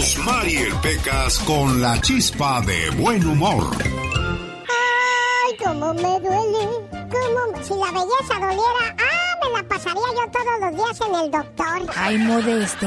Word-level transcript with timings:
Rosmarie 0.00 0.72
Pecas 0.80 1.38
con 1.40 1.78
la 1.78 2.00
chispa 2.00 2.62
de 2.62 2.88
buen 3.02 3.22
humor. 3.22 3.76
Ay, 3.84 5.56
cómo 5.62 5.92
me 5.92 6.18
duele. 6.20 6.64
Cómo... 6.90 7.62
Si 7.62 7.74
la 7.74 7.90
belleza 7.92 8.34
doliera, 8.40 8.96
ah, 8.98 9.36
me 9.42 9.58
la 9.58 9.68
pasaría 9.68 10.02
yo 10.16 10.30
todos 10.32 10.58
los 10.58 10.74
días 10.74 11.00
en 11.06 11.14
el 11.16 11.30
doctor. 11.30 11.94
Ay, 11.94 12.16
modesto. 12.16 12.86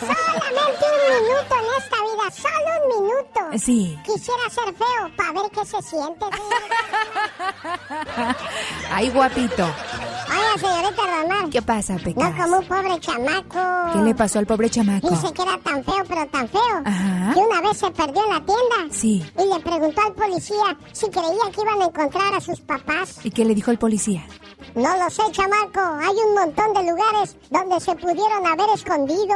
Solamente 0.00 0.84
un 0.90 1.00
minuto 1.14 1.54
en 1.54 1.66
esta 1.78 1.98
vida, 2.02 2.24
solo 2.30 2.70
un 2.80 2.88
minuto. 3.02 3.40
Sí. 3.58 3.98
Quisiera 4.04 4.50
ser 4.50 4.74
feo 4.74 5.16
para 5.16 5.32
ver 5.32 5.50
qué 5.50 5.64
se 5.66 5.82
siente. 5.82 6.24
Ay, 8.92 9.10
guapito. 9.10 9.64
Oiga, 9.64 10.58
señorita 10.58 11.02
Román. 11.02 11.50
¿Qué 11.50 11.62
pasa, 11.62 11.96
Pecas? 11.96 12.16
No 12.16 12.42
como 12.42 12.58
un 12.58 12.66
pobre 12.66 13.00
chamaco. 13.00 13.92
¿Qué 13.92 13.98
le 14.02 14.14
pasó 14.14 14.38
al 14.38 14.46
pobre 14.46 14.70
chamaco? 14.70 15.10
Dice 15.10 15.32
que 15.32 15.42
era 15.42 15.58
tan 15.58 15.84
feo, 15.84 16.04
pero 16.08 16.26
tan 16.26 16.48
feo. 16.48 16.82
Ajá. 16.84 17.32
Que 17.34 17.40
una 17.40 17.60
vez 17.60 17.78
se 17.78 17.90
perdió 17.90 18.24
en 18.24 18.30
la 18.30 18.40
tienda. 18.40 18.94
Sí. 18.94 19.24
Y 19.38 19.52
le 19.52 19.60
preguntó 19.60 20.00
al 20.02 20.12
policía 20.14 20.76
si 20.92 21.10
creía 21.10 21.50
que 21.54 21.60
iban 21.60 21.82
a 21.82 21.84
encontrar 21.86 22.34
a 22.34 22.40
sus 22.40 22.60
papás. 22.60 23.18
¿Y 23.24 23.30
qué 23.30 23.44
le 23.44 23.54
dijo 23.54 23.70
el 23.70 23.78
policía? 23.78 24.26
No 24.74 24.96
lo 24.96 25.10
sé, 25.10 25.22
chamaco. 25.32 25.80
Hay 26.00 26.14
un 26.28 26.34
montón 26.34 26.72
de 26.74 26.90
lugares 26.90 27.36
donde 27.50 27.80
se 27.80 27.94
pudieron 27.96 28.46
haber 28.46 28.68
escondido. 28.74 29.34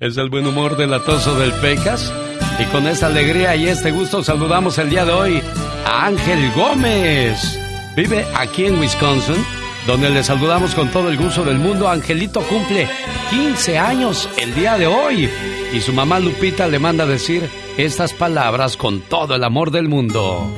Es 0.00 0.16
el 0.16 0.30
buen 0.30 0.46
humor 0.46 0.76
del 0.76 0.94
atoso 0.94 1.34
del 1.38 1.52
Pecas. 1.54 2.12
Y 2.58 2.64
con 2.66 2.86
esta 2.86 3.06
alegría 3.06 3.56
y 3.56 3.68
este 3.68 3.90
gusto 3.90 4.22
saludamos 4.22 4.78
el 4.78 4.90
día 4.90 5.04
de 5.04 5.12
hoy 5.12 5.42
a 5.86 6.06
Ángel 6.06 6.52
Gómez. 6.52 7.58
Vive 7.96 8.26
aquí 8.36 8.66
en 8.66 8.78
Wisconsin, 8.78 9.44
donde 9.86 10.10
le 10.10 10.22
saludamos 10.22 10.74
con 10.74 10.90
todo 10.90 11.08
el 11.08 11.16
gusto 11.16 11.44
del 11.44 11.58
mundo. 11.58 11.88
Angelito 11.88 12.40
cumple 12.42 12.88
15 13.30 13.78
años 13.78 14.28
el 14.36 14.54
día 14.54 14.76
de 14.78 14.86
hoy. 14.86 15.28
Y 15.72 15.80
su 15.80 15.92
mamá 15.92 16.20
Lupita 16.20 16.66
le 16.68 16.78
manda 16.78 17.06
decir 17.06 17.48
estas 17.76 18.12
palabras 18.12 18.76
con 18.76 19.00
todo 19.00 19.34
el 19.34 19.44
amor 19.44 19.70
del 19.70 19.88
mundo. 19.88 20.50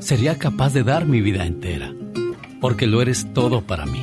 Sería 0.00 0.38
capaz 0.38 0.72
de 0.72 0.82
dar 0.82 1.06
mi 1.06 1.20
vida 1.20 1.46
entera, 1.46 1.94
porque 2.60 2.88
lo 2.88 3.00
eres 3.00 3.32
todo 3.32 3.60
para 3.60 3.86
mí. 3.86 4.02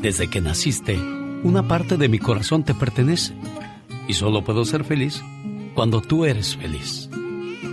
Desde 0.00 0.28
que 0.28 0.40
naciste, 0.40 0.98
una 1.42 1.68
parte 1.68 1.98
de 1.98 2.08
mi 2.08 2.18
corazón 2.18 2.64
te 2.64 2.72
pertenece 2.72 3.34
y 4.08 4.14
solo 4.14 4.44
puedo 4.44 4.64
ser 4.64 4.84
feliz 4.84 5.22
cuando 5.74 6.00
tú 6.00 6.24
eres 6.24 6.56
feliz. 6.56 7.10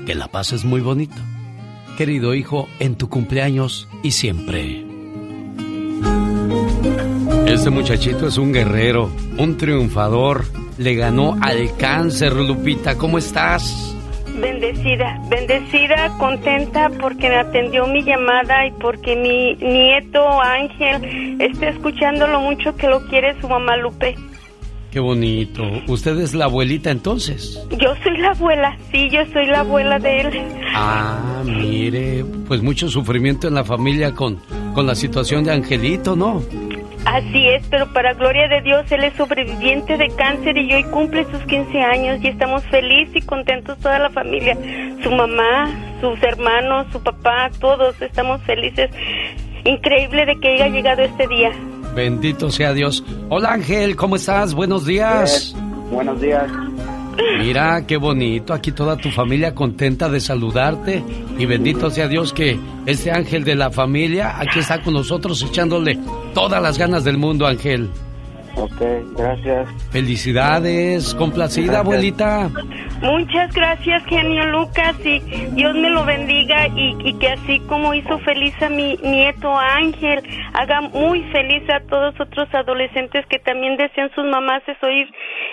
Que 0.05 0.13
la 0.13 0.27
paz 0.27 0.51
es 0.51 0.65
muy 0.65 0.81
bonito. 0.81 1.15
Querido 1.97 2.33
hijo, 2.33 2.67
en 2.79 2.95
tu 2.95 3.07
cumpleaños 3.07 3.87
y 4.01 4.11
siempre. 4.11 4.85
Este 7.47 7.69
muchachito 7.69 8.27
es 8.27 8.37
un 8.37 8.51
guerrero, 8.51 9.09
un 9.37 9.55
triunfador. 9.55 10.43
Le 10.77 10.95
ganó 10.95 11.37
al 11.39 11.77
cáncer, 11.77 12.33
Lupita. 12.35 12.97
¿Cómo 12.97 13.17
estás? 13.17 13.92
Bendecida, 14.35 15.19
bendecida, 15.29 16.17
contenta 16.17 16.89
porque 16.99 17.29
me 17.29 17.35
atendió 17.37 17.87
mi 17.87 18.03
llamada 18.03 18.65
y 18.67 18.71
porque 18.71 19.15
mi 19.15 19.55
nieto 19.55 20.41
Ángel 20.41 21.39
está 21.39 21.69
escuchando 21.69 22.27
lo 22.27 22.41
mucho 22.41 22.75
que 22.75 22.87
lo 22.87 23.05
quiere 23.07 23.39
su 23.39 23.47
mamá 23.47 23.77
Lupe. 23.77 24.15
Qué 24.93 24.99
bonito. 24.99 25.63
¿Usted 25.87 26.19
es 26.19 26.35
la 26.35 26.45
abuelita 26.45 26.91
entonces? 26.91 27.59
Yo 27.71 27.95
soy 28.03 28.15
la 28.17 28.29
abuela, 28.29 28.77
sí, 28.91 29.09
yo 29.09 29.21
soy 29.33 29.47
la 29.47 29.61
abuela 29.61 29.97
de 29.97 30.21
él. 30.21 30.41
Ah, 30.75 31.41
mire, 31.43 32.23
pues 32.47 32.61
mucho 32.61 32.87
sufrimiento 32.89 33.47
en 33.47 33.55
la 33.55 33.63
familia 33.63 34.13
con, 34.13 34.39
con 34.75 34.85
la 34.85 34.93
situación 34.93 35.43
de 35.43 35.51
Angelito, 35.51 36.15
¿no? 36.15 36.43
Así 37.05 37.47
es, 37.47 37.67
pero 37.69 37.91
para 37.91 38.13
gloria 38.13 38.47
de 38.47 38.61
Dios, 38.61 38.89
él 38.91 39.03
es 39.03 39.13
sobreviviente 39.15 39.97
de 39.97 40.09
cáncer 40.09 40.57
y 40.57 40.73
hoy 40.73 40.83
cumple 40.85 41.25
sus 41.25 41.41
15 41.43 41.81
años 41.81 42.19
y 42.23 42.29
estamos 42.29 42.63
felices 42.65 43.17
y 43.17 43.21
contentos 43.21 43.77
toda 43.79 43.99
la 43.99 44.09
familia. 44.09 44.57
Su 45.03 45.11
mamá, 45.11 45.69
sus 45.99 46.21
hermanos, 46.23 46.87
su 46.93 47.03
papá, 47.03 47.49
todos 47.59 48.01
estamos 48.01 48.41
felices. 48.43 48.89
Increíble 49.65 50.25
de 50.25 50.39
que 50.39 50.53
haya 50.53 50.69
llegado 50.69 51.03
este 51.03 51.27
día. 51.27 51.51
Bendito 51.93 52.49
sea 52.49 52.73
Dios. 52.73 53.03
Hola 53.29 53.51
Ángel, 53.51 53.95
¿cómo 53.95 54.15
estás? 54.15 54.53
Buenos 54.53 54.85
días. 54.85 55.55
Buenos 55.91 56.19
días. 56.21 56.49
Mira, 57.39 57.85
qué 57.85 57.97
bonito. 57.97 58.53
Aquí 58.53 58.71
toda 58.71 58.97
tu 58.97 59.09
familia 59.11 59.53
contenta 59.53 60.09
de 60.09 60.19
saludarte. 60.19 61.03
Y 61.37 61.45
bendito 61.45 61.89
sea 61.89 62.07
Dios 62.07 62.33
que 62.33 62.59
este 62.85 63.11
ángel 63.11 63.43
de 63.43 63.55
la 63.55 63.71
familia 63.71 64.39
aquí 64.39 64.59
está 64.59 64.81
con 64.81 64.93
nosotros 64.93 65.41
echándole 65.43 65.99
todas 66.33 66.61
las 66.61 66.77
ganas 66.77 67.03
del 67.03 67.17
mundo, 67.17 67.45
Ángel. 67.45 67.89
Ok, 68.55 68.81
gracias. 69.17 69.67
Felicidades, 69.91 71.15
complacida, 71.15 71.79
abuelita. 71.79 72.49
Muchas 73.01 73.53
gracias, 73.53 74.05
genio 74.05 74.45
Lucas, 74.45 74.95
y 75.03 75.19
Dios 75.55 75.75
me 75.75 75.89
lo 75.89 76.05
bendiga 76.05 76.67
y, 76.67 76.95
y, 77.03 77.13
que 77.17 77.29
así 77.29 77.59
como 77.67 77.93
hizo 77.93 78.19
feliz 78.19 78.53
a 78.61 78.69
mi 78.69 78.95
nieto 78.97 79.51
Ángel, 79.57 80.21
haga 80.53 80.81
muy 80.81 81.23
feliz 81.31 81.67
a 81.69 81.81
todos 81.89 82.13
otros 82.19 82.47
adolescentes 82.53 83.25
que 83.27 83.39
también 83.39 83.75
desean 83.75 84.09
sus 84.15 84.25
mamás 84.25 84.61
es 84.67 84.81
oír 84.83 85.07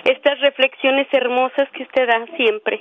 estas 0.04 0.38
reflexiones 0.40 1.08
hermosas 1.12 1.68
que 1.76 1.82
usted 1.82 2.06
da 2.06 2.36
siempre. 2.36 2.80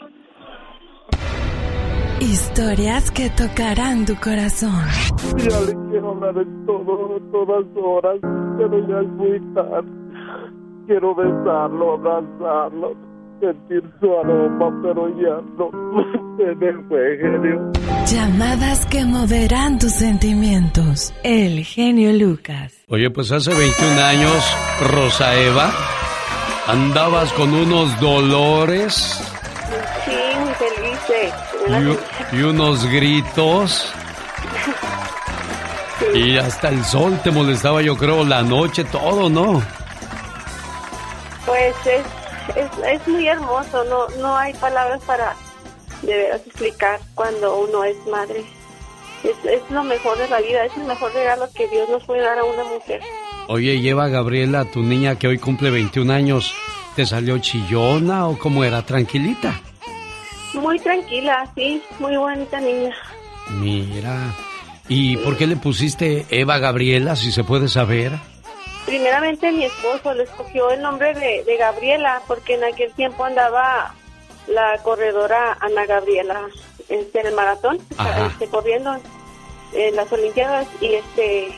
Historias 2.21 3.11
que 3.11 3.29
tocarán 3.29 4.05
tu 4.05 4.13
corazón. 4.15 4.83
Ya 5.37 5.61
le 5.61 5.73
quiero 5.89 6.11
hablar 6.11 6.37
en 6.37 6.65
todo, 6.65 7.17
todas 7.31 7.65
horas, 7.81 8.19
pero 8.57 8.87
ya 8.87 8.99
es 8.99 9.07
muy 9.07 9.39
tarde. 9.53 9.98
Quiero 10.89 11.13
besarlo, 11.13 11.93
abrazarlo, 11.93 12.95
sentir 13.39 13.83
su 13.99 14.11
aroma, 14.11 14.75
pero 14.81 15.07
ya 15.09 15.39
no. 15.55 15.69
Se 16.37 16.55
me 16.55 16.73
fue, 16.87 17.15
genio. 17.21 17.71
Llamadas 18.07 18.87
que 18.87 19.05
moverán 19.05 19.77
tus 19.77 19.91
sentimientos. 19.91 21.13
El 21.21 21.63
genio 21.63 22.11
Lucas. 22.13 22.73
Oye, 22.87 23.11
pues 23.11 23.31
hace 23.31 23.53
21 23.53 24.01
años, 24.01 24.57
Rosa 24.91 25.35
Eva, 25.35 25.69
andabas 26.65 27.31
con 27.33 27.53
unos 27.53 27.99
dolores. 27.99 29.21
Sí, 30.05 30.11
muy 30.39 30.53
felices. 30.55 32.03
Y, 32.33 32.35
y 32.37 32.41
unos 32.41 32.83
gritos. 32.87 33.93
Y 36.15 36.37
hasta 36.37 36.69
el 36.69 36.83
sol 36.85 37.19
te 37.23 37.29
molestaba, 37.29 37.83
yo 37.83 37.95
creo, 37.95 38.25
la 38.25 38.41
noche, 38.41 38.83
todo, 38.85 39.29
¿no? 39.29 39.61
Pues 41.49 41.75
es, 41.87 42.05
es, 42.55 42.69
es, 42.85 43.07
muy 43.07 43.27
hermoso, 43.27 43.83
no, 43.85 44.07
no 44.21 44.37
hay 44.37 44.53
palabras 44.53 45.01
para 45.03 45.35
de 46.03 46.15
veras 46.15 46.41
explicar 46.45 46.99
cuando 47.15 47.61
uno 47.61 47.83
es 47.83 47.97
madre. 48.05 48.43
Es, 49.23 49.35
es 49.51 49.71
lo 49.71 49.83
mejor 49.83 50.15
de 50.19 50.29
la 50.29 50.41
vida, 50.41 50.65
es 50.65 50.77
el 50.77 50.83
mejor 50.83 51.11
regalo 51.11 51.49
que 51.55 51.67
Dios 51.67 51.89
nos 51.89 52.03
puede 52.03 52.21
dar 52.21 52.37
a 52.37 52.43
una 52.43 52.63
mujer. 52.65 53.01
Oye, 53.47 53.81
lleva 53.81 54.09
Gabriela, 54.09 54.65
tu 54.65 54.83
niña 54.83 55.17
que 55.17 55.27
hoy 55.27 55.39
cumple 55.39 55.71
21 55.71 56.13
años, 56.13 56.53
¿te 56.95 57.07
salió 57.07 57.39
chillona 57.39 58.27
o 58.27 58.37
cómo 58.37 58.63
era? 58.63 58.85
¿Tranquilita? 58.85 59.59
Muy 60.53 60.77
tranquila, 60.79 61.51
sí, 61.55 61.81
muy 61.97 62.15
bonita 62.15 62.61
niña. 62.61 62.95
Mira, 63.59 64.35
¿y 64.87 65.17
por 65.17 65.35
qué 65.35 65.47
le 65.47 65.55
pusiste 65.55 66.27
Eva 66.29 66.59
Gabriela, 66.59 67.15
si 67.15 67.31
se 67.31 67.43
puede 67.43 67.67
saber? 67.69 68.11
Primeramente 68.85 69.51
mi 69.51 69.65
esposo 69.65 70.13
le 70.13 70.23
escogió 70.23 70.71
el 70.71 70.81
nombre 70.81 71.13
de, 71.13 71.43
de 71.43 71.57
Gabriela 71.57 72.21
porque 72.27 72.55
en 72.55 72.63
aquel 72.63 72.91
tiempo 72.93 73.23
andaba 73.23 73.93
la 74.47 74.77
corredora 74.83 75.57
Ana 75.59 75.85
Gabriela 75.85 76.47
este, 76.89 77.21
en 77.21 77.27
el 77.27 77.35
maratón, 77.35 77.77
este, 78.31 78.47
corriendo 78.47 78.97
en 79.73 79.95
las 79.95 80.11
Olimpiadas 80.11 80.67
y 80.81 80.95
este 80.95 81.49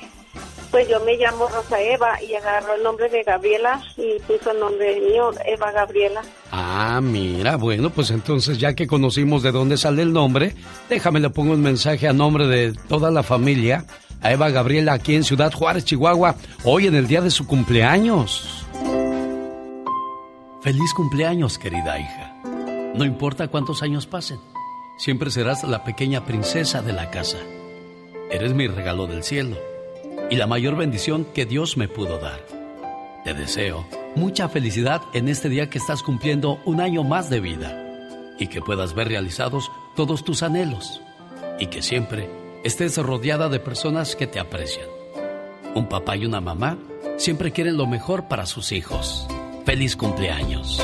pues 0.71 0.87
yo 0.87 1.01
me 1.01 1.17
llamo 1.17 1.49
Rosa 1.49 1.81
Eva 1.81 2.21
y 2.23 2.33
agarró 2.33 2.75
el 2.75 2.83
nombre 2.83 3.09
de 3.09 3.23
Gabriela 3.23 3.81
y 3.97 4.19
puso 4.21 4.51
el 4.51 4.59
nombre 4.61 5.01
mío, 5.01 5.31
Eva 5.45 5.69
Gabriela. 5.73 6.21
Ah, 6.49 7.01
mira, 7.03 7.57
bueno, 7.57 7.89
pues 7.89 8.09
entonces 8.09 8.57
ya 8.57 8.73
que 8.73 8.87
conocimos 8.87 9.43
de 9.43 9.51
dónde 9.51 9.75
sale 9.75 10.01
el 10.01 10.13
nombre, 10.13 10.55
déjame 10.89 11.19
le 11.19 11.29
pongo 11.29 11.51
un 11.51 11.61
mensaje 11.61 12.07
a 12.07 12.13
nombre 12.13 12.47
de 12.47 12.73
toda 12.87 13.11
la 13.11 13.21
familia 13.21 13.85
a 14.21 14.31
Eva 14.31 14.49
Gabriela 14.49 14.93
aquí 14.93 15.15
en 15.15 15.23
Ciudad 15.23 15.51
Juárez, 15.51 15.85
Chihuahua, 15.85 16.35
hoy 16.63 16.87
en 16.87 16.95
el 16.95 17.07
día 17.07 17.21
de 17.21 17.31
su 17.31 17.47
cumpleaños. 17.47 18.65
Feliz 20.61 20.93
cumpleaños, 20.95 21.57
querida 21.57 21.99
hija. 21.99 22.35
No 22.93 23.03
importa 23.03 23.47
cuántos 23.47 23.81
años 23.81 24.05
pasen, 24.05 24.39
siempre 24.97 25.31
serás 25.31 25.63
la 25.63 25.83
pequeña 25.83 26.25
princesa 26.25 26.81
de 26.81 26.93
la 26.93 27.09
casa. 27.09 27.37
Eres 28.29 28.53
mi 28.53 28.67
regalo 28.67 29.07
del 29.07 29.23
cielo 29.23 29.57
y 30.29 30.35
la 30.35 30.45
mayor 30.45 30.75
bendición 30.75 31.25
que 31.33 31.45
Dios 31.45 31.77
me 31.77 31.87
pudo 31.87 32.19
dar. 32.19 32.45
Te 33.23 33.33
deseo 33.33 33.87
mucha 34.15 34.49
felicidad 34.49 35.01
en 35.13 35.29
este 35.29 35.49
día 35.49 35.69
que 35.69 35.77
estás 35.79 36.03
cumpliendo 36.03 36.59
un 36.65 36.79
año 36.79 37.03
más 37.03 37.29
de 37.29 37.39
vida 37.39 38.35
y 38.37 38.47
que 38.47 38.61
puedas 38.61 38.93
ver 38.93 39.07
realizados 39.07 39.71
todos 39.95 40.23
tus 40.23 40.43
anhelos 40.43 41.01
y 41.59 41.67
que 41.67 41.81
siempre 41.81 42.40
estés 42.63 42.97
rodeada 42.97 43.49
de 43.49 43.59
personas 43.59 44.15
que 44.15 44.27
te 44.27 44.39
aprecian. 44.39 44.87
Un 45.75 45.87
papá 45.87 46.15
y 46.15 46.25
una 46.25 46.41
mamá 46.41 46.77
siempre 47.17 47.51
quieren 47.51 47.77
lo 47.77 47.87
mejor 47.87 48.27
para 48.27 48.45
sus 48.45 48.71
hijos. 48.71 49.27
Feliz 49.65 49.95
cumpleaños. 49.95 50.83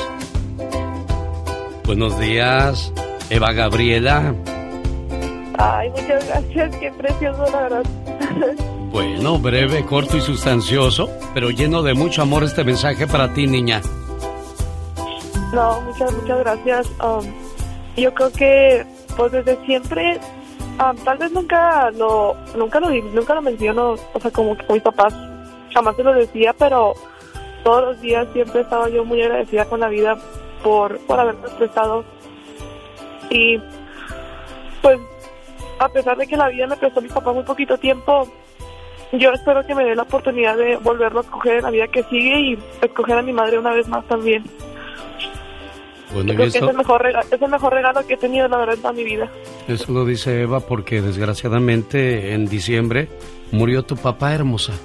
Buenos 1.84 2.18
días, 2.18 2.92
Eva 3.30 3.52
Gabriela. 3.52 4.34
Ay, 5.58 5.90
muchas 5.90 6.26
gracias, 6.26 6.76
qué 6.76 6.92
precioso, 6.92 7.44
la 7.50 7.60
verdad. 7.62 7.82
Bueno, 8.90 9.38
breve, 9.38 9.84
corto 9.84 10.16
y 10.16 10.20
sustancioso, 10.22 11.10
pero 11.34 11.50
lleno 11.50 11.82
de 11.82 11.92
mucho 11.92 12.22
amor 12.22 12.42
este 12.42 12.64
mensaje 12.64 13.06
para 13.06 13.34
ti, 13.34 13.46
niña. 13.46 13.82
No, 15.52 15.80
muchas, 15.82 16.10
muchas 16.14 16.38
gracias. 16.38 16.86
Um, 17.04 17.26
yo 17.96 18.14
creo 18.14 18.32
que, 18.32 18.86
pues 19.14 19.30
desde 19.32 19.62
siempre, 19.66 20.18
um, 20.80 20.96
tal 21.04 21.18
vez 21.18 21.32
nunca 21.32 21.90
lo, 21.92 22.36
nunca 22.56 22.80
lo, 22.80 22.90
nunca 22.90 23.34
lo 23.34 23.42
menciono, 23.42 23.96
o 24.12 24.20
sea, 24.20 24.30
como 24.30 24.56
que 24.56 24.64
con 24.66 24.74
mis 24.74 24.82
papás 24.82 25.14
jamás 25.72 25.96
se 25.96 26.02
lo 26.02 26.12
decía, 26.12 26.52
pero 26.58 26.94
todos 27.64 27.82
los 27.82 28.00
días 28.00 28.26
siempre 28.32 28.62
estaba 28.62 28.88
yo 28.88 29.04
muy 29.04 29.22
agradecida 29.22 29.64
con 29.66 29.80
la 29.80 29.88
vida 29.88 30.16
por, 30.62 30.98
por 31.00 31.20
haberme 31.20 31.46
expresado. 31.46 32.04
Y, 33.30 33.58
pues, 34.82 34.98
a 35.78 35.88
pesar 35.88 36.16
de 36.16 36.26
que 36.26 36.36
la 36.36 36.48
vida 36.48 36.66
me 36.66 36.76
prestó 36.76 37.00
a 37.00 37.02
mi 37.02 37.08
papá 37.08 37.32
muy 37.32 37.44
poquito 37.44 37.76
tiempo, 37.78 38.28
yo 39.12 39.32
espero 39.32 39.64
que 39.66 39.74
me 39.74 39.84
dé 39.84 39.94
la 39.94 40.02
oportunidad 40.02 40.56
de 40.56 40.76
volverlo 40.76 41.20
a 41.20 41.22
escoger 41.22 41.56
en 41.56 41.62
la 41.62 41.70
vida 41.70 41.88
que 41.88 42.02
sigue 42.04 42.40
y 42.40 42.58
escoger 42.82 43.18
a 43.18 43.22
mi 43.22 43.32
madre 43.32 43.58
una 43.58 43.72
vez 43.72 43.88
más 43.88 44.04
también. 44.06 44.44
Bueno, 46.12 46.34
Creo 46.34 46.50
que 46.50 46.58
es 46.58 46.62
el, 46.62 46.76
mejor 46.76 47.02
regalo, 47.02 47.26
es 47.30 47.42
el 47.42 47.50
mejor 47.50 47.72
regalo 47.72 48.06
que 48.06 48.14
he 48.14 48.16
tenido, 48.16 48.48
la 48.48 48.56
verdad, 48.58 48.74
en 48.76 48.82
toda 48.82 48.94
mi 48.94 49.04
vida. 49.04 49.30
Eso 49.66 49.92
lo 49.92 50.04
dice 50.04 50.42
Eva 50.42 50.60
porque 50.60 51.02
desgraciadamente 51.02 52.32
en 52.32 52.46
diciembre 52.46 53.08
murió 53.52 53.82
tu 53.82 53.96
papá 53.96 54.34
hermosa. 54.34 54.72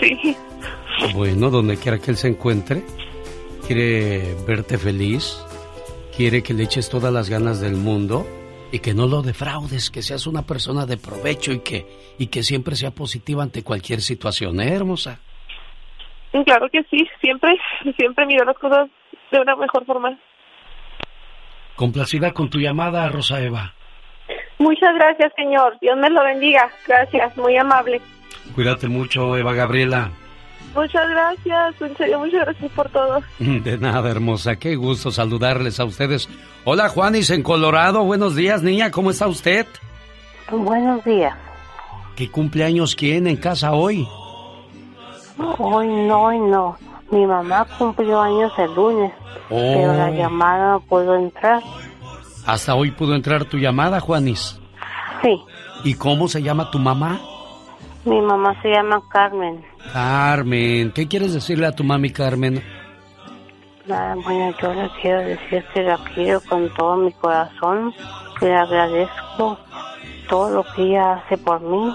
Sí. 0.00 0.36
Bueno, 1.14 1.48
donde 1.48 1.76
quiera 1.76 1.98
que 1.98 2.10
él 2.10 2.16
se 2.16 2.28
encuentre, 2.28 2.82
quiere 3.66 4.34
verte 4.46 4.76
feliz, 4.76 5.44
quiere 6.16 6.42
que 6.42 6.54
le 6.54 6.64
eches 6.64 6.88
todas 6.88 7.12
las 7.12 7.30
ganas 7.30 7.60
del 7.60 7.76
mundo 7.76 8.26
y 8.72 8.80
que 8.80 8.94
no 8.94 9.06
lo 9.06 9.22
defraudes, 9.22 9.90
que 9.90 10.02
seas 10.02 10.26
una 10.26 10.42
persona 10.42 10.86
de 10.86 10.96
provecho 10.96 11.52
y 11.52 11.60
que, 11.60 11.86
y 12.18 12.26
que 12.28 12.42
siempre 12.42 12.74
sea 12.74 12.90
positiva 12.90 13.42
ante 13.42 13.62
cualquier 13.62 14.00
situación, 14.00 14.60
¿eh, 14.60 14.72
hermosa? 14.72 15.20
Claro 16.44 16.68
que 16.70 16.82
sí, 16.84 17.06
siempre, 17.20 17.58
siempre 17.96 18.26
miro 18.26 18.44
las 18.44 18.58
cosas 18.58 18.88
de 19.32 19.40
una 19.40 19.56
mejor 19.56 19.84
forma. 19.84 20.16
Complacida 21.74 22.32
con 22.32 22.50
tu 22.50 22.58
llamada, 22.58 23.08
Rosa 23.08 23.40
Eva. 23.40 23.74
Muchas 24.58 24.94
gracias, 24.94 25.32
señor. 25.36 25.76
Dios 25.80 25.96
me 25.96 26.08
lo 26.10 26.22
bendiga. 26.22 26.70
Gracias, 26.86 27.36
muy 27.36 27.56
amable. 27.56 28.00
Cuídate 28.54 28.88
mucho, 28.88 29.36
Eva 29.36 29.54
Gabriela. 29.54 30.10
Muchas 30.74 31.08
gracias, 31.10 31.82
en 31.82 31.96
serio, 31.96 32.18
muchas 32.18 32.46
gracias 32.46 32.72
por 32.72 32.88
todo. 32.90 33.20
De 33.38 33.76
nada, 33.76 34.10
hermosa, 34.10 34.56
qué 34.56 34.76
gusto 34.76 35.10
saludarles 35.10 35.80
a 35.80 35.84
ustedes. 35.84 36.28
Hola, 36.64 36.88
Juanis 36.88 37.30
en 37.30 37.42
Colorado. 37.42 38.04
Buenos 38.04 38.36
días, 38.36 38.62
niña, 38.62 38.90
¿cómo 38.90 39.10
está 39.10 39.26
usted? 39.26 39.66
Buenos 40.50 41.04
días. 41.04 41.34
¿Qué 42.16 42.30
cumpleaños 42.30 42.94
quién 42.94 43.26
en 43.26 43.36
casa 43.36 43.72
hoy? 43.72 44.06
Hoy 45.58 45.86
no, 45.88 46.22
hoy 46.22 46.38
no. 46.38 46.76
Mi 47.12 47.26
mamá 47.26 47.66
cumplió 47.78 48.20
años 48.20 48.52
el 48.58 48.74
lunes, 48.74 49.12
pero 49.48 49.92
la 49.94 50.06
Oh. 50.08 50.14
llamada 50.14 50.72
no 50.72 50.80
pudo 50.80 51.14
entrar. 51.14 51.62
Hasta 52.46 52.74
hoy 52.74 52.90
pudo 52.90 53.14
entrar 53.14 53.44
tu 53.44 53.58
llamada, 53.58 54.00
Juanis. 54.00 54.58
Sí, 55.22 55.40
¿Y 55.84 55.94
cómo 55.94 56.26
se 56.28 56.42
llama 56.42 56.70
tu 56.70 56.78
mamá? 56.78 57.20
mi 58.04 58.20
mamá 58.20 58.60
se 58.62 58.68
llama 58.70 59.00
Carmen. 59.10 59.64
Carmen. 59.92 60.90
¿Qué 60.92 61.06
quieres 61.06 61.32
decirle 61.34 61.66
a 61.66 61.72
tu 61.72 61.84
mami, 61.84 62.10
Carmen? 62.10 62.60
Nada, 63.86 64.14
bueno, 64.24 64.52
yo 64.60 64.72
le 64.74 64.90
quiero 65.00 65.20
decir 65.20 65.64
que 65.74 65.82
la 65.82 65.98
quiero 66.14 66.40
con 66.40 66.68
todo 66.74 66.96
mi 66.96 67.12
corazón, 67.12 67.92
que 68.40 68.46
le 68.46 68.54
agradezco 68.56 69.56
todo 70.28 70.50
lo 70.50 70.64
que 70.74 70.82
ella 70.82 71.12
hace 71.14 71.36
por 71.36 71.60
mí. 71.60 71.94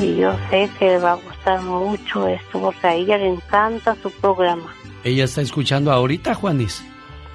Y 0.00 0.16
yo 0.16 0.34
sé 0.50 0.68
que 0.78 0.86
le 0.86 0.98
va 0.98 1.12
a 1.12 1.14
gustar 1.14 1.62
mucho 1.62 2.26
esto 2.26 2.60
porque 2.60 2.86
a 2.86 2.94
ella 2.94 3.18
le 3.18 3.28
encanta 3.28 3.96
su 4.02 4.10
programa. 4.10 4.74
Ella 5.04 5.24
está 5.24 5.42
escuchando 5.42 5.92
ahorita, 5.92 6.34
Juanis. 6.34 6.84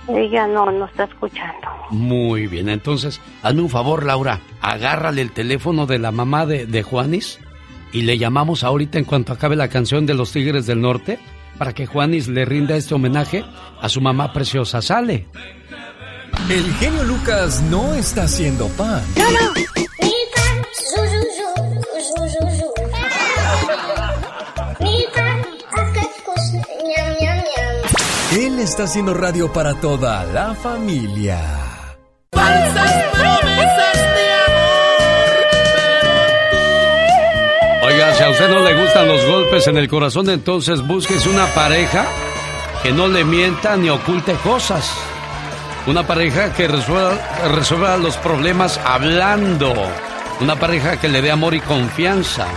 Ella 0.07 0.48
no, 0.48 0.71
no 0.71 0.86
está 0.86 1.04
escuchando. 1.04 1.68
Muy 1.92 2.48
bien, 2.48 2.69
entonces, 2.69 3.21
hazme 3.44 3.62
un 3.62 3.69
favor, 3.69 4.06
Laura. 4.06 4.39
Agárrale 4.62 5.21
el 5.21 5.31
teléfono 5.31 5.86
de 5.86 6.00
la 6.00 6.12
mamá 6.12 6.48
de, 6.48 6.66
de 6.66 6.81
Juanis 6.81 7.39
y 7.92 8.01
le 8.01 8.18
llamamos 8.18 8.63
ahorita 8.63 8.98
en 8.98 9.06
cuanto 9.06 9.33
acabe 9.33 9.56
la 9.56 9.68
canción 9.68 10.06
de 10.06 10.16
los 10.16 10.31
Tigres 10.31 10.66
del 10.66 10.81
Norte 10.81 11.19
para 11.60 11.74
que 11.74 11.86
Juanis 11.86 12.27
le 12.27 12.45
rinda 12.45 12.75
este 12.75 12.95
homenaje 12.95 13.45
a 13.81 13.89
su 13.89 14.01
mamá 14.01 14.33
preciosa. 14.33 14.81
Sale. 14.81 15.27
El 16.50 16.74
genio 16.75 17.04
Lucas 17.04 17.62
no 17.69 17.94
está 17.94 18.24
haciendo 18.24 18.68
pan. 18.69 19.04
Él 28.31 28.60
está 28.60 28.84
haciendo 28.84 29.14
radio 29.14 29.52
para 29.52 29.74
toda 29.81 30.24
la 30.26 30.54
familia. 30.54 31.40
Oiga, 37.84 38.14
si 38.14 38.24
a 38.24 38.30
usted 38.30 38.50
no 38.50 38.60
le 38.60 38.80
gustan 38.80 39.08
los 39.08 39.26
golpes 39.26 39.68
en 39.68 39.78
el 39.78 39.88
corazón, 39.88 40.30
entonces 40.30 40.86
búsquese 40.86 41.28
una 41.28 41.48
pareja 41.48 42.06
que 42.84 42.92
no 42.92 43.08
le 43.08 43.24
mienta 43.24 43.76
ni 43.76 43.90
oculte 43.90 44.34
cosas. 44.44 44.94
Una 45.88 46.06
pareja 46.06 46.54
que 46.54 46.68
resuelva, 46.68 47.18
resuelva 47.52 47.98
los 47.98 48.16
problemas 48.18 48.80
hablando. 48.86 49.74
Una 50.39 50.57
pareja 50.57 50.97
que 50.97 51.09
le 51.09 51.21
dé 51.21 51.31
amor 51.31 51.53
y 51.53 51.59
confianza. 51.59 52.47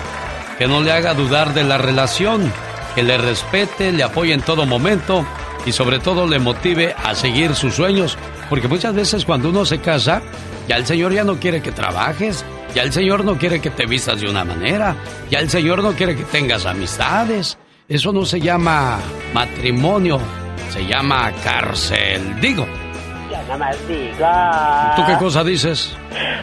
Que 0.59 0.69
no 0.69 0.81
le 0.81 0.93
haga 0.93 1.15
dudar 1.15 1.53
de 1.53 1.65
la 1.65 1.79
relación. 1.79 2.53
Que 2.95 3.03
le 3.03 3.19
respete, 3.19 3.91
le 3.93 4.03
apoye 4.03 4.33
en 4.33 4.43
todo 4.43 4.67
momento 4.67 5.27
y 5.65 5.73
sobre 5.73 5.99
todo 5.99 6.27
le 6.27 6.39
motive 6.39 6.95
a 7.05 7.15
seguir 7.15 7.55
sus 7.55 7.75
sueños. 7.75 8.17
Porque 8.49 8.69
muchas 8.69 8.95
veces 8.95 9.25
cuando 9.25 9.49
uno 9.49 9.65
se 9.65 9.79
casa, 9.79 10.23
ya 10.69 10.77
el 10.77 10.87
Señor 10.87 11.13
ya 11.13 11.25
no 11.25 11.39
quiere 11.39 11.63
que 11.63 11.73
trabajes, 11.73 12.45
ya 12.75 12.83
el 12.83 12.93
Señor 12.93 13.25
no 13.25 13.39
quiere 13.39 13.61
que 13.61 13.71
te 13.71 13.87
vistas 13.87 14.21
de 14.21 14.29
una 14.29 14.45
manera, 14.45 14.97
ya 15.31 15.39
el 15.39 15.51
Señor 15.51 15.83
no 15.83 15.93
quiere 15.93 16.17
que 16.17 16.25
tengas 16.25 16.67
amistades. 16.67 17.59
Eso 17.89 18.13
no 18.13 18.25
se 18.25 18.41
llama 18.41 18.99
matrimonio, 19.35 20.21
se 20.73 20.87
llama 20.87 21.33
cárcel. 21.43 22.41
Digo, 22.41 22.67
no 23.49 23.59
más 23.59 23.77
digo. 23.89 24.27
¿tú 24.97 25.03
qué 25.07 25.17
cosa 25.17 25.45
dices? 25.45 25.97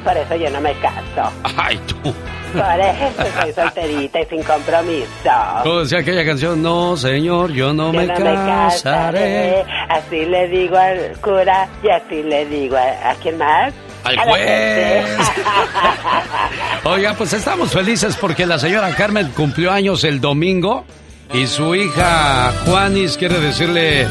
Por 0.03 0.15
eso 0.15 0.35
yo 0.35 0.49
no 0.49 0.61
me 0.61 0.73
caso. 0.75 1.31
Ay, 1.57 1.79
tú. 1.87 2.13
Por 2.53 2.79
eso 2.79 3.41
soy 3.41 3.53
solterita 3.53 4.21
y 4.21 4.25
sin 4.25 4.43
compromiso. 4.43 5.29
¿Cómo 5.63 5.79
decía 5.81 5.99
aquella 5.99 6.25
canción? 6.25 6.61
No, 6.63 6.97
Señor, 6.97 7.51
yo 7.51 7.73
no, 7.73 7.93
Yo 7.93 7.99
me, 7.99 8.07
no 8.07 8.15
casaré. 8.15 9.63
Así 9.87 10.25
le 10.25 10.47
digo 10.47 10.77
al 10.77 11.17
cura 11.21 11.67
y 11.83 11.89
así 11.89 12.23
le 12.23 12.45
digo 12.47 12.75
a, 12.75 13.11
¿a 13.11 13.15
quién 13.21 13.37
más. 13.37 13.73
Al 14.03 14.17
A 14.17 14.23
juez. 14.23 15.05
Oiga, 16.85 17.13
pues 17.13 17.33
estamos 17.33 17.71
felices 17.71 18.17
porque 18.19 18.45
la 18.45 18.57
señora 18.57 18.89
Carmen 18.95 19.29
cumplió 19.35 19.71
años 19.71 20.03
el 20.03 20.19
domingo 20.19 20.85
y 21.33 21.45
su 21.45 21.75
hija 21.75 22.51
Juanis 22.65 23.17
quiere 23.17 23.39
decirle... 23.39 24.07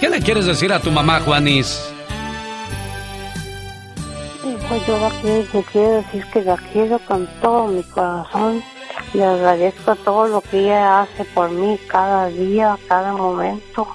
¿Qué 0.00 0.08
le 0.08 0.20
quieres 0.20 0.46
decir 0.46 0.72
a 0.72 0.80
tu 0.80 0.90
mamá, 0.90 1.20
Juanis? 1.20 1.91
Yo 4.86 4.98
la 4.98 5.10
quiero, 5.20 5.64
quiero 5.70 5.90
decir 5.96 6.24
que 6.32 6.42
la 6.42 6.56
quiero 6.72 6.98
con 7.06 7.28
todo 7.42 7.66
mi 7.68 7.82
corazón. 7.82 8.62
Le 9.12 9.22
agradezco 9.22 9.94
todo 9.96 10.26
lo 10.26 10.40
que 10.40 10.60
ella 10.60 11.02
hace 11.02 11.26
por 11.26 11.50
mí 11.50 11.78
cada 11.88 12.28
día, 12.28 12.78
cada 12.88 13.12
momento. 13.12 13.86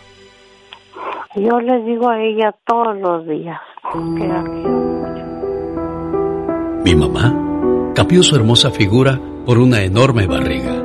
Yo 1.36 1.60
le 1.60 1.81
digo 1.81 2.07
a 2.10 2.22
ella 2.22 2.53
todos 2.65 2.96
los 2.96 3.27
días 3.27 3.60
que 3.91 4.27
la 4.27 4.43
quiero. 4.43 4.88
Mi 6.84 6.93
mamá 6.96 7.93
cambió 7.96 8.22
su 8.22 8.36
hermosa 8.36 8.69
figura 8.69 9.19
por 9.48 9.57
una 9.57 9.81
enorme 9.81 10.27
barriga. 10.27 10.75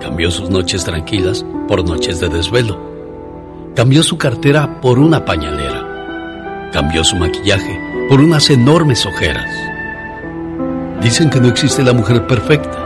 Cambió 0.00 0.32
sus 0.32 0.50
noches 0.50 0.84
tranquilas 0.84 1.46
por 1.68 1.88
noches 1.88 2.18
de 2.18 2.28
desvelo. 2.28 2.76
Cambió 3.76 4.02
su 4.02 4.18
cartera 4.18 4.80
por 4.80 4.98
una 4.98 5.24
pañalera. 5.24 6.70
Cambió 6.72 7.04
su 7.04 7.14
maquillaje 7.14 7.95
por 8.08 8.20
unas 8.20 8.50
enormes 8.50 9.04
ojeras. 9.04 9.50
Dicen 11.02 11.28
que 11.28 11.40
no 11.40 11.48
existe 11.48 11.82
la 11.82 11.92
mujer 11.92 12.26
perfecta, 12.26 12.78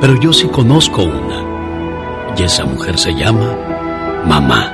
pero 0.00 0.20
yo 0.20 0.32
sí 0.32 0.48
conozco 0.48 1.04
una. 1.04 2.34
Y 2.36 2.42
esa 2.42 2.64
mujer 2.64 2.98
se 2.98 3.14
llama 3.14 3.56
mamá. 4.26 4.70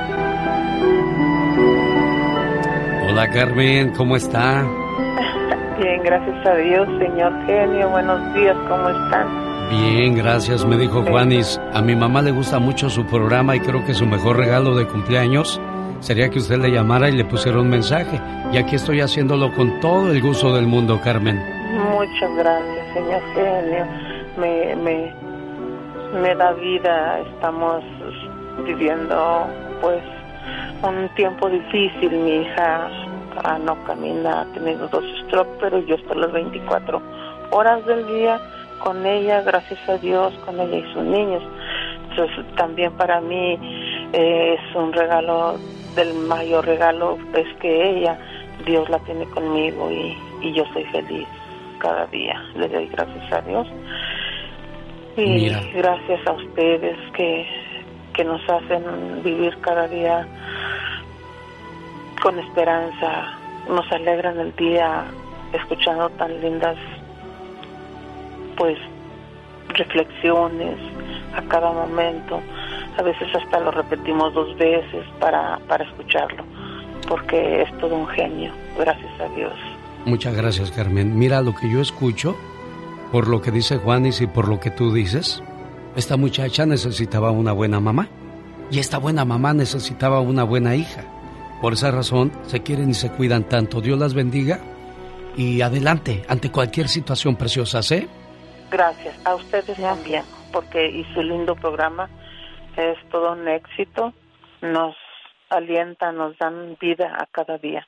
Hola 3.07 3.29
Carmen, 3.29 3.93
¿cómo 3.95 4.15
está? 4.15 4.63
Bien, 4.63 5.77
bien, 5.79 6.03
gracias 6.03 6.45
a 6.45 6.55
Dios, 6.55 6.87
señor 6.99 7.33
genio. 7.45 7.89
Buenos 7.89 8.33
días, 8.33 8.57
¿cómo 8.67 8.89
están? 8.89 9.27
Bien, 9.69 10.15
gracias, 10.15 10.65
me 10.65 10.75
dijo 10.75 11.01
Juanis. 11.03 11.61
A 11.73 11.81
mi 11.81 11.95
mamá 11.95 12.21
le 12.21 12.31
gusta 12.31 12.59
mucho 12.59 12.89
su 12.89 13.05
programa 13.05 13.55
y 13.55 13.61
creo 13.61 13.85
que 13.85 13.93
su 13.93 14.05
mejor 14.05 14.37
regalo 14.37 14.75
de 14.75 14.85
cumpleaños 14.85 15.61
sería 16.01 16.29
que 16.29 16.39
usted 16.39 16.57
le 16.57 16.69
llamara 16.69 17.09
y 17.09 17.13
le 17.13 17.23
pusiera 17.25 17.59
un 17.59 17.69
mensaje. 17.69 18.19
Y 18.51 18.57
aquí 18.57 18.75
estoy 18.75 18.99
haciéndolo 19.01 19.53
con 19.53 19.79
todo 19.79 20.11
el 20.11 20.21
gusto 20.21 20.53
del 20.53 20.67
mundo, 20.67 20.99
Carmen. 21.03 21.39
Muchas 21.93 22.35
gracias, 22.35 22.93
señor 22.93 23.21
genio. 23.33 23.85
Me, 24.37 24.75
me, 24.75 25.13
me 26.21 26.35
da 26.35 26.51
vida. 26.53 27.19
Estamos 27.19 27.83
viviendo, 28.65 29.47
pues, 29.81 30.03
un 30.83 31.07
tiempo 31.15 31.49
difícil. 31.49 32.11
Mi 32.11 32.41
hija 32.41 32.89
ah, 33.43 33.57
no 33.63 33.81
camina, 33.85 34.41
ha 34.41 34.45
tenido 34.53 34.87
dos 34.89 35.03
strokes, 35.25 35.57
pero 35.59 35.79
yo 35.79 35.95
estoy 35.95 36.17
las 36.17 36.31
24 36.31 37.01
horas 37.51 37.85
del 37.85 38.05
día 38.07 38.39
con 38.83 39.05
ella, 39.05 39.41
gracias 39.41 39.79
a 39.87 39.97
Dios, 39.97 40.33
con 40.45 40.59
ella 40.59 40.77
y 40.77 40.93
sus 40.93 41.03
niños. 41.03 41.43
Entonces, 42.09 42.45
también 42.55 42.91
para 42.93 43.21
mí 43.21 43.57
eh, 44.13 44.57
es 44.57 44.75
un 44.75 44.91
regalo, 44.91 45.55
del 45.95 46.13
mayor 46.13 46.65
regalo 46.65 47.17
es 47.33 47.47
que 47.57 47.89
ella, 47.89 48.17
Dios 48.65 48.89
la 48.89 48.99
tiene 48.99 49.25
conmigo 49.25 49.91
y, 49.91 50.17
y 50.41 50.53
yo 50.53 50.63
soy 50.73 50.83
feliz 50.85 51.27
cada 51.79 52.05
día. 52.07 52.41
Le 52.55 52.67
doy 52.67 52.87
gracias 52.87 53.31
a 53.31 53.41
Dios. 53.41 53.67
Y 55.17 55.49
gracias 55.73 56.25
a 56.25 56.31
ustedes 56.31 56.97
que, 57.13 57.45
que 58.13 58.23
nos 58.23 58.41
hacen 58.49 59.21
vivir 59.23 59.57
cada 59.59 59.87
día 59.87 60.25
con 62.21 62.39
esperanza, 62.39 63.37
nos 63.67 63.91
alegran 63.91 64.39
el 64.39 64.55
día 64.55 65.03
escuchando 65.53 66.09
tan 66.11 66.39
lindas 66.39 66.77
pues 68.55 68.77
reflexiones 69.69 70.77
a 71.35 71.41
cada 71.43 71.71
momento. 71.71 72.39
A 72.97 73.01
veces 73.01 73.27
hasta 73.33 73.59
lo 73.59 73.71
repetimos 73.71 74.33
dos 74.33 74.55
veces 74.57 75.05
para, 75.19 75.59
para 75.67 75.85
escucharlo, 75.85 76.43
porque 77.07 77.61
es 77.61 77.77
todo 77.77 77.95
un 77.95 78.07
genio, 78.07 78.51
gracias 78.77 79.19
a 79.19 79.27
Dios. 79.35 79.53
Muchas 80.05 80.35
gracias, 80.35 80.71
Carmen. 80.71 81.17
Mira 81.17 81.41
lo 81.41 81.53
que 81.55 81.71
yo 81.71 81.79
escucho, 81.79 82.35
por 83.11 83.27
lo 83.27 83.41
que 83.41 83.51
dice 83.51 83.77
Juanis 83.77 84.21
y 84.21 84.27
por 84.27 84.47
lo 84.47 84.59
que 84.59 84.71
tú 84.71 84.91
dices. 84.93 85.41
Esta 85.95 86.17
muchacha 86.17 86.65
necesitaba 86.65 87.31
una 87.31 87.51
buena 87.51 87.79
mamá 87.79 88.07
y 88.71 88.79
esta 88.79 88.97
buena 88.97 89.25
mamá 89.25 89.53
necesitaba 89.53 90.21
una 90.21 90.43
buena 90.43 90.75
hija. 90.75 91.03
Por 91.61 91.73
esa 91.73 91.91
razón 91.91 92.31
se 92.47 92.61
quieren 92.63 92.89
y 92.89 92.93
se 92.93 93.11
cuidan 93.11 93.43
tanto. 93.43 93.81
Dios 93.81 93.99
las 93.99 94.13
bendiga 94.13 94.59
y 95.37 95.61
adelante 95.61 96.23
ante 96.27 96.49
cualquier 96.49 96.87
situación 96.87 97.35
preciosa, 97.35 97.83
¿sí? 97.83 98.07
Gracias, 98.71 99.15
a 99.25 99.35
ustedes 99.35 99.77
también, 99.77 100.23
porque 100.51 100.89
y 100.89 101.03
su 101.13 101.21
lindo 101.21 101.55
programa 101.55 102.09
es 102.77 102.97
todo 103.09 103.33
un 103.33 103.47
éxito, 103.47 104.13
nos 104.61 104.95
alienta, 105.49 106.11
nos 106.11 106.37
dan 106.37 106.77
vida 106.79 107.15
a 107.19 107.25
cada 107.27 107.57
día. 107.57 107.85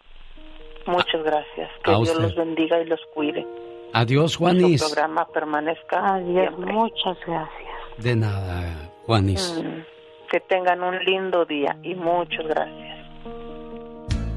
Muchas 0.85 1.23
gracias, 1.23 1.71
que 1.83 1.91
Dios 1.91 2.19
los 2.19 2.35
bendiga 2.35 2.81
y 2.81 2.85
los 2.85 2.99
cuide. 3.13 3.45
Adiós, 3.93 4.35
Juanis. 4.35 4.81
Que 4.81 4.87
programa 4.87 5.25
permanezca 5.27 6.15
Adiós, 6.15 6.57
muchas 6.57 7.17
gracias. 7.25 7.73
De 7.99 8.15
nada, 8.15 8.89
Juanis. 9.05 9.61
Mm, 9.63 10.29
que 10.29 10.39
tengan 10.41 10.83
un 10.83 10.97
lindo 11.05 11.45
día 11.45 11.77
y 11.83 11.95
muchas 11.95 12.45
gracias. 12.47 13.07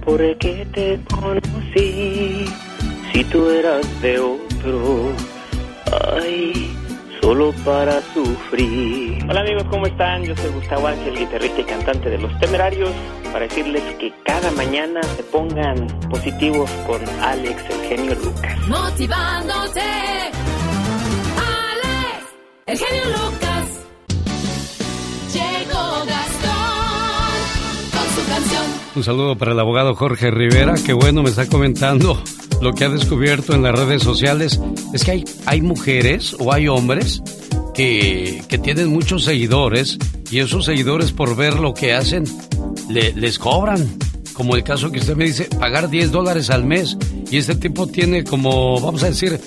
Porque 0.04 0.66
te 0.72 1.00
conocí, 1.12 2.44
si 3.12 3.24
tú 3.24 3.50
eras 3.50 4.02
de 4.02 4.20
otro 4.20 5.12
Ay, 5.92 6.70
solo 7.20 7.52
para 7.64 8.00
sufrir. 8.12 9.24
Hola 9.28 9.40
amigos, 9.40 9.64
¿cómo 9.70 9.86
están? 9.86 10.24
Yo 10.24 10.36
soy 10.36 10.50
Gustavo 10.52 10.86
Ángel, 10.86 11.16
guitarrista 11.16 11.60
y 11.60 11.64
cantante 11.64 12.10
de 12.10 12.18
Los 12.18 12.38
Temerarios, 12.38 12.90
para 13.32 13.40
decirles 13.46 13.82
que 13.98 14.12
cada 14.24 14.50
mañana 14.52 15.02
se 15.02 15.22
pongan 15.24 15.86
positivos 16.10 16.70
con 16.86 17.00
Alex, 17.20 17.62
el 17.70 17.88
genio 17.88 18.14
Lucas. 18.14 18.58
Motivándote, 18.68 19.80
Alex, 21.36 22.34
el 22.66 22.78
genio 22.78 23.04
Lucas. 23.08 23.55
Un 28.96 29.04
saludo 29.04 29.36
para 29.36 29.52
el 29.52 29.60
abogado 29.60 29.94
Jorge 29.94 30.30
Rivera, 30.30 30.74
que 30.82 30.94
bueno, 30.94 31.22
me 31.22 31.28
está 31.28 31.46
comentando 31.46 32.18
lo 32.62 32.72
que 32.72 32.84
ha 32.84 32.88
descubierto 32.88 33.54
en 33.54 33.62
las 33.62 33.78
redes 33.78 34.02
sociales 34.02 34.58
es 34.94 35.04
que 35.04 35.10
hay, 35.10 35.24
hay 35.44 35.60
mujeres 35.60 36.34
o 36.38 36.50
hay 36.50 36.66
hombres 36.66 37.22
que, 37.74 38.42
que 38.48 38.56
tienen 38.56 38.88
muchos 38.88 39.24
seguidores 39.24 39.98
y 40.30 40.38
esos 40.38 40.64
seguidores 40.64 41.12
por 41.12 41.36
ver 41.36 41.58
lo 41.58 41.74
que 41.74 41.92
hacen 41.92 42.24
les 42.88 43.38
cobran. 43.38 43.86
Como 44.32 44.56
el 44.56 44.62
caso 44.62 44.90
que 44.90 45.00
usted 45.00 45.14
me 45.14 45.26
dice, 45.26 45.46
pagar 45.60 45.90
10 45.90 46.10
dólares 46.10 46.48
al 46.48 46.64
mes 46.64 46.96
y 47.30 47.36
este 47.36 47.54
tipo 47.54 47.86
tiene 47.86 48.24
como, 48.24 48.80
vamos 48.80 49.02
a 49.02 49.08
decir, 49.08 49.38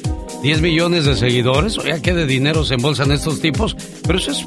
10 0.44 0.62
millones 0.62 1.06
de 1.06 1.16
seguidores. 1.16 1.80
O 1.80 1.84
ya 1.84 2.00
que 2.04 2.14
de 2.14 2.28
dinero 2.28 2.64
se 2.66 2.76
embolsan 2.76 3.12
estos 3.12 3.40
tipos, 3.40 3.76
pero 4.06 4.20
es, 4.20 4.46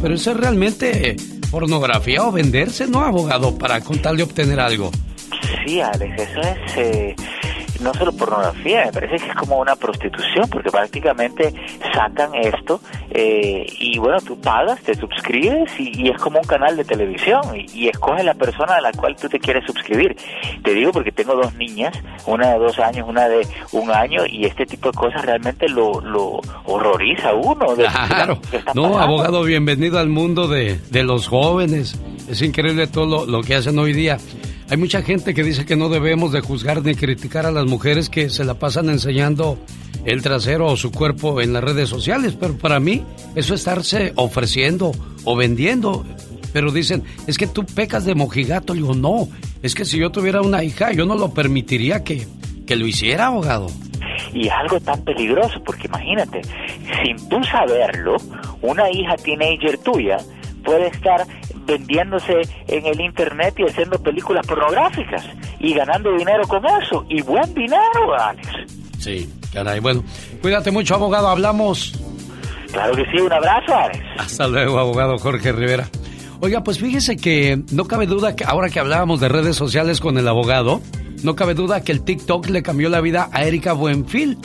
pero 0.00 0.14
eso 0.14 0.30
es 0.30 0.36
realmente 0.36 1.16
pornografía 1.50 2.22
o 2.24 2.32
venderse, 2.32 2.86
¿no, 2.86 3.00
abogado? 3.00 3.56
Para 3.56 3.80
contarle 3.80 4.22
obtener 4.22 4.60
algo. 4.60 4.90
Sí, 5.66 5.80
Alex, 5.80 6.22
eso 6.22 6.40
es... 6.40 6.76
Eh 6.76 7.16
no 7.80 7.94
solo 7.94 8.12
pornografía, 8.12 8.86
me 8.86 8.92
parece 8.92 9.24
que 9.24 9.30
es 9.30 9.36
como 9.36 9.58
una 9.58 9.76
prostitución, 9.76 10.48
porque 10.50 10.70
prácticamente 10.70 11.54
sacan 11.94 12.34
esto 12.34 12.80
eh, 13.10 13.66
y 13.78 13.98
bueno, 13.98 14.18
tú 14.20 14.38
pagas, 14.40 14.80
te 14.82 14.94
suscribes 14.94 15.70
y, 15.78 16.08
es 16.08 16.18
como 16.20 16.40
un 16.40 16.46
canal 16.46 16.76
de 16.76 16.84
televisión 16.84 17.42
y, 17.54 17.66
y 17.72 17.88
escoges 17.88 18.24
la 18.24 18.34
persona 18.34 18.76
a 18.76 18.80
la 18.80 18.92
cual 18.92 19.16
tú 19.16 19.28
te 19.28 19.38
quieres 19.38 19.64
suscribir. 19.64 20.16
Te 20.62 20.74
digo 20.74 20.92
porque 20.92 21.12
tengo 21.12 21.34
dos 21.34 21.54
niñas, 21.54 21.94
una 22.26 22.52
de 22.52 22.58
dos 22.58 22.78
años, 22.78 23.06
una 23.08 23.28
de 23.28 23.46
un 23.72 23.90
año 23.90 24.22
y 24.26 24.44
este 24.44 24.66
tipo 24.66 24.90
de 24.90 24.98
cosas 24.98 25.24
realmente 25.24 25.68
lo, 25.68 26.00
lo 26.00 26.40
horroriza 26.64 27.30
a 27.30 27.34
uno. 27.34 27.66
claro, 28.08 28.40
no, 28.74 28.98
abogado, 28.98 29.42
bienvenido 29.42 29.98
al 29.98 30.08
mundo 30.08 30.48
de, 30.48 30.78
de 30.90 31.02
los 31.02 31.28
jóvenes. 31.28 31.98
Es 32.28 32.42
increíble 32.42 32.86
todo 32.86 33.26
lo 33.26 33.42
que 33.42 33.54
hacen 33.54 33.78
hoy 33.78 33.92
día. 33.92 34.18
Hay 34.70 34.76
mucha 34.76 35.00
gente 35.00 35.32
que 35.32 35.42
dice 35.42 35.64
que 35.64 35.76
no 35.76 35.88
debemos 35.88 36.30
de 36.30 36.42
juzgar 36.42 36.82
ni 36.84 36.94
criticar 36.94 37.46
a 37.46 37.50
las 37.50 37.64
mujeres 37.64 38.10
que 38.10 38.28
se 38.28 38.44
la 38.44 38.58
pasan 38.58 38.90
enseñando 38.90 39.58
el 40.04 40.20
trasero 40.20 40.66
o 40.66 40.76
su 40.76 40.92
cuerpo 40.92 41.40
en 41.40 41.54
las 41.54 41.64
redes 41.64 41.88
sociales, 41.88 42.36
pero 42.38 42.58
para 42.58 42.78
mí 42.78 43.02
eso 43.34 43.54
es 43.54 43.60
estarse 43.60 44.12
ofreciendo 44.16 44.92
o 45.24 45.36
vendiendo. 45.36 46.04
Pero 46.52 46.70
dicen, 46.70 47.02
es 47.26 47.38
que 47.38 47.46
tú 47.46 47.64
pecas 47.64 48.04
de 48.04 48.14
mojigato. 48.14 48.74
Le 48.74 48.82
digo, 48.82 48.94
no, 48.94 49.28
es 49.62 49.74
que 49.74 49.86
si 49.86 49.98
yo 49.98 50.10
tuviera 50.10 50.42
una 50.42 50.62
hija, 50.62 50.92
yo 50.92 51.06
no 51.06 51.14
lo 51.14 51.32
permitiría 51.32 52.04
que, 52.04 52.26
que 52.66 52.76
lo 52.76 52.86
hiciera, 52.86 53.28
abogado. 53.28 53.68
Y 54.34 54.48
es 54.48 54.52
algo 54.52 54.78
tan 54.80 55.02
peligroso, 55.02 55.62
porque 55.64 55.86
imagínate, 55.86 56.42
sin 57.02 57.28
tú 57.30 57.42
saberlo, 57.42 58.16
una 58.60 58.90
hija 58.90 59.16
teenager 59.16 59.78
tuya 59.78 60.18
puede 60.64 60.88
estar 60.88 61.26
vendiéndose 61.66 62.40
en 62.66 62.86
el 62.86 63.00
internet 63.00 63.54
y 63.58 63.64
haciendo 63.64 63.98
películas 64.02 64.46
pornográficas 64.46 65.24
y 65.60 65.74
ganando 65.74 66.12
dinero 66.16 66.46
con 66.48 66.64
eso. 66.64 67.04
Y 67.08 67.22
buen 67.22 67.52
dinero, 67.54 68.14
Alex. 68.18 68.48
Sí, 68.98 69.32
caray. 69.52 69.80
Bueno, 69.80 70.02
cuídate 70.40 70.70
mucho, 70.70 70.94
abogado. 70.94 71.28
Hablamos. 71.28 71.92
Claro 72.72 72.94
que 72.94 73.04
sí, 73.10 73.20
un 73.20 73.32
abrazo, 73.32 73.74
Alex. 73.74 74.00
Hasta 74.18 74.48
luego, 74.48 74.78
abogado 74.78 75.18
Jorge 75.18 75.52
Rivera. 75.52 75.88
Oiga, 76.40 76.62
pues 76.62 76.78
fíjese 76.78 77.16
que 77.16 77.62
no 77.72 77.86
cabe 77.86 78.06
duda 78.06 78.36
que 78.36 78.44
ahora 78.44 78.70
que 78.70 78.78
hablábamos 78.78 79.20
de 79.20 79.28
redes 79.28 79.56
sociales 79.56 80.00
con 80.00 80.18
el 80.18 80.28
abogado, 80.28 80.80
no 81.24 81.34
cabe 81.34 81.54
duda 81.54 81.82
que 81.82 81.92
el 81.92 82.04
TikTok 82.04 82.48
le 82.48 82.62
cambió 82.62 82.88
la 82.88 83.00
vida 83.00 83.28
a 83.32 83.44
Erika 83.44 83.72
Buenfil. 83.72 84.38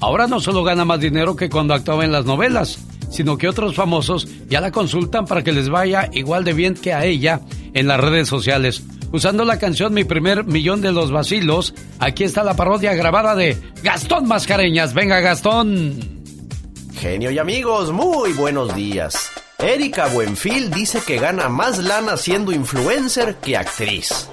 Ahora 0.00 0.26
no 0.26 0.40
solo 0.40 0.64
gana 0.64 0.84
más 0.84 1.00
dinero 1.00 1.36
que 1.36 1.48
cuando 1.48 1.72
actuaba 1.72 2.04
en 2.04 2.12
las 2.12 2.24
novelas, 2.24 2.84
sino 3.10 3.38
que 3.38 3.48
otros 3.48 3.74
famosos 3.74 4.28
ya 4.48 4.60
la 4.60 4.72
consultan 4.72 5.26
para 5.26 5.42
que 5.42 5.52
les 5.52 5.68
vaya 5.68 6.08
igual 6.12 6.44
de 6.44 6.52
bien 6.52 6.74
que 6.74 6.92
a 6.92 7.04
ella 7.04 7.40
en 7.74 7.86
las 7.86 8.00
redes 8.00 8.28
sociales. 8.28 8.82
Usando 9.12 9.44
la 9.44 9.58
canción 9.58 9.94
Mi 9.94 10.04
primer 10.04 10.44
millón 10.44 10.80
de 10.80 10.92
los 10.92 11.10
vacilos, 11.10 11.74
aquí 11.98 12.24
está 12.24 12.42
la 12.42 12.56
parodia 12.56 12.94
grabada 12.94 13.34
de 13.34 13.56
Gastón 13.82 14.26
Mascareñas. 14.26 14.94
Venga, 14.94 15.20
Gastón. 15.20 15.98
Genio 16.94 17.30
y 17.30 17.38
amigos, 17.38 17.92
muy 17.92 18.32
buenos 18.32 18.74
días. 18.74 19.30
Erika 19.58 20.08
Buenfil 20.08 20.70
dice 20.70 21.00
que 21.06 21.18
gana 21.18 21.48
más 21.48 21.78
lana 21.78 22.16
siendo 22.16 22.52
influencer 22.52 23.36
que 23.36 23.56
actriz. 23.56 24.28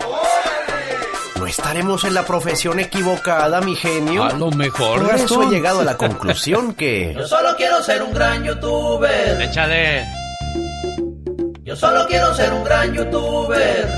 ¿No 1.44 1.50
estaremos 1.50 2.06
en 2.06 2.14
la 2.14 2.24
profesión 2.24 2.80
equivocada, 2.80 3.60
mi 3.60 3.76
genio? 3.76 4.24
A 4.24 4.32
lo 4.32 4.50
mejor. 4.52 5.04
Por 5.06 5.14
eso 5.14 5.44
he 5.44 5.48
llegado 5.48 5.82
a 5.82 5.84
la 5.84 5.98
conclusión 5.98 6.74
que. 6.74 7.14
Yo 7.18 7.28
solo 7.28 7.54
quiero 7.58 7.84
ser 7.84 8.02
un 8.02 8.14
gran 8.14 8.46
youtuber. 8.46 9.42
Échale. 9.42 10.06
Yo 11.64 11.76
solo 11.76 12.08
quiero 12.08 12.34
ser 12.34 12.54
un 12.54 12.64
gran 12.64 12.94
youtuber. 12.94 13.90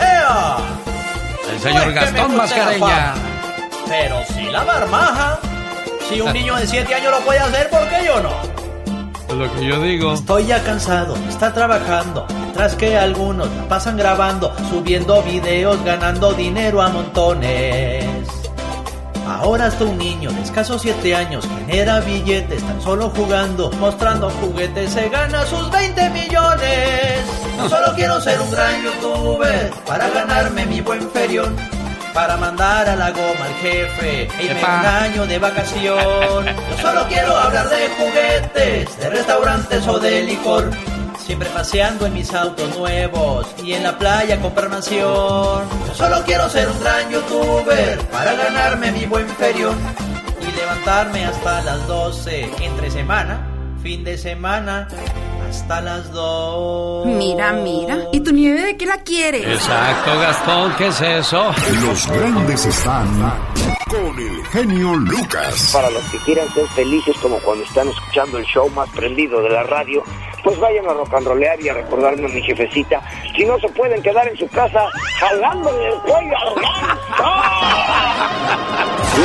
¡Ea! 0.00 0.56
El 1.52 1.60
señor 1.60 1.92
Gastón 1.92 2.34
Mascareña. 2.34 3.14
pero 3.90 4.16
sí 4.34 4.42
la 4.50 4.64
marmaja. 4.64 5.38
Si 6.08 6.18
un 6.18 6.32
niño 6.32 6.56
de 6.56 6.66
7 6.66 6.94
años 6.94 7.10
lo 7.12 7.20
puede 7.26 7.40
hacer, 7.40 7.68
¿por 7.68 7.86
qué 7.90 8.06
yo 8.06 8.22
no? 8.22 8.55
Lo 9.36 9.52
que 9.52 9.66
yo 9.66 9.82
digo. 9.82 10.14
Estoy 10.14 10.46
ya 10.46 10.62
cansado, 10.62 11.14
está 11.28 11.52
trabajando, 11.52 12.26
tras 12.54 12.74
que 12.74 12.96
algunos 12.96 13.50
la 13.54 13.68
pasan 13.68 13.98
grabando, 13.98 14.50
subiendo 14.70 15.22
videos, 15.22 15.84
ganando 15.84 16.32
dinero 16.32 16.80
a 16.80 16.88
montones. 16.88 18.06
Ahora 19.28 19.66
hasta 19.66 19.84
un 19.84 19.98
niño 19.98 20.30
de 20.32 20.40
escasos 20.40 20.80
7 20.80 21.14
años 21.14 21.46
genera 21.58 22.00
billetes 22.00 22.62
tan 22.62 22.80
solo 22.80 23.10
jugando, 23.10 23.70
mostrando 23.72 24.30
juguetes, 24.30 24.92
se 24.92 25.10
gana 25.10 25.44
sus 25.44 25.70
20 25.70 26.10
millones. 26.10 27.20
No 27.58 27.68
solo 27.68 27.92
quiero 27.94 28.18
ser 28.22 28.40
un 28.40 28.50
gran 28.50 28.82
youtuber 28.82 29.70
para 29.86 30.08
ganarme 30.08 30.64
mi 30.64 30.80
buen 30.80 31.10
ferión. 31.10 31.54
Para 32.16 32.38
mandar 32.38 32.88
a 32.88 32.96
la 32.96 33.10
goma 33.10 33.44
al 33.44 33.54
jefe 33.60 34.26
y 34.40 34.46
me 34.48 34.58
Epa. 34.58 34.80
un 34.80 34.86
año 34.86 35.26
de 35.26 35.38
vacación. 35.38 36.46
Yo 36.70 36.78
solo 36.80 37.04
quiero 37.08 37.36
hablar 37.36 37.68
de 37.68 37.90
juguetes, 37.90 38.98
de 38.98 39.10
restaurantes 39.10 39.86
o 39.86 39.98
de 39.98 40.22
licor. 40.22 40.70
Siempre 41.18 41.50
paseando 41.50 42.06
en 42.06 42.14
mis 42.14 42.32
autos 42.32 42.74
nuevos 42.78 43.46
y 43.62 43.74
en 43.74 43.82
la 43.82 43.98
playa 43.98 44.40
comprar 44.40 44.70
mansión. 44.70 45.68
Yo 45.88 45.94
solo 45.94 46.22
quiero 46.24 46.48
ser 46.48 46.70
un 46.70 46.80
gran 46.80 47.10
youtuber 47.10 48.00
para 48.08 48.32
ganarme 48.32 48.92
mi 48.92 49.04
buen 49.04 49.28
ferión 49.28 49.76
y 50.40 50.56
levantarme 50.56 51.26
hasta 51.26 51.60
las 51.64 51.86
12 51.86 52.50
entre 52.62 52.90
semana, 52.90 53.46
fin 53.82 54.04
de 54.04 54.16
semana, 54.16 54.88
hasta 55.48 55.80
las 55.80 56.10
2. 56.12 57.06
Mira, 57.06 57.52
mira. 57.52 57.98
¿Y 58.12 58.20
tu 58.20 58.32
nieve 58.32 58.62
de 58.62 58.76
qué 58.76 58.86
la 58.86 58.98
quieres? 58.98 59.46
Exacto, 59.46 60.18
Gastón, 60.18 60.74
¿qué 60.76 60.86
es 60.88 61.00
eso? 61.00 61.52
Los 61.82 62.06
grandes 62.08 62.66
están 62.66 63.06
con 63.88 64.18
el 64.18 64.46
genio 64.46 64.94
Lucas. 64.96 65.70
Para 65.72 65.90
los 65.90 66.02
que 66.10 66.18
quieran 66.18 66.48
ser 66.52 66.66
felices 66.68 67.16
como 67.22 67.38
cuando 67.38 67.64
están 67.64 67.88
escuchando 67.88 68.38
el 68.38 68.44
show 68.46 68.68
más 68.70 68.88
prendido 68.90 69.40
de 69.42 69.50
la 69.50 69.62
radio, 69.62 70.02
pues 70.42 70.58
vayan 70.58 70.86
a 70.86 70.92
rock 70.92 71.14
and 71.14 71.26
rollear 71.26 71.60
y 71.60 71.68
a 71.68 71.74
recordarme 71.74 72.26
a 72.26 72.28
mi 72.28 72.42
jefecita. 72.42 73.00
Si 73.36 73.44
no 73.44 73.56
se 73.58 73.68
pueden 73.68 74.02
quedar 74.02 74.26
en 74.26 74.36
su 74.36 74.48
casa 74.48 74.80
jalándole 75.18 75.88
el 75.88 76.00
cuello 76.00 76.36
al. 76.36 76.54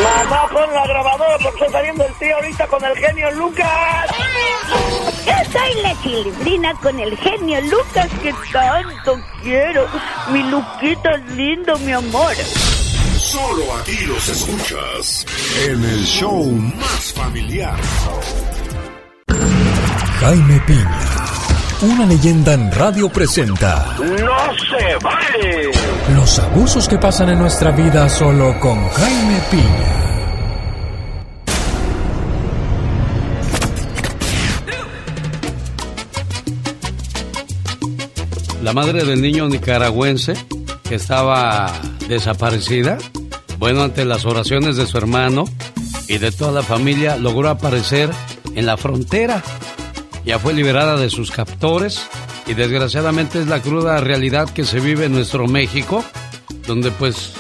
Mamá, 0.03 0.47
pon 0.51 0.73
la 0.73 0.87
grabadora 0.87 1.37
porque 1.43 1.65
está 1.65 1.79
saliendo 1.79 2.05
el 2.05 2.13
tío 2.13 2.35
ahorita 2.35 2.67
con 2.67 2.83
el 2.85 2.95
genio 2.95 3.31
Lucas. 3.31 4.11
Yo 5.25 5.33
soy 5.51 5.81
la 5.83 6.01
chilibrina 6.01 6.73
con 6.81 6.99
el 6.99 7.17
genio 7.17 7.61
Lucas 7.61 8.09
que 8.23 8.33
tanto 8.51 9.19
quiero. 9.43 9.87
Mi 10.31 10.43
Luquita 10.43 11.11
es 11.11 11.35
lindo, 11.35 11.77
mi 11.79 11.91
amor. 11.91 12.33
Solo 13.17 13.75
aquí 13.79 13.97
los 14.05 14.27
escuchas 14.29 15.25
en 15.67 15.83
el 15.83 16.03
show 16.05 16.43
más 16.51 17.13
familiar. 17.13 17.79
Jaime 20.19 20.59
Piña, 20.67 20.99
una 21.81 22.05
leyenda 22.05 22.53
en 22.53 22.71
radio 22.71 23.09
presenta 23.09 23.95
¡No 23.99 24.07
se 24.07 24.95
vale! 25.03 25.71
los 26.15 26.39
abusos 26.39 26.87
que 26.87 26.97
pasan 26.97 27.29
en 27.29 27.39
nuestra 27.39 27.71
vida 27.71 28.09
solo 28.09 28.59
con 28.59 28.87
Jaime 28.89 29.39
Piña. 29.49 30.10
La 38.61 38.73
madre 38.73 39.03
del 39.03 39.21
niño 39.21 39.49
nicaragüense 39.49 40.33
que 40.87 40.95
estaba 40.95 41.71
desaparecida, 42.07 42.99
bueno, 43.57 43.81
ante 43.81 44.05
las 44.05 44.25
oraciones 44.25 44.77
de 44.77 44.85
su 44.85 44.99
hermano 44.99 45.45
y 46.07 46.19
de 46.19 46.31
toda 46.31 46.51
la 46.51 46.61
familia, 46.61 47.17
logró 47.17 47.49
aparecer 47.49 48.11
en 48.53 48.67
la 48.67 48.77
frontera. 48.77 49.41
Ya 50.25 50.37
fue 50.37 50.53
liberada 50.53 50.95
de 50.97 51.09
sus 51.09 51.31
captores 51.31 52.01
y 52.45 52.53
desgraciadamente 52.53 53.39
es 53.39 53.47
la 53.47 53.61
cruda 53.61 53.99
realidad 53.99 54.47
que 54.47 54.63
se 54.63 54.79
vive 54.79 55.05
en 55.05 55.13
nuestro 55.13 55.47
México, 55.47 56.05
donde 56.67 56.91
pues 56.91 57.33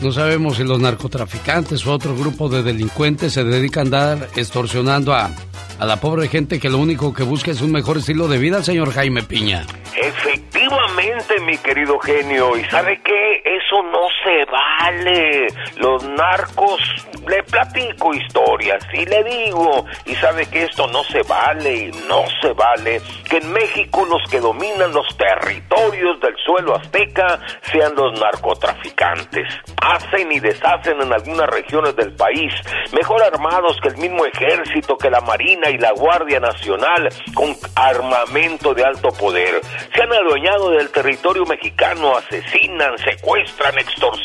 no 0.00 0.12
sabemos 0.12 0.58
si 0.58 0.62
los 0.62 0.78
narcotraficantes 0.78 1.84
o 1.84 1.92
otro 1.92 2.16
grupo 2.16 2.48
de 2.48 2.62
delincuentes 2.62 3.32
se 3.32 3.42
dedican 3.42 3.92
a 3.92 4.12
andar 4.12 4.28
extorsionando 4.36 5.12
a, 5.12 5.32
a 5.78 5.86
la 5.86 5.96
pobre 5.96 6.28
gente 6.28 6.58
que 6.58 6.68
lo 6.68 6.78
único 6.78 7.14
que 7.14 7.22
busca 7.22 7.50
es 7.50 7.60
un 7.60 7.72
mejor 7.72 7.98
estilo 7.98 8.28
de 8.28 8.38
vida, 8.38 8.62
señor 8.62 8.92
Jaime 8.92 9.22
Piña. 9.22 9.64
Efectivamente, 9.96 11.40
mi 11.46 11.56
querido 11.58 11.98
genio. 11.98 12.56
¿Y 12.56 12.64
sabe 12.64 13.00
qué? 13.04 13.42
Eso 13.44 13.82
no 13.82 14.06
se 14.28 14.44
vale. 14.44 15.46
Los 15.76 16.04
narcos, 16.04 16.80
le 17.26 17.42
platico 17.44 18.12
historias 18.14 18.84
y 18.92 19.06
le 19.06 19.24
digo, 19.24 19.84
y 20.04 20.14
sabe 20.16 20.46
que 20.46 20.64
esto 20.64 20.86
no 20.88 21.02
se 21.04 21.22
vale 21.22 21.74
y 21.74 21.90
no 22.08 22.24
se 22.40 22.52
vale 22.52 23.00
que 23.28 23.38
en 23.38 23.52
México 23.52 24.06
los 24.06 24.22
que 24.30 24.40
dominan 24.40 24.92
los 24.92 25.06
territorios 25.16 26.20
del 26.20 26.34
suelo 26.44 26.76
azteca 26.76 27.38
sean 27.70 27.94
los 27.94 28.18
narcotraficantes. 28.18 29.46
Hacen 29.80 30.32
y 30.32 30.40
deshacen 30.40 31.00
en 31.00 31.12
algunas 31.12 31.46
regiones 31.48 31.94
del 31.96 32.14
país, 32.14 32.52
mejor 32.92 33.22
armados 33.22 33.78
que 33.82 33.88
el 33.88 33.96
mismo 33.96 34.24
ejército, 34.24 34.96
que 34.96 35.10
la 35.10 35.20
Marina 35.20 35.70
y 35.70 35.78
la 35.78 35.92
Guardia 35.92 36.40
Nacional, 36.40 37.08
con 37.34 37.54
armamento 37.74 38.74
de 38.74 38.84
alto 38.84 39.08
poder. 39.10 39.60
Se 39.94 40.02
han 40.02 40.12
adueñado 40.12 40.70
del 40.70 40.90
territorio 40.90 41.44
mexicano, 41.44 42.16
asesinan, 42.16 42.96
secuestran, 42.98 43.78
extorsionan, 43.78 44.17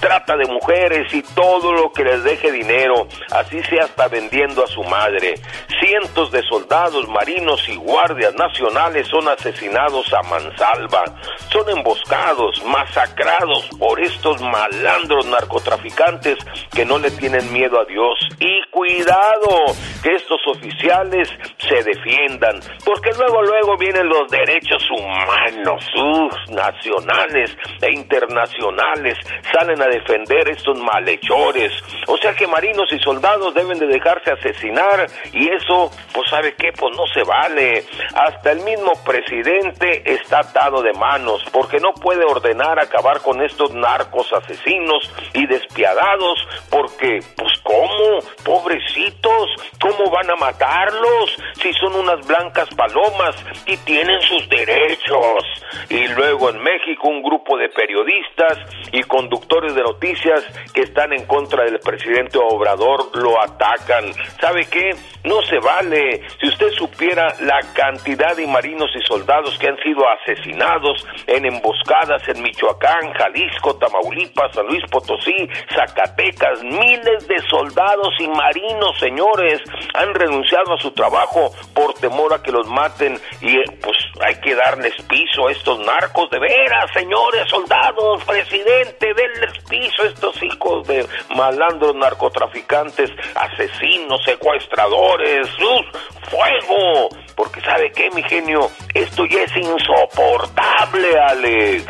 trata 0.00 0.36
de 0.36 0.46
mujeres 0.46 1.12
y 1.12 1.22
todo 1.34 1.72
lo 1.72 1.92
que 1.92 2.04
les 2.04 2.22
deje 2.24 2.52
dinero, 2.52 3.06
así 3.32 3.62
sea 3.64 3.84
hasta 3.84 4.08
vendiendo 4.08 4.62
a 4.62 4.66
su 4.66 4.82
madre. 4.84 5.34
Cientos 5.80 6.30
de 6.30 6.42
soldados, 6.42 7.08
marinos 7.08 7.66
y 7.68 7.76
guardias 7.76 8.34
nacionales 8.34 9.08
son 9.08 9.28
asesinados 9.28 10.12
a 10.12 10.22
mansalva, 10.28 11.04
son 11.50 11.68
emboscados, 11.70 12.62
masacrados 12.64 13.68
por 13.78 14.00
estos 14.00 14.40
malandros 14.40 15.26
narcotraficantes 15.26 16.38
que 16.72 16.84
no 16.84 16.98
le 16.98 17.10
tienen 17.10 17.52
miedo 17.52 17.80
a 17.80 17.84
Dios. 17.84 18.18
Y 18.38 18.62
cuidado, 18.70 19.74
que 20.02 20.14
estos 20.14 20.40
oficiales 20.46 21.28
se 21.58 21.82
defiendan, 21.82 22.60
porque 22.84 23.10
luego, 23.16 23.42
luego 23.42 23.76
vienen 23.78 24.08
los 24.08 24.28
derechos 24.30 24.82
humanos, 24.90 25.84
sus 25.92 26.50
nacionales 26.54 27.56
e 27.80 27.92
internacionales, 27.92 29.03
salen 29.52 29.80
a 29.82 29.86
defender 29.86 30.48
estos 30.48 30.78
malhechores. 30.78 31.72
O 32.06 32.16
sea 32.16 32.34
que 32.34 32.46
marinos 32.46 32.90
y 32.92 32.98
soldados 32.98 33.54
deben 33.54 33.78
de 33.78 33.86
dejarse 33.86 34.32
asesinar 34.32 35.06
y 35.32 35.48
eso, 35.50 35.90
pues 36.12 36.30
sabe 36.30 36.54
qué, 36.54 36.72
pues 36.72 36.96
no 36.96 37.06
se 37.12 37.22
vale. 37.22 37.84
Hasta 38.14 38.52
el 38.52 38.60
mismo 38.60 38.92
presidente 39.04 40.02
está 40.04 40.40
atado 40.40 40.82
de 40.82 40.92
manos 40.92 41.44
porque 41.52 41.80
no 41.80 41.92
puede 41.94 42.24
ordenar 42.24 42.78
acabar 42.78 43.20
con 43.20 43.42
estos 43.42 43.72
narcos 43.74 44.32
asesinos 44.32 45.10
y 45.32 45.46
despiadados 45.46 46.46
porque, 46.70 47.20
pues 47.36 47.52
cómo, 47.62 48.20
pobrecitos, 48.44 49.50
cómo 49.80 50.10
van 50.10 50.30
a 50.30 50.36
matarlos 50.36 51.36
si 51.60 51.72
son 51.74 51.94
unas 51.94 52.26
blancas 52.26 52.68
palomas 52.74 53.36
y 53.66 53.76
tienen 53.78 54.20
sus 54.22 54.48
derechos. 54.48 55.44
Y 55.88 56.06
luego 56.08 56.50
en 56.50 56.62
México 56.62 57.08
un 57.08 57.22
grupo 57.22 57.56
de 57.56 57.68
periodistas 57.68 58.58
y 58.92 59.02
conductores 59.02 59.74
de 59.74 59.82
noticias 59.82 60.44
que 60.72 60.82
están 60.82 61.12
en 61.12 61.26
contra 61.26 61.64
del 61.64 61.78
presidente 61.80 62.38
Obrador 62.38 63.16
lo 63.16 63.40
atacan. 63.40 64.12
¿Sabe 64.40 64.66
qué? 64.66 64.90
No 65.24 65.42
se 65.42 65.58
vale. 65.58 66.22
Si 66.40 66.48
usted 66.48 66.70
supiera 66.72 67.34
la 67.40 67.60
cantidad 67.74 68.36
de 68.36 68.46
marinos 68.46 68.90
y 68.94 69.04
soldados 69.06 69.58
que 69.58 69.68
han 69.68 69.78
sido 69.78 70.02
asesinados 70.08 71.06
en 71.26 71.46
emboscadas 71.46 72.26
en 72.28 72.42
Michoacán, 72.42 73.12
Jalisco, 73.14 73.76
Tamaulipas, 73.76 74.54
San 74.54 74.66
Luis 74.66 74.84
Potosí, 74.90 75.48
Zacatecas, 75.74 76.62
miles 76.62 77.26
de 77.28 77.38
soldados 77.48 78.14
y 78.18 78.28
marinos, 78.28 78.98
señores, 78.98 79.60
han 79.94 80.14
renunciado 80.14 80.74
a 80.74 80.78
su 80.78 80.92
trabajo 80.92 81.52
por 81.74 81.94
temor 81.94 82.34
a 82.34 82.42
que 82.42 82.52
los 82.52 82.66
maten 82.68 83.18
y 83.40 83.56
eh, 83.56 83.64
pues 83.82 83.96
hay 84.20 84.34
que 84.40 84.54
darles 84.54 84.94
piso 85.08 85.48
a 85.48 85.52
estos 85.52 85.78
narcos 85.80 86.30
de 86.30 86.38
veras, 86.38 86.90
señores, 86.92 87.48
soldados, 87.48 88.24
presidente, 88.24 88.73
denles 89.14 89.58
piso 89.68 90.02
a 90.02 90.06
estos 90.06 90.42
hijos 90.42 90.86
de 90.86 91.06
malandros 91.36 91.94
narcotraficantes, 91.96 93.10
asesinos, 93.34 94.22
secuestradores, 94.24 95.48
¡sus! 95.48 96.14
fuego, 96.30 97.08
porque 97.36 97.60
sabe 97.60 97.90
qué, 97.92 98.10
mi 98.10 98.22
genio, 98.22 98.70
esto 98.94 99.24
ya 99.26 99.42
es 99.42 99.56
insoportable, 99.56 101.18
Alex. 101.28 101.84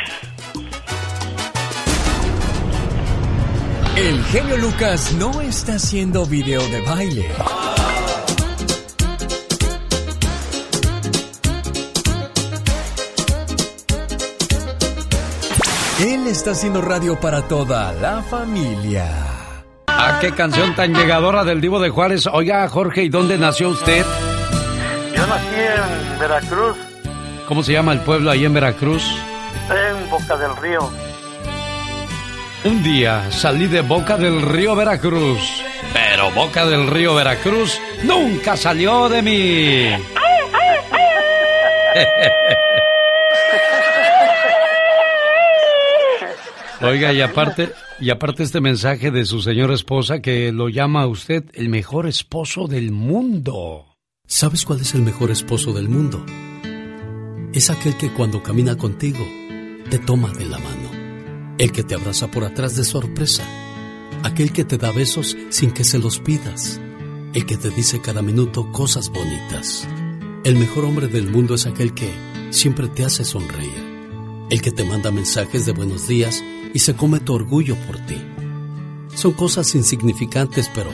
El 3.96 4.24
genio 4.24 4.56
Lucas 4.56 5.12
no 5.12 5.40
está 5.40 5.74
haciendo 5.74 6.26
video 6.26 6.60
de 6.68 6.80
baile. 6.82 7.30
Él 16.00 16.26
está 16.26 16.50
haciendo 16.52 16.80
radio 16.80 17.18
para 17.20 17.42
toda 17.42 17.92
la 17.92 18.22
familia. 18.22 19.06
¿A 19.86 20.18
qué 20.20 20.32
canción 20.32 20.74
tan 20.74 20.92
llegadora 20.92 21.44
del 21.44 21.60
Divo 21.60 21.78
de 21.78 21.90
Juárez? 21.90 22.26
Oiga, 22.26 22.68
Jorge, 22.68 23.04
¿y 23.04 23.08
dónde 23.08 23.38
nació 23.38 23.68
usted? 23.68 24.04
Yo 25.14 25.26
nací 25.26 25.46
en 25.54 26.18
Veracruz, 26.18 26.76
¿Cómo 27.46 27.62
se 27.62 27.72
llama 27.72 27.92
el 27.92 28.00
pueblo 28.00 28.30
ahí 28.30 28.44
en 28.44 28.54
Veracruz? 28.54 29.04
en 29.70 30.10
Boca 30.10 30.36
del 30.36 30.56
Río. 30.56 30.90
Un 32.64 32.82
día 32.82 33.30
salí 33.30 33.66
de 33.66 33.82
Boca 33.82 34.16
del 34.16 34.42
Río 34.42 34.74
Veracruz, 34.74 35.62
pero 35.92 36.30
Boca 36.32 36.66
del 36.66 36.88
Río 36.88 37.14
Veracruz 37.14 37.78
nunca 38.02 38.56
salió 38.56 39.08
de 39.08 39.22
mí. 39.22 39.90
Oiga, 46.86 47.14
y 47.14 47.22
aparte, 47.22 47.72
y 47.98 48.10
aparte 48.10 48.42
este 48.42 48.60
mensaje 48.60 49.10
de 49.10 49.24
su 49.24 49.40
señora 49.40 49.72
esposa 49.74 50.20
que 50.20 50.52
lo 50.52 50.68
llama 50.68 51.00
a 51.02 51.06
usted 51.06 51.44
el 51.54 51.70
mejor 51.70 52.06
esposo 52.06 52.66
del 52.66 52.92
mundo. 52.92 53.96
¿Sabes 54.26 54.66
cuál 54.66 54.80
es 54.80 54.94
el 54.94 55.00
mejor 55.00 55.30
esposo 55.30 55.72
del 55.72 55.88
mundo? 55.88 56.24
Es 57.54 57.70
aquel 57.70 57.96
que 57.96 58.12
cuando 58.12 58.42
camina 58.42 58.76
contigo 58.76 59.24
te 59.88 59.98
toma 59.98 60.30
de 60.32 60.44
la 60.44 60.58
mano, 60.58 61.56
el 61.56 61.72
que 61.72 61.84
te 61.84 61.94
abraza 61.94 62.30
por 62.30 62.44
atrás 62.44 62.76
de 62.76 62.84
sorpresa, 62.84 63.44
aquel 64.22 64.52
que 64.52 64.64
te 64.64 64.76
da 64.76 64.92
besos 64.92 65.38
sin 65.48 65.72
que 65.72 65.84
se 65.84 65.98
los 65.98 66.18
pidas, 66.18 66.82
el 67.32 67.46
que 67.46 67.56
te 67.56 67.70
dice 67.70 68.02
cada 68.02 68.20
minuto 68.20 68.70
cosas 68.72 69.08
bonitas. 69.08 69.88
El 70.44 70.56
mejor 70.56 70.84
hombre 70.84 71.06
del 71.06 71.30
mundo 71.30 71.54
es 71.54 71.64
aquel 71.64 71.94
que 71.94 72.10
siempre 72.50 72.88
te 72.88 73.04
hace 73.06 73.24
sonreír, 73.24 73.93
el 74.50 74.60
que 74.60 74.72
te 74.72 74.84
manda 74.84 75.10
mensajes 75.10 75.66
de 75.66 75.72
buenos 75.72 76.06
días 76.06 76.42
y 76.72 76.78
se 76.80 76.94
come 76.94 77.20
tu 77.20 77.34
orgullo 77.34 77.76
por 77.86 77.98
ti. 77.98 78.16
Son 79.14 79.32
cosas 79.32 79.74
insignificantes, 79.74 80.70
pero 80.74 80.90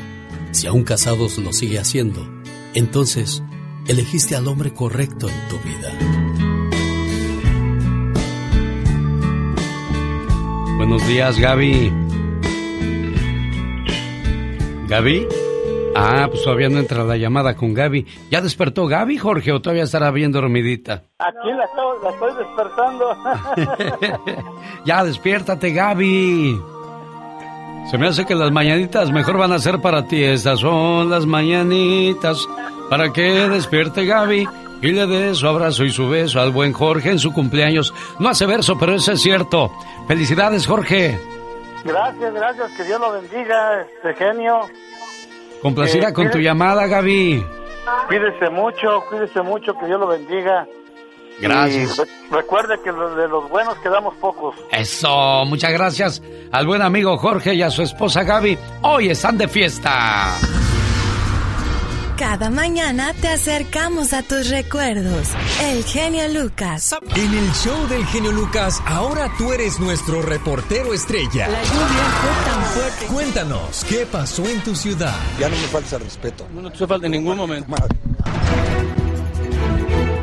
si 0.53 0.67
aún 0.67 0.85
casados 0.85 1.39
lo 1.39 1.53
sigue 1.53 1.79
haciendo, 1.79 2.27
entonces 2.75 3.43
elegiste 3.87 4.37
al 4.37 4.47
hombre 4.49 4.73
correcto 4.73 5.29
en 5.29 5.49
tu 5.49 5.59
vida. 5.59 5.93
Buenos 10.77 11.07
días, 11.07 11.39
Gaby. 11.39 11.93
¿Gaby? 14.89 15.27
Ah, 15.97 16.27
pues 16.31 16.43
todavía 16.45 16.69
no 16.69 16.79
entra 16.79 17.05
la 17.05 17.17
llamada 17.17 17.55
con 17.57 17.75
Gaby. 17.75 18.07
¿Ya 18.31 18.41
despertó 18.41 18.87
Gaby, 18.87 19.19
Jorge, 19.19 19.53
o 19.53 19.61
todavía 19.61 19.83
estará 19.85 20.11
bien 20.11 20.31
dormidita? 20.33 21.03
Aquí 21.19 21.51
la, 21.57 21.65
estoy- 21.65 21.99
la 22.03 22.11
estoy 22.11 22.35
despertando. 22.45 23.17
Ya, 24.85 25.05
despiértate, 25.05 25.73
Gaby. 25.73 26.59
Se 27.91 27.99
me 27.99 28.07
hace 28.09 28.25
que 28.25 28.35
las 28.35 28.51
mañanitas 28.53 29.11
mejor 29.11 29.37
van 29.37 29.53
a 29.53 29.59
ser 29.59 29.81
para 29.81 30.07
ti. 30.07 30.23
Estas 30.23 30.61
son 30.61 31.11
las 31.11 31.27
mañanitas 31.27 32.47
para 32.89 33.13
que 33.13 33.23
despierte 33.49 34.07
Gaby 34.07 34.49
y 34.83 34.87
le 34.93 35.07
dé 35.07 35.35
su 35.35 35.47
abrazo 35.47 35.85
y 35.85 35.91
su 35.91 36.09
beso 36.09 36.41
al 36.41 36.51
buen 36.53 36.73
Jorge 36.73 37.11
en 37.11 37.19
su 37.19 37.33
cumpleaños. 37.33 37.93
No 38.19 38.29
hace 38.31 38.47
verso, 38.47 38.79
pero 38.79 38.95
eso 38.95 39.13
es 39.13 39.21
cierto. 39.21 39.71
Felicidades, 40.09 40.67
Jorge. 40.67 41.19
gracias, 41.85 42.33
gracias, 42.35 42.71
que 42.77 42.85
Dios 42.85 43.01
lo 43.01 43.13
bendiga, 43.13 43.83
este 43.83 44.15
genio. 44.15 44.61
Complacida 45.63 46.09
Eh, 46.09 46.13
con 46.13 46.31
tu 46.31 46.39
llamada, 46.39 46.87
Gaby. 46.87 47.45
Cuídese 48.09 48.51
mucho, 48.51 49.03
cuídese 49.09 49.43
mucho, 49.43 49.75
que 49.79 49.87
Dios 49.87 50.01
lo 50.01 50.07
bendiga. 50.09 50.67
Gracias. 51.41 51.99
Y 51.99 52.03
re- 52.03 52.09
recuerde 52.39 52.75
que 52.85 52.93
de 52.93 53.29
los 53.29 53.49
buenos 53.49 53.77
quedamos 53.79 54.15
pocos. 54.17 54.55
Eso, 54.71 55.45
muchas 55.47 55.73
gracias 55.73 56.23
al 56.53 56.67
buen 56.67 56.83
amigo 56.83 57.17
Jorge 57.17 57.55
y 57.55 57.63
a 57.63 57.71
su 57.71 57.83
esposa 57.83 58.25
Gaby. 58.25 58.59
Hoy 58.83 59.09
están 59.11 59.39
de 59.39 59.49
fiesta. 59.49 60.35
Cada 62.21 62.51
mañana 62.51 63.15
te 63.15 63.29
acercamos 63.29 64.13
a 64.13 64.23
tus 64.23 64.51
recuerdos. 64.51 65.29
El 65.63 65.83
genio 65.85 66.29
Lucas. 66.29 66.95
En 67.17 67.33
el 67.35 67.51
show 67.53 67.89
del 67.89 68.05
genio 68.05 68.31
Lucas, 68.31 68.79
ahora 68.85 69.33
tú 69.39 69.55
eres 69.55 69.81
nuestro 69.81 70.21
reportero 70.21 70.93
estrella. 70.93 71.49
La 71.49 71.63
lluvia 71.63 72.05
fue 72.21 72.53
tan 72.53 72.65
fuerte. 72.65 73.07
Cuéntanos, 73.07 73.87
¿qué 73.89 74.05
pasó 74.05 74.47
en 74.47 74.63
tu 74.63 74.77
ciudad? 74.77 75.17
Ya 75.39 75.49
no 75.49 75.57
me 75.57 75.67
falta 75.69 75.97
respeto. 75.97 76.47
No 76.53 76.71
te 76.71 76.87
falta 76.87 77.07
en 77.07 77.13
ningún 77.13 77.39
momento. 77.39 77.75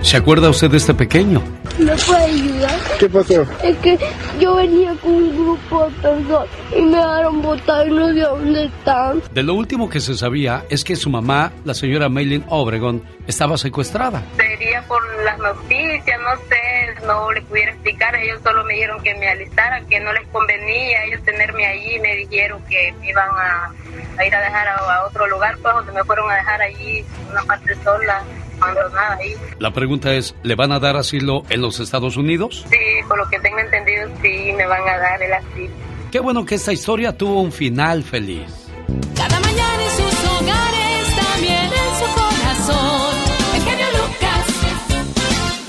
¿Se 0.08 0.16
acuerda 0.16 0.50
usted 0.50 0.72
de 0.72 0.78
este 0.78 0.94
pequeño? 0.94 1.44
¿Me 1.78 1.94
puede 1.98 2.24
ayudar? 2.24 2.80
¿Qué 2.98 3.10
pasó? 3.10 3.46
Es 3.62 3.78
que 3.80 4.00
yo 4.40 4.56
venía 4.56 4.94
con 5.02 5.12
un 5.14 5.36
grupo 5.36 5.86
de 5.90 5.96
personas 6.02 6.48
y 6.74 6.82
me 6.82 6.96
dejaron 6.96 7.42
botar 7.42 7.86
y 7.86 7.92
no 7.92 8.08
sé 8.14 8.20
dónde 8.22 8.66
están. 8.68 9.22
De 9.34 9.44
lo 9.44 9.54
último 9.56 9.90
que 9.90 10.00
se 10.00 10.16
sabía 10.16 10.64
es 10.70 10.86
que 10.86 10.96
su 10.96 11.10
mamá, 11.10 11.52
la 11.66 11.74
señora 11.74 12.08
Maylin 12.08 12.46
Obregon, 12.48 13.04
estaba 13.28 13.58
secuestrada. 13.58 14.24
Sería 14.38 14.82
por 14.84 15.02
las 15.26 15.38
noticias, 15.40 16.20
no 16.22 16.38
sé, 16.48 17.06
no 17.06 17.30
le 17.34 17.42
pudiera 17.42 17.74
explicar. 17.74 18.16
Ellos 18.16 18.40
solo 18.42 18.64
me 18.64 18.76
dijeron 18.76 19.04
que 19.04 19.14
me 19.14 19.28
alistara, 19.28 19.82
que 19.90 20.00
no 20.00 20.14
les 20.14 20.26
convenía 20.30 21.00
a 21.00 21.04
ellos 21.04 21.22
tenerme 21.26 21.66
allí. 21.66 22.00
Me 22.00 22.16
dijeron 22.16 22.64
que 22.70 22.94
me 23.02 23.10
iban 23.10 23.28
a, 23.28 23.74
a 24.18 24.26
ir 24.26 24.34
a 24.34 24.40
dejar 24.40 24.70
a, 24.70 24.76
a 24.76 25.06
otro 25.06 25.28
lugar, 25.28 25.58
pues 25.62 25.76
donde 25.76 25.92
me 25.92 26.04
fueron 26.06 26.32
a 26.32 26.36
dejar 26.36 26.62
allí, 26.62 27.04
una 27.30 27.44
parte 27.44 27.76
sola, 27.84 28.24
abandonada 28.60 29.16
ahí. 29.16 29.34
La 29.60 29.72
pregunta 29.72 30.14
es, 30.14 30.36
¿le 30.44 30.56
van 30.56 30.72
a 30.72 30.80
dar 30.80 30.96
asilo 30.98 31.44
en 31.50 31.62
los 31.62 31.80
Estados 31.80 32.18
Unidos? 32.18 32.66
Sí, 32.70 32.78
por 33.08 33.18
lo 33.18 33.30
que 33.30 33.40
tengo 33.40 33.60
entendido, 33.60 34.10
sí, 34.22 34.54
me 34.56 34.66
van 34.66 34.88
a 34.88 34.98
dar 34.98 35.22
el 35.22 35.34
asilo. 35.34 35.74
Qué 36.12 36.20
bueno 36.20 36.46
que 36.46 36.56
esta 36.56 36.72
historia 36.72 37.18
tuvo 37.18 37.42
un 37.42 37.52
final 37.52 38.04
feliz. 38.04 38.68
Cada 39.16 39.37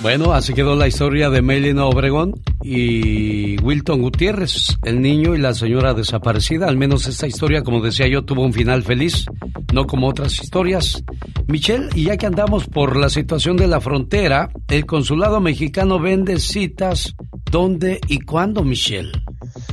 Bueno, 0.00 0.32
así 0.32 0.54
quedó 0.54 0.76
la 0.76 0.86
historia 0.86 1.28
de 1.28 1.42
Maylin 1.42 1.80
Obregón 1.80 2.40
y 2.62 3.60
Wilton 3.60 4.00
Gutiérrez, 4.00 4.78
el 4.84 5.02
niño 5.02 5.34
y 5.34 5.38
la 5.38 5.54
señora 5.54 5.92
desaparecida. 5.92 6.68
Al 6.68 6.76
menos 6.76 7.08
esta 7.08 7.26
historia, 7.26 7.64
como 7.64 7.80
decía 7.80 8.06
yo, 8.06 8.24
tuvo 8.24 8.42
un 8.42 8.52
final 8.52 8.84
feliz, 8.84 9.26
no 9.72 9.88
como 9.88 10.06
otras 10.08 10.40
historias. 10.40 11.02
Michelle, 11.48 11.88
y 11.96 12.04
ya 12.04 12.16
que 12.16 12.26
andamos 12.26 12.66
por 12.66 12.96
la 12.96 13.10
situación 13.10 13.56
de 13.56 13.66
la 13.66 13.80
frontera, 13.80 14.50
el 14.68 14.86
consulado 14.86 15.40
mexicano 15.40 15.98
vende 15.98 16.38
citas. 16.38 17.14
¿Dónde 17.50 18.00
y 18.06 18.20
cuándo, 18.20 18.62
Michelle? 18.62 19.10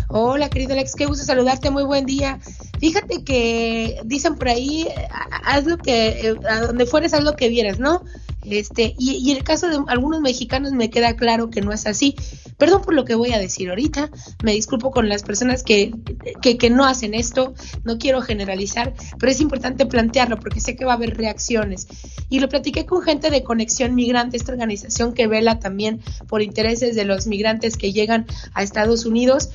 Hola, 0.10 0.50
querido 0.50 0.74
Alex, 0.74 0.96
qué 0.96 1.06
gusto 1.06 1.26
saludarte, 1.26 1.70
muy 1.70 1.84
buen 1.84 2.06
día. 2.06 2.40
Fíjate 2.80 3.24
que 3.24 4.00
dicen 4.06 4.36
por 4.36 4.48
ahí, 4.48 4.88
haz 5.44 5.66
lo 5.66 5.78
que, 5.78 6.08
eh, 6.08 6.36
a 6.50 6.62
donde 6.62 6.86
fueres, 6.86 7.14
haz 7.14 7.24
lo 7.24 7.36
que 7.36 7.50
vieras, 7.50 7.80
¿no? 7.80 8.02
Este, 8.50 8.96
y, 8.98 9.14
y 9.14 9.32
el 9.32 9.44
caso 9.44 9.68
de 9.68 9.80
algunos 9.88 10.22
mexicanos 10.22 10.72
me 10.72 10.90
queda 10.90 11.16
claro 11.16 11.50
que 11.50 11.62
no 11.62 11.72
es 11.72 11.86
así. 11.86 12.16
Perdón 12.58 12.82
por 12.82 12.94
lo 12.94 13.06
que 13.06 13.16
voy 13.16 13.34
a 13.34 13.40
decir 13.40 13.70
ahorita, 13.70 14.10
me 14.44 14.54
disculpo 14.54 14.92
con 14.92 15.10
las 15.10 15.24
personas 15.24 15.64
que, 15.64 15.94
que, 16.42 16.58
que 16.58 16.70
no 16.70 16.86
hacen 16.86 17.14
esto, 17.14 17.54
no 17.84 17.98
quiero 17.98 18.22
generalizar, 18.22 18.94
pero 19.20 19.32
es 19.32 19.42
importante 19.42 19.86
plantearlo 19.86 20.40
porque 20.40 20.62
sé 20.62 20.76
que 20.76 20.86
va 20.86 20.94
a 20.94 20.96
haber 20.96 21.18
reacciones. 21.18 21.88
Y 22.30 22.40
lo 22.40 22.50
platiqué 22.50 22.86
con 22.86 23.02
gente 23.02 23.30
de 23.30 23.44
Conexión 23.44 23.96
Migrante, 23.96 24.38
esta 24.38 24.52
organización 24.52 25.14
que 25.14 25.28
vela 25.28 25.60
también 25.60 26.02
por 26.28 26.42
intereses 26.42 26.96
de 26.96 27.06
los 27.06 27.28
migrantes 27.28 27.78
que 27.78 27.92
llegan 27.92 28.26
a 28.54 28.64
Estados 28.64 29.06
Unidos 29.06 29.50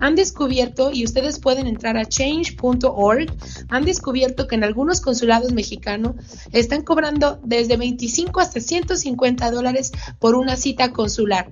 han 0.00 0.16
descubierto, 0.16 0.90
y 0.92 1.04
ustedes 1.04 1.38
pueden 1.38 1.66
entrar 1.66 1.96
a 1.96 2.04
change.org, 2.04 3.32
han 3.68 3.84
descubierto 3.84 4.46
que 4.46 4.54
en 4.54 4.64
algunos 4.64 5.00
consulados 5.00 5.52
mexicanos 5.52 6.14
están 6.52 6.82
cobrando 6.82 7.40
desde 7.44 7.76
25 7.76 8.40
hasta 8.40 8.60
150 8.60 9.50
dólares 9.50 9.92
por 10.18 10.34
una 10.34 10.56
cita 10.56 10.92
consular. 10.92 11.48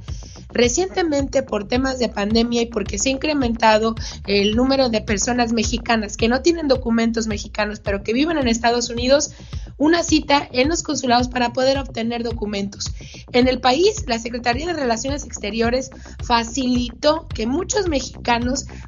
Recientemente, 0.51 1.43
por 1.43 1.67
temas 1.67 1.99
de 1.99 2.11
pandemia 2.11 2.63
y 2.63 2.67
porque 2.67 2.99
se 2.99 3.09
ha 3.09 3.13
incrementado 3.13 3.95
el 4.27 4.55
número 4.55 4.91
de 4.91 5.01
personas 5.01 5.53
mexicanas 5.53 6.19
que 6.19 6.29
no 6.29 6.43
tienen 6.43 6.69
documentos 6.69 7.27
mexicanos, 7.27 7.81
pero 7.81 8.03
que 8.03 8.13
viven 8.13 8.37
en 8.37 8.49
Estados 8.49 8.91
Unidos, 8.91 9.33
una 9.79 10.03
cita 10.03 10.47
en 10.53 10.69
los 10.69 10.83
consulados 10.83 11.29
para 11.29 11.55
poder 11.55 11.79
obtener 11.79 12.23
documentos. 12.23 12.93
En 13.33 13.49
el 13.49 13.61
país, 13.61 14.05
la 14.07 14.19
Secretaría 14.19 14.67
de 14.67 14.75
Relaciones 14.75 15.25
Exteriores 15.25 15.91
facilitó 16.23 17.27
que 17.29 17.47
muchos 17.47 17.89
mexicanos 17.89 18.32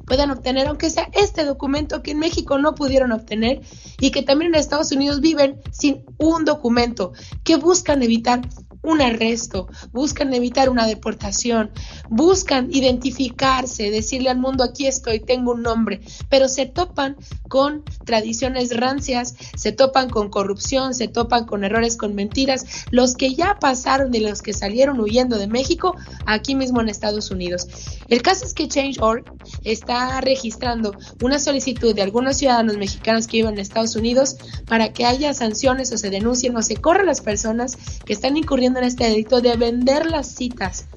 puedan 0.05 0.31
obtener, 0.31 0.67
aunque 0.67 0.89
sea 0.89 1.09
este 1.13 1.45
documento 1.45 2.01
que 2.01 2.11
en 2.11 2.19
México 2.19 2.57
no 2.57 2.75
pudieron 2.75 3.11
obtener 3.11 3.61
y 3.99 4.11
que 4.11 4.23
también 4.23 4.53
en 4.53 4.59
Estados 4.59 4.91
Unidos 4.91 5.21
viven 5.21 5.59
sin 5.71 6.05
un 6.17 6.45
documento, 6.45 7.13
que 7.43 7.55
buscan 7.57 8.03
evitar 8.03 8.41
un 8.85 9.01
arresto, 9.01 9.67
buscan 9.91 10.33
evitar 10.33 10.69
una 10.69 10.87
deportación, 10.87 11.71
buscan 12.09 12.69
identificarse, 12.71 13.91
decirle 13.91 14.29
al 14.29 14.37
mundo 14.37 14.63
aquí 14.63 14.87
estoy, 14.87 15.19
tengo 15.19 15.51
un 15.51 15.63
nombre, 15.63 16.01
pero 16.29 16.47
se 16.47 16.65
topan 16.65 17.17
con 17.49 17.83
tradiciones 18.05 18.75
rancias, 18.75 19.35
se 19.55 19.71
topan 19.71 20.09
con 20.09 20.29
corrupción, 20.29 20.93
se 20.93 21.07
topan 21.07 21.45
con 21.45 21.63
errores, 21.63 21.97
con 21.97 22.15
mentiras, 22.15 22.85
los 22.91 23.15
que 23.15 23.33
ya 23.33 23.57
pasaron 23.59 24.13
y 24.13 24.19
los 24.19 24.41
que 24.41 24.53
salieron 24.53 24.99
huyendo 24.99 25.37
de 25.37 25.47
México 25.47 25.95
aquí 26.25 26.55
mismo 26.55 26.81
en 26.81 26.89
Estados 26.89 27.31
Unidos. 27.31 27.67
El 28.07 28.21
caso 28.21 28.45
es 28.45 28.53
que 28.53 28.67
Change.org 28.67 29.25
está 29.63 30.21
registrando 30.21 30.95
una 31.21 31.39
solicitud 31.39 31.95
de 31.95 32.01
algunos 32.01 32.37
ciudadanos 32.37 32.77
mexicanos 32.77 33.27
que 33.27 33.37
viven 33.37 33.55
en 33.55 33.59
Estados 33.59 33.95
Unidos 33.95 34.37
para 34.67 34.93
que 34.93 35.05
haya 35.05 35.33
sanciones 35.33 35.91
o 35.91 35.97
se 35.97 36.09
denuncien 36.09 36.55
o 36.55 36.61
se 36.61 36.75
corran 36.75 37.07
las 37.07 37.21
personas 37.21 37.77
que 38.05 38.13
están 38.13 38.37
incurriendo 38.37 38.74
en 38.79 38.85
este 38.85 39.05
delito 39.05 39.41
de 39.41 39.55
vender 39.57 40.05
las 40.05 40.27
citas, 40.27 40.87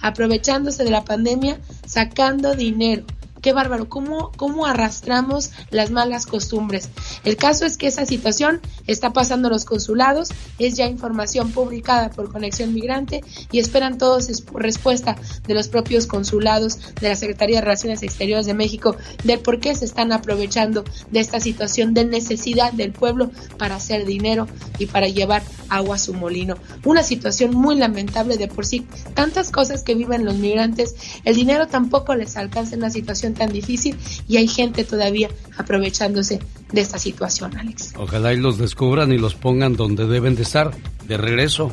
aprovechándose 0.00 0.84
de 0.84 0.90
la 0.90 1.04
pandemia, 1.04 1.60
sacando 1.86 2.54
dinero 2.54 3.04
qué 3.40 3.52
bárbaro, 3.52 3.88
cómo, 3.88 4.32
cómo 4.36 4.66
arrastramos 4.66 5.50
las 5.70 5.90
malas 5.90 6.26
costumbres. 6.26 6.88
El 7.24 7.36
caso 7.36 7.66
es 7.66 7.76
que 7.76 7.86
esa 7.86 8.06
situación 8.06 8.60
está 8.86 9.12
pasando 9.12 9.48
en 9.48 9.54
los 9.54 9.64
consulados, 9.64 10.30
es 10.58 10.76
ya 10.76 10.86
información 10.86 11.50
publicada 11.52 12.10
por 12.10 12.32
Conexión 12.32 12.74
Migrante 12.74 13.22
y 13.50 13.58
esperan 13.58 13.98
todos 13.98 14.28
respuesta 14.54 15.16
de 15.46 15.54
los 15.54 15.68
propios 15.68 16.06
consulados 16.06 16.78
de 17.00 17.08
la 17.08 17.16
Secretaría 17.16 17.56
de 17.56 17.62
Relaciones 17.62 18.02
Exteriores 18.02 18.46
de 18.46 18.54
México 18.54 18.96
del 19.24 19.40
por 19.40 19.60
qué 19.60 19.74
se 19.74 19.84
están 19.84 20.12
aprovechando 20.12 20.84
de 21.10 21.20
esta 21.20 21.40
situación 21.40 21.94
de 21.94 22.04
necesidad 22.04 22.72
del 22.72 22.92
pueblo 22.92 23.30
para 23.58 23.76
hacer 23.76 24.04
dinero 24.04 24.46
y 24.78 24.86
para 24.86 25.08
llevar 25.08 25.42
agua 25.68 25.96
a 25.96 25.98
su 25.98 26.14
molino. 26.14 26.56
Una 26.84 27.02
situación 27.02 27.54
muy 27.54 27.76
lamentable 27.76 28.36
de 28.36 28.48
por 28.48 28.66
sí, 28.66 28.86
tantas 29.14 29.50
cosas 29.50 29.82
que 29.82 29.94
viven 29.94 30.24
los 30.24 30.36
migrantes, 30.36 30.94
el 31.24 31.36
dinero 31.36 31.68
tampoco 31.68 32.14
les 32.14 32.36
alcanza 32.36 32.74
en 32.74 32.80
una 32.80 32.90
situación 32.90 33.29
tan 33.34 33.52
difícil 33.52 33.96
y 34.28 34.36
hay 34.36 34.48
gente 34.48 34.84
todavía 34.84 35.28
aprovechándose 35.56 36.40
de 36.72 36.80
esta 36.80 36.98
situación, 36.98 37.56
Alex. 37.56 37.94
Ojalá 37.96 38.32
y 38.32 38.36
los 38.36 38.58
descubran 38.58 39.12
y 39.12 39.18
los 39.18 39.34
pongan 39.34 39.76
donde 39.76 40.06
deben 40.06 40.36
de 40.36 40.42
estar, 40.42 40.70
de 41.06 41.16
regreso 41.16 41.72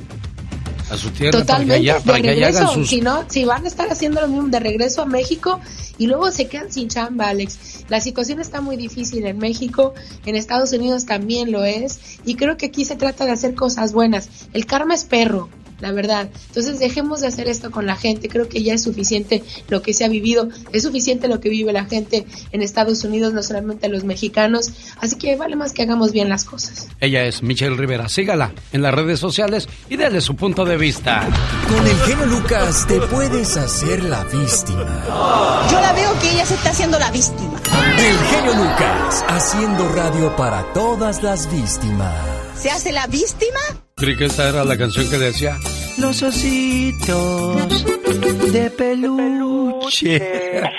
a 0.90 0.98
su 0.98 1.10
tierra 1.10 1.40
Totalmente, 1.40 1.94
para 2.06 2.22
que, 2.22 2.28
de 2.28 2.36
regreso, 2.36 2.86
si 2.86 3.02
no, 3.02 3.26
si 3.28 3.46
van 3.46 3.66
a 3.66 3.68
estar 3.68 3.90
haciendo 3.92 4.22
lo 4.22 4.28
mismo 4.28 4.48
de 4.48 4.60
regreso 4.60 5.02
a 5.02 5.06
México 5.06 5.60
y 5.98 6.08
luego 6.08 6.32
se 6.32 6.48
quedan 6.48 6.72
sin 6.72 6.88
chamba, 6.88 7.30
Alex. 7.30 7.86
La 7.90 8.00
situación 8.00 8.40
está 8.40 8.62
muy 8.62 8.78
difícil 8.78 9.26
en 9.26 9.38
México, 9.38 9.94
en 10.26 10.36
Estados 10.36 10.72
Unidos 10.72 11.06
también 11.06 11.52
lo 11.52 11.64
es 11.66 12.20
y 12.26 12.36
creo 12.36 12.58
que 12.58 12.68
aquí 12.68 12.86
se 12.86 12.96
trata 12.96 13.26
de 13.26 13.32
hacer 13.32 13.54
cosas 13.56 13.94
buenas. 13.94 14.30
El 14.54 14.66
karma 14.66 14.94
es 14.94 15.04
perro, 15.04 15.50
la 15.80 15.92
verdad. 15.92 16.30
Entonces 16.48 16.80
dejemos 16.80 17.22
de 17.22 17.28
hacer 17.28 17.48
esto 17.48 17.72
con 17.72 17.86
la 17.86 17.96
gente, 17.96 18.30
creo 18.30 18.50
que 18.50 18.64
ya 18.64 18.74
es 18.74 18.84
suficiente 18.84 19.44
lo 19.70 19.82
que 19.82 19.94
se 19.94 20.06
ha 20.06 20.08
vivido, 20.08 20.50
es 20.74 20.84
suficiente 20.84 21.28
lo 21.28 21.40
que 21.40 21.50
vive 21.50 21.74
la 21.74 21.86
gente 21.86 22.26
en 22.52 22.62
Estados 22.62 23.04
Unidos, 23.04 23.34
no 23.34 23.44
solamente 23.44 23.90
los 23.90 24.04
mexicanos, 24.04 24.72
así 25.00 25.18
que 25.18 25.36
vale 25.36 25.56
más 25.56 25.74
que 25.74 25.84
hagamos 25.84 26.12
bien 26.12 26.30
las 26.30 26.44
cosas. 26.46 26.88
Ella 27.00 27.26
es 27.26 27.44
Michelle 27.44 27.76
Rivera, 27.76 28.10
sígala 28.10 28.54
en 28.72 28.82
las 28.82 28.94
redes 28.94 29.20
sociales 29.20 29.68
y 29.90 29.98
déle 29.98 30.22
su 30.22 30.36
punto 30.36 30.66
de 30.66 30.78
vista. 30.78 31.28
Con 31.68 31.86
el 31.86 31.98
genio 32.02 32.26
Lucas 32.26 32.86
te 32.88 33.00
puedes 33.02 33.58
hacer 33.58 34.04
la 34.04 34.24
víctima. 34.26 35.68
Yo 35.72 35.80
la 35.80 35.94
veo 35.94 36.20
que 36.20 36.32
ella 36.32 36.46
se 36.46 36.56
está 36.56 36.70
haciendo 36.72 37.00
la 37.00 37.12
víctima. 37.12 37.62
El 37.98 38.18
genio 38.18 38.54
Lucas, 38.54 39.26
haciendo 39.28 39.88
radio 39.90 40.36
para 40.36 40.64
todas 40.74 41.24
las 41.24 41.52
víctimas. 41.52 42.14
¿Se 42.60 42.70
hace 42.70 42.92
la 42.92 43.08
víctima? 43.08 43.87
Creí 43.98 44.16
que 44.16 44.26
esa 44.26 44.50
era 44.50 44.64
la 44.64 44.78
canción 44.78 45.10
que 45.10 45.18
decía 45.18 45.58
Los 45.98 46.22
ositos 46.22 47.84
de 48.52 48.70
peluche. 48.70 50.62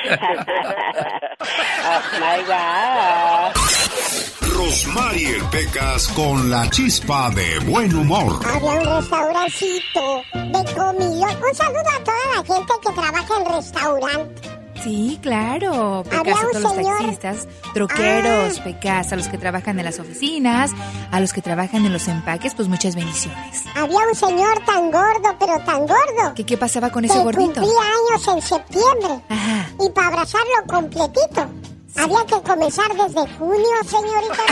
Rosmarie 4.42 5.42
Pecas 5.50 6.08
con 6.08 6.50
la 6.50 6.68
chispa 6.70 7.30
de 7.30 7.58
buen 7.60 7.94
humor. 7.94 8.40
Había 8.46 8.72
un 8.72 8.84
restaurancito 8.84 10.22
de 10.34 10.74
comida. 10.74 11.38
Un 11.48 11.54
saludo 11.54 11.88
a 11.88 12.04
toda 12.04 12.26
la 12.36 12.44
gente 12.44 12.72
que 12.82 12.92
trabaja 12.92 13.34
en 13.38 13.46
restaurante. 13.54 14.67
Sí, 14.82 15.18
claro. 15.22 16.04
Pecas 16.04 16.36
a 16.38 16.58
todos 16.58 16.62
los 16.62 16.86
taxistas, 16.86 17.48
troqueros, 17.74 18.58
ah. 18.58 18.64
pecas 18.64 19.12
a 19.12 19.16
los 19.16 19.28
que 19.28 19.38
trabajan 19.38 19.78
en 19.78 19.84
las 19.84 19.98
oficinas, 19.98 20.72
a 21.10 21.20
los 21.20 21.32
que 21.32 21.42
trabajan 21.42 21.84
en 21.84 21.92
los 21.92 22.06
empaques, 22.08 22.54
pues 22.54 22.68
muchas 22.68 22.94
bendiciones. 22.94 23.64
Había 23.74 23.98
un 24.08 24.14
señor 24.14 24.64
tan 24.64 24.90
gordo, 24.90 25.36
pero 25.38 25.58
tan 25.64 25.80
gordo. 25.80 26.34
¿Qué, 26.34 26.44
qué 26.44 26.56
pasaba 26.56 26.90
con 26.90 27.04
ese 27.04 27.18
gordito? 27.18 27.60
Cumplía 27.60 27.80
años 27.80 28.28
en 28.28 28.42
septiembre. 28.42 29.24
Ajá. 29.28 29.70
Y 29.80 29.90
para 29.90 30.08
abrazarlo 30.08 30.64
completito. 30.66 31.48
Había 31.96 32.24
que 32.26 32.40
comenzar 32.48 32.92
desde 32.94 33.26
junio, 33.36 33.68
señorita. 33.84 34.42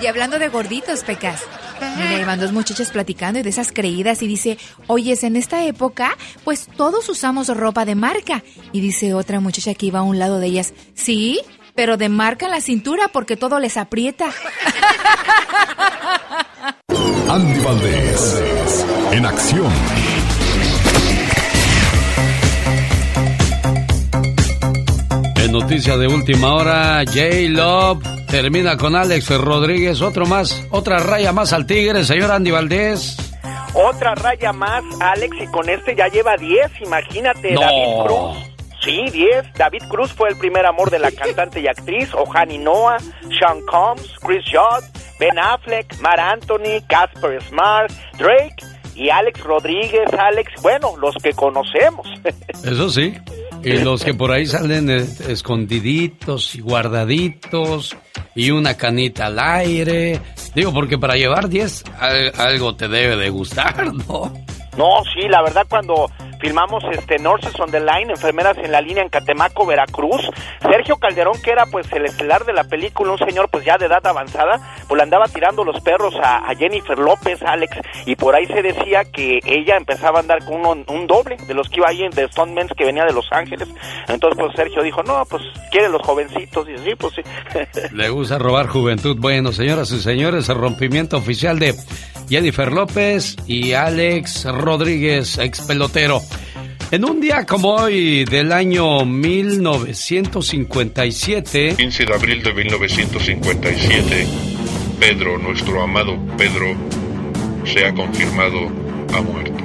y 0.02 0.06
hablando 0.06 0.38
de 0.38 0.48
gorditos, 0.48 1.04
Pecas. 1.04 1.42
Mira, 1.96 2.20
iban 2.20 2.40
dos 2.40 2.52
muchachas 2.52 2.90
platicando 2.90 3.38
y 3.38 3.42
de 3.42 3.50
esas 3.50 3.72
creídas 3.72 4.22
y 4.22 4.26
dice, 4.26 4.58
oyes, 4.86 5.24
en 5.24 5.36
esta 5.36 5.64
época, 5.64 6.16
pues 6.44 6.68
todos 6.76 7.08
usamos 7.08 7.48
ropa 7.48 7.84
de 7.84 7.94
marca. 7.94 8.42
Y 8.72 8.80
dice 8.80 9.14
otra 9.14 9.40
muchacha 9.40 9.74
que 9.74 9.86
iba 9.86 10.00
a 10.00 10.02
un 10.02 10.18
lado 10.18 10.38
de 10.38 10.46
ellas, 10.46 10.74
sí, 10.94 11.40
pero 11.74 11.96
de 11.96 12.08
marca 12.08 12.46
en 12.46 12.52
la 12.52 12.60
cintura 12.60 13.08
porque 13.12 13.36
todo 13.36 13.58
les 13.58 13.76
aprieta. 13.76 14.26
Andy 17.28 17.60
Valdés, 17.60 18.44
en 19.12 19.26
acción. 19.26 19.72
En 25.44 25.52
noticia 25.52 25.98
de 25.98 26.06
última 26.06 26.54
hora, 26.54 27.04
J. 27.04 27.50
Love 27.50 28.02
termina 28.30 28.78
con 28.78 28.96
Alex 28.96 29.28
Rodríguez. 29.38 30.00
Otro 30.00 30.24
más, 30.24 30.66
otra 30.70 31.00
raya 31.00 31.34
más 31.34 31.52
al 31.52 31.66
Tigre, 31.66 32.02
señor 32.02 32.32
Andy 32.32 32.50
Valdés. 32.50 33.18
Otra 33.74 34.14
raya 34.14 34.54
más, 34.54 34.82
Alex, 35.00 35.36
y 35.38 35.46
con 35.48 35.68
este 35.68 35.94
ya 35.94 36.08
lleva 36.08 36.38
10, 36.38 36.80
imagínate, 36.80 37.54
David 37.54 38.06
Cruz. 38.06 38.38
Sí, 38.80 39.04
10. 39.12 39.52
David 39.52 39.82
Cruz 39.90 40.14
fue 40.14 40.30
el 40.30 40.38
primer 40.38 40.64
amor 40.64 40.90
de 40.90 40.98
la 40.98 41.10
cantante 41.10 41.60
y 41.60 41.66
actriz, 41.66 42.14
Ohani 42.14 42.56
Noah, 42.56 42.96
Sean 43.38 43.60
Combs, 43.66 44.14
Chris 44.22 44.46
Judd, 44.46 44.82
Ben 45.20 45.38
Affleck, 45.38 46.00
Mar 46.00 46.20
Anthony, 46.20 46.80
Casper 46.88 47.42
Smart, 47.42 47.92
Drake 48.16 48.56
y 48.94 49.10
Alex 49.10 49.44
Rodríguez, 49.44 50.10
Alex, 50.18 50.50
bueno, 50.62 50.96
los 50.96 51.14
que 51.22 51.34
conocemos. 51.34 52.06
Eso 52.64 52.88
sí. 52.88 53.14
Y 53.64 53.78
los 53.78 54.04
que 54.04 54.12
por 54.14 54.30
ahí 54.30 54.46
salen 54.46 54.90
escondiditos 54.90 56.54
y 56.54 56.60
guardaditos 56.60 57.96
y 58.34 58.50
una 58.50 58.76
canita 58.76 59.26
al 59.26 59.38
aire. 59.38 60.20
Digo, 60.54 60.72
porque 60.72 60.98
para 60.98 61.14
llevar 61.14 61.48
10 61.48 61.84
algo 62.38 62.76
te 62.76 62.88
debe 62.88 63.16
de 63.16 63.30
gustar, 63.30 63.92
¿no? 64.08 64.32
No, 64.76 65.02
sí, 65.14 65.28
la 65.28 65.42
verdad 65.42 65.66
cuando 65.68 66.10
filmamos 66.44 66.84
este 66.92 67.18
Nurses 67.18 67.58
on 67.58 67.70
the 67.70 67.80
Line, 67.80 68.12
enfermeras 68.12 68.58
en 68.58 68.70
la 68.70 68.82
línea 68.82 69.02
en 69.02 69.08
Catemaco, 69.08 69.64
Veracruz. 69.64 70.28
Sergio 70.60 70.98
Calderón, 70.98 71.40
que 71.42 71.50
era 71.50 71.64
pues 71.64 71.90
el 71.90 72.04
estelar 72.04 72.44
de 72.44 72.52
la 72.52 72.64
película, 72.64 73.12
un 73.12 73.18
señor 73.18 73.48
pues 73.48 73.64
ya 73.64 73.78
de 73.78 73.86
edad 73.86 74.06
avanzada, 74.06 74.60
pues 74.86 74.98
le 74.98 75.04
andaba 75.04 75.26
tirando 75.26 75.64
los 75.64 75.80
perros 75.80 76.14
a, 76.22 76.54
Jennifer 76.54 76.98
López, 76.98 77.42
Alex, 77.42 77.78
y 78.04 78.14
por 78.14 78.34
ahí 78.36 78.46
se 78.46 78.62
decía 78.62 79.04
que 79.04 79.40
ella 79.44 79.76
empezaba 79.76 80.18
a 80.18 80.20
andar 80.22 80.44
con 80.44 80.84
un 80.86 81.06
doble 81.06 81.36
de 81.48 81.54
los 81.54 81.68
que 81.68 81.78
iba 81.78 81.88
ahí 81.88 82.02
en 82.02 82.10
The 82.10 82.24
Stone 82.24 82.52
Men's 82.52 82.72
que 82.76 82.84
venía 82.84 83.04
de 83.04 83.12
Los 83.14 83.26
Ángeles. 83.32 83.68
Entonces 84.06 84.38
pues 84.38 84.54
Sergio 84.54 84.82
dijo, 84.82 85.02
no, 85.02 85.24
pues 85.24 85.42
quiere 85.70 85.88
los 85.88 86.02
jovencitos, 86.02 86.68
y 86.68 86.76
sí, 86.78 86.94
pues 86.94 87.14
sí. 87.14 87.22
Le 87.92 88.10
gusta 88.10 88.38
robar 88.38 88.68
juventud. 88.68 89.16
Bueno, 89.18 89.50
señoras 89.52 89.90
y 89.92 90.00
señores, 90.00 90.48
el 90.50 90.58
rompimiento 90.58 91.16
oficial 91.16 91.58
de 91.58 91.74
Jennifer 92.28 92.72
López 92.72 93.36
y 93.46 93.72
Alex 93.72 94.44
Rodríguez, 94.44 95.38
ex 95.38 95.62
pelotero. 95.62 96.20
En 96.94 97.04
un 97.04 97.20
día 97.20 97.44
como 97.44 97.74
hoy 97.74 98.24
del 98.24 98.52
año 98.52 99.04
1957, 99.04 101.74
15 101.76 102.04
de 102.04 102.14
abril 102.14 102.40
de 102.40 102.54
1957, 102.54 104.26
Pedro, 105.00 105.36
nuestro 105.38 105.82
amado 105.82 106.16
Pedro, 106.38 106.76
se 107.64 107.84
ha 107.84 107.92
confirmado 107.92 108.70
ha 109.12 109.20
muerto. 109.22 109.64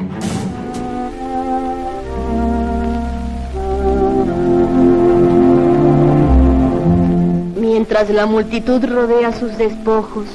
Mientras 7.62 8.10
la 8.10 8.26
multitud 8.26 8.84
rodea 8.84 9.40
sus 9.40 9.56
despojos, 9.56 10.26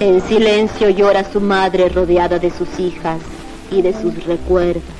en 0.00 0.20
silencio 0.22 0.90
llora 0.90 1.30
su 1.30 1.40
madre 1.40 1.88
rodeada 1.88 2.40
de 2.40 2.50
sus 2.50 2.80
hijas 2.80 3.20
y 3.70 3.82
de 3.82 3.92
sus 3.92 4.24
recuerdos. 4.24 4.97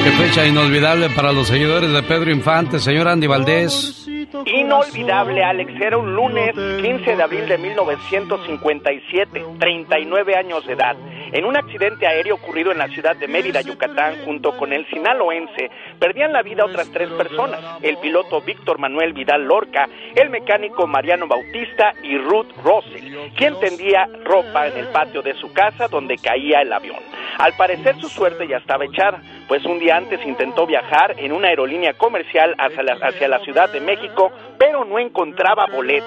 Fecha 0.00 0.46
inolvidable 0.46 1.08
para 1.10 1.32
los 1.32 1.48
seguidores 1.48 1.92
de 1.92 2.02
Pedro 2.02 2.30
Infante, 2.30 2.78
señor 2.78 3.08
Andy 3.08 3.26
Valdés. 3.26 4.06
Inolvidable, 4.46 5.42
Alex. 5.42 5.72
Era 5.80 5.98
un 5.98 6.14
lunes 6.14 6.52
15 6.54 7.16
de 7.16 7.22
abril 7.22 7.48
de 7.48 7.58
1957, 7.58 9.44
39 9.58 10.36
años 10.36 10.66
de 10.66 10.72
edad. 10.72 10.96
En 11.32 11.44
un 11.44 11.56
accidente 11.56 12.06
aéreo 12.06 12.36
ocurrido 12.36 12.72
en 12.72 12.78
la 12.78 12.88
ciudad 12.88 13.16
de 13.16 13.28
Mérida, 13.28 13.60
Yucatán, 13.60 14.24
junto 14.24 14.56
con 14.56 14.72
el 14.72 14.86
sinaloense, 14.88 15.70
perdían 15.98 16.32
la 16.32 16.42
vida 16.42 16.64
otras 16.64 16.90
tres 16.90 17.08
personas: 17.10 17.60
el 17.82 17.96
piloto 17.98 18.40
Víctor 18.40 18.78
Manuel 18.78 19.12
Vidal 19.12 19.44
Lorca, 19.44 19.88
el 20.14 20.30
mecánico 20.30 20.86
Mariano 20.86 21.26
Bautista 21.28 21.92
y 22.02 22.16
Ruth 22.18 22.50
Russell, 22.64 23.30
quien 23.36 23.58
tendía 23.60 24.08
ropa 24.24 24.66
en 24.66 24.78
el 24.78 24.88
patio 24.88 25.22
de 25.22 25.34
su 25.34 25.52
casa 25.52 25.88
donde 25.88 26.16
caía 26.16 26.62
el 26.62 26.72
avión. 26.72 27.00
Al 27.38 27.54
parecer 27.56 27.96
su 28.00 28.08
suerte 28.08 28.46
ya 28.48 28.58
estaba 28.58 28.84
echada, 28.84 29.22
pues 29.50 29.64
un 29.64 29.80
día 29.80 29.96
antes 29.96 30.24
intentó 30.24 30.64
viajar 30.64 31.16
en 31.18 31.32
una 31.32 31.48
aerolínea 31.48 31.94
comercial 31.94 32.54
hacia 32.56 32.84
la, 32.84 32.92
hacia 32.92 33.26
la 33.26 33.40
Ciudad 33.40 33.68
de 33.68 33.80
México, 33.80 34.30
pero 34.56 34.84
no 34.84 34.96
encontraba 34.96 35.66
boleto. 35.66 36.06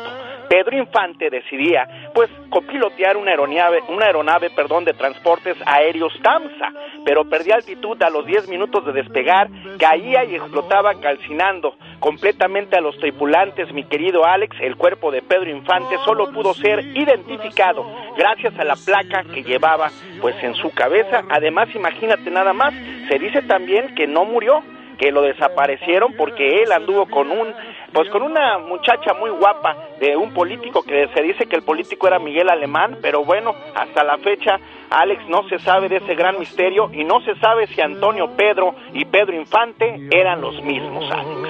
Pedro 0.54 0.78
Infante 0.78 1.32
decidía, 1.32 2.12
pues, 2.14 2.30
copilotear 2.52 3.18
una 3.18 3.32
aeronave, 3.32 3.80
una 3.90 4.06
aeronave, 4.06 4.52
perdón, 4.52 4.86
de 4.86 4.94
transportes 4.94 5.58
aéreos 5.66 6.14
TAMSA, 6.22 6.72
pero 7.04 7.28
perdía 7.28 7.56
altitud 7.56 8.00
a 8.04 8.12
los 8.12 8.24
10 8.28 8.50
minutos 8.50 8.86
de 8.86 8.92
despegar, 8.92 9.50
caía 9.80 10.24
y 10.26 10.36
explotaba 10.36 10.94
calcinando 11.02 11.74
completamente 12.00 12.78
a 12.78 12.82
los 12.82 12.96
tripulantes, 13.00 13.74
mi 13.74 13.86
querido 13.86 14.26
Alex, 14.26 14.56
el 14.60 14.76
cuerpo 14.76 15.10
de 15.10 15.24
Pedro 15.24 15.50
Infante 15.50 15.98
solo 16.06 16.32
pudo 16.32 16.54
ser 16.54 16.86
identificado 16.96 17.84
gracias 18.16 18.54
a 18.60 18.64
la 18.64 18.76
placa 18.76 19.24
que 19.34 19.42
llevaba 19.42 19.90
pues 20.22 20.36
en 20.44 20.54
su 20.54 20.70
cabeza. 20.70 21.24
Además, 21.32 21.70
imagínate 21.74 22.30
nada 22.30 22.54
más, 22.54 22.76
se 23.10 23.18
dice 23.18 23.42
también 23.42 23.96
que 23.96 24.06
no 24.06 24.24
murió, 24.24 24.62
que 25.00 25.12
lo 25.12 25.24
desaparecieron 25.24 26.14
porque 26.14 26.62
él 26.62 26.72
anduvo 26.72 27.08
con 27.08 27.32
un 27.32 27.48
pues 27.94 28.10
con 28.10 28.24
una 28.24 28.58
muchacha 28.58 29.14
muy 29.14 29.30
guapa 29.30 29.78
de 30.00 30.18
un 30.18 30.34
político 30.34 30.84
que 30.84 31.08
se 31.14 31.22
dice 31.22 31.46
que 31.46 31.56
el 31.56 31.64
político 31.64 32.08
era 32.08 32.20
Miguel 32.20 32.50
Alemán, 32.50 32.98
pero 33.02 33.24
bueno, 33.24 33.54
hasta 33.76 34.04
la 34.04 34.18
fecha 34.18 34.60
Alex 34.90 35.28
no 35.30 35.48
se 35.48 35.60
sabe 35.60 35.90
de 35.90 35.98
ese 35.98 36.16
gran 36.16 36.40
misterio 36.40 36.90
y 36.92 37.04
no 37.04 37.22
se 37.22 37.36
sabe 37.36 37.68
si 37.68 37.82
Antonio 37.82 38.30
Pedro 38.36 38.76
y 38.94 39.06
Pedro 39.06 39.36
Infante 39.36 40.08
eran 40.12 40.42
los 40.42 40.62
mismos 40.64 41.10
Alex. 41.12 41.50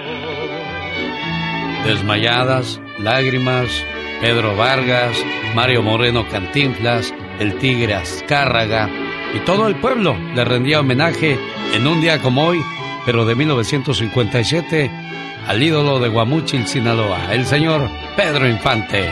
Desmayadas, 1.85 2.81
lágrimas, 2.99 3.85
Pedro 4.21 4.55
Vargas, 4.55 5.25
Mario 5.55 5.81
Moreno 5.81 6.25
Cantinflas, 6.29 7.13
el 7.39 7.57
Tigre 7.59 7.95
Azcárraga 7.95 8.89
y 9.33 9.39
todo 9.39 9.67
el 9.67 9.75
pueblo 9.75 10.15
le 10.35 10.45
rendía 10.45 10.79
homenaje 10.79 11.37
en 11.73 11.87
un 11.87 12.01
día 12.01 12.21
como 12.21 12.47
hoy, 12.47 12.59
pero 13.05 13.25
de 13.25 13.35
1957 13.35 14.91
al 15.47 15.61
ídolo 15.61 15.99
de 15.99 16.09
Guamuchil, 16.09 16.67
Sinaloa, 16.67 17.33
el 17.33 17.45
señor 17.45 17.89
Pedro 18.15 18.47
Infante. 18.47 19.09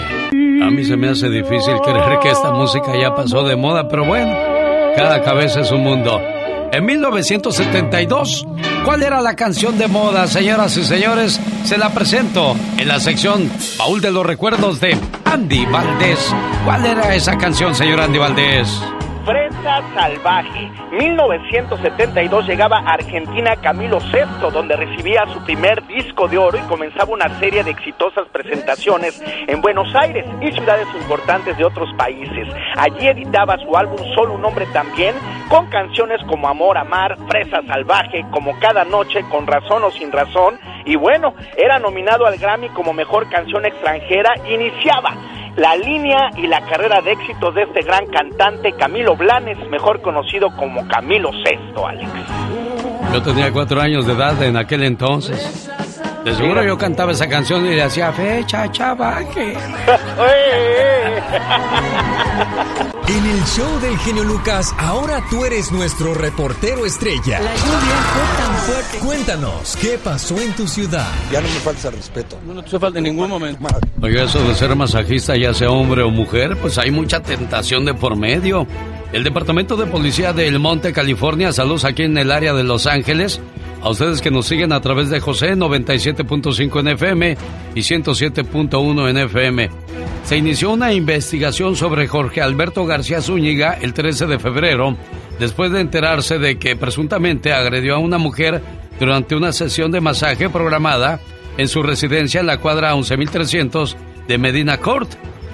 A 0.62 0.70
mí 0.70 0.84
se 0.86 0.96
me 0.96 1.10
hace 1.10 1.30
difícil 1.30 1.74
creer 1.84 2.20
que 2.20 2.30
esta 2.30 2.52
música 2.52 2.94
ya 3.00 3.14
pasó 3.16 3.44
de 3.44 3.56
moda, 3.56 3.88
pero 3.88 4.06
bueno, 4.06 4.34
cada 4.96 5.22
cabeza 5.24 5.62
es 5.62 5.72
un 5.72 5.84
mundo. 5.84 6.22
En 6.72 6.86
1972, 6.86 8.48
¿cuál 8.86 9.04
era 9.04 9.22
la 9.22 9.36
canción 9.36 9.78
de 9.78 9.88
moda, 9.88 10.28
señoras 10.28 10.78
y 10.78 10.84
señores? 10.84 11.40
Se 11.66 11.78
la 11.78 11.90
presento 11.90 12.56
en 12.78 12.88
la 12.88 13.00
sección 13.00 13.52
Baúl 13.78 14.00
de 14.00 14.12
los 14.12 14.26
Recuerdos 14.26 14.80
de 14.80 14.98
Andy 15.26 15.66
Valdés. 15.66 16.34
¿Cuál 16.64 16.86
era 16.86 17.14
esa 17.14 17.38
canción, 17.38 17.76
señor 17.76 18.00
Andy 18.00 18.20
Valdés? 18.20 18.82
Fresa 19.26 19.82
Salvaje. 19.94 20.72
1972 20.92 22.48
llegaba 22.48 22.80
a 22.80 22.94
Argentina 22.94 23.56
Camilo 23.56 24.00
VI, 24.00 24.52
donde 24.52 24.76
recibía 24.76 25.26
su 25.28 25.44
primer 25.44 25.86
disco 25.88 26.28
de 26.28 26.38
oro 26.38 26.58
y 26.58 26.68
comenzaba 26.68 27.14
una 27.14 27.30
serie 27.40 27.64
de 27.64 27.72
exitosas 27.72 28.28
presentaciones 28.30 29.22
en 29.48 29.62
Buenos 29.62 29.94
Aires 29.96 30.26
y 30.42 30.52
ciudades 30.52 30.88
importantes 30.96 31.58
de 31.58 31.66
otros 31.66 31.94
países. 31.96 32.48
Allí 32.78 33.08
editaba 33.08 33.58
su 33.58 33.76
álbum 33.76 34.00
Solo 34.16 34.34
un 34.34 34.44
hombre 34.44 34.66
también, 34.74 35.16
con 35.50 35.68
canciones 35.68 36.20
como 36.28 36.48
Amor, 36.48 36.78
Amar, 36.78 37.18
Fresa 37.30 37.62
Salvaje, 37.68 38.26
como 38.32 38.60
Cada 38.60 38.84
Noche, 38.86 39.24
con 39.30 39.46
razón 39.46 39.84
o 39.84 39.92
sin 39.92 40.12
razón, 40.12 40.60
y 40.86 40.96
bueno, 40.96 41.34
era 41.56 41.78
nominado 41.80 42.26
al 42.26 42.38
Grammy 42.38 42.70
como 42.70 42.94
mejor 42.94 43.30
canción 43.30 43.66
extranjera, 43.66 44.34
iniciaba 44.50 45.14
la 45.56 45.76
línea 45.76 46.30
y 46.38 46.48
la 46.48 46.62
carrera 46.62 47.02
de 47.02 47.12
éxitos 47.12 47.54
de 47.56 47.64
este 47.64 47.82
gran 47.82 48.06
cantante 48.08 48.72
Camilo 48.74 49.16
Blanes, 49.16 49.58
mejor 49.70 50.02
conocido 50.02 50.50
como 50.58 50.88
Camilo 50.88 51.32
VI, 51.32 51.82
Alex. 51.86 52.10
Yo 53.14 53.22
tenía 53.22 53.52
cuatro 53.52 53.82
años 53.82 54.06
de 54.06 54.14
edad 54.14 54.42
en 54.44 54.56
aquel 54.56 54.84
entonces. 54.84 55.70
De 56.26 56.36
seguro 56.36 56.64
yo 56.64 56.78
cantaba 56.78 57.12
esa 57.12 57.28
canción 57.28 57.66
y 57.66 57.76
le 57.76 57.82
hacía 57.82 58.14
fecha, 58.14 58.72
chavaje. 58.72 59.58
En 63.12 63.26
el 63.26 63.44
show 63.44 63.78
del 63.82 63.98
genio 63.98 64.24
Lucas, 64.24 64.74
ahora 64.78 65.22
tú 65.30 65.44
eres 65.44 65.70
nuestro 65.74 66.14
reportero 66.14 66.86
estrella. 66.86 67.42
La 67.42 67.54
lluvia 67.56 67.98
fue 68.14 68.24
tan 68.38 68.56
fuerte. 68.56 68.98
Cuéntanos, 69.00 69.76
¿qué 69.82 70.00
pasó 70.02 70.40
en 70.40 70.54
tu 70.54 70.66
ciudad? 70.66 71.10
Ya 71.30 71.42
no 71.42 71.50
me 71.50 71.56
falta 71.56 71.92
respeto. 71.92 72.40
No, 72.48 72.54
no 72.54 72.64
te 72.64 72.80
falta 72.80 73.00
en 73.00 73.04
ningún 73.04 73.30
momento. 73.30 73.68
Oiga, 74.02 74.24
eso 74.24 74.42
de 74.44 74.56
ser 74.56 74.74
masajista, 74.78 75.36
ya 75.36 75.54
sea 75.54 75.72
hombre 75.72 76.04
o 76.04 76.10
mujer, 76.10 76.56
pues 76.62 76.78
hay 76.78 76.92
mucha 76.92 77.20
tentación 77.20 77.84
de 77.84 77.94
por 77.94 78.16
medio. 78.16 78.66
El 79.14 79.26
Departamento 79.26 79.76
de 79.76 79.88
Policía 79.88 80.32
de 80.32 80.48
El 80.48 80.60
Monte, 80.60 80.94
California, 80.94 81.52
saludos 81.52 81.84
aquí 81.84 82.04
en 82.04 82.18
el 82.18 82.32
área 82.32 82.54
de 82.54 82.64
Los 82.64 82.88
Ángeles. 82.88 83.42
A 83.82 83.90
ustedes 83.90 84.22
que 84.22 84.32
nos 84.32 84.46
siguen 84.46 84.72
a 84.72 84.80
través 84.80 85.10
de 85.10 85.20
José 85.20 85.58
97.5 85.58 86.80
en 86.80 86.88
FM 86.88 87.38
y 87.76 87.80
107.1 87.82 89.10
en 89.10 89.18
FM. 89.18 89.70
Se 90.24 90.38
inició 90.38 90.72
una 90.72 90.94
investigación 90.94 91.76
sobre 91.76 92.08
Jorge 92.08 92.42
Alberto 92.42 92.86
García 92.86 93.22
Zúñiga 93.22 93.74
el 93.82 93.94
13 93.94 94.28
de 94.28 94.40
febrero, 94.40 94.96
después 95.40 95.72
de 95.72 95.82
enterarse 95.82 96.40
de 96.40 96.58
que 96.58 96.78
presuntamente 96.78 97.52
agredió 97.52 97.96
a 97.96 98.00
una 98.00 98.18
mujer 98.18 98.62
durante 98.98 99.36
una 99.36 99.52
sesión 99.52 99.92
de 99.92 100.00
masaje 100.00 100.50
programada 100.50 101.20
en 101.58 101.68
su 101.68 101.84
residencia 101.84 102.40
en 102.40 102.48
la 102.48 102.60
cuadra 102.60 102.96
11300 102.96 103.98
de 104.28 104.38
Medina 104.38 104.78
Court. 104.78 105.10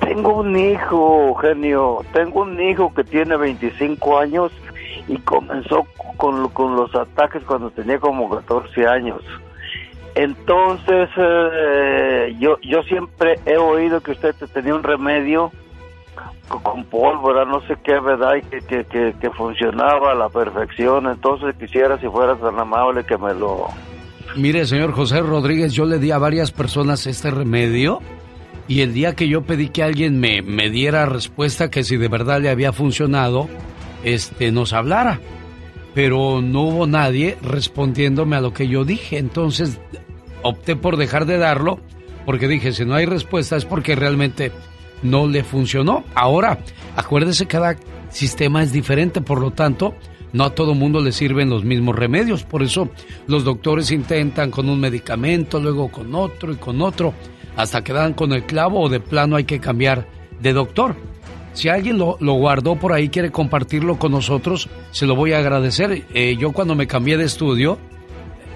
Tengo 0.00 0.40
un 0.40 0.58
hijo, 0.58 1.36
genio. 1.36 2.04
Tengo 2.12 2.42
un 2.42 2.60
hijo 2.60 2.92
que 2.92 3.04
tiene 3.04 3.36
25 3.36 4.18
años 4.18 4.50
y 5.08 5.16
comenzó 5.18 5.86
con, 6.16 6.48
con 6.48 6.76
los 6.76 6.94
ataques 6.94 7.42
cuando 7.44 7.70
tenía 7.70 7.98
como 7.98 8.28
14 8.28 8.86
años. 8.86 9.22
Entonces, 10.14 11.08
eh, 11.16 12.36
yo, 12.40 12.58
yo 12.62 12.82
siempre 12.82 13.38
he 13.46 13.56
oído 13.56 14.00
que 14.00 14.12
usted 14.12 14.34
tenía 14.52 14.74
un 14.74 14.82
remedio 14.82 15.52
con 16.62 16.84
pólvora, 16.84 17.44
no 17.44 17.60
sé 17.62 17.76
qué, 17.84 18.00
¿verdad? 18.00 18.34
Y 18.36 18.42
que, 18.42 18.84
que, 18.84 19.14
que, 19.20 19.30
funcionaba 19.30 20.12
a 20.12 20.14
la 20.14 20.28
perfección. 20.28 21.06
Entonces 21.06 21.54
quisiera, 21.56 21.98
si 22.00 22.08
fuera 22.08 22.34
tan 22.36 22.58
amable, 22.58 23.04
que 23.04 23.16
me 23.16 23.32
lo... 23.34 23.68
Mire, 24.36 24.66
señor 24.66 24.92
José 24.92 25.20
Rodríguez, 25.20 25.72
yo 25.72 25.84
le 25.84 25.98
di 25.98 26.10
a 26.10 26.18
varias 26.18 26.50
personas 26.50 27.06
este 27.06 27.30
remedio 27.30 28.00
y 28.68 28.82
el 28.82 28.92
día 28.92 29.14
que 29.14 29.28
yo 29.28 29.42
pedí 29.42 29.68
que 29.68 29.82
alguien 29.82 30.20
me, 30.20 30.42
me 30.42 30.70
diera 30.70 31.06
respuesta 31.06 31.70
que 31.70 31.82
si 31.82 31.96
de 31.96 32.08
verdad 32.08 32.40
le 32.40 32.50
había 32.50 32.72
funcionado, 32.72 33.48
este, 34.04 34.52
nos 34.52 34.72
hablara. 34.72 35.20
Pero 35.94 36.40
no 36.40 36.62
hubo 36.62 36.86
nadie 36.86 37.36
respondiéndome 37.42 38.36
a 38.36 38.40
lo 38.40 38.52
que 38.52 38.68
yo 38.68 38.84
dije. 38.84 39.18
Entonces 39.18 39.80
opté 40.42 40.76
por 40.76 40.96
dejar 40.96 41.26
de 41.26 41.38
darlo 41.38 41.80
porque 42.24 42.48
dije, 42.48 42.72
si 42.72 42.84
no 42.84 42.94
hay 42.94 43.06
respuesta 43.06 43.56
es 43.56 43.64
porque 43.64 43.96
realmente 43.96 44.52
no 45.02 45.26
le 45.26 45.42
funcionó. 45.42 46.04
Ahora, 46.14 46.58
acuérdese, 46.96 47.46
cada 47.46 47.76
sistema 48.10 48.62
es 48.62 48.72
diferente, 48.72 49.20
por 49.20 49.40
lo 49.40 49.50
tanto, 49.50 49.94
no 50.32 50.44
a 50.44 50.54
todo 50.54 50.74
mundo 50.74 51.00
le 51.00 51.12
sirven 51.12 51.50
los 51.50 51.64
mismos 51.64 51.96
remedios. 51.96 52.44
Por 52.44 52.62
eso 52.62 52.88
los 53.26 53.44
doctores 53.44 53.90
intentan 53.90 54.50
con 54.50 54.68
un 54.68 54.78
medicamento, 54.78 55.60
luego 55.60 55.90
con 55.90 56.14
otro 56.14 56.52
y 56.52 56.56
con 56.56 56.82
otro, 56.82 57.14
hasta 57.56 57.82
que 57.82 57.92
dan 57.92 58.14
con 58.14 58.32
el 58.32 58.44
clavo 58.44 58.80
o 58.80 58.88
de 58.88 59.00
plano 59.00 59.36
hay 59.36 59.44
que 59.44 59.60
cambiar 59.60 60.06
de 60.40 60.52
doctor. 60.52 60.96
Si 61.52 61.68
alguien 61.68 61.98
lo, 61.98 62.16
guardó 62.18 62.76
por 62.76 62.92
ahí, 62.92 63.08
quiere 63.08 63.30
compartirlo 63.30 63.98
con 63.98 64.12
nosotros, 64.12 64.68
se 64.92 65.06
lo 65.06 65.16
voy 65.16 65.32
a 65.32 65.38
agradecer. 65.38 66.04
Eh, 66.14 66.36
yo 66.38 66.52
cuando 66.52 66.74
me 66.74 66.86
cambié 66.86 67.16
de 67.16 67.24
estudio, 67.24 67.78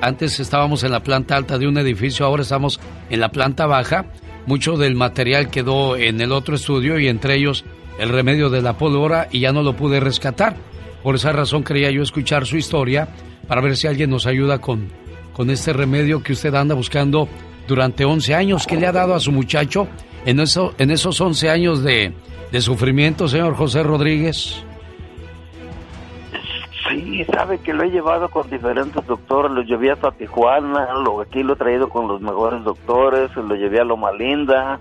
antes 0.00 0.38
estábamos 0.38 0.84
en 0.84 0.92
la 0.92 1.02
planta 1.02 1.36
alta 1.36 1.58
de 1.58 1.66
un 1.66 1.78
edificio, 1.78 2.24
ahora 2.24 2.42
estamos 2.42 2.80
en 3.10 3.20
la 3.20 3.30
planta 3.30 3.66
baja. 3.66 4.06
Mucho 4.46 4.76
del 4.76 4.94
material 4.94 5.50
quedó 5.50 5.96
en 5.96 6.20
el 6.20 6.30
otro 6.30 6.54
estudio 6.54 6.98
y 6.98 7.08
entre 7.08 7.36
ellos 7.36 7.64
el 7.98 8.10
remedio 8.10 8.50
de 8.50 8.62
la 8.62 8.76
pólvora 8.76 9.28
y 9.30 9.40
ya 9.40 9.52
no 9.52 9.62
lo 9.62 9.74
pude 9.74 10.00
rescatar. 10.00 10.56
Por 11.02 11.16
esa 11.16 11.32
razón 11.32 11.64
quería 11.64 11.90
yo 11.90 12.02
escuchar 12.02 12.46
su 12.46 12.56
historia 12.56 13.08
para 13.48 13.60
ver 13.60 13.76
si 13.76 13.86
alguien 13.86 14.10
nos 14.10 14.26
ayuda 14.26 14.58
con, 14.58 14.88
con 15.32 15.50
este 15.50 15.72
remedio 15.72 16.22
que 16.22 16.32
usted 16.32 16.54
anda 16.54 16.74
buscando 16.74 17.28
durante 17.66 18.04
11 18.04 18.34
años. 18.34 18.66
¿Qué 18.66 18.76
le 18.76 18.86
ha 18.86 18.92
dado 18.92 19.14
a 19.14 19.20
su 19.20 19.32
muchacho 19.32 19.88
en, 20.24 20.40
eso, 20.40 20.74
en 20.78 20.90
esos 20.90 21.20
11 21.20 21.50
años 21.50 21.82
de, 21.82 22.12
de 22.50 22.60
sufrimiento, 22.60 23.28
señor 23.28 23.54
José 23.54 23.82
Rodríguez? 23.82 24.64
Sí, 26.88 27.24
sabe 27.24 27.58
que 27.58 27.72
lo 27.72 27.82
he 27.82 27.90
llevado 27.90 28.28
con 28.28 28.48
diferentes 28.50 29.04
doctores, 29.06 29.50
lo 29.50 29.62
llevé 29.62 29.90
hasta 29.90 30.12
Tijuana, 30.12 30.92
lo, 31.02 31.20
aquí 31.20 31.42
lo 31.42 31.54
he 31.54 31.56
traído 31.56 31.88
con 31.88 32.06
los 32.06 32.20
mejores 32.20 32.62
doctores, 32.62 33.34
lo 33.36 33.54
llevé 33.54 33.80
a 33.80 33.84
Loma 33.84 34.12
Linda, 34.12 34.78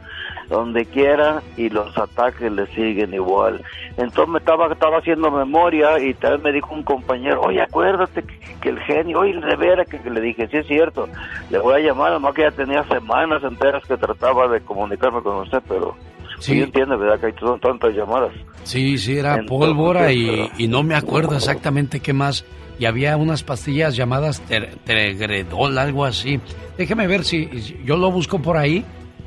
donde 0.53 0.85
quiera, 0.85 1.41
y 1.57 1.69
los 1.69 1.97
ataques 1.97 2.51
le 2.51 2.65
siguen 2.67 3.13
igual. 3.13 3.61
Entonces 3.97 4.29
me 4.29 4.39
estaba, 4.39 4.71
estaba 4.71 4.99
haciendo 4.99 5.31
memoria 5.31 5.99
y 5.99 6.13
también 6.13 6.43
me 6.43 6.51
dijo 6.51 6.73
un 6.73 6.83
compañero, 6.83 7.41
oye, 7.41 7.61
acuérdate 7.61 8.23
que, 8.61 8.69
el 8.69 8.79
genio, 8.81 9.19
oye, 9.19 9.33
de 9.39 9.55
veras 9.55 9.87
que, 9.87 9.99
le 10.09 10.21
dije, 10.21 10.47
sí 10.47 10.57
es 10.57 10.67
cierto, 10.67 11.07
le 11.49 11.59
voy 11.59 11.75
a 11.75 11.79
llamar, 11.79 12.11
además 12.11 12.33
que 12.33 12.43
ya 12.43 12.51
tenía 12.51 12.83
semanas 12.85 13.43
enteras 13.43 13.83
que 13.85 13.97
trataba 13.97 14.47
de 14.47 14.61
comunicarme 14.61 15.21
con 15.21 15.37
usted, 15.37 15.61
pero 15.67 15.95
Sí. 16.39 16.59
entiende, 16.59 16.97
¿verdad? 16.97 17.19
Que 17.19 17.27
hay 17.27 17.59
tantas 17.59 17.95
llamadas. 17.95 18.33
Sí, 18.63 18.97
sí, 18.97 19.17
era 19.17 19.43
pólvora 19.47 20.11
y, 20.11 20.67
no 20.67 20.83
me 20.83 20.95
acuerdo 20.95 21.35
exactamente 21.35 21.99
qué 21.99 22.13
más. 22.13 22.45
Y 22.79 22.85
había 22.85 23.15
unas 23.17 23.43
pastillas 23.43 23.95
llamadas 23.95 24.41
Tegredol, 24.41 25.77
algo 25.77 26.05
así. 26.05 26.39
Déjeme 26.77 27.07
ver 27.07 27.23
si 27.23 27.77
yo 27.85 27.97
lo 27.97 28.11
busco 28.11 28.39
por 28.39 28.57
ahí 28.57 28.83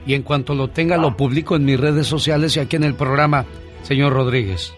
y 0.07 0.15
en 0.15 0.23
cuanto 0.23 0.55
lo 0.55 0.69
tenga 0.69 0.97
lo 0.97 1.17
publico 1.17 1.57
en 1.57 1.65
mis 1.65 1.79
redes 1.79 2.07
sociales 2.07 2.57
y 2.57 2.61
aquí 2.61 2.77
en 2.77 2.85
el 2.85 2.95
programa, 2.95 3.45
señor 3.83 4.13
Rodríguez. 4.13 4.75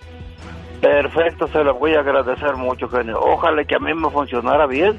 Perfecto, 0.81 1.49
se 1.49 1.63
lo 1.63 1.75
voy 1.75 1.95
a 1.95 2.01
agradecer 2.01 2.57
mucho, 2.57 2.89
genio. 2.89 3.21
Ojalá 3.21 3.65
que 3.65 3.77
a 3.77 3.79
mí 3.79 3.93
me 3.95 4.11
funcionara 4.11 4.67
bien. 4.67 4.99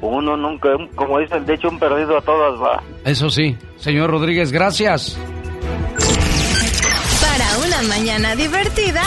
Uno 0.00 0.36
nunca, 0.36 0.70
como 0.96 1.20
dice 1.20 1.36
el 1.36 1.46
dicho, 1.46 1.68
un 1.68 1.78
perdido 1.78 2.18
a 2.18 2.20
todas 2.20 2.60
va. 2.60 2.82
Eso 3.04 3.30
sí, 3.30 3.56
señor 3.76 4.10
Rodríguez, 4.10 4.50
gracias 4.50 5.18
una 7.66 7.82
mañana 7.82 8.34
divertida. 8.36 9.02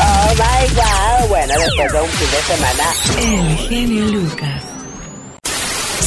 Oh 0.00 0.34
my 0.34 0.74
god. 0.74 1.28
Bueno, 1.28 1.54
después 1.58 1.92
de 1.92 2.00
un 2.00 2.08
fin 2.08 2.30
de 2.30 2.42
semana. 2.42 2.84
El 3.18 3.56
genio 3.68 4.06
Lucas. 4.06 4.53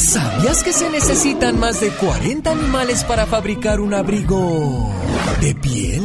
¿Sabías 0.08 0.62
que 0.62 0.72
se 0.72 0.88
necesitan 0.88 1.60
más 1.60 1.82
de 1.82 1.90
40 1.90 2.50
animales 2.50 3.04
para 3.04 3.26
fabricar 3.26 3.78
un 3.78 3.92
abrigo 3.92 4.90
de 5.38 5.54
piel? 5.54 6.02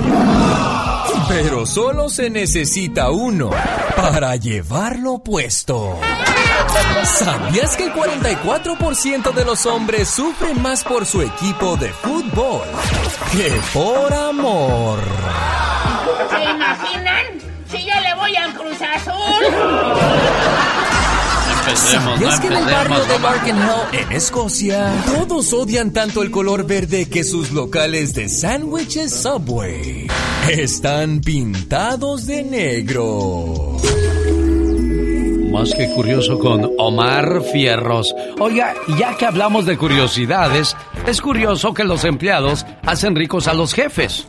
Pero 1.29 1.65
solo 1.65 2.09
se 2.09 2.29
necesita 2.29 3.11
uno 3.11 3.49
para 3.95 4.35
llevarlo 4.35 5.19
puesto. 5.19 5.97
¿Sabías 7.05 7.77
que 7.77 7.85
el 7.85 7.93
44% 7.93 9.33
de 9.33 9.45
los 9.45 9.65
hombres 9.65 10.09
sufren 10.09 10.61
más 10.61 10.83
por 10.83 11.05
su 11.05 11.21
equipo 11.21 11.77
de 11.77 11.93
fútbol 11.93 12.67
que 13.31 13.53
por 13.73 14.13
amor? 14.13 14.99
¿Se 16.29 16.43
imaginan? 16.43 17.25
Si 17.71 17.85
yo 17.85 17.93
le 18.01 18.15
voy 18.15 18.35
al 18.35 18.53
Cruz 18.53 18.81
Azul. 18.81 20.22
¿Sabías 21.71 22.39
que 22.41 22.47
en 22.47 22.53
el 22.53 22.65
barrio 22.65 23.05
de 23.05 23.19
Larkenhell, 23.19 23.69
en 23.93 24.11
Escocia, 24.11 24.93
todos 25.05 25.53
odian 25.53 25.91
tanto 25.91 26.21
el 26.21 26.29
color 26.29 26.67
verde 26.67 27.07
que 27.07 27.23
sus 27.23 27.51
locales 27.51 28.13
de 28.13 28.27
sándwiches 28.27 29.13
Subway 29.13 30.07
están 30.49 31.21
pintados 31.21 32.25
de 32.25 32.43
negro? 32.43 33.77
Más 35.51 35.73
que 35.73 35.89
curioso 35.95 36.37
con 36.37 36.69
Omar 36.77 37.41
Fierros. 37.53 38.13
Oiga, 38.39 38.73
ya 38.99 39.15
que 39.15 39.25
hablamos 39.25 39.65
de 39.65 39.77
curiosidades, 39.77 40.75
es 41.07 41.21
curioso 41.21 41.73
que 41.73 41.85
los 41.85 42.03
empleados 42.03 42.65
hacen 42.85 43.15
ricos 43.15 43.47
a 43.47 43.53
los 43.53 43.73
jefes. 43.73 44.27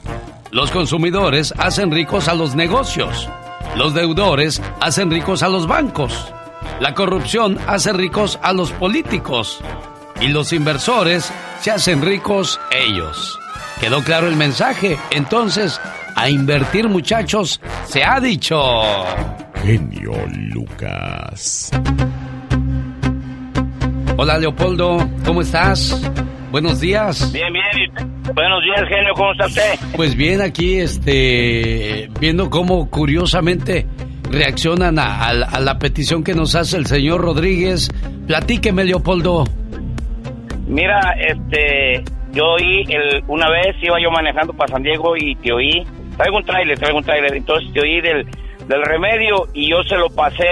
Los 0.53 0.70
consumidores 0.70 1.53
hacen 1.59 1.91
ricos 1.91 2.28
a 2.28 2.35
los 2.35 2.55
negocios. 2.55 3.28
Los 3.76 3.93
deudores 3.93 4.62
hacen 4.80 5.11
ricos 5.11 5.43
a 5.43 5.49
los 5.49 5.66
bancos. 5.66 6.32
La 6.80 6.94
corrupción 6.94 7.58
hace 7.66 7.92
ricos 7.92 8.38
a 8.42 8.52
los 8.52 8.72
políticos. 8.72 9.60
Y 10.20 10.28
los 10.28 10.52
inversores 10.52 11.32
se 11.60 11.70
hacen 11.70 12.02
ricos 12.02 12.60
ellos. 12.70 13.38
¿Quedó 13.80 14.02
claro 14.02 14.28
el 14.28 14.36
mensaje? 14.36 14.96
Entonces, 15.10 15.80
a 16.16 16.28
invertir 16.30 16.88
muchachos, 16.88 17.60
se 17.86 18.04
ha 18.04 18.20
dicho 18.20 18.60
genio 19.62 20.12
Lucas. 20.52 21.70
Hola 24.16 24.38
Leopoldo, 24.38 25.08
¿cómo 25.24 25.40
estás? 25.40 26.00
Buenos 26.50 26.80
días. 26.80 27.32
Bien, 27.32 27.52
bien. 27.52 28.14
Buenos 28.34 28.62
días, 28.62 28.88
genio, 28.88 29.12
¿cómo 29.14 29.32
está 29.32 29.46
usted? 29.46 29.74
Pues 29.96 30.14
bien, 30.14 30.40
aquí 30.40 30.76
este 30.76 32.08
viendo 32.20 32.48
cómo 32.48 32.88
curiosamente 32.88 33.86
reaccionan 34.35 34.99
a, 34.99 35.32
la 35.32 35.78
petición 35.78 36.22
que 36.24 36.35
nos 36.35 36.55
hace 36.55 36.76
el 36.76 36.87
señor 36.87 37.20
Rodríguez. 37.20 37.91
Platíqueme, 38.26 38.85
Leopoldo. 38.85 39.45
Mira, 40.66 41.14
este, 41.18 42.03
yo 42.32 42.45
oí 42.45 42.85
el, 42.89 43.22
una 43.28 43.49
vez 43.49 43.76
iba 43.82 44.01
yo 44.01 44.11
manejando 44.11 44.53
para 44.53 44.72
San 44.72 44.82
Diego 44.82 45.16
y 45.16 45.37
te 45.37 45.53
oí, 45.53 45.85
traigo 46.16 46.39
un 46.39 46.45
trailer, 46.45 46.78
traigo 46.78 46.99
un 46.99 47.05
trailer, 47.05 47.35
entonces 47.35 47.72
te 47.72 47.80
oí 47.80 48.01
del 48.01 48.26
del 48.68 48.82
remedio 48.82 49.49
y 49.53 49.70
yo 49.70 49.82
se 49.82 49.97
lo 49.97 50.09
pasé 50.11 50.49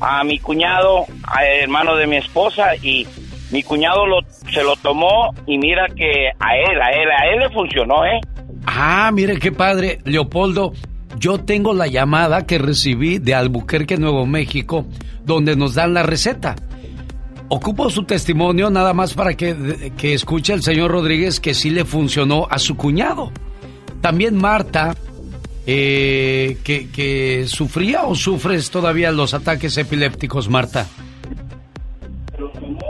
a 0.00 0.22
mi 0.24 0.38
cuñado, 0.38 1.06
a 1.24 1.44
hermano 1.44 1.96
de 1.96 2.06
mi 2.06 2.16
esposa 2.16 2.76
y 2.76 3.06
mi 3.50 3.62
cuñado 3.62 4.06
lo, 4.06 4.20
se 4.52 4.62
lo 4.62 4.76
tomó 4.76 5.34
y 5.46 5.58
mira 5.58 5.86
que 5.96 6.28
a 6.38 6.56
él, 6.56 6.80
a 6.80 6.90
él, 6.90 7.08
a 7.10 7.26
él 7.32 7.40
le 7.40 7.50
funcionó, 7.50 8.04
¿eh? 8.04 8.20
Ah, 8.66 9.10
mire 9.12 9.38
qué 9.38 9.50
padre, 9.50 9.98
Leopoldo. 10.04 10.72
Yo 11.18 11.38
tengo 11.38 11.74
la 11.74 11.86
llamada 11.86 12.46
que 12.46 12.58
recibí 12.58 13.18
de 13.18 13.34
Albuquerque, 13.34 13.96
Nuevo 13.96 14.26
México, 14.26 14.86
donde 15.24 15.56
nos 15.56 15.74
dan 15.74 15.94
la 15.94 16.02
receta. 16.02 16.54
Ocupo 17.48 17.90
su 17.90 18.04
testimonio 18.04 18.70
nada 18.70 18.92
más 18.92 19.14
para 19.14 19.34
que, 19.34 19.92
que 19.96 20.14
escuche 20.14 20.52
el 20.52 20.62
señor 20.62 20.90
Rodríguez 20.90 21.40
que 21.40 21.54
sí 21.54 21.70
le 21.70 21.84
funcionó 21.84 22.46
a 22.50 22.58
su 22.58 22.76
cuñado. 22.76 23.32
También 24.00 24.36
Marta 24.36 24.94
eh, 25.70 26.56
que, 26.64 27.44
sufría 27.46 28.04
o 28.04 28.14
sufres 28.14 28.70
todavía 28.70 29.12
los 29.12 29.34
ataques 29.34 29.76
epilépticos, 29.76 30.48
Marta? 30.48 30.86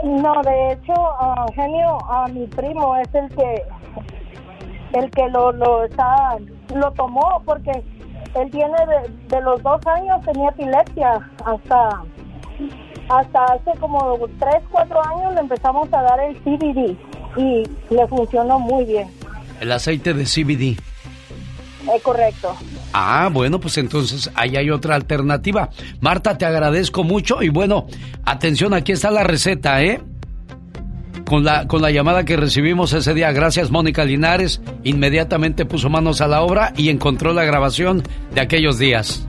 No, 0.05 0.41
de 0.43 0.71
hecho, 0.71 0.93
genio, 1.53 1.97
a 2.09 2.27
mi 2.29 2.47
primo 2.47 2.95
es 2.95 3.13
el 3.13 3.27
que 3.35 3.63
el 4.97 5.11
que 5.11 5.27
lo, 5.29 5.51
lo 5.51 5.83
está 5.83 6.37
lo 6.73 6.89
tomó 6.91 7.43
porque 7.45 7.71
él 8.35 8.51
tiene 8.51 8.77
de, 9.29 9.41
los 9.41 9.61
dos 9.63 9.81
años 9.87 10.21
tenía 10.25 10.49
epilepsia 10.49 11.29
hasta 11.45 12.03
hasta 13.09 13.43
hace 13.45 13.79
como 13.79 14.19
tres 14.39 14.63
cuatro 14.69 15.01
años 15.03 15.33
le 15.33 15.39
empezamos 15.39 15.91
a 15.91 16.01
dar 16.01 16.19
el 16.19 16.35
CBD 16.41 16.95
y 17.37 17.63
le 17.89 18.07
funcionó 18.07 18.59
muy 18.59 18.85
bien. 18.85 19.07
El 19.59 19.71
aceite 19.71 20.13
de 20.13 20.25
CBD. 20.25 20.79
Es 21.91 22.03
correcto. 22.03 22.55
Ah, 22.93 23.29
bueno, 23.31 23.59
pues 23.59 23.77
entonces 23.77 24.29
ahí 24.35 24.55
hay 24.57 24.69
otra 24.69 24.95
alternativa. 24.95 25.69
Marta, 26.01 26.37
te 26.37 26.45
agradezco 26.45 27.03
mucho 27.03 27.41
y 27.41 27.49
bueno, 27.49 27.87
atención, 28.25 28.73
aquí 28.73 28.91
está 28.91 29.09
la 29.09 29.23
receta, 29.23 29.81
¿eh? 29.81 30.01
Con 31.29 31.43
la, 31.43 31.67
con 31.67 31.83
la 31.83 31.91
llamada 31.91 32.25
que 32.25 32.37
recibimos 32.37 32.91
ese 32.91 33.13
día, 33.13 33.31
gracias 33.31 33.69
Mónica 33.69 34.03
Linares, 34.03 34.63
inmediatamente 34.83 35.63
puso 35.63 35.87
manos 35.87 36.21
a 36.21 36.27
la 36.27 36.41
obra 36.41 36.73
y 36.75 36.89
encontró 36.89 37.33
la 37.33 37.43
grabación 37.43 38.01
de 38.33 38.41
aquellos 38.41 38.79
días. 38.79 39.27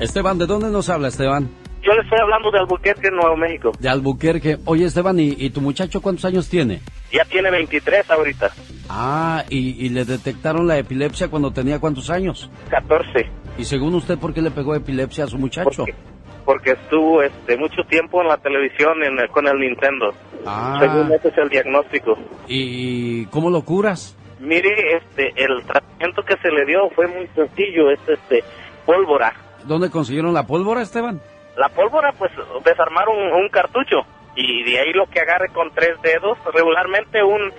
Esteban, 0.00 0.36
¿de 0.36 0.44
dónde 0.44 0.68
nos 0.68 0.90
habla 0.90 1.08
Esteban? 1.08 1.48
Yo 1.82 1.94
le 1.94 2.02
estoy 2.02 2.18
hablando 2.20 2.50
de 2.50 2.58
Albuquerque, 2.58 3.10
Nuevo 3.10 3.38
México. 3.38 3.72
De 3.78 3.88
Albuquerque. 3.88 4.58
Oye, 4.66 4.84
Esteban, 4.84 5.18
¿y, 5.18 5.34
y 5.38 5.48
tu 5.48 5.62
muchacho 5.62 6.02
cuántos 6.02 6.26
años 6.26 6.46
tiene? 6.46 6.82
Ya 7.10 7.24
tiene 7.24 7.50
23 7.50 8.10
ahorita. 8.10 8.50
Ah, 8.90 9.44
y, 9.48 9.82
y 9.82 9.88
le 9.88 10.04
detectaron 10.04 10.66
la 10.66 10.76
epilepsia 10.76 11.28
cuando 11.28 11.52
tenía 11.52 11.78
cuántos 11.78 12.10
años? 12.10 12.50
14. 12.68 13.30
Y 13.56 13.64
según 13.64 13.94
usted, 13.94 14.18
¿por 14.18 14.34
qué 14.34 14.42
le 14.42 14.50
pegó 14.50 14.74
epilepsia 14.74 15.24
a 15.24 15.26
su 15.28 15.38
muchacho? 15.38 15.84
Porque 15.86 15.94
estuvo 16.72 17.22
este 17.22 17.56
mucho 17.56 17.82
tiempo 17.88 18.20
en 18.22 18.28
la 18.28 18.36
televisión 18.36 19.02
en 19.02 19.18
el- 19.18 19.28
con 19.28 19.46
el 19.46 19.58
Nintendo. 19.58 20.12
Ah. 20.46 20.76
Según 20.80 21.12
ese 21.12 21.28
es 21.28 21.38
el 21.38 21.48
diagnóstico. 21.48 22.18
¿Y 22.48 23.26
cómo 23.26 23.50
lo 23.50 23.62
curas? 23.62 24.16
Mire, 24.40 24.96
este, 24.96 25.32
el 25.42 25.64
tratamiento 25.64 26.22
que 26.22 26.36
se 26.38 26.50
le 26.50 26.64
dio 26.66 26.90
fue 26.90 27.06
muy 27.06 27.26
sencillo, 27.28 27.90
es 27.90 28.00
este, 28.06 28.44
pólvora. 28.84 29.32
¿Dónde 29.64 29.90
consiguieron 29.90 30.34
la 30.34 30.46
pólvora, 30.46 30.82
Esteban? 30.82 31.20
La 31.56 31.68
pólvora, 31.70 32.12
pues, 32.18 32.30
desarmar 32.64 33.08
un, 33.08 33.32
un 33.32 33.48
cartucho 33.48 34.00
y 34.36 34.64
de 34.64 34.80
ahí 34.80 34.92
lo 34.92 35.06
que 35.06 35.20
agarre 35.20 35.48
con 35.48 35.70
tres 35.72 35.96
dedos. 36.02 36.36
Regularmente 36.52 37.22
un, 37.22 37.52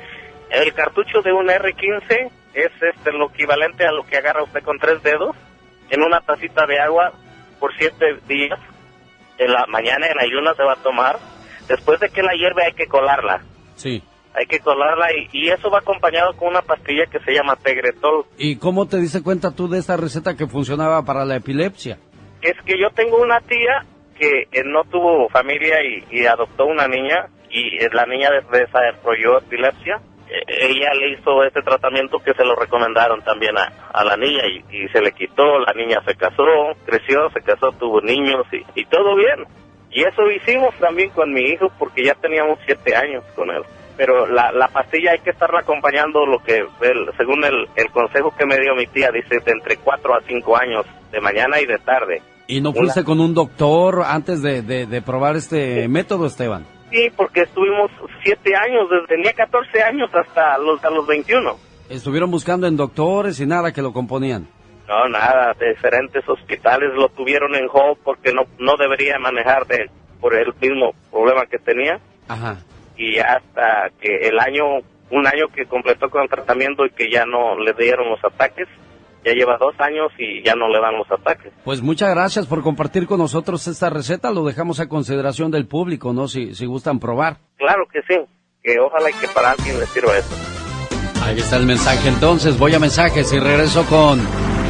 el 0.51 0.73
cartucho 0.73 1.21
de 1.23 1.31
un 1.33 1.47
R15 1.47 2.29
es 2.53 2.71
este 2.81 3.11
lo 3.13 3.29
equivalente 3.29 3.85
a 3.87 3.91
lo 3.91 4.03
que 4.05 4.17
agarra 4.17 4.43
usted 4.43 4.61
con 4.63 4.77
tres 4.77 5.01
dedos 5.01 5.35
en 5.89 6.01
una 6.03 6.19
tacita 6.21 6.65
de 6.67 6.79
agua 6.79 7.13
por 7.59 7.73
siete 7.77 8.17
días. 8.27 8.59
En 9.37 9.51
la 9.51 9.65
mañana 9.67 10.07
en 10.07 10.19
ayuna 10.19 10.53
se 10.53 10.63
va 10.63 10.73
a 10.73 10.83
tomar. 10.83 11.17
Después 11.67 11.99
de 11.99 12.09
que 12.09 12.21
la 12.23 12.33
hierve 12.33 12.63
hay 12.65 12.73
que 12.73 12.85
colarla. 12.87 13.41
Sí. 13.75 14.01
Hay 14.33 14.45
que 14.47 14.59
colarla 14.59 15.07
y, 15.13 15.29
y 15.31 15.49
eso 15.49 15.69
va 15.69 15.79
acompañado 15.79 16.33
con 16.35 16.49
una 16.49 16.61
pastilla 16.61 17.05
que 17.05 17.19
se 17.19 17.33
llama 17.33 17.55
Tegretol. 17.55 18.25
¿Y 18.37 18.57
cómo 18.57 18.85
te 18.87 18.97
diste 18.97 19.23
cuenta 19.23 19.51
tú 19.55 19.67
de 19.69 19.79
esta 19.79 19.95
receta 19.97 20.35
que 20.35 20.47
funcionaba 20.47 21.03
para 21.03 21.25
la 21.25 21.35
epilepsia? 21.37 21.97
es 22.41 22.53
que 22.65 22.79
yo 22.79 22.89
tengo 22.91 23.17
una 23.21 23.39
tía 23.41 23.83
que 24.19 24.43
eh, 24.51 24.63
no 24.65 24.83
tuvo 24.83 25.27
familia 25.29 25.77
y, 25.83 26.03
y 26.11 26.25
adoptó 26.27 26.65
una 26.65 26.87
niña 26.87 27.25
y 27.49 27.83
eh, 27.83 27.89
la 27.91 28.05
niña 28.05 28.29
des- 28.29 28.47
desarrolló 28.51 29.39
epilepsia. 29.39 29.99
Ella 30.47 30.93
le 30.93 31.13
hizo 31.13 31.43
este 31.43 31.61
tratamiento 31.61 32.19
que 32.19 32.33
se 32.33 32.43
lo 32.43 32.55
recomendaron 32.55 33.21
también 33.23 33.57
a, 33.57 33.71
a 33.93 34.03
la 34.03 34.17
niña 34.17 34.43
y, 34.47 34.57
y 34.75 34.87
se 34.89 35.01
le 35.01 35.11
quitó, 35.11 35.59
la 35.59 35.73
niña 35.73 36.01
se 36.05 36.15
casó, 36.15 36.43
creció, 36.85 37.29
se 37.31 37.41
casó, 37.41 37.71
tuvo 37.73 38.01
niños 38.01 38.45
y, 38.51 38.63
y 38.79 38.85
todo 38.85 39.15
bien. 39.15 39.45
Y 39.91 40.01
eso 40.03 40.29
hicimos 40.31 40.73
también 40.75 41.09
con 41.11 41.31
mi 41.31 41.41
hijo 41.41 41.71
porque 41.79 42.03
ya 42.03 42.15
teníamos 42.15 42.59
siete 42.65 42.95
años 42.95 43.23
con 43.35 43.49
él. 43.49 43.61
Pero 43.97 44.27
la, 44.27 44.51
la 44.51 44.67
pastilla 44.67 45.11
hay 45.13 45.19
que 45.19 45.29
estarla 45.29 45.59
acompañando 45.61 46.25
lo 46.25 46.39
que, 46.39 46.57
el- 46.57 47.09
según 47.17 47.43
el, 47.45 47.67
el 47.77 47.89
consejo 47.91 48.33
que 48.37 48.45
me 48.45 48.59
dio 48.59 48.75
mi 48.75 48.87
tía, 48.87 49.09
dice 49.11 49.39
de 49.39 49.51
entre 49.51 49.77
cuatro 49.77 50.13
a 50.15 50.21
cinco 50.27 50.57
años, 50.57 50.85
de 51.11 51.21
mañana 51.21 51.61
y 51.61 51.65
de 51.65 51.77
tarde. 51.77 52.21
¿Y 52.47 52.59
no 52.59 52.71
Una- 52.71 52.79
fuiste 52.79 53.03
con 53.05 53.21
un 53.21 53.33
doctor 53.33 54.01
antes 54.05 54.41
de, 54.41 54.61
de- 54.63 54.85
de 54.85 55.01
probar 55.01 55.37
este 55.37 55.87
método, 55.87 56.25
Esteban? 56.25 56.65
Sí, 56.91 57.09
porque 57.15 57.41
estuvimos 57.41 57.91
siete 58.23 58.55
años, 58.55 58.89
desde 58.89 59.07
tenía 59.07 59.33
14 59.33 59.83
años 59.83 60.09
hasta 60.13 60.57
los, 60.57 60.83
a 60.83 60.89
los 60.89 61.05
21. 61.07 61.55
Estuvieron 61.89 62.31
buscando 62.31 62.67
en 62.67 62.77
doctores 62.77 63.39
y 63.39 63.45
nada 63.45 63.71
que 63.71 63.81
lo 63.81 63.91
componían. 63.91 64.47
No, 64.87 65.09
nada, 65.09 65.55
diferentes 65.59 66.27
hospitales 66.27 66.91
lo 66.93 67.09
tuvieron 67.09 67.55
en 67.55 67.67
hold 67.71 67.97
porque 68.03 68.31
no, 68.33 68.43
no 68.59 68.75
debería 68.77 69.17
manejar 69.17 69.65
de, 69.65 69.89
por 70.19 70.35
el 70.35 70.53
mismo 70.61 70.93
problema 71.11 71.45
que 71.47 71.57
tenía. 71.57 71.99
Ajá. 72.27 72.57
Y 72.95 73.17
hasta 73.17 73.89
que 73.99 74.27
el 74.27 74.39
año, 74.39 74.63
un 75.09 75.27
año 75.27 75.47
que 75.53 75.65
completó 75.65 76.09
con 76.09 76.23
el 76.23 76.29
tratamiento 76.29 76.85
y 76.85 76.91
que 76.91 77.09
ya 77.09 77.25
no 77.25 77.57
le 77.57 77.73
dieron 77.73 78.09
los 78.09 78.23
ataques, 78.23 78.67
ya 79.25 79.33
lleva 79.33 79.57
dos 79.57 79.73
años 79.79 80.11
y 80.17 80.43
ya 80.43 80.55
no 80.55 80.69
le 80.69 80.79
dan 80.79 80.97
los 80.97 81.09
ataques. 81.11 81.51
Pues 81.63 81.81
muchas 81.81 82.09
gracias 82.11 82.45
por 82.45 82.61
compartir 82.61 83.07
con 83.07 83.17
nosotros 83.19 83.67
esta 83.67 83.89
receta. 83.89 84.31
Lo 84.31 84.45
dejamos 84.45 84.79
a 84.79 84.87
consideración 84.87 85.51
del 85.51 85.67
público, 85.67 86.13
¿no? 86.13 86.27
Si, 86.27 86.53
si 86.53 86.65
gustan 86.65 86.99
probar. 86.99 87.37
Claro 87.57 87.85
que 87.91 88.01
sí, 88.07 88.19
que 88.63 88.79
ojalá 88.79 89.09
y 89.09 89.13
que 89.13 89.27
para 89.29 89.51
alguien 89.51 89.79
le 89.79 89.85
sirva 89.87 90.17
eso. 90.17 90.35
Ahí 91.23 91.39
está 91.39 91.57
el 91.57 91.65
mensaje 91.65 92.07
entonces. 92.07 92.59
Voy 92.59 92.75
a 92.75 92.79
mensajes 92.79 93.33
y 93.33 93.39
regreso 93.39 93.83
con 93.85 94.21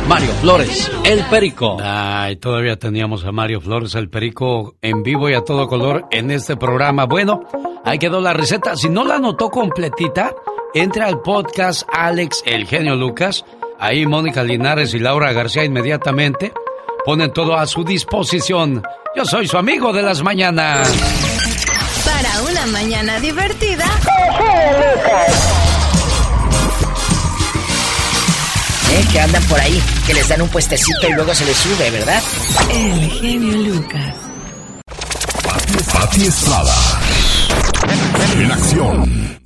Mario 0.08 0.32
Flores, 0.40 0.90
el 1.04 1.26
Perico. 1.26 1.78
Ay, 1.82 2.38
todavía 2.38 2.78
teníamos 2.78 3.26
a 3.26 3.34
Mario 3.34 3.60
Flores, 3.60 3.94
el 3.96 4.10
Perico, 4.10 4.76
en 4.82 5.04
vivo 5.04 5.30
y 5.30 5.34
a 5.34 5.42
todo 5.42 5.68
color 5.68 6.06
en 6.12 6.32
este 6.32 6.56
programa. 6.56 7.06
Bueno, 7.06 7.42
ahí 7.84 8.00
quedó 8.00 8.22
la 8.22 8.32
receta. 8.34 8.78
Si 8.78 8.88
no 8.88 9.04
la 9.04 9.16
anotó 9.16 9.50
completita, 9.50 10.34
entre 10.74 11.04
al 11.04 11.22
podcast 11.22 11.90
Alex, 11.92 12.44
el 12.46 12.68
genio 12.68 12.96
Lucas. 12.96 13.44
Ahí 13.80 14.06
Mónica 14.06 14.44
Linares 14.44 14.94
y 14.94 15.00
Laura 15.00 15.34
García 15.34 15.64
inmediatamente 15.64 16.54
ponen 17.06 17.32
todo 17.32 17.56
a 17.56 17.66
su 17.68 17.84
disposición. 17.84 18.82
Yo 19.16 19.26
soy 19.26 19.48
su 19.48 19.58
amigo 19.58 19.94
de 19.94 20.02
las 20.02 20.24
mañanas. 20.24 20.92
Para 22.06 22.42
una 22.50 22.66
mañana 22.68 23.20
divertida. 23.20 23.86
¿Eh? 28.92 29.06
Que 29.12 29.20
andan 29.20 29.44
por 29.44 29.60
ahí, 29.60 29.82
que 30.08 30.14
les 30.14 30.28
dan 30.28 30.42
un 30.42 30.50
puestecito 30.50 31.08
y 31.10 31.14
luego 31.14 31.34
se 31.34 31.46
les 31.46 31.58
sube, 31.58 31.92
¿verdad? 31.92 32.22
El 32.72 33.10
genio 33.12 33.58
Lucas. 33.58 34.16
Pati 35.94 36.26
Estrada. 36.26 36.76
En 38.40 38.52
acción. 38.52 39.40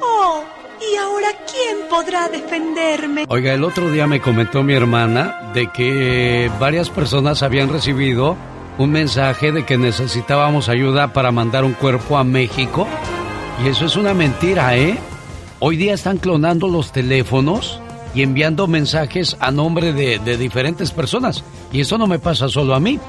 Oh, 0.00 0.44
¿y 0.92 0.96
ahora 0.96 1.28
quién 1.50 1.88
podrá 1.88 2.28
defenderme? 2.28 3.24
Oiga, 3.28 3.54
el 3.54 3.64
otro 3.64 3.90
día 3.90 4.06
me 4.06 4.20
comentó 4.20 4.62
mi 4.62 4.74
hermana 4.74 5.50
de 5.54 5.68
que 5.68 6.50
varias 6.58 6.90
personas 6.90 7.42
habían 7.42 7.68
recibido 7.68 8.36
un 8.78 8.90
mensaje 8.90 9.50
de 9.52 9.64
que 9.64 9.76
necesitábamos 9.76 10.68
ayuda 10.68 11.12
para 11.12 11.32
mandar 11.32 11.64
un 11.64 11.72
cuerpo 11.72 12.16
a 12.16 12.24
México. 12.24 12.86
Y 13.64 13.68
eso 13.68 13.86
es 13.86 13.96
una 13.96 14.14
mentira, 14.14 14.76
¿eh? 14.76 14.96
Hoy 15.58 15.76
día 15.76 15.94
están 15.94 16.18
clonando 16.18 16.68
los 16.68 16.92
teléfonos 16.92 17.80
y 18.14 18.22
enviando 18.22 18.68
mensajes 18.68 19.36
a 19.40 19.50
nombre 19.50 19.92
de, 19.92 20.20
de 20.20 20.36
diferentes 20.36 20.92
personas. 20.92 21.42
Y 21.72 21.80
eso 21.80 21.98
no 21.98 22.06
me 22.06 22.20
pasa 22.20 22.48
solo 22.48 22.74
a 22.74 22.80
mí. 22.80 23.00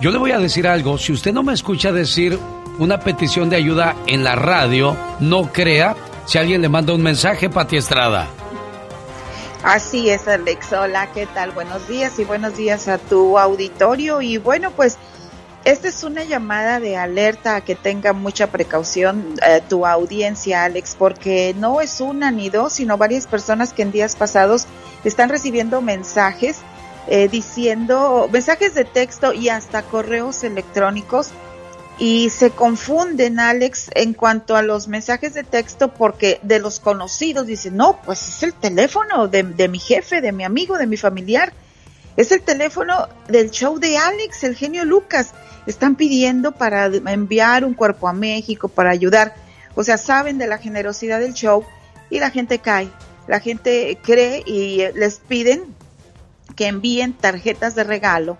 Yo 0.00 0.10
le 0.10 0.18
voy 0.18 0.32
a 0.32 0.38
decir 0.38 0.66
algo, 0.66 0.98
si 0.98 1.12
usted 1.12 1.32
no 1.32 1.44
me 1.44 1.52
escucha 1.52 1.92
decir 1.92 2.36
una 2.80 2.98
petición 2.98 3.48
de 3.48 3.56
ayuda 3.56 3.94
en 4.08 4.24
la 4.24 4.34
radio, 4.34 4.96
no 5.20 5.52
crea 5.52 5.94
si 6.26 6.38
alguien 6.38 6.62
le 6.62 6.68
manda 6.68 6.94
un 6.94 7.02
mensaje, 7.02 7.48
Pati 7.48 7.76
Estrada. 7.76 8.28
Así 9.62 10.10
es, 10.10 10.26
Alex. 10.26 10.72
Hola, 10.72 11.08
¿qué 11.12 11.26
tal? 11.26 11.52
Buenos 11.52 11.86
días 11.86 12.18
y 12.18 12.24
buenos 12.24 12.56
días 12.56 12.88
a 12.88 12.98
tu 12.98 13.38
auditorio. 13.38 14.20
Y 14.20 14.38
bueno, 14.38 14.72
pues 14.72 14.98
esta 15.64 15.88
es 15.88 16.02
una 16.02 16.24
llamada 16.24 16.80
de 16.80 16.96
alerta 16.96 17.54
a 17.54 17.60
que 17.60 17.76
tenga 17.76 18.12
mucha 18.12 18.48
precaución 18.48 19.34
eh, 19.46 19.62
tu 19.68 19.86
audiencia, 19.86 20.64
Alex, 20.64 20.96
porque 20.98 21.54
no 21.56 21.80
es 21.80 22.00
una 22.00 22.32
ni 22.32 22.50
dos, 22.50 22.72
sino 22.72 22.98
varias 22.98 23.28
personas 23.28 23.72
que 23.72 23.82
en 23.82 23.92
días 23.92 24.16
pasados 24.16 24.66
están 25.04 25.28
recibiendo 25.28 25.80
mensajes 25.80 26.62
eh, 27.06 27.28
diciendo, 27.28 28.28
mensajes 28.32 28.74
de 28.74 28.84
texto 28.84 29.32
y 29.32 29.48
hasta 29.48 29.82
correos 29.82 30.44
electrónicos 30.44 31.30
y 32.02 32.30
se 32.30 32.50
confunden, 32.50 33.38
Alex, 33.38 33.88
en 33.94 34.12
cuanto 34.12 34.56
a 34.56 34.62
los 34.62 34.88
mensajes 34.88 35.34
de 35.34 35.44
texto 35.44 35.94
porque 35.94 36.40
de 36.42 36.58
los 36.58 36.80
conocidos 36.80 37.46
dicen, 37.46 37.76
no, 37.76 38.02
pues 38.02 38.26
es 38.26 38.42
el 38.42 38.54
teléfono 38.54 39.28
de, 39.28 39.44
de 39.44 39.68
mi 39.68 39.78
jefe, 39.78 40.20
de 40.20 40.32
mi 40.32 40.42
amigo, 40.42 40.78
de 40.78 40.88
mi 40.88 40.96
familiar. 40.96 41.52
Es 42.16 42.32
el 42.32 42.42
teléfono 42.42 43.08
del 43.28 43.52
show 43.52 43.78
de 43.78 43.98
Alex, 43.98 44.42
el 44.42 44.56
genio 44.56 44.84
Lucas. 44.84 45.30
Están 45.64 45.94
pidiendo 45.94 46.50
para 46.50 46.86
enviar 46.86 47.64
un 47.64 47.74
cuerpo 47.74 48.08
a 48.08 48.12
México, 48.12 48.66
para 48.66 48.90
ayudar. 48.90 49.36
O 49.76 49.84
sea, 49.84 49.96
saben 49.96 50.38
de 50.38 50.48
la 50.48 50.58
generosidad 50.58 51.20
del 51.20 51.34
show 51.34 51.64
y 52.10 52.18
la 52.18 52.30
gente 52.30 52.58
cae. 52.58 52.88
La 53.28 53.38
gente 53.38 53.96
cree 54.02 54.42
y 54.44 54.80
eh, 54.80 54.92
les 54.96 55.20
piden 55.20 55.72
que 56.56 56.66
envíen 56.66 57.12
tarjetas 57.12 57.76
de 57.76 57.84
regalo 57.84 58.38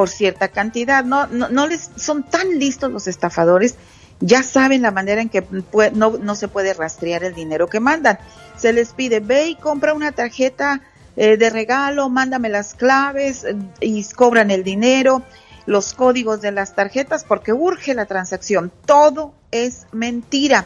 por 0.00 0.08
cierta 0.08 0.48
cantidad. 0.48 1.04
No, 1.04 1.26
no, 1.26 1.50
no 1.50 1.66
les 1.66 1.90
son 1.94 2.22
tan 2.22 2.58
listos 2.58 2.90
los 2.90 3.06
estafadores, 3.06 3.74
ya 4.18 4.42
saben 4.42 4.80
la 4.80 4.90
manera 4.90 5.20
en 5.20 5.28
que 5.28 5.44
no, 5.92 6.16
no 6.16 6.34
se 6.36 6.48
puede 6.48 6.72
rastrear 6.72 7.22
el 7.22 7.34
dinero 7.34 7.68
que 7.68 7.80
mandan. 7.80 8.18
Se 8.56 8.72
les 8.72 8.94
pide, 8.94 9.20
ve 9.20 9.48
y 9.48 9.56
compra 9.56 9.92
una 9.92 10.12
tarjeta 10.12 10.80
eh, 11.16 11.36
de 11.36 11.50
regalo, 11.50 12.08
mándame 12.08 12.48
las 12.48 12.72
claves 12.72 13.44
eh, 13.44 13.54
y 13.80 14.02
cobran 14.04 14.50
el 14.50 14.64
dinero, 14.64 15.20
los 15.66 15.92
códigos 15.92 16.40
de 16.40 16.52
las 16.52 16.74
tarjetas 16.74 17.24
porque 17.24 17.52
urge 17.52 17.92
la 17.92 18.06
transacción. 18.06 18.72
Todo 18.86 19.34
es 19.50 19.86
mentira. 19.92 20.64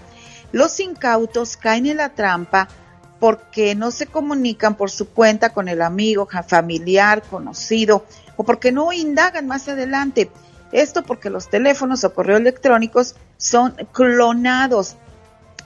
Los 0.53 0.79
incautos 0.79 1.57
caen 1.57 1.87
en 1.87 1.97
la 1.97 2.11
trampa 2.11 2.69
porque 3.19 3.75
no 3.75 3.91
se 3.91 4.07
comunican 4.07 4.77
por 4.77 4.93
su 4.93 5.09
cuenta 5.09 5.53
con 5.53 5.67
el 5.69 5.83
amigo, 5.83 6.29
familiar, 6.47 7.23
conocido, 7.23 8.05
o 8.37 8.45
porque 8.45 8.73
no 8.73 8.93
indagan 8.93 9.47
más 9.47 9.69
adelante. 9.69 10.31
Esto 10.73 11.05
porque 11.05 11.31
los 11.31 11.49
teléfonos 11.49 12.03
o 12.05 12.13
correos 12.13 12.41
electrónicos 12.41 13.15
son 13.37 13.75
clonados. 13.93 14.97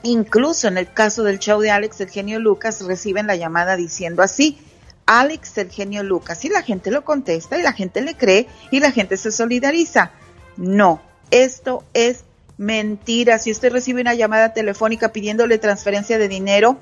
Incluso 0.03 0.67
en 0.67 0.77
el 0.77 0.91
caso 0.91 1.23
del 1.23 1.39
show 1.39 1.59
de 1.59 1.71
Alex, 1.71 1.99
el 2.01 2.09
genio 2.09 2.39
Lucas, 2.39 2.85
reciben 2.85 3.27
la 3.27 3.35
llamada 3.35 3.75
diciendo 3.75 4.21
así, 4.21 4.59
Alex, 5.05 5.57
el 5.57 5.71
genio 5.71 6.03
Lucas, 6.03 6.45
y 6.45 6.49
la 6.49 6.61
gente 6.61 6.91
lo 6.91 7.03
contesta 7.03 7.57
y 7.57 7.63
la 7.63 7.73
gente 7.73 8.01
le 8.01 8.15
cree 8.15 8.47
y 8.69 8.79
la 8.79 8.91
gente 8.91 9.17
se 9.17 9.31
solidariza. 9.31 10.11
No, 10.55 11.01
esto 11.31 11.83
es 11.93 12.23
mentira. 12.57 13.39
Si 13.39 13.51
usted 13.51 13.71
recibe 13.71 14.01
una 14.01 14.13
llamada 14.13 14.53
telefónica 14.53 15.11
pidiéndole 15.11 15.57
transferencia 15.57 16.19
de 16.19 16.27
dinero 16.27 16.77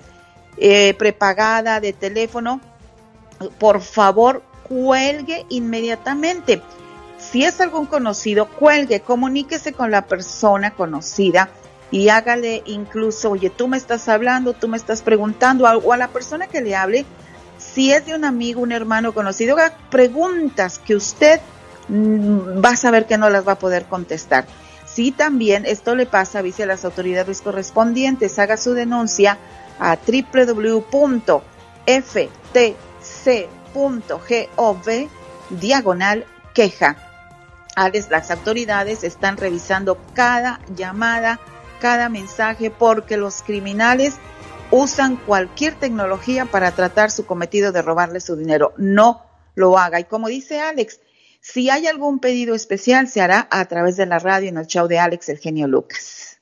eh, 0.57 0.93
prepagada 0.95 1.79
de 1.79 1.93
teléfono, 1.93 2.59
por 3.59 3.81
favor 3.81 4.43
cuelgue 4.67 5.45
inmediatamente. 5.49 6.61
Si 7.17 7.43
es 7.43 7.59
algún 7.61 7.85
conocido, 7.85 8.47
cuelgue, 8.47 9.01
comuníquese 9.01 9.73
con 9.73 9.91
la 9.91 10.05
persona 10.05 10.71
conocida 10.71 11.49
y 11.91 12.09
hágale 12.09 12.63
incluso, 12.65 13.31
oye, 13.31 13.49
tú 13.49 13.67
me 13.67 13.77
estás 13.77 14.07
hablando, 14.07 14.53
tú 14.53 14.67
me 14.67 14.77
estás 14.77 15.01
preguntando, 15.01 15.65
o 15.65 15.93
a 15.93 15.97
la 15.97 16.09
persona 16.09 16.47
que 16.47 16.61
le 16.61 16.75
hable, 16.75 17.05
si 17.57 17.91
es 17.91 18.05
de 18.05 18.15
un 18.15 18.25
amigo, 18.25 18.61
un 18.61 18.71
hermano 18.71 19.13
conocido, 19.13 19.55
haga 19.55 19.77
preguntas 19.89 20.79
que 20.79 20.95
usted 20.95 21.39
mm, 21.87 22.63
va 22.63 22.69
a 22.69 22.75
saber 22.75 23.07
que 23.07 23.17
no 23.17 23.29
las 23.29 23.47
va 23.47 23.53
a 23.53 23.59
poder 23.59 23.85
contestar. 23.85 24.45
Si 24.85 25.11
también 25.11 25.65
esto 25.65 25.95
le 25.95 26.05
pasa, 26.05 26.39
avise 26.39 26.63
a 26.63 26.67
las 26.67 26.85
autoridades 26.85 27.41
correspondientes, 27.41 28.39
haga 28.39 28.57
su 28.57 28.73
denuncia 28.73 29.37
a 29.79 29.95
www.ftc.gov 33.73 35.09
diagonal 35.49 36.25
queja. 36.53 36.97
Las 38.09 38.31
autoridades 38.31 39.03
están 39.03 39.37
revisando 39.37 39.99
cada 40.13 40.59
llamada, 40.75 41.39
cada 41.79 42.09
mensaje, 42.09 42.71
porque 42.71 43.17
los 43.17 43.43
criminales 43.43 44.15
usan 44.71 45.15
cualquier 45.15 45.75
tecnología 45.75 46.45
para 46.45 46.71
tratar 46.71 47.11
su 47.11 47.25
cometido 47.25 47.71
de 47.71 47.83
robarle 47.83 48.19
su 48.19 48.35
dinero. 48.35 48.73
No 48.77 49.23
lo 49.53 49.77
haga. 49.77 49.99
Y 49.99 50.05
como 50.05 50.27
dice 50.27 50.59
Alex, 50.59 50.99
si 51.39 51.69
hay 51.69 51.85
algún 51.85 52.19
pedido 52.19 52.55
especial, 52.55 53.07
se 53.07 53.21
hará 53.21 53.47
a 53.51 53.63
través 53.65 53.95
de 53.95 54.07
la 54.07 54.17
radio 54.17 54.49
en 54.49 54.57
el 54.57 54.65
show 54.65 54.87
de 54.87 54.97
Alex, 54.97 55.29
el 55.29 55.37
genio 55.37 55.67
Lucas. 55.67 56.39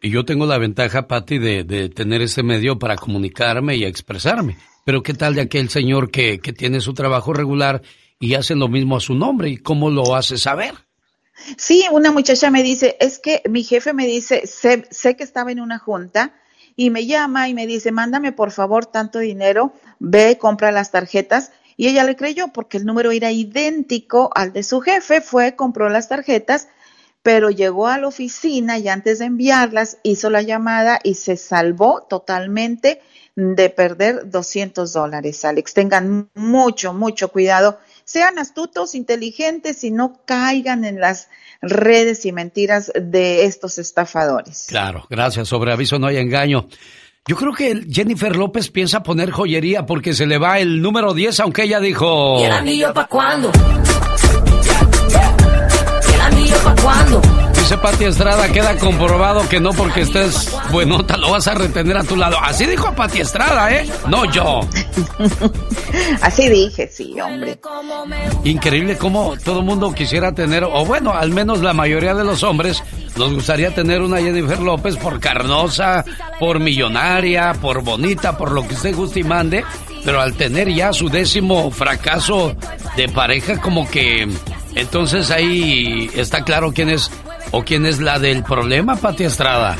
Y 0.00 0.10
yo 0.10 0.24
tengo 0.24 0.46
la 0.46 0.58
ventaja, 0.58 1.08
Patti, 1.08 1.38
de, 1.38 1.64
de 1.64 1.88
tener 1.88 2.22
ese 2.22 2.44
medio 2.44 2.78
para 2.78 2.94
comunicarme 2.94 3.74
y 3.74 3.84
expresarme. 3.84 4.56
Pero 4.88 5.02
¿qué 5.02 5.12
tal 5.12 5.34
de 5.34 5.42
aquel 5.42 5.68
señor 5.68 6.10
que, 6.10 6.40
que 6.40 6.54
tiene 6.54 6.80
su 6.80 6.94
trabajo 6.94 7.34
regular 7.34 7.82
y 8.18 8.36
hace 8.36 8.54
lo 8.54 8.68
mismo 8.68 8.96
a 8.96 9.00
su 9.00 9.14
nombre? 9.14 9.50
¿Y 9.50 9.58
cómo 9.58 9.90
lo 9.90 10.16
hace 10.16 10.38
saber? 10.38 10.72
Sí, 11.58 11.84
una 11.92 12.10
muchacha 12.10 12.50
me 12.50 12.62
dice, 12.62 12.96
es 12.98 13.18
que 13.18 13.42
mi 13.50 13.64
jefe 13.64 13.92
me 13.92 14.06
dice, 14.06 14.46
sé, 14.46 14.88
sé 14.90 15.14
que 15.14 15.24
estaba 15.24 15.52
en 15.52 15.60
una 15.60 15.78
junta 15.78 16.32
y 16.74 16.88
me 16.88 17.04
llama 17.04 17.50
y 17.50 17.52
me 17.52 17.66
dice, 17.66 17.92
mándame 17.92 18.32
por 18.32 18.50
favor 18.50 18.86
tanto 18.86 19.18
dinero, 19.18 19.74
ve, 19.98 20.38
compra 20.38 20.72
las 20.72 20.90
tarjetas. 20.90 21.52
Y 21.76 21.88
ella 21.88 22.04
le 22.04 22.16
creyó 22.16 22.48
porque 22.48 22.78
el 22.78 22.86
número 22.86 23.10
era 23.10 23.30
idéntico 23.30 24.30
al 24.34 24.54
de 24.54 24.62
su 24.62 24.80
jefe, 24.80 25.20
fue, 25.20 25.54
compró 25.54 25.90
las 25.90 26.08
tarjetas, 26.08 26.68
pero 27.22 27.50
llegó 27.50 27.88
a 27.88 27.98
la 27.98 28.08
oficina 28.08 28.78
y 28.78 28.88
antes 28.88 29.18
de 29.18 29.26
enviarlas 29.26 29.98
hizo 30.02 30.30
la 30.30 30.40
llamada 30.40 30.98
y 31.04 31.16
se 31.16 31.36
salvó 31.36 32.06
totalmente 32.08 33.02
de 33.38 33.70
perder 33.70 34.28
200 34.30 34.92
dólares. 34.92 35.44
Alex, 35.44 35.72
tengan 35.72 36.28
mucho, 36.34 36.92
mucho 36.92 37.28
cuidado 37.28 37.78
sean 38.08 38.38
astutos, 38.38 38.94
inteligentes 38.94 39.84
y 39.84 39.90
no 39.90 40.22
caigan 40.24 40.86
en 40.86 40.98
las 40.98 41.28
redes 41.60 42.24
y 42.24 42.32
mentiras 42.32 42.90
de 42.98 43.44
estos 43.44 43.76
estafadores. 43.76 44.64
Claro, 44.66 45.04
gracias. 45.10 45.46
Sobre 45.46 45.72
aviso 45.74 45.98
no 45.98 46.06
hay 46.06 46.16
engaño. 46.16 46.68
Yo 47.26 47.36
creo 47.36 47.52
que 47.52 47.82
Jennifer 47.90 48.34
López 48.34 48.70
piensa 48.70 49.02
poner 49.02 49.30
joyería 49.30 49.84
porque 49.84 50.14
se 50.14 50.24
le 50.24 50.38
va 50.38 50.58
el 50.58 50.80
número 50.80 51.12
10, 51.12 51.38
aunque 51.40 51.64
ella 51.64 51.80
dijo... 51.80 52.40
¿Y 52.40 52.44
el 52.44 52.52
anillo 52.52 52.94
para 52.94 53.08
cuándo? 53.08 53.52
¿Y 56.08 56.14
el 56.14 56.20
anillo 56.22 56.56
para 56.64 56.82
cuándo? 56.82 57.47
Dice 57.68 57.82
Pati 57.82 58.04
Estrada, 58.04 58.48
queda 58.50 58.78
comprobado 58.78 59.46
que 59.46 59.60
no 59.60 59.74
porque 59.74 60.00
estés 60.00 60.56
buenota 60.72 61.18
lo 61.18 61.32
vas 61.32 61.48
a 61.48 61.54
retener 61.54 61.98
a 61.98 62.02
tu 62.02 62.16
lado. 62.16 62.38
Así 62.40 62.64
dijo 62.64 62.94
Pati 62.94 63.20
Estrada, 63.20 63.70
¿eh? 63.70 63.86
No 64.08 64.24
yo. 64.32 64.60
Así 66.22 66.48
dije, 66.48 66.88
sí, 66.88 67.14
hombre. 67.20 67.58
Increíble 68.44 68.96
cómo 68.96 69.36
todo 69.44 69.58
el 69.58 69.66
mundo 69.66 69.92
quisiera 69.92 70.32
tener, 70.32 70.64
o 70.64 70.86
bueno, 70.86 71.12
al 71.12 71.30
menos 71.30 71.60
la 71.60 71.74
mayoría 71.74 72.14
de 72.14 72.24
los 72.24 72.42
hombres 72.42 72.82
nos 73.18 73.34
gustaría 73.34 73.74
tener 73.74 74.00
una 74.00 74.16
Jennifer 74.16 74.60
López 74.60 74.96
por 74.96 75.20
carnosa, 75.20 76.06
por 76.40 76.60
millonaria, 76.60 77.52
por 77.60 77.82
bonita, 77.82 78.38
por 78.38 78.52
lo 78.52 78.66
que 78.66 78.76
usted 78.76 78.96
guste 78.96 79.20
y 79.20 79.24
mande. 79.24 79.62
Pero 80.06 80.22
al 80.22 80.32
tener 80.38 80.72
ya 80.72 80.94
su 80.94 81.10
décimo 81.10 81.70
fracaso 81.70 82.56
de 82.96 83.10
pareja, 83.10 83.60
como 83.60 83.86
que 83.90 84.26
entonces 84.74 85.30
ahí 85.30 86.08
está 86.14 86.44
claro 86.44 86.72
quién 86.72 86.88
es 86.88 87.10
¿O 87.50 87.64
quién 87.64 87.86
es 87.86 88.00
la 88.00 88.18
del 88.18 88.42
problema, 88.44 88.96
Pati 88.96 89.24
Estrada? 89.24 89.76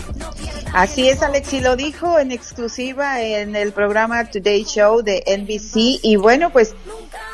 Así 0.72 1.08
es, 1.08 1.22
Alex, 1.22 1.52
y 1.54 1.60
lo 1.60 1.76
dijo 1.76 2.18
en 2.18 2.32
exclusiva 2.32 3.20
en 3.20 3.56
el 3.56 3.72
programa 3.72 4.24
Today 4.24 4.64
Show 4.64 5.02
de 5.02 5.22
NBC. 5.26 6.00
Y 6.02 6.16
bueno, 6.16 6.50
pues 6.50 6.74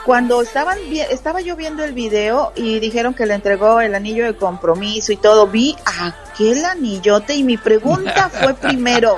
cuando 0.05 0.43
estaban 0.43 0.79
estaba 1.11 1.41
yo 1.41 1.57
viendo 1.57 1.85
el 1.85 1.93
video 1.93 2.53
y 2.55 2.79
dijeron 2.79 3.15
que 3.15 3.27
le 3.27 3.35
entregó 3.35 3.81
el 3.81 3.95
anillo 3.95 4.25
de 4.25 4.37
compromiso 4.37 5.13
y 5.13 5.17
todo, 5.17 5.47
vi 5.47 5.77
aquel 6.01 6.65
anillote 6.65 7.35
y 7.35 7.43
mi 7.43 7.57
pregunta 7.57 8.29
fue 8.33 8.55
primero, 8.55 9.17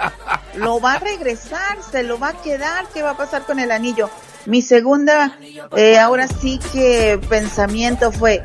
¿lo 0.55 0.81
va 0.81 0.95
a 0.95 0.99
regresar? 0.99 1.79
¿Se 1.83 2.03
lo 2.03 2.19
va 2.19 2.29
a 2.29 2.43
quedar? 2.43 2.87
¿Qué 2.95 3.03
va 3.03 3.11
a 3.11 3.17
pasar 3.17 3.45
con 3.45 3.59
el 3.59 3.71
anillo? 3.71 4.11
Mi 4.47 4.63
segunda, 4.63 5.37
eh, 5.77 5.99
ahora 5.99 6.29
sí 6.29 6.61
que 6.73 7.21
pensamiento 7.29 8.13
fue, 8.13 8.45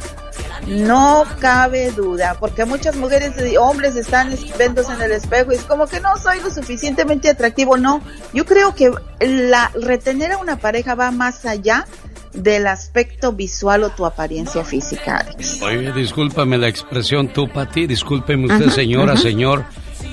no 0.67 1.25
cabe 1.39 1.91
duda, 1.91 2.37
porque 2.39 2.65
muchas 2.65 2.95
mujeres 2.95 3.33
y 3.45 3.57
hombres 3.57 3.95
están 3.95 4.35
viéndose 4.57 4.93
en 4.93 5.01
el 5.01 5.11
espejo 5.11 5.51
y 5.51 5.55
es 5.55 5.63
como 5.63 5.87
que 5.87 5.99
no 5.99 6.15
soy 6.17 6.39
lo 6.41 6.49
suficientemente 6.49 7.29
atractivo. 7.29 7.77
No, 7.77 8.01
yo 8.33 8.45
creo 8.45 8.75
que 8.75 8.91
la 9.19 9.71
retener 9.73 10.33
a 10.33 10.37
una 10.37 10.57
pareja 10.57 10.95
va 10.95 11.11
más 11.11 11.45
allá 11.45 11.85
del 12.33 12.67
aspecto 12.67 13.33
visual 13.33 13.83
o 13.83 13.89
tu 13.89 14.05
apariencia 14.05 14.63
física, 14.63 15.25
Oye, 15.61 15.91
discúlpame 15.91 16.57
la 16.57 16.69
expresión 16.69 17.27
tú, 17.27 17.49
Pati, 17.49 17.87
discúlpeme 17.87 18.45
usted, 18.45 18.69
señora, 18.69 19.17
señor, 19.17 19.65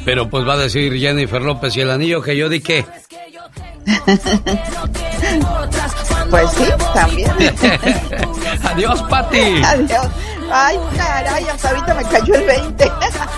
pero 0.05 0.29
pues 0.29 0.47
va 0.47 0.55
a 0.55 0.59
decir 0.59 0.93
Jennifer 0.95 1.41
López 1.41 1.77
y 1.77 1.81
el 1.81 1.91
anillo 1.91 2.21
que 2.21 2.37
yo 2.37 2.49
di 2.49 2.61
qué. 2.61 2.85
pues 6.31 6.51
sí, 6.53 6.65
también. 6.95 7.31
Adiós, 8.65 9.03
Pati. 9.03 9.63
Adiós. 9.65 10.07
Ay, 10.51 10.79
caray, 10.97 11.47
hasta 11.49 11.69
ahorita 11.69 11.93
me 11.95 12.05
cayó 12.05 12.35
el 12.35 12.45
20. 12.45 12.91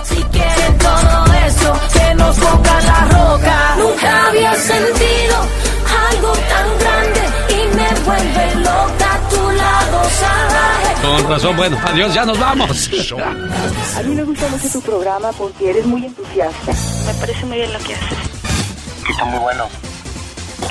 si 0.04 0.22
quieren 0.24 0.78
todo 0.78 1.24
eso, 1.46 1.72
que 1.92 2.14
nos 2.14 2.36
ponga 2.36 2.80
la 2.80 3.04
roca. 3.06 3.74
Nunca 3.78 4.26
había 4.28 4.54
sentido 4.54 5.36
algo 6.10 6.32
tan 6.32 6.78
grande 6.78 7.20
y 7.48 7.66
me 7.76 7.88
vuelve 8.04 8.54
loca 8.56 9.14
a 9.14 9.28
tu 9.28 9.50
lado 9.50 10.02
salvaje. 10.20 10.94
Con 11.02 11.28
razón, 11.28 11.56
bueno, 11.56 11.76
adiós, 11.84 12.14
ya 12.14 12.24
nos 12.24 12.38
vamos. 12.38 12.88
A 13.96 14.02
mí 14.02 14.14
me 14.14 14.22
gusta 14.22 14.46
mucho 14.48 14.68
tu 14.68 14.80
programa 14.82 15.32
porque 15.32 15.70
eres 15.70 15.86
muy 15.86 16.06
entusiasta. 16.06 16.72
Me 17.06 17.14
parece 17.14 17.44
muy 17.46 17.56
bien 17.56 17.72
lo 17.72 17.78
que 17.80 17.94
haces. 17.94 18.18
Está 19.10 19.24
muy 19.24 19.38
bueno. 19.40 19.66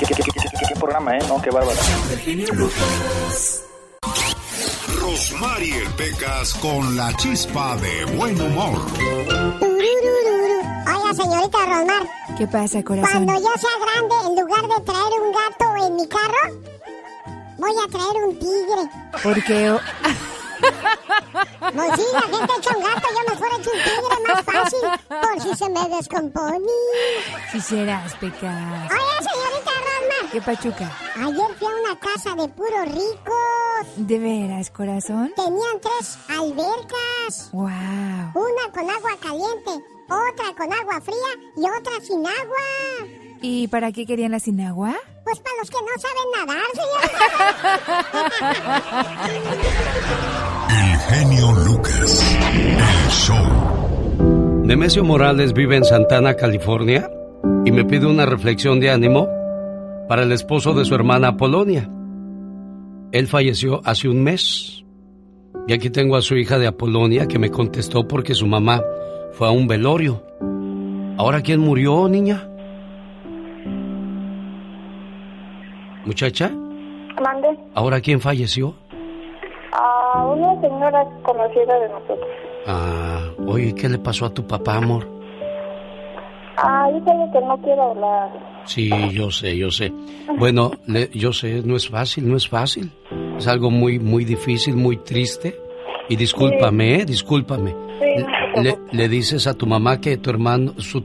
¿Qué, 0.00 0.06
qué, 0.06 0.14
qué, 0.14 0.66
qué 0.68 0.74
programa, 0.80 1.16
eh? 1.16 1.20
No, 1.28 1.40
qué 1.42 1.50
bárbaro. 1.50 1.78
Rosmarie 4.98 5.84
Pecas 5.96 6.54
con 6.54 6.96
la 6.96 7.14
chispa 7.16 7.76
de 7.76 8.06
buen 8.16 8.40
humor. 8.40 8.78
Oiga, 10.86 11.14
señorita 11.14 11.58
Rosmar. 11.66 12.08
¿Qué 12.38 12.46
pasa, 12.46 12.82
corazón? 12.82 13.26
Cuando 13.26 13.34
yo 13.34 13.52
sea 13.58 13.76
grande, 13.84 14.14
en 14.26 14.40
lugar 14.40 14.62
de 14.62 14.84
traer 14.84 15.12
un 15.20 15.32
gato 15.32 15.86
en 15.86 15.96
mi 15.96 16.08
carro, 16.08 16.44
voy 17.58 17.72
a 17.84 17.88
traer 17.90 18.24
un 18.26 18.38
tigre. 18.38 18.90
¿Por 19.22 19.44
qué? 19.44 19.76
No, 21.72 21.84
sí, 21.96 22.02
la 22.12 22.20
gente 22.22 22.52
echa 22.58 22.76
un 22.76 22.82
gato, 22.82 23.06
yo 23.14 23.32
mejor 23.32 23.48
echo 23.60 23.70
un 23.70 23.82
tigre 23.84 24.16
más 24.26 24.44
fácil, 24.44 24.80
por 25.08 25.42
si 25.42 25.56
se 25.56 25.70
me 25.70 25.88
descompone. 25.96 26.66
Si 27.52 27.60
serás, 27.60 28.14
Pecas. 28.14 28.90
Oye, 28.90 29.28
señorita. 29.30 29.69
¿Qué 30.32 30.40
pachuca? 30.40 30.90
Ayer 31.16 31.54
fui 31.58 31.66
a 31.66 31.90
una 31.90 31.98
casa 31.98 32.36
de 32.36 32.46
puros 32.48 32.86
ricos. 32.86 33.86
¿De 33.96 34.18
veras, 34.18 34.70
corazón? 34.70 35.32
Tenían 35.34 35.80
tres 35.82 36.18
albercas. 36.28 37.50
Wow. 37.52 37.66
Una 37.68 38.72
con 38.72 38.88
agua 38.88 39.10
caliente, 39.20 39.84
otra 40.06 40.54
con 40.56 40.72
agua 40.72 41.00
fría 41.00 41.16
y 41.56 41.64
otra 41.64 41.92
sin 42.00 42.18
agua. 42.18 42.60
¿Y 43.42 43.66
para 43.68 43.90
qué 43.90 44.06
querían 44.06 44.30
la 44.30 44.38
sin 44.38 44.60
agua? 44.60 44.94
Pues 45.24 45.40
para 45.40 45.56
los 45.58 45.68
que 45.68 45.78
no 45.82 45.88
saben 45.98 46.30
nadar, 46.46 46.62
señor. 46.74 47.10
El 50.70 50.98
genio 51.08 51.52
Lucas. 51.64 52.22
El 52.52 53.10
show. 53.10 54.62
Nemesio 54.64 55.02
Morales 55.02 55.52
vive 55.54 55.76
en 55.76 55.84
Santana, 55.84 56.36
California, 56.36 57.10
y 57.64 57.72
me 57.72 57.84
pide 57.84 58.06
una 58.06 58.26
reflexión 58.26 58.78
de 58.78 58.90
ánimo 58.90 59.39
para 60.10 60.24
el 60.24 60.32
esposo 60.32 60.74
de 60.74 60.84
su 60.84 60.92
hermana 60.96 61.36
Polonia. 61.36 61.88
Él 63.12 63.28
falleció 63.28 63.80
hace 63.84 64.08
un 64.08 64.24
mes. 64.24 64.84
Y 65.68 65.72
aquí 65.72 65.88
tengo 65.88 66.16
a 66.16 66.20
su 66.20 66.34
hija 66.34 66.58
de 66.58 66.66
Apolonia 66.66 67.28
que 67.28 67.38
me 67.38 67.48
contestó 67.48 68.08
porque 68.08 68.34
su 68.34 68.44
mamá 68.48 68.82
fue 69.30 69.46
a 69.46 69.52
un 69.52 69.68
velorio. 69.68 70.20
¿Ahora 71.16 71.40
quién 71.42 71.60
murió, 71.60 72.08
niña? 72.08 72.42
Muchacha, 76.04 76.50
Mande 77.22 77.56
¿ahora 77.76 78.00
quién 78.00 78.20
falleció? 78.20 78.74
a 79.72 80.26
una 80.26 80.60
señora 80.60 81.06
conocida 81.22 81.78
de 81.78 81.88
nosotros. 81.88 82.28
Ah, 82.66 83.30
oye, 83.46 83.72
¿qué 83.76 83.88
le 83.88 83.98
pasó 83.98 84.26
a 84.26 84.34
tu 84.34 84.44
papá, 84.44 84.78
amor? 84.78 85.06
Ah, 86.56 86.88
dice 86.92 87.12
que 87.32 87.40
no 87.42 87.56
quiero 87.58 87.92
hablar. 87.92 88.49
Sí, 88.66 88.90
yo 89.12 89.30
sé, 89.30 89.56
yo 89.56 89.70
sé. 89.70 89.92
Bueno, 90.38 90.72
le- 90.86 91.10
yo 91.12 91.32
sé, 91.32 91.62
no 91.64 91.76
es 91.76 91.88
fácil, 91.88 92.28
no 92.28 92.36
es 92.36 92.48
fácil. 92.48 92.90
Es 93.38 93.46
algo 93.48 93.70
muy, 93.70 93.98
muy 93.98 94.24
difícil, 94.24 94.76
muy 94.76 94.96
triste. 94.98 95.58
Y 96.08 96.16
discúlpame, 96.16 97.00
¿eh? 97.00 97.04
Discúlpame. 97.04 97.74
Le, 98.62 98.78
le 98.92 99.08
dices 99.08 99.46
a 99.46 99.54
tu 99.54 99.66
mamá 99.66 100.00
que 100.00 100.16
tu 100.18 100.30
hermano, 100.30 100.74
su, 100.78 101.04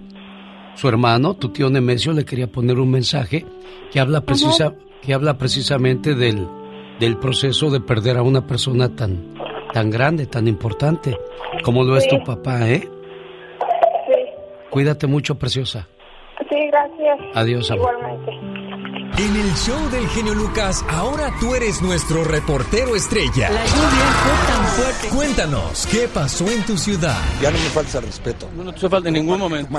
su 0.76 0.88
hermano, 0.88 1.36
tu 1.36 1.50
tío 1.50 1.70
Nemesio, 1.70 2.12
le 2.14 2.26
quería 2.26 2.48
poner 2.48 2.80
un 2.80 2.90
mensaje 2.92 3.46
que 3.92 4.00
habla 4.00 4.22
precisa, 4.22 4.74
que 5.02 5.14
habla 5.14 5.38
precisamente 5.38 6.16
del, 6.16 6.48
del 7.00 7.18
proceso 7.18 7.70
de 7.70 7.80
perder 7.80 8.18
a 8.18 8.24
una 8.24 8.46
persona 8.48 8.96
tan, 8.96 9.34
tan 9.74 9.90
grande, 9.92 10.26
tan 10.26 10.48
importante, 10.48 11.18
como 11.64 11.84
lo 11.84 11.98
es 11.98 12.08
tu 12.08 12.24
papá, 12.24 12.68
¿eh? 12.70 12.90
Cuídate 14.72 15.08
mucho, 15.08 15.36
preciosa. 15.36 15.88
Sí, 16.50 16.68
gracias. 16.68 17.20
Adiós, 17.36 17.72
amor. 17.72 17.94
Igualmente. 17.98 18.56
En 19.18 19.34
el 19.34 19.54
show 19.56 19.90
del 19.92 20.08
genio 20.10 20.34
Lucas, 20.34 20.84
ahora 20.90 21.32
tú 21.40 21.56
eres 21.56 21.82
nuestro 21.82 22.26
reportero 22.26 22.98
estrella. 22.98 23.50
La 23.50 23.66
lluvia 23.66 24.06
fue 24.24 24.54
tan 24.54 24.66
fuerte. 24.66 25.08
Cuéntanos, 25.16 25.88
¿qué 25.88 26.10
pasó 26.14 26.46
en 26.52 26.66
tu 26.66 26.78
ciudad? 26.78 27.18
Ya 27.42 27.50
no 27.50 27.58
me 27.58 27.70
falta 27.70 28.02
respeto. 28.02 28.50
No 28.54 28.74
te 28.74 28.90
falta 28.90 29.08
en 29.08 29.14
ningún 29.14 29.40
momento. 29.40 29.78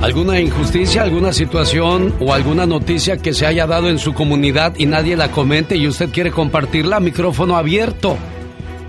¿Alguna 0.00 0.40
injusticia, 0.40 1.02
alguna 1.02 1.34
situación 1.34 2.14
o 2.18 2.32
alguna 2.32 2.64
noticia 2.64 3.18
que 3.18 3.34
se 3.34 3.44
haya 3.44 3.66
dado 3.66 3.90
en 3.90 3.98
su 3.98 4.14
comunidad 4.14 4.74
y 4.78 4.86
nadie 4.86 5.14
la 5.14 5.30
comente 5.30 5.76
y 5.76 5.86
usted 5.86 6.08
quiere 6.10 6.30
compartirla? 6.30 7.00
Micrófono 7.00 7.56
abierto. 7.56 8.16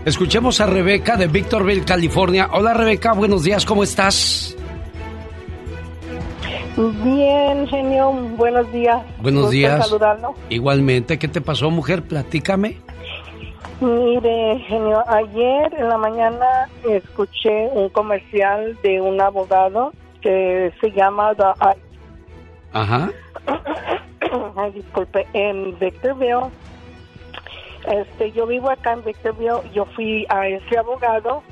Escuchemos 0.05 0.61
a 0.61 0.65
Rebeca 0.65 1.17
de 1.17 1.27
Victorville, 1.27 1.83
California. 1.83 2.49
Hola 2.53 2.73
Rebeca, 2.73 3.11
buenos 3.11 3.43
días, 3.43 3.65
¿cómo 3.65 3.83
estás? 3.83 4.55
Bien, 7.03 7.67
genio, 7.67 8.11
buenos 8.37 8.71
días. 8.71 9.01
Buenos 9.21 9.49
días. 9.49 9.85
saludarlo. 9.85 10.33
Igualmente, 10.47 11.19
¿qué 11.19 11.27
te 11.27 11.41
pasó, 11.41 11.69
mujer? 11.69 12.03
Platícame. 12.03 12.77
Mire, 13.81 14.59
genio, 14.59 15.03
ayer 15.09 15.73
en 15.77 15.89
la 15.89 15.97
mañana 15.97 16.69
escuché 16.87 17.67
un 17.73 17.89
comercial 17.89 18.77
de 18.81 19.01
un 19.01 19.19
abogado 19.19 19.91
que 20.21 20.71
se 20.79 20.91
llama 20.91 21.35
The 21.35 21.43
Ajá. 22.71 23.11
Ay, 24.55 24.71
disculpe, 24.71 25.27
en 25.33 25.77
Victorville. 25.79 26.49
Este, 27.87 28.31
yo 28.31 28.47
vivo 28.47 28.69
acá 28.69 28.93
en 28.93 29.03
Victorville. 29.03 29.69
Yo 29.73 29.83
fui 29.83 30.25
a 30.29 30.47
ese 30.47 30.77
abogado. 30.77 31.43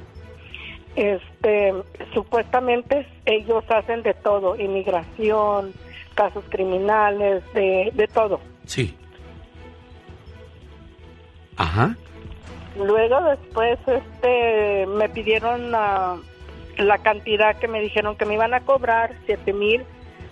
Este, 0.98 1.76
supuestamente 2.12 3.06
ellos 3.26 3.64
hacen 3.70 4.02
de 4.02 4.16
todo, 4.16 4.56
inmigración, 4.56 5.72
casos 6.16 6.44
criminales, 6.50 7.44
de, 7.54 7.92
de 7.94 8.08
todo. 8.08 8.40
Sí. 8.66 8.98
Ajá. 11.56 11.96
Luego 12.76 13.22
después, 13.26 13.78
este, 13.86 14.88
me 14.88 15.08
pidieron 15.10 15.72
la, 15.72 16.18
la 16.80 16.98
cantidad 16.98 17.56
que 17.58 17.68
me 17.68 17.80
dijeron 17.80 18.16
que 18.16 18.26
me 18.26 18.34
iban 18.34 18.56
a 18.56 18.62
cobrar, 18.62 19.14
siete 19.28 19.54
mil. 19.54 19.84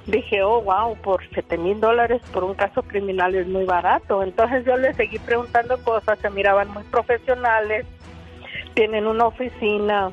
Dije, 0.08 0.42
oh, 0.42 0.62
wow, 0.62 0.96
por 0.98 1.22
siete 1.30 1.60
mil 1.60 1.80
dólares 1.80 2.24
por 2.34 2.44
un 2.44 2.56
caso 2.56 2.82
criminal 2.82 3.36
es 3.36 3.46
muy 3.48 3.66
barato. 3.66 4.24
Entonces 4.24 4.66
yo 4.66 4.78
les 4.78 4.96
seguí 4.96 5.20
preguntando 5.20 5.78
cosas, 5.84 6.18
se 6.20 6.30
miraban 6.32 6.70
muy 6.70 6.84
profesionales, 6.86 7.86
tienen 8.74 9.06
una 9.06 9.28
oficina 9.28 10.12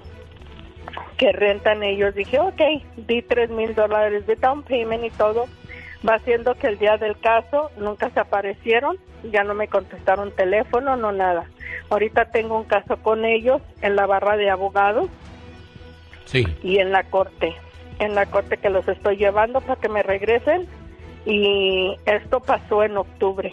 que 1.23 1.31
rentan 1.31 1.85
ellos. 1.85 2.17
Dije, 2.17 2.41
ok, 2.41 2.61
di 3.07 3.23
tres 3.23 3.49
mil 3.49 3.77
dólares 3.77 4.27
de 4.27 4.35
down 4.35 4.65
payment 4.65 5.05
y 5.05 5.11
todo. 5.11 5.45
Va 6.07 6.19
siendo 6.19 6.57
que 6.57 6.67
el 6.67 6.79
día 6.79 6.97
del 6.97 7.17
caso 7.21 7.71
nunca 7.79 8.11
se 8.11 8.19
aparecieron, 8.19 8.97
ya 9.31 9.45
no 9.45 9.55
me 9.55 9.69
contestaron 9.69 10.33
teléfono, 10.33 10.97
no 10.97 11.13
nada. 11.13 11.45
Ahorita 11.91 12.25
tengo 12.33 12.57
un 12.59 12.65
caso 12.65 12.97
con 12.97 13.25
ellos 13.25 13.63
en 13.83 13.95
la 13.95 14.05
barra 14.07 14.37
de 14.37 14.51
abogados 14.51 15.09
Sí. 16.25 16.45
y 16.65 16.79
en 16.79 16.91
la 16.91 17.05
corte. 17.05 17.55
En 18.01 18.17
la 18.17 18.27
corte 18.27 18.57
que 18.57 18.69
los 18.69 18.89
estoy 18.89 19.17
llevando 19.17 19.61
para 19.61 19.81
que 19.81 19.89
me 19.89 20.03
regresen. 20.03 20.67
Y 21.25 21.95
esto 22.05 22.41
pasó 22.41 22.83
en 22.83 22.97
octubre. 22.97 23.53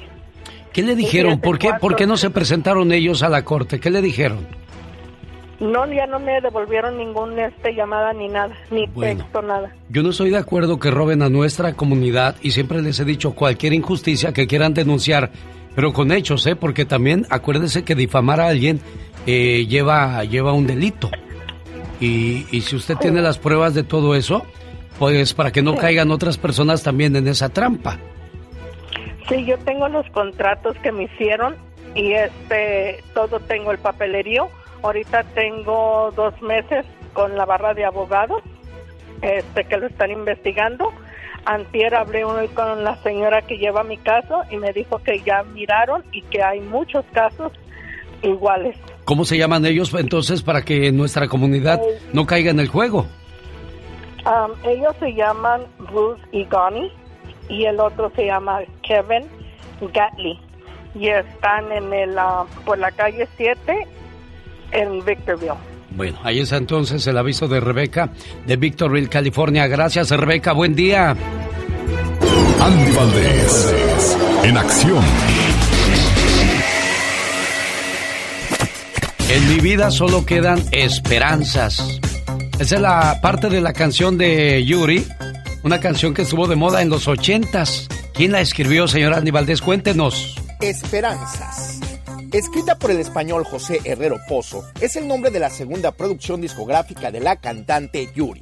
¿Qué 0.73 0.81
le 0.81 0.95
dijeron? 0.95 1.39
¿Por 1.39 1.59
qué, 1.59 1.73
¿Por 1.79 1.95
qué 1.95 2.07
no 2.07 2.17
se 2.17 2.31
presentaron 2.31 2.91
ellos 2.91 3.21
a 3.21 3.29
la 3.29 3.45
corte? 3.45 3.79
¿Qué 3.79 3.91
le 3.91 4.01
dijeron? 4.01 4.47
No, 5.59 5.85
ya 5.91 6.05
no 6.07 6.19
me 6.19 6.39
devolvieron 6.39 6.97
ninguna 6.97 7.47
este, 7.47 7.73
llamada 7.73 8.13
ni 8.13 8.29
nada, 8.29 8.55
ni 8.71 8.87
Bueno. 8.87 9.21
texto, 9.21 9.41
nada. 9.41 9.75
Yo 9.89 10.03
no 10.03 10.11
estoy 10.11 10.29
de 10.29 10.37
acuerdo 10.37 10.79
que 10.79 10.89
roben 10.89 11.21
a 11.21 11.29
nuestra 11.29 11.73
comunidad 11.73 12.35
y 12.41 12.51
siempre 12.51 12.81
les 12.81 12.99
he 12.99 13.05
dicho 13.05 13.33
cualquier 13.35 13.73
injusticia 13.73 14.31
que 14.31 14.47
quieran 14.47 14.73
denunciar, 14.73 15.31
pero 15.75 15.91
con 15.91 16.11
hechos, 16.13 16.45
¿eh? 16.47 16.55
Porque 16.55 16.85
también 16.85 17.25
acuérdese 17.29 17.83
que 17.83 17.95
difamar 17.95 18.39
a 18.39 18.47
alguien 18.47 18.79
eh, 19.27 19.65
lleva, 19.67 20.23
lleva 20.23 20.53
un 20.53 20.65
delito. 20.65 21.09
Y, 21.99 22.45
y 22.51 22.61
si 22.61 22.77
usted 22.77 22.95
tiene 22.95 23.21
las 23.21 23.37
pruebas 23.37 23.73
de 23.73 23.83
todo 23.83 24.15
eso, 24.15 24.45
pues 24.97 25.33
para 25.33 25.51
que 25.51 25.61
no 25.61 25.75
caigan 25.75 26.11
otras 26.11 26.37
personas 26.37 26.83
también 26.83 27.15
en 27.17 27.27
esa 27.27 27.49
trampa. 27.49 27.97
Sí, 29.27 29.45
yo 29.45 29.57
tengo 29.59 29.87
los 29.89 30.09
contratos 30.11 30.77
que 30.81 30.91
me 30.91 31.03
hicieron 31.03 31.55
y 31.95 32.13
este 32.13 33.03
todo 33.13 33.39
tengo 33.41 33.71
el 33.71 33.77
papelerío. 33.79 34.49
Ahorita 34.81 35.23
tengo 35.35 36.11
dos 36.15 36.41
meses 36.41 36.85
con 37.13 37.35
la 37.35 37.45
barra 37.45 37.73
de 37.73 37.85
abogados 37.85 38.41
este 39.21 39.65
que 39.65 39.77
lo 39.77 39.87
están 39.87 40.11
investigando. 40.11 40.91
Antier 41.45 41.95
hablé 41.95 42.23
hoy 42.23 42.47
con 42.49 42.83
la 42.83 42.95
señora 43.01 43.41
que 43.41 43.57
lleva 43.57 43.83
mi 43.83 43.97
caso 43.97 44.41
y 44.51 44.57
me 44.57 44.71
dijo 44.73 44.99
que 44.99 45.21
ya 45.25 45.43
miraron 45.43 46.03
y 46.11 46.21
que 46.23 46.43
hay 46.43 46.59
muchos 46.61 47.05
casos 47.13 47.51
iguales. 48.21 48.77
¿Cómo 49.05 49.25
se 49.25 49.37
llaman 49.37 49.65
ellos 49.65 49.93
entonces 49.97 50.43
para 50.43 50.61
que 50.61 50.91
nuestra 50.91 51.27
comunidad 51.27 51.81
no 52.13 52.25
caiga 52.25 52.51
en 52.51 52.59
el 52.59 52.67
juego? 52.67 53.07
Um, 54.25 54.51
ellos 54.69 54.95
se 54.99 55.13
llaman 55.13 55.61
Bruce 55.91 56.21
y 56.31 56.43
Gani 56.45 56.91
y 57.47 57.65
el 57.65 57.79
otro 57.79 58.11
se 58.15 58.25
llama 58.25 58.59
Kevin 58.83 59.25
Gatley 59.93 60.39
y 60.93 61.07
están 61.07 61.71
en 61.71 61.93
el 61.93 62.19
ah, 62.19 62.45
por 62.65 62.77
la 62.77 62.91
calle 62.91 63.27
7 63.37 63.87
en 64.71 65.03
Victorville. 65.05 65.53
Bueno, 65.91 66.19
ahí 66.23 66.39
está 66.39 66.57
entonces 66.57 67.05
el 67.07 67.17
aviso 67.17 67.47
de 67.47 67.59
Rebeca 67.59 68.11
de 68.45 68.55
Victorville, 68.55 69.09
California. 69.09 69.67
Gracias, 69.67 70.11
Rebeca. 70.11 70.53
Buen 70.53 70.75
día. 70.75 71.15
Andy 72.61 72.91
Valdés, 72.91 73.75
en 74.43 74.57
acción. 74.57 75.03
En 79.29 79.47
mi 79.47 79.59
vida 79.59 79.91
solo 79.91 80.25
quedan 80.25 80.61
esperanzas. 80.71 81.99
Esa 82.59 82.75
es 82.75 82.81
la 82.81 83.19
parte 83.21 83.47
de 83.49 83.61
la 83.61 83.73
canción 83.73 84.17
de 84.17 84.65
Yuri, 84.65 85.05
una 85.63 85.79
canción 85.79 86.13
que 86.13 86.23
estuvo 86.23 86.47
de 86.47 86.55
moda 86.55 86.81
en 86.81 86.89
los 86.89 87.07
ochentas. 87.07 87.87
¿Quién 88.13 88.31
la 88.31 88.41
escribió, 88.41 88.87
señor 88.87 89.13
Andy 89.13 89.31
Valdés? 89.31 89.61
Cuéntenos. 89.61 90.35
Esperanzas. 90.59 91.68
Escrita 92.37 92.77
por 92.77 92.91
el 92.91 92.99
español 92.99 93.43
José 93.43 93.81
Herrero 93.83 94.17
Pozo, 94.27 94.63
es 94.79 94.95
el 94.95 95.07
nombre 95.07 95.31
de 95.31 95.39
la 95.39 95.49
segunda 95.49 95.91
producción 95.91 96.39
discográfica 96.39 97.11
de 97.11 97.19
la 97.19 97.37
cantante 97.37 98.07
Yuri, 98.13 98.41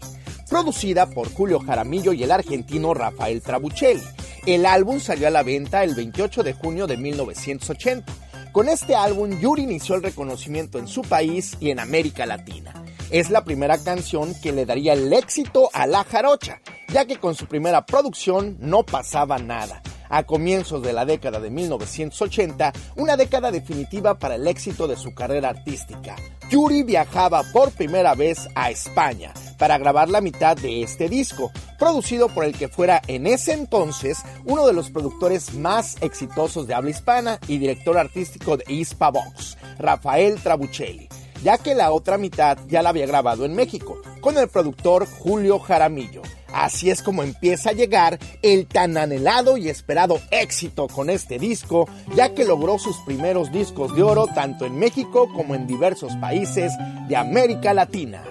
producida 0.50 1.10
por 1.10 1.32
Julio 1.32 1.60
Jaramillo 1.60 2.12
y 2.12 2.22
el 2.24 2.32
argentino 2.32 2.94
Rafael 2.94 3.42
Trabuccelli. 3.42 4.04
El 4.46 4.66
álbum 4.66 5.00
salió 5.00 5.28
a 5.28 5.32
la 5.32 5.42
venta 5.42 5.86
el 5.86 5.96
28 5.96 6.44
de 6.44 6.54
junio 6.54 6.86
de 6.86 6.98
1980. 6.98 8.14
Con 8.52 8.68
este 8.68 8.94
álbum, 8.94 9.40
Yuri 9.40 9.64
inició 9.64 9.96
el 9.96 10.04
reconocimiento 10.04 10.80
en 10.80 10.88
su 10.88 11.02
país 11.04 11.56
y 11.62 11.72
en 11.72 11.80
América 11.80 12.26
Latina. 12.26 12.74
Es 13.10 13.30
la 13.30 13.46
primera 13.46 13.78
canción 13.78 14.36
que 14.42 14.52
le 14.52 14.66
daría 14.66 14.94
el 14.94 15.12
éxito 15.14 15.70
a 15.74 15.88
La 15.88 16.04
Jarocha, 16.04 16.62
ya 16.90 17.06
que 17.06 17.18
con 17.18 17.36
su 17.36 17.46
primera 17.46 17.86
producción 17.86 18.58
no 18.60 18.84
pasaba 18.84 19.38
nada. 19.38 19.82
A 20.10 20.24
comienzos 20.24 20.82
de 20.82 20.93
la 20.93 21.05
década 21.05 21.39
de 21.39 21.49
1980, 21.49 22.74
una 22.95 23.18
década 23.18 23.51
definitiva 23.51 24.18
para 24.18 24.36
el 24.36 24.47
éxito 24.47 24.88
de 24.88 24.97
su 24.97 25.14
carrera 25.14 25.49
artística. 25.49 26.16
Yuri 26.49 26.84
viajaba 26.84 27.43
por 27.51 27.72
primera 27.72 28.16
vez 28.16 28.47
a 28.55 28.72
España 28.72 29.34
para 29.58 29.78
grabar 29.78 30.10
la 30.10 30.22
mitad 30.22 30.55
de 30.55 30.82
este 30.82 31.10
disco, 31.10 31.51
producido 31.78 32.30
por 32.30 32.45
el 32.45 32.58
que 32.58 32.68
fuera 32.68 33.01
en 33.08 33.28
ese 33.28 33.53
entonces 33.53 34.20
uno 34.45 34.66
de 34.66 34.74
los 34.74 34.89
productores 34.89 35.53
más 35.53 35.97
exitosos 36.01 36.68
de 36.68 36.74
habla 36.74 36.91
hispana 36.91 37.39
y 37.47 37.58
director 37.58 37.97
artístico 37.97 38.58
de 38.58 38.64
Ispa 38.68 39.10
Box, 39.10 39.58
Rafael 39.78 40.39
Trabuccelli, 40.41 41.10
ya 41.43 41.58
que 41.58 41.76
la 41.76 41.91
otra 41.91 42.18
mitad 42.18 42.58
ya 42.68 42.82
la 42.82 42.89
había 42.89 43.08
grabado 43.08 43.45
en 43.45 43.55
México, 43.55 44.01
con 44.28 44.38
el 44.38 44.49
productor 44.49 45.07
Julio 45.07 45.57
Jaramillo. 45.57 46.21
Así 46.53 46.89
es 46.89 47.01
como 47.01 47.23
empieza 47.23 47.69
a 47.69 47.73
llegar 47.73 48.19
el 48.41 48.67
tan 48.67 48.97
anhelado 48.97 49.55
y 49.55 49.69
esperado 49.69 50.19
éxito 50.32 50.89
con 50.89 51.09
este 51.09 51.39
disco, 51.39 51.88
ya 52.13 52.34
que 52.34 52.43
logró 52.43 52.78
sus 52.78 52.97
primeros 53.05 53.53
discos 53.53 53.95
de 53.95 54.03
oro 54.03 54.28
tanto 54.28 54.65
en 54.65 54.78
México 54.78 55.32
como 55.34 55.55
en 55.55 55.65
diversos 55.65 56.13
países 56.17 56.73
de 57.07 57.15
América 57.15 57.73
Latina. 57.73 58.21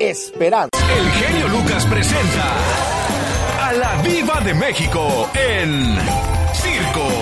Esperanza. 0.00 0.70
El 0.98 1.08
genio 1.12 1.46
Lucas 1.46 1.86
presenta 1.86 3.68
a 3.68 3.72
la 3.72 4.02
Viva 4.02 4.40
de 4.40 4.54
México 4.54 5.30
en 5.32 5.96
Circo, 6.54 7.19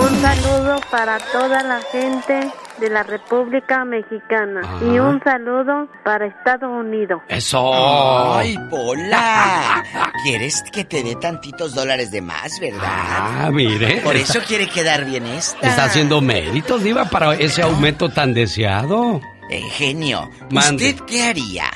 Un 0.00 0.20
saludo 0.20 0.80
para 0.90 1.18
toda 1.32 1.62
la 1.62 1.80
gente 1.92 2.50
de 2.80 2.90
la 2.90 3.04
República 3.04 3.84
Mexicana 3.84 4.60
y 4.82 4.98
un 4.98 5.22
saludo 5.22 5.88
para 6.04 6.26
Estados 6.26 6.68
Unidos. 6.68 7.22
Eso. 7.28 8.34
Ay, 8.36 8.56
Pola. 8.68 9.84
¿Quieres 10.24 10.64
que 10.72 10.84
te 10.84 11.02
dé 11.04 11.14
tantitos 11.16 11.74
dólares 11.74 12.10
de 12.10 12.20
más, 12.22 12.58
verdad? 12.60 12.80
Ah, 12.84 13.50
mire. 13.52 14.00
Por 14.02 14.16
Está- 14.16 14.38
eso 14.38 14.46
quiere 14.48 14.68
quedar 14.68 15.04
bien 15.04 15.26
esta. 15.26 15.68
Está 15.68 15.84
haciendo 15.84 16.20
méritos, 16.20 16.82
Diva, 16.82 17.04
para 17.04 17.34
ese 17.34 17.62
aumento 17.62 18.08
tan 18.08 18.34
deseado. 18.34 19.20
Eh, 19.50 19.60
genio, 19.70 20.28
Mande. 20.50 20.88
¿usted 20.90 21.04
qué 21.04 21.22
haría? 21.22 21.66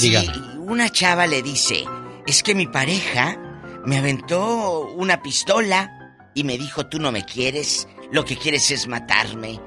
Dígame. 0.00 0.26
Si 0.26 0.40
una 0.58 0.88
chava 0.88 1.26
le 1.26 1.42
dice, 1.42 1.84
es 2.26 2.42
que 2.42 2.54
mi 2.54 2.66
pareja 2.68 3.36
me 3.84 3.98
aventó 3.98 4.88
una 4.96 5.20
pistola 5.20 5.90
y 6.34 6.44
me 6.44 6.58
dijo, 6.58 6.86
tú 6.86 6.98
no 6.98 7.12
me 7.12 7.24
quieres, 7.24 7.88
lo 8.12 8.24
que 8.24 8.36
quieres 8.36 8.70
es 8.70 8.86
matarme. 8.88 9.60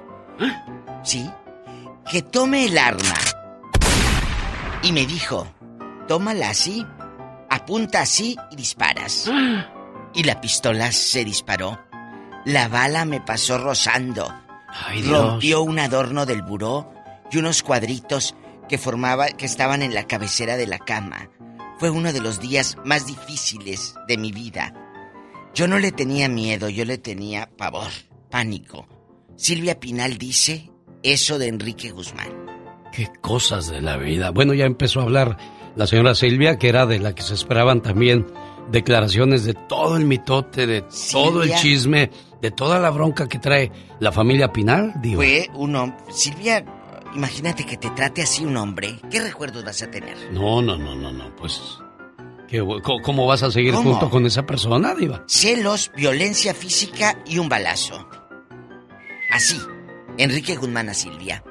¿Sí? 1.03 1.30
Que 2.11 2.22
tome 2.22 2.65
el 2.65 2.78
arma. 2.78 3.15
Y 4.84 4.91
me 4.91 5.05
dijo, 5.05 5.47
tómala 6.07 6.49
así, 6.49 6.86
apunta 7.49 8.01
así 8.01 8.38
y 8.51 8.55
disparas. 8.55 9.30
Y 10.13 10.24
la 10.24 10.39
pistola 10.39 10.91
se 10.91 11.26
disparó. 11.26 11.80
La 12.45 12.68
bala 12.68 13.05
me 13.05 13.20
pasó 13.22 13.57
rozando. 13.57 14.34
Dios. 14.93 15.07
Rompió 15.07 15.61
un 15.61 15.80
adorno 15.80 16.26
del 16.26 16.41
buró 16.41 16.91
y 17.32 17.38
unos 17.38 17.63
cuadritos 17.63 18.36
que 18.70 18.78
formaba 18.78 19.28
que 19.28 19.45
estaban 19.45 19.82
en 19.82 19.93
la 19.93 20.07
cabecera 20.07 20.57
de 20.57 20.68
la 20.68 20.80
cama. 20.80 21.30
Fue 21.80 21.89
uno 21.89 22.11
de 22.13 22.22
los 22.22 22.39
días 22.39 22.78
más 22.84 23.05
difíciles 23.05 23.95
de 24.07 24.18
mi 24.18 24.32
vida. 24.32 24.74
Yo 25.58 25.68
no 25.68 25.80
le 25.80 25.91
tenía 25.91 26.30
miedo, 26.30 26.70
yo 26.70 26.86
le 26.86 26.99
tenía 26.99 27.49
pavor, 27.58 27.89
pánico. 28.30 28.86
Silvia 29.38 29.80
Pinal 29.80 30.20
dice 30.20 30.70
eso 31.01 31.39
de 31.39 31.47
Enrique 31.47 31.89
Guzmán. 31.89 32.28
Qué 32.91 33.10
cosas 33.22 33.68
de 33.68 33.82
la 33.82 33.97
vida. 33.97 34.30
Bueno, 34.30 34.53
ya 34.53 34.66
empezó 34.66 34.99
a 34.99 35.03
hablar 35.05 35.36
la 35.76 35.88
señora 35.88 36.14
Silvia, 36.14 36.60
que 36.60 36.70
era 36.70 36.86
de 36.86 36.99
la 36.99 37.16
que 37.16 37.24
se 37.24 37.34
esperaban 37.34 37.82
también 37.82 38.28
declaraciones 38.70 39.45
de 39.45 39.55
todo 39.55 39.97
el 39.97 40.05
mitote, 40.05 40.68
de 40.68 40.86
todo 41.12 41.41
el 41.41 41.51
chisme, 41.55 42.12
de 42.39 42.51
toda 42.51 42.78
la 42.78 42.91
bronca 42.91 43.28
que 43.28 43.39
trae 43.39 43.72
la 43.99 44.12
familia 44.12 44.53
Pinal, 44.53 44.93
digo. 45.01 45.24
Fue 45.24 45.49
un 45.55 45.76
hombre. 45.76 45.97
Silvia, 46.12 46.64
imagínate 47.16 47.66
que 47.66 47.78
te 47.78 47.89
trate 47.89 48.22
así 48.22 48.45
un 48.45 48.58
hombre. 48.58 48.99
¿Qué 49.10 49.24
recuerdos 49.24 49.64
vas 49.64 49.82
a 49.82 49.89
tener? 49.89 50.18
No, 50.32 50.62
no, 50.62 50.78
no, 50.78 50.93
no, 50.93 51.12
no, 51.12 51.36
pues... 51.36 51.80
¿qué- 52.48 52.60
co- 52.84 53.02
¿Cómo 53.02 53.26
vas 53.28 53.43
a 53.43 53.52
seguir 53.52 53.74
¿Cómo? 53.74 53.91
junto 53.91 54.10
con 54.10 54.26
esa 54.26 54.45
persona, 54.45 54.93
Diva? 54.95 55.24
Celos, 55.28 55.91
violencia 55.95 56.54
física 56.54 57.18
y 57.26 57.38
un 57.39 57.50
balazo. 57.50 58.08
Así, 59.32 59.60
Enrique 60.18 60.56
Guzmán 60.56 60.89
a 60.89 60.93
Silvia. 60.93 61.43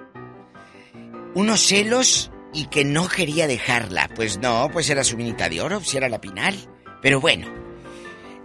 Unos 1.34 1.61
celos 1.66 2.30
y 2.55 2.66
que 2.66 2.84
no 2.84 3.09
quería 3.09 3.47
dejarla. 3.47 4.09
Pues 4.14 4.38
no, 4.38 4.70
pues 4.72 4.88
era 4.88 5.05
su 5.05 5.16
minita 5.16 5.49
de 5.49 5.61
oro, 5.61 5.80
si 5.80 5.97
era 5.99 6.09
la 6.09 6.20
Pinal. 6.20 6.55
Pero 7.03 7.20
bueno, 7.20 7.47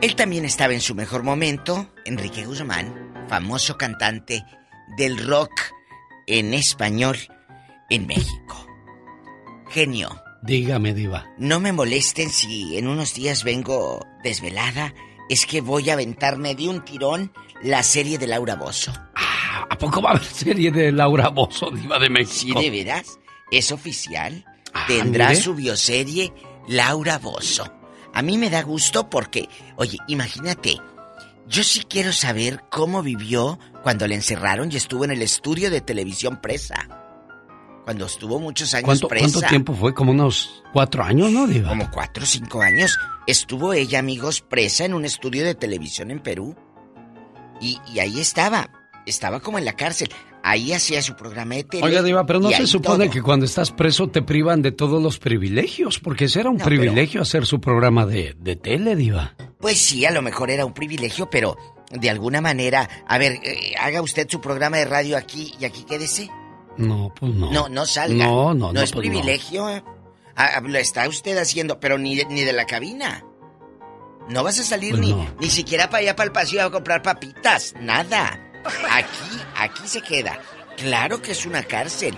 él 0.01 0.15
también 0.15 0.43
estaba 0.45 0.73
en 0.73 0.81
su 0.81 0.93
mejor 0.95 1.23
momento, 1.23 1.87
Enrique 2.05 2.45
Guzmán, 2.45 3.13
famoso 3.29 3.77
cantante 3.77 4.43
del 4.97 5.25
rock 5.25 5.51
en 6.27 6.53
español 6.53 7.17
en 7.89 8.07
México. 8.07 8.67
Genio. 9.69 10.09
Dígame, 10.43 10.93
Diva. 10.93 11.27
No 11.37 11.59
me 11.59 11.71
molesten 11.71 12.29
si 12.29 12.77
en 12.77 12.87
unos 12.87 13.13
días 13.13 13.43
vengo 13.43 14.05
desvelada. 14.23 14.93
Es 15.29 15.45
que 15.45 15.61
voy 15.61 15.89
a 15.89 15.93
aventarme 15.93 16.55
de 16.55 16.67
un 16.67 16.83
tirón 16.83 17.31
la 17.63 17.83
serie 17.83 18.17
de 18.17 18.27
Laura 18.27 18.55
Bozo. 18.55 18.91
¿A 19.69 19.77
poco 19.77 20.01
va 20.01 20.09
a 20.09 20.13
haber 20.13 20.25
serie 20.25 20.71
de 20.71 20.91
Laura 20.91 21.29
Bozo, 21.29 21.69
Diva 21.71 21.99
de 21.99 22.07
¿Sí, 22.07 22.11
México? 22.11 22.59
de 22.61 22.69
veras? 22.69 23.19
¿Es 23.51 23.71
oficial? 23.71 24.45
Tendrá 24.87 25.27
Ah, 25.27 25.29
mire. 25.29 25.41
su 25.41 25.53
bioserie 25.53 26.33
Laura 26.67 27.17
Bozo. 27.19 27.71
A 28.13 28.21
mí 28.21 28.37
me 28.37 28.49
da 28.49 28.61
gusto 28.63 29.09
porque, 29.09 29.47
oye, 29.77 29.97
imagínate, 30.07 30.77
yo 31.47 31.63
sí 31.63 31.83
quiero 31.87 32.11
saber 32.11 32.63
cómo 32.69 33.01
vivió 33.03 33.57
cuando 33.83 34.07
le 34.07 34.15
encerraron 34.15 34.71
y 34.71 34.75
estuvo 34.75 35.05
en 35.05 35.11
el 35.11 35.21
estudio 35.21 35.69
de 35.69 35.81
televisión 35.81 36.41
presa. 36.41 37.00
Cuando 37.83 38.05
estuvo 38.05 38.39
muchos 38.39 38.73
años 38.73 38.85
¿Cuánto, 38.85 39.07
presa. 39.07 39.25
cuánto 39.31 39.47
tiempo 39.47 39.73
fue? 39.73 39.93
Como 39.93 40.11
unos 40.11 40.63
cuatro 40.71 41.03
años, 41.03 41.31
¿no, 41.31 41.47
Diva? 41.47 41.69
Como 41.69 41.89
cuatro 41.89 42.23
o 42.23 42.27
cinco 42.27 42.61
años. 42.61 42.97
Estuvo 43.27 43.73
ella, 43.73 43.99
amigos, 43.99 44.41
presa 44.41 44.85
en 44.85 44.93
un 44.93 45.05
estudio 45.05 45.43
de 45.43 45.55
televisión 45.55 46.11
en 46.11 46.19
Perú. 46.19 46.55
Y, 47.59 47.79
y 47.93 47.99
ahí 47.99 48.19
estaba. 48.19 48.69
Estaba 49.05 49.39
como 49.39 49.57
en 49.57 49.65
la 49.65 49.73
cárcel. 49.73 50.09
Ahí 50.43 50.73
hacía 50.73 51.01
su 51.01 51.15
programa 51.15 51.55
de 51.55 51.63
tele. 51.63 51.83
Oiga, 51.83 52.01
Diva, 52.01 52.25
pero 52.25 52.39
no 52.39 52.49
se 52.51 52.65
supone 52.65 53.05
todo. 53.05 53.13
que 53.13 53.21
cuando 53.21 53.45
estás 53.45 53.71
preso 53.71 54.09
te 54.09 54.21
privan 54.21 54.61
de 54.61 54.71
todos 54.71 55.01
los 55.01 55.19
privilegios, 55.19 55.99
porque 55.99 56.25
ese 56.25 56.39
era 56.39 56.49
un 56.49 56.57
privilegio 56.57 57.21
hacer 57.21 57.45
su 57.45 57.59
programa 57.61 58.05
de, 58.05 58.35
de 58.39 58.55
tele, 58.55 58.95
Diva. 58.95 59.35
Pues 59.59 59.79
sí, 59.79 60.05
a 60.05 60.11
lo 60.11 60.21
mejor 60.23 60.49
era 60.49 60.65
un 60.65 60.73
privilegio, 60.73 61.29
pero 61.29 61.57
de 61.91 62.09
alguna 62.09 62.41
manera. 62.41 62.89
A 63.07 63.17
ver, 63.17 63.33
eh, 63.43 63.73
haga 63.79 64.01
usted 64.01 64.27
su 64.29 64.41
programa 64.41 64.77
de 64.77 64.85
radio 64.85 65.17
aquí 65.17 65.53
y 65.59 65.65
aquí 65.65 65.83
quédese. 65.83 66.29
No, 66.77 67.13
pues 67.19 67.33
no. 67.33 67.51
No, 67.51 67.69
no 67.69 67.85
salga. 67.85 68.25
No, 68.25 68.53
no, 68.53 68.71
no. 68.73 68.81
es 68.81 68.91
pues 68.91 69.07
privilegio. 69.07 69.69
eh. 69.69 69.83
Ah, 70.35 70.51
ah, 70.55 70.61
lo 70.61 70.77
está 70.77 71.07
usted 71.07 71.37
haciendo, 71.37 71.79
pero 71.79 71.97
ni 71.97 72.15
de, 72.15 72.25
ni 72.25 72.41
de 72.41 72.53
la 72.53 72.65
cabina. 72.65 73.23
No 74.29 74.43
vas 74.43 74.59
a 74.59 74.63
salir 74.63 74.91
Pues 74.91 75.01
ni, 75.01 75.11
no. 75.13 75.27
ni 75.39 75.49
siquiera 75.49 75.89
para 75.89 75.99
allá 76.01 76.15
para 76.15 76.27
el 76.27 76.31
pasillo 76.31 76.63
a 76.63 76.71
comprar 76.71 77.01
papitas. 77.01 77.73
Nada. 77.79 78.39
Aquí, 78.91 79.41
aquí 79.57 79.87
se 79.87 80.01
queda. 80.01 80.39
Claro 80.77 81.21
que 81.21 81.31
es 81.31 81.45
una 81.45 81.63
cárcel. 81.63 82.17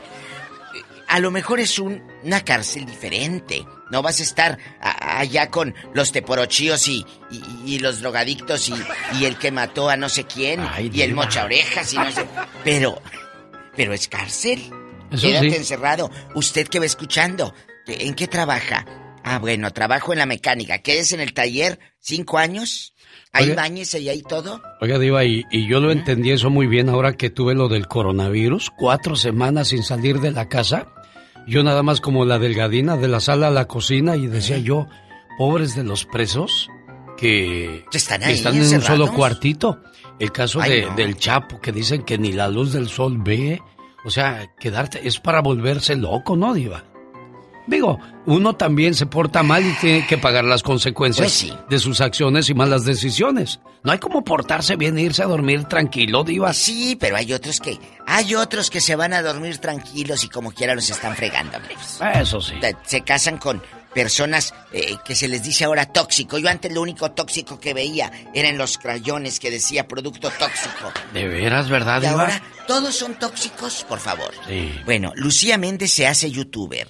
A 1.08 1.20
lo 1.20 1.32
mejor 1.32 1.60
es 1.60 1.80
un- 1.80 2.04
una 2.24 2.43
cárcel 2.43 2.86
diferente. 2.86 3.66
No 3.91 4.01
vas 4.01 4.20
a 4.20 4.24
estar 4.24 4.58
a- 4.82 5.20
allá 5.20 5.49
con 5.49 5.74
los 5.93 6.12
teporochíos 6.12 6.88
y, 6.88 7.06
y- 7.30 7.43
y 7.76 7.80
los 7.80 8.01
drogadictos 8.01 8.70
y, 8.70 8.74
y 9.20 9.26
el 9.26 9.38
que 9.38 9.51
mató 9.51 9.89
a 9.89 9.97
no 9.97 10.10
sé 10.10 10.26
quién 10.26 10.62
y 10.80 11.01
el 11.01 11.14
mocha 11.14 11.43
orejas 11.45 11.93
y 11.93 11.97
no 11.97 12.12
sé. 12.12 12.26
Pero, 12.64 12.99
pero 13.76 13.94
es 13.94 14.08
cárcel. 14.08 14.60
Eso 15.12 15.28
Quédate 15.28 15.52
sí. 15.52 15.56
encerrado. 15.58 16.10
Usted 16.36 16.68
que 16.68 16.80
va 16.80 16.86
escuchando, 16.86 17.54
¿en 17.88 18.14
qué 18.14 18.28
trabaja? 18.28 18.86
Ah, 19.24 19.40
bueno, 19.40 19.72
trabajo 19.72 20.12
en 20.12 20.20
la 20.20 20.26
mecánica. 20.26 20.80
Quédese 20.80 21.16
en 21.16 21.22
el 21.22 21.34
taller 21.34 21.80
cinco 22.00 22.38
años. 22.38 22.94
Ahí 23.32 23.50
Oiga. 23.50 23.68
y 23.68 24.10
ahí 24.10 24.22
todo. 24.22 24.62
Oiga, 24.82 25.00
Diva, 25.00 25.24
y, 25.24 25.44
y 25.50 25.68
yo 25.68 25.80
lo 25.80 25.92
entendí 25.92 26.32
eso 26.32 26.50
muy 26.50 26.68
bien 26.68 26.90
ahora 26.90 27.14
que 27.14 27.30
tuve 27.32 27.56
lo 27.56 27.68
del 27.68 27.88
coronavirus, 27.88 28.70
cuatro 28.78 29.16
semanas 29.16 29.70
sin 29.70 29.82
salir 29.84 30.20
de 30.20 30.32
la 30.32 30.50
casa. 30.50 30.88
Yo 31.48 31.64
nada 31.64 31.84
más 31.84 32.00
como 32.00 32.26
la 32.26 32.38
delgadina 32.38 32.96
de 32.96 33.08
la 33.08 33.20
sala 33.20 33.48
a 33.48 33.52
la 33.52 33.66
cocina 33.66 34.16
y 34.16 34.28
decía 34.28 34.58
yo, 34.60 34.88
pobres 35.38 35.76
de 35.76 35.84
los 35.84 36.06
presos 36.06 36.70
que 37.18 37.86
Están 37.91 38.20
que 38.22 38.26
ahí 38.28 38.34
están 38.34 38.55
en 38.55 38.61
un 38.76 38.82
solo 38.82 39.11
cuartito. 39.14 39.82
El 40.20 40.32
caso 40.32 40.61
Ay, 40.61 40.72
de- 40.72 40.86
no. 40.88 40.95
del 40.95 41.18
Chapo, 41.18 41.59
que 41.59 41.72
dicen 41.72 42.03
que 42.03 42.18
ni 42.18 42.32
la 42.32 42.47
luz 42.47 42.74
del 42.74 42.88
sol 42.89 43.18
ve. 43.20 43.61
O 44.05 44.11
sea, 44.11 44.53
quedarte 44.59 45.07
es 45.07 45.20
para 45.20 45.41
volverse 45.41 45.95
loco, 45.95 46.36
¿no, 46.36 46.53
Diva? 46.53 46.84
Digo, 47.66 47.97
uno 48.26 48.57
también 48.57 48.93
se 48.93 49.05
porta 49.05 49.41
mal 49.41 49.66
y 49.66 49.72
tiene 49.80 50.05
que 50.05 50.18
pagar 50.18 50.43
las 50.43 50.61
consecuencias 50.64 51.26
Pues 51.26 51.32
sí. 51.34 51.53
de 51.70 51.80
sus 51.80 52.01
acciones 52.01 52.49
y 52.49 52.53
malas 52.53 52.84
decisiones. 52.84 53.61
No 53.84 53.93
hay 53.93 53.99
como 53.99 54.22
portarse 54.26 54.76
bien 54.76 54.97
e 54.97 55.03
irse 55.03 55.24
a 55.24 55.28
dormir 55.28 55.64
tranquilo, 55.64 56.26
Diva. 56.26 56.51
Sí, 56.51 56.97
pero 56.99 57.16
hay 57.16 57.32
otros 57.32 57.61
que... 57.61 57.80
Hay 58.05 58.36
otros 58.36 58.70
que 58.70 58.82
se 58.82 58.97
van 58.97 59.14
a 59.14 59.22
dormir 59.22 59.59
tranquilos 59.59 60.26
y 60.26 60.28
como 60.28 60.51
quiera 60.51 60.76
los 60.76 60.89
están 60.89 61.16
fregando. 61.16 61.57
Eso 62.14 62.41
sí. 62.41 62.55
Se 62.84 62.99
casan 63.01 63.38
con, 63.38 63.61
personas 63.94 64.54
eh, 64.72 64.96
que 65.06 65.16
se 65.16 65.28
les 65.28 65.44
dice 65.44 65.64
ahora 65.66 65.86
tóxico. 65.86 66.38
Yo 66.38 66.50
antes 66.50 66.72
lo 66.72 66.82
único 66.82 67.12
tóxico 67.12 67.60
que 67.60 67.74
veía 67.74 68.12
era 68.34 68.50
en 68.50 68.58
los 68.58 68.78
crayones 68.78 69.39
que 69.39 69.52
decía 69.52 69.88
producto 69.88 70.30
tóxico. 70.32 70.91
De 71.14 71.28
veras, 71.28 71.70
¿verdad, 71.70 72.02
Y 72.02 72.06
ahora 72.08 72.41
todos 72.68 72.96
son 72.96 73.16
tóxicos, 73.16 73.86
por 73.88 74.00
favor. 74.00 74.32
Sí. 74.48 74.74
Bueno, 74.86 75.12
Lucía 75.16 75.58
Méndez 75.58 75.91
se 75.94 76.08
hace 76.08 76.32
youtuber. 76.32 76.88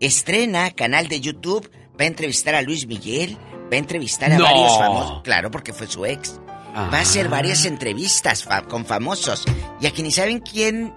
Estrena 0.00 0.70
canal 0.72 1.08
de 1.08 1.20
YouTube, 1.20 1.70
va 1.98 2.04
a 2.04 2.06
entrevistar 2.06 2.54
a 2.54 2.62
Luis 2.62 2.86
Miguel, 2.86 3.36
va 3.72 3.74
a 3.74 3.76
entrevistar 3.76 4.30
a 4.32 4.36
No. 4.38 4.44
varios 4.44 4.76
famosos. 4.78 5.22
Claro, 5.22 5.50
porque 5.50 5.72
fue 5.72 5.86
su 5.86 6.04
ex. 6.04 6.38
Va 6.76 6.98
a 6.98 7.00
hacer 7.00 7.30
varias 7.30 7.64
entrevistas 7.64 8.44
fa- 8.44 8.62
con 8.62 8.84
famosos. 8.84 9.44
Y 9.80 9.86
aquí 9.86 10.02
ni 10.02 10.12
saben 10.12 10.40
quién. 10.40 10.94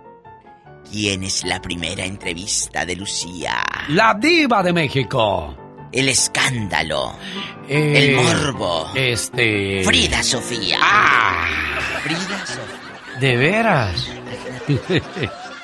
¿Quién 0.91 1.23
es 1.23 1.43
la 1.43 1.61
primera 1.61 2.03
entrevista 2.03 2.83
de 2.83 2.95
Lucía? 2.95 3.63
La 3.89 4.15
diva 4.15 4.63
de 4.63 4.73
México. 4.73 5.55
El 5.91 6.09
escándalo. 6.09 7.13
Eh, 7.67 7.93
el 7.95 8.15
morbo. 8.15 8.91
Este. 8.95 9.83
Frida 9.83 10.23
Sofía. 10.23 10.79
Ah. 10.81 11.47
Frida 12.01 12.45
Sofía. 12.45 13.19
De 13.19 13.37
veras. 13.37 14.07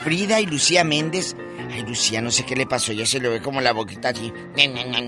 Frida 0.04 0.40
y 0.40 0.46
Lucía 0.46 0.84
Méndez. 0.84 1.36
Ay, 1.76 1.84
Lucía, 1.86 2.22
no 2.22 2.32
sé 2.32 2.46
qué 2.46 2.56
le 2.56 2.66
pasó. 2.66 2.94
Ya 2.94 3.06
se 3.06 3.20
le 3.20 3.28
ve 3.28 3.42
como 3.42 3.60
la 3.60 3.74
boquita 3.74 4.10
así. 4.10 4.32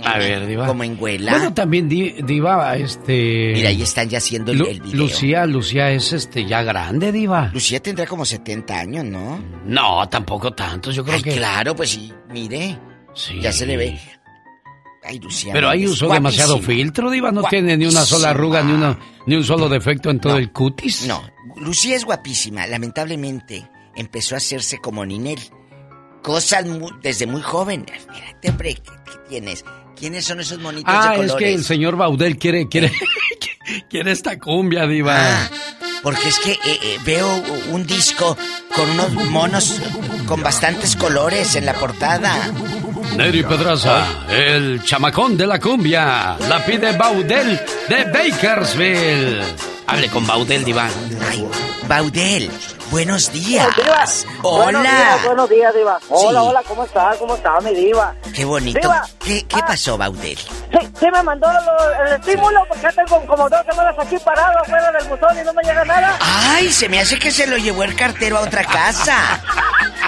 A 0.03 0.17
ver, 0.17 0.45
Diva. 0.45 0.67
Como 0.67 0.83
en 0.83 0.97
huela. 1.01 1.31
Bueno, 1.31 1.53
también 1.53 1.87
di- 1.87 2.15
Diva, 2.23 2.75
este. 2.75 3.51
Mira, 3.53 3.69
ahí 3.69 3.81
están 3.81 4.09
ya 4.09 4.17
haciendo 4.17 4.51
el, 4.51 4.57
Lu- 4.57 4.67
el 4.67 4.81
video. 4.81 4.97
Lucía, 4.97 5.45
Lucía 5.45 5.91
es 5.91 6.11
este 6.11 6.45
ya 6.45 6.63
grande, 6.63 7.11
Diva. 7.13 7.49
Lucía 7.53 7.79
tendrá 7.81 8.05
como 8.05 8.25
70 8.25 8.77
años, 8.79 9.05
¿no? 9.05 9.39
No, 9.65 10.09
tampoco 10.09 10.51
tanto. 10.53 10.91
Yo 10.91 11.03
creo 11.05 11.15
Ay, 11.15 11.21
que. 11.23 11.35
claro, 11.37 11.75
pues 11.75 11.91
sí. 11.91 12.11
Mire. 12.29 12.77
Sí. 13.13 13.39
Ya 13.39 13.51
se 13.53 13.65
le 13.65 13.77
ve. 13.77 13.99
Ay, 15.03 15.19
Lucía. 15.19 15.53
Pero 15.53 15.69
ahí 15.69 15.85
usó 15.87 16.09
demasiado 16.09 16.59
filtro, 16.59 17.09
Diva. 17.09 17.31
No 17.31 17.43
tiene 17.43 17.77
ni 17.77 17.85
una 17.85 18.01
sola 18.01 18.31
arruga, 18.31 18.61
ni, 18.61 18.73
una, 18.73 18.99
ni 19.25 19.35
un 19.37 19.43
solo 19.45 19.69
defecto 19.69 20.09
en 20.09 20.19
todo 20.19 20.33
No. 20.33 20.39
el 20.39 20.51
cutis. 20.51 21.07
No, 21.07 21.23
Lucía 21.55 21.95
es 21.95 22.03
guapísima. 22.03 22.67
Lamentablemente 22.67 23.69
empezó 23.95 24.35
a 24.35 24.39
hacerse 24.39 24.79
como 24.79 25.05
Ninel. 25.05 25.39
Cosas 26.27 26.65
desde 27.01 27.25
muy 27.25 27.41
joven. 27.41 27.85
Espérate, 27.87 28.49
hombre, 28.49 28.73
¿qué, 28.75 28.81
qué 29.05 29.17
tienes? 29.29 29.63
¿Quiénes 29.95 30.25
son 30.25 30.41
esos 30.41 30.59
monitos 30.59 30.93
Ah, 30.93 31.11
de 31.11 31.15
es 31.25 31.31
colores? 31.31 31.35
que 31.47 31.53
el 31.53 31.63
señor 31.63 31.95
Baudel 31.95 32.37
quiere, 32.37 32.67
quiere, 32.67 32.91
quiere 33.89 34.11
esta 34.11 34.37
cumbia, 34.37 34.85
Diva. 34.87 35.15
Ah, 35.17 35.49
porque 36.03 36.27
es 36.27 36.37
que 36.39 36.51
eh, 36.51 36.59
eh, 36.65 36.97
veo 37.05 37.33
un 37.71 37.87
disco 37.87 38.37
con 38.75 38.89
unos 38.89 39.13
monos 39.31 39.81
con 40.25 40.43
bastantes 40.43 40.97
colores 40.97 41.55
en 41.55 41.65
la 41.65 41.73
portada. 41.75 42.51
Neri 43.15 43.43
Pedraza, 43.43 44.05
el 44.29 44.83
chamacón 44.83 45.37
de 45.37 45.47
la 45.47 45.61
cumbia, 45.61 46.35
la 46.49 46.65
pide 46.65 46.91
Baudel 46.97 47.57
de 47.87 48.03
Bakersville. 48.03 49.41
Hable 49.87 50.09
con 50.09 50.27
Baudel, 50.27 50.63
Diva. 50.65 50.87
Ay, 51.29 51.47
Baudel, 51.87 52.51
buenos 52.91 53.31
días. 53.31 53.67
Diva. 53.77 54.03
Buenos 54.41 54.81
días, 54.83 54.93
Hola. 55.15 55.19
buenos 55.25 55.49
días, 55.49 55.73
Diva. 55.73 55.99
Hola, 56.09 56.41
Sí. 56.41 56.47
hola, 56.49 56.63
¿cómo 56.67 56.83
estás? 56.83 57.17
¿Cómo 57.17 57.35
estás, 57.35 57.63
mi 57.63 57.73
Diva? 57.73 58.13
Qué 58.35 58.43
bonito. 58.43 58.79
Diva. 58.79 59.07
¿Qué, 59.23 59.45
qué 59.47 59.59
pasó, 59.59 59.97
Baudel? 59.97 60.37
Sí, 60.37 60.79
sí 60.99 61.05
me 61.11 61.23
mandó 61.23 61.47
lo- 61.51 62.05
el 62.05 62.13
estímulo 62.19 62.59
porque 62.67 62.83
ya 62.83 62.91
tengo 62.91 63.25
como 63.25 63.49
dos 63.49 63.61
semanas 63.69 63.95
aquí 63.97 64.17
parado 64.23 64.59
afuera 64.59 64.91
del 64.91 65.07
buzón 65.07 65.39
y 65.39 65.43
no 65.45 65.53
me 65.53 65.63
llega 65.63 65.85
nada. 65.85 66.17
Ay, 66.19 66.71
se 66.73 66.89
me 66.89 66.99
hace 66.99 67.17
que 67.17 67.31
se 67.31 67.47
lo 67.47 67.57
llevó 67.57 67.83
el 67.83 67.95
cartero 67.95 68.37
a 68.39 68.41
otra 68.41 68.65
casa. 68.65 69.41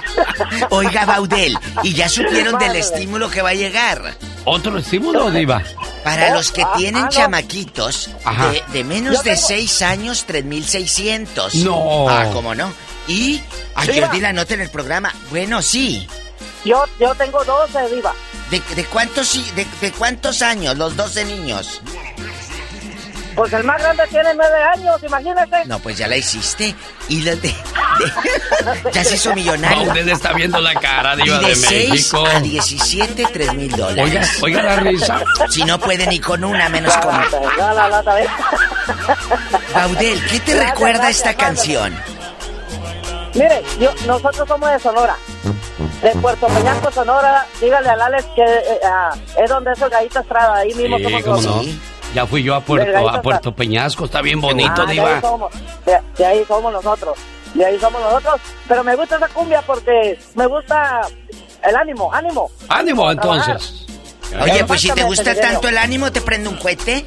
Oiga, 0.71 1.05
Baudel, 1.05 1.57
¿y 1.83 1.93
ya 1.93 2.09
supieron 2.09 2.59
del 2.59 2.75
estímulo 2.75 3.29
que 3.29 3.41
va 3.41 3.49
a 3.51 3.53
llegar? 3.53 4.13
¿Otro 4.49 4.77
estímulo, 4.77 5.29
Diva? 5.31 5.61
Para 6.03 6.31
Oh, 6.31 6.35
los 6.35 6.51
que 6.51 6.63
ah, 6.63 6.73
tienen 6.77 7.05
ah, 7.05 7.09
chamaquitos 7.09 8.09
Ajá. 8.23 8.49
de, 8.51 8.63
de 8.73 8.83
menos 8.83 9.23
de 9.23 9.31
tengo- 9.35 9.47
6 9.47 9.81
años, 9.81 10.25
3600. 10.25 11.55
No. 11.55 12.09
Ah, 12.09 12.29
¿cómo 12.33 12.55
no? 12.55 12.71
Y. 13.07 13.41
Ay, 13.75 13.87
Diva. 13.89 14.07
yo 14.07 14.13
di 14.13 14.19
la 14.21 14.33
nota 14.33 14.53
en 14.53 14.61
el 14.61 14.69
programa. 14.69 15.13
Bueno, 15.29 15.61
sí. 15.61 16.07
Yo, 16.65 16.83
yo 16.99 17.13
tengo 17.15 17.43
12, 17.43 17.95
Diva. 17.95 18.13
¿De, 18.51 18.61
de 18.75 18.85
cuántos, 18.85 19.33
de, 19.55 19.65
de 19.81 19.91
cuántos 19.91 20.41
años? 20.41 20.77
Los 20.77 20.95
12 20.95 21.25
niños. 21.25 21.81
Pues 23.39 23.53
el 23.53 23.63
más 23.63 23.81
grande 23.81 24.03
tiene 24.09 24.33
9 24.33 24.53
años, 24.75 25.01
imagínate. 25.01 25.65
No, 25.65 25.79
pues 25.79 25.97
ya 25.97 26.07
la 26.09 26.17
hiciste. 26.17 26.75
Y 27.07 27.21
los 27.21 27.41
de. 27.41 27.47
de- 27.47 28.91
ya 28.93 29.03
se 29.05 29.15
hizo 29.15 29.33
millonario. 29.33 29.85
Baudel 29.85 30.09
está 30.09 30.33
viendo 30.33 30.59
la 30.59 30.73
cara, 30.75 31.15
de 31.15 31.23
de 31.23 31.55
6 31.55 31.89
México. 31.89 32.25
a 32.25 32.39
17, 32.41 33.25
3 33.31 33.53
mil 33.53 33.71
dólares. 33.71 34.03
Oiga, 34.41 34.61
oiga 34.61 34.61
la 34.63 34.75
risa. 34.81 35.21
Si 35.49 35.63
no 35.63 35.79
puede 35.79 36.05
ni 36.07 36.19
con 36.19 36.43
una, 36.43 36.67
menos 36.67 36.95
con. 36.97 37.15
La 37.15 38.01
¿ves? 38.13 38.29
Baudel, 39.73 40.21
¿qué 40.25 40.39
te 40.41 40.53
Gracias, 40.53 40.71
recuerda 40.71 40.97
gracias, 41.03 41.17
esta 41.17 41.31
gracias. 41.33 41.47
canción? 41.77 42.19
Mire, 43.35 43.61
yo, 43.79 43.93
nosotros 44.05 44.47
somos 44.49 44.69
de 44.69 44.79
Sonora. 44.79 45.15
De 46.01 46.09
Puerto 46.19 46.47
Peñasco, 46.47 46.91
Sonora. 46.91 47.45
Dígale 47.61 47.89
al 47.89 48.01
Alex 48.01 48.25
que 48.35 48.41
eh, 48.43 48.79
ah, 48.85 49.11
es 49.41 49.49
donde 49.49 49.71
es 49.71 49.81
el 49.81 49.89
Gallito 49.89 50.19
Estrada. 50.19 50.55
Ahí 50.57 50.73
mismo 50.73 50.97
Sí, 50.97 51.03
somos 51.23 51.45
no. 51.45 51.61
Ya 52.13 52.25
fui 52.25 52.41
yo 52.43 52.55
a 52.55 52.61
Puerto, 52.61 53.07
a 53.09 53.21
Puerto 53.21 53.51
Peñasco, 53.53 54.05
está 54.05 54.21
bien 54.21 54.41
bonito, 54.41 54.71
Ah, 54.77 54.85
de 54.85 54.91
ahí 54.91 54.97
Diva. 54.97 55.21
somos. 55.21 55.51
De, 55.85 55.99
de 56.17 56.25
ahí 56.25 56.43
somos 56.47 56.73
nosotros. 56.73 57.17
De 57.53 57.65
ahí 57.65 57.79
somos 57.79 58.01
nosotros. 58.01 58.41
Pero 58.67 58.83
me 58.83 58.95
gusta 58.95 59.15
esa 59.17 59.27
cumbia 59.29 59.61
porque 59.61 60.19
me 60.35 60.47
gusta 60.47 61.01
el 61.63 61.75
ánimo, 61.75 62.11
ánimo. 62.13 62.49
Ánimo, 62.67 63.11
entonces. 63.11 63.85
Oye, 64.41 64.63
pues 64.65 64.81
si 64.81 64.91
te 64.91 65.03
gusta 65.03 65.33
tanto 65.35 65.67
el 65.67 65.77
ánimo, 65.77 66.11
¿te 66.11 66.21
prende 66.21 66.49
un 66.49 66.57
cohete? 66.57 67.05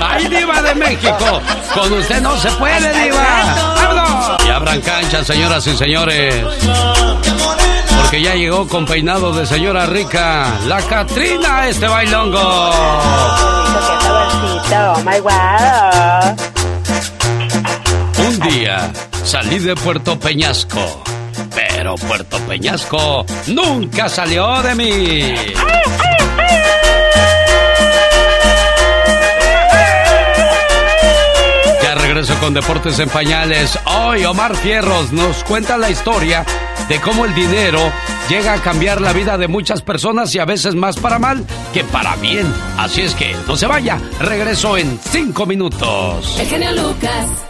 ¡Ay, 0.00 0.28
Diva 0.28 0.62
de 0.62 0.74
México! 0.74 1.40
Con 1.74 1.92
usted 1.92 2.20
no 2.20 2.36
se 2.38 2.50
puede, 2.52 3.04
Diva. 3.04 3.74
¡Vámonos! 3.76 4.46
Y 4.46 4.50
abran 4.50 4.80
cancha, 4.80 5.24
señoras 5.24 5.66
y 5.66 5.76
señores. 5.76 6.44
Porque 8.00 8.22
ya 8.22 8.34
llegó 8.34 8.66
con 8.68 8.86
peinado 8.86 9.32
de 9.32 9.46
señora 9.46 9.86
rica, 9.86 10.46
la 10.66 10.80
Catrina, 10.82 11.68
este 11.68 11.86
bailongo. 11.86 12.70
Un 18.18 18.40
día 18.40 18.92
salí 19.24 19.58
de 19.58 19.74
Puerto 19.76 20.18
Peñasco, 20.18 21.02
pero 21.54 21.94
Puerto 21.96 22.38
Peñasco 22.40 23.24
nunca 23.48 24.08
salió 24.08 24.62
de 24.62 24.74
mí. 24.74 25.34
Ya 31.82 31.94
regreso 31.94 32.34
con 32.40 32.54
Deportes 32.54 32.98
en 32.98 33.08
Pañales. 33.08 33.78
Hoy 33.84 34.24
Omar 34.24 34.54
Fierros 34.56 35.12
nos 35.12 35.42
cuenta 35.44 35.76
la 35.76 35.90
historia 35.90 36.44
de 36.88 37.00
cómo 37.00 37.24
el 37.24 37.34
dinero 37.34 37.80
llega 38.28 38.52
a 38.54 38.62
cambiar 38.62 39.00
la 39.00 39.12
vida 39.12 39.38
de 39.38 39.48
muchas 39.48 39.82
personas 39.82 40.34
y 40.34 40.38
a 40.38 40.44
veces 40.44 40.74
más 40.74 40.96
para 40.96 41.18
mal 41.18 41.44
que 41.72 41.84
para 41.84 42.16
bien. 42.16 42.52
Así 42.78 43.02
es 43.02 43.14
que 43.14 43.34
no 43.46 43.56
se 43.56 43.66
vaya. 43.66 43.98
Regreso 44.20 44.76
en 44.76 44.98
cinco 45.10 45.46
minutos. 45.46 46.36
El 46.38 46.46
genio 46.46 46.72
Lucas. 46.72 47.49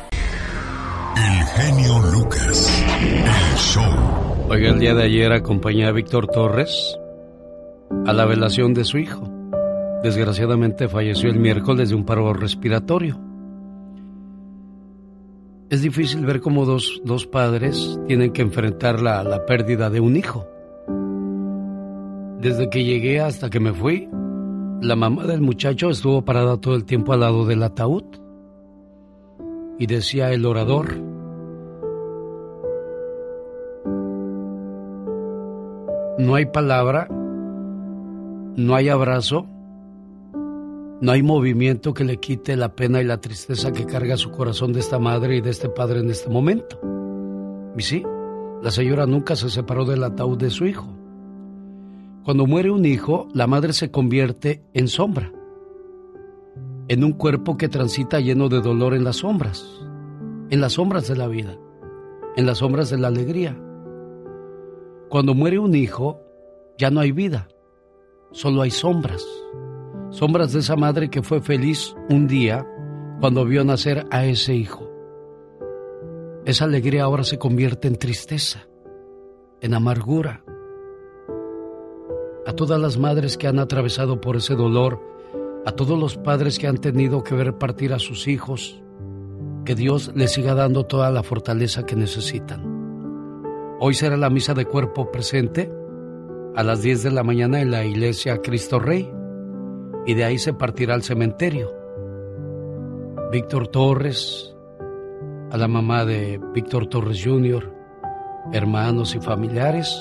El 1.21 1.45
genio 1.45 1.99
Lucas. 2.14 2.83
El 2.99 3.59
show. 3.59 4.49
Oiga, 4.49 4.71
el 4.71 4.79
día 4.79 4.95
de 4.95 5.03
ayer 5.03 5.31
acompañé 5.33 5.85
a 5.85 5.93
Víctor 5.93 6.29
Torres 6.29 6.99
a 8.07 8.12
la 8.14 8.25
velación 8.25 8.73
de 8.73 8.85
su 8.85 8.97
hijo. 8.97 9.29
Desgraciadamente 10.03 10.89
falleció 10.89 11.29
el 11.29 11.39
miércoles 11.39 11.91
de 11.91 11.95
un 11.95 12.07
paro 12.07 12.33
respiratorio. 12.33 13.21
Es 15.68 15.83
difícil 15.83 16.25
ver 16.25 16.41
cómo 16.41 16.64
dos, 16.64 17.03
dos 17.05 17.27
padres 17.27 18.01
tienen 18.07 18.33
que 18.33 18.41
enfrentar 18.41 19.03
la, 19.03 19.23
la 19.23 19.45
pérdida 19.45 19.91
de 19.91 20.01
un 20.01 20.16
hijo. 20.16 20.49
Desde 22.41 22.71
que 22.71 22.83
llegué 22.83 23.21
hasta 23.21 23.51
que 23.51 23.61
me 23.61 23.75
fui, 23.75 24.09
la 24.81 24.97
mamá 24.97 25.27
del 25.27 25.43
muchacho 25.43 25.91
estuvo 25.91 26.25
parada 26.25 26.57
todo 26.57 26.77
el 26.77 26.87
tiempo 26.87 27.12
al 27.12 27.21
lado 27.21 27.45
del 27.45 27.62
ataúd. 27.62 28.05
Y 29.79 29.87
decía 29.87 30.33
el 30.33 30.45
orador, 30.45 31.10
No 36.21 36.35
hay 36.35 36.45
palabra, 36.45 37.09
no 37.09 38.75
hay 38.75 38.91
abrazo, 38.91 39.47
no 41.01 41.12
hay 41.12 41.23
movimiento 41.23 41.95
que 41.95 42.05
le 42.05 42.18
quite 42.18 42.57
la 42.57 42.77
pena 42.77 43.01
y 43.01 43.05
la 43.05 43.23
tristeza 43.23 43.73
que 43.73 43.87
carga 43.87 44.18
su 44.18 44.31
corazón 44.31 44.75
de 44.75 44.81
esta 44.81 44.99
madre 44.99 45.37
y 45.37 45.41
de 45.41 45.49
este 45.49 45.71
padre 45.71 46.01
en 46.01 46.11
este 46.11 46.29
momento. 46.29 46.79
Y 47.75 47.81
sí, 47.81 48.03
la 48.61 48.71
señora 48.71 49.07
nunca 49.07 49.35
se 49.35 49.49
separó 49.49 49.87
del 49.87 50.05
ataúd 50.05 50.37
de 50.37 50.51
su 50.51 50.66
hijo. 50.66 50.95
Cuando 52.23 52.47
muere 52.47 52.71
un 52.71 52.85
hijo, 52.85 53.27
la 53.33 53.47
madre 53.47 53.73
se 53.73 53.91
convierte 53.91 54.62
en 54.75 54.89
sombra, 54.89 55.33
en 56.89 57.03
un 57.03 57.12
cuerpo 57.12 57.57
que 57.57 57.71
transita 57.71 58.21
lleno 58.21 58.51
de 58.51 58.61
dolor 58.61 58.93
en 58.93 59.05
las 59.05 59.16
sombras, 59.16 59.66
en 60.51 60.61
las 60.61 60.75
sombras 60.75 61.09
de 61.09 61.16
la 61.16 61.29
vida, 61.29 61.57
en 62.37 62.45
las 62.45 62.59
sombras 62.59 62.91
de 62.91 62.99
la 62.99 63.09
alegría. 63.09 63.57
Cuando 65.11 65.35
muere 65.35 65.59
un 65.59 65.75
hijo, 65.75 66.23
ya 66.79 66.89
no 66.89 67.01
hay 67.01 67.11
vida, 67.11 67.49
solo 68.31 68.63
hay 68.63 68.71
sombras. 68.71 69.27
Sombras 70.11 70.53
de 70.53 70.61
esa 70.61 70.77
madre 70.77 71.11
que 71.11 71.21
fue 71.21 71.41
feliz 71.41 71.97
un 72.09 72.29
día 72.29 72.65
cuando 73.21 73.45
vio 73.45 73.65
nacer 73.65 74.07
a 74.13 74.25
ese 74.25 74.55
hijo. 74.55 74.89
Esa 76.45 76.67
alegría 76.67 77.03
ahora 77.03 77.25
se 77.25 77.41
convierte 77.41 77.89
en 77.89 77.97
tristeza, 77.97 78.69
en 79.61 79.75
amargura. 79.75 80.45
A 82.47 82.53
todas 82.53 82.81
las 82.81 82.97
madres 82.97 83.37
que 83.37 83.49
han 83.49 83.59
atravesado 83.59 84.21
por 84.21 84.37
ese 84.37 84.55
dolor, 84.55 85.03
a 85.67 85.73
todos 85.73 85.99
los 85.99 86.19
padres 86.19 86.57
que 86.57 86.69
han 86.69 86.79
tenido 86.79 87.25
que 87.25 87.35
ver 87.35 87.59
partir 87.59 87.93
a 87.95 87.99
sus 87.99 88.29
hijos, 88.29 88.81
que 89.65 89.75
Dios 89.75 90.13
les 90.15 90.31
siga 90.31 90.55
dando 90.55 90.87
toda 90.87 91.11
la 91.11 91.25
fortaleza 91.25 91.85
que 91.85 91.97
necesitan. 91.97 92.80
Hoy 93.83 93.95
será 93.95 94.18
la 94.18 94.28
misa 94.28 94.53
de 94.53 94.66
cuerpo 94.66 95.11
presente 95.11 95.72
a 96.55 96.62
las 96.62 96.83
10 96.83 97.03
de 97.03 97.11
la 97.12 97.22
mañana 97.22 97.62
en 97.62 97.70
la 97.70 97.83
iglesia 97.83 98.43
Cristo 98.43 98.78
Rey 98.78 99.11
y 100.07 100.12
de 100.12 100.22
ahí 100.22 100.39
se 100.39 100.53
partirá 100.53 100.93
al 100.93 101.03
cementerio. 101.03 101.72
Víctor 103.33 103.68
Torres, 103.68 104.55
a 105.51 105.57
la 105.57 105.66
mamá 105.66 106.05
de 106.05 106.39
Víctor 106.53 106.89
Torres 106.89 107.22
Jr., 107.24 107.74
hermanos 108.53 109.14
y 109.14 109.20
familiares, 109.20 109.97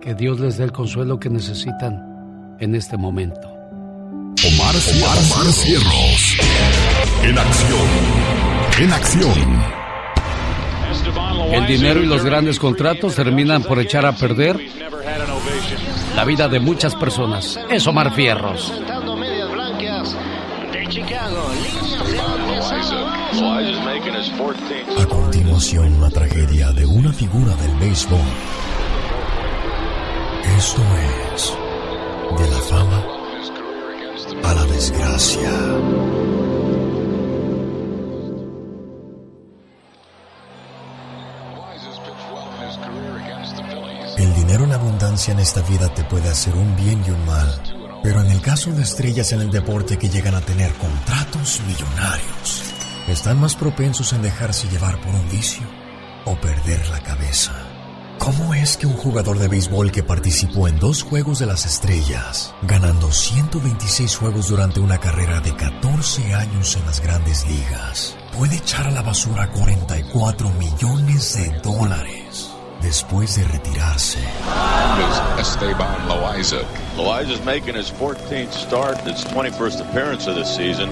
que 0.00 0.14
Dios 0.14 0.40
les 0.40 0.58
dé 0.58 0.64
el 0.64 0.72
consuelo 0.72 1.20
que 1.20 1.30
necesitan 1.30 2.56
en 2.58 2.74
este 2.74 2.96
momento. 2.96 3.48
Omar, 3.48 4.74
Omar, 4.74 5.52
Cierros. 5.52 6.38
En 7.22 7.38
acción. 7.38 7.88
En 8.80 8.92
acción. 8.92 9.77
El 11.52 11.66
dinero 11.66 12.02
y 12.02 12.06
los 12.06 12.24
grandes 12.24 12.58
contratos 12.58 13.14
terminan 13.14 13.62
por 13.62 13.78
echar 13.78 14.06
a 14.06 14.12
perder 14.12 14.58
la 16.14 16.24
vida 16.24 16.48
de 16.48 16.60
muchas 16.60 16.94
personas. 16.94 17.58
Es 17.70 17.86
Omar 17.86 18.14
Fierros. 18.14 18.72
A 24.98 25.06
continuación, 25.06 25.94
una 25.94 26.10
tragedia 26.10 26.72
de 26.72 26.86
una 26.86 27.12
figura 27.12 27.54
del 27.56 27.74
béisbol. 27.76 28.18
Esto 30.56 30.82
es 31.34 31.54
de 32.38 32.50
la 32.50 32.60
fama 32.62 33.04
a 34.44 34.54
la 34.54 34.64
desgracia. 34.64 35.50
Dinero 44.58 44.74
en 44.74 44.80
abundancia 44.80 45.32
en 45.32 45.38
esta 45.38 45.62
vida 45.62 45.88
te 45.94 46.02
puede 46.02 46.28
hacer 46.28 46.52
un 46.56 46.74
bien 46.74 47.00
y 47.06 47.10
un 47.10 47.24
mal, 47.26 47.62
pero 48.02 48.20
en 48.22 48.26
el 48.32 48.40
caso 48.40 48.72
de 48.72 48.82
estrellas 48.82 49.30
en 49.30 49.40
el 49.40 49.52
deporte 49.52 49.98
que 49.98 50.08
llegan 50.08 50.34
a 50.34 50.40
tener 50.40 50.72
contratos 50.72 51.60
millonarios, 51.64 52.64
están 53.06 53.38
más 53.38 53.54
propensos 53.54 54.12
en 54.14 54.22
dejarse 54.22 54.66
llevar 54.66 55.00
por 55.00 55.14
un 55.14 55.28
vicio 55.28 55.64
o 56.24 56.34
perder 56.40 56.88
la 56.88 57.00
cabeza. 57.04 57.52
¿Cómo 58.18 58.52
es 58.52 58.76
que 58.76 58.88
un 58.88 58.94
jugador 58.94 59.38
de 59.38 59.46
béisbol 59.46 59.92
que 59.92 60.02
participó 60.02 60.66
en 60.66 60.80
dos 60.80 61.04
Juegos 61.04 61.38
de 61.38 61.46
las 61.46 61.64
Estrellas, 61.64 62.52
ganando 62.62 63.12
126 63.12 64.16
juegos 64.16 64.48
durante 64.48 64.80
una 64.80 64.98
carrera 64.98 65.38
de 65.38 65.54
14 65.54 66.34
años 66.34 66.76
en 66.76 66.84
las 66.84 67.00
grandes 67.00 67.46
ligas, 67.46 68.16
puede 68.36 68.56
echar 68.56 68.88
a 68.88 68.90
la 68.90 69.02
basura 69.02 69.52
44 69.52 70.50
millones 70.50 71.34
de 71.36 71.60
dólares 71.60 72.57
después 72.82 73.36
de 73.36 73.44
retirarse? 73.44 74.18
Esteban 75.38 76.08
Loaiza. 76.08 76.64
Loaiza's 76.96 77.44
making 77.44 77.74
his 77.74 77.90
14th 77.90 78.52
start, 78.52 78.98
his 78.98 79.24
21st 79.26 79.88
appearance 79.88 80.26
of 80.26 80.34
this 80.34 80.54
season. 80.54 80.90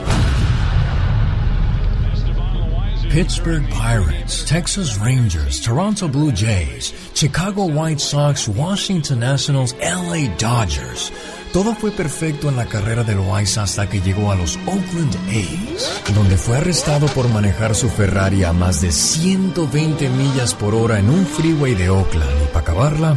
Pittsburgh 3.11 3.67
Pirates, 3.71 4.45
Texas 4.45 4.99
Rangers, 4.99 5.61
Toronto 5.61 6.07
Blue 6.07 6.33
Jays, 6.33 6.93
Chicago 7.15 7.65
White 7.67 8.01
Sox, 8.01 8.47
Washington 8.47 9.21
Nationals, 9.21 9.73
LA 9.75 10.29
Dodgers. 10.37 11.11
Todo 11.53 11.75
fue 11.75 11.91
perfecto 11.91 12.49
en 12.49 12.57
la 12.57 12.67
carrera 12.67 13.03
de 13.03 13.15
Loaiza 13.15 13.63
hasta 13.63 13.89
que 13.89 14.01
llegó 14.01 14.31
a 14.31 14.35
los 14.37 14.59
Oakland 14.67 15.17
A's, 15.29 16.03
donde 16.15 16.37
fue 16.37 16.59
arrestado 16.59 17.07
por 17.09 17.29
manejar 17.29 17.75
su 17.75 17.89
Ferrari 17.89 18.45
a 18.45 18.53
más 18.53 18.81
de 18.83 18.93
120 18.93 20.09
millas 20.11 20.55
por 20.55 20.75
hora 20.75 20.99
en 20.99 21.09
un 21.09 21.27
freeway 21.27 21.75
de 21.75 21.89
Oakland. 21.89 22.43
Y 22.45 22.47
para 22.49 22.61
acabarla, 22.61 23.17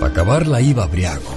para 0.00 0.06
acabarla 0.06 0.60
iba 0.60 0.86
briago. 0.86 1.34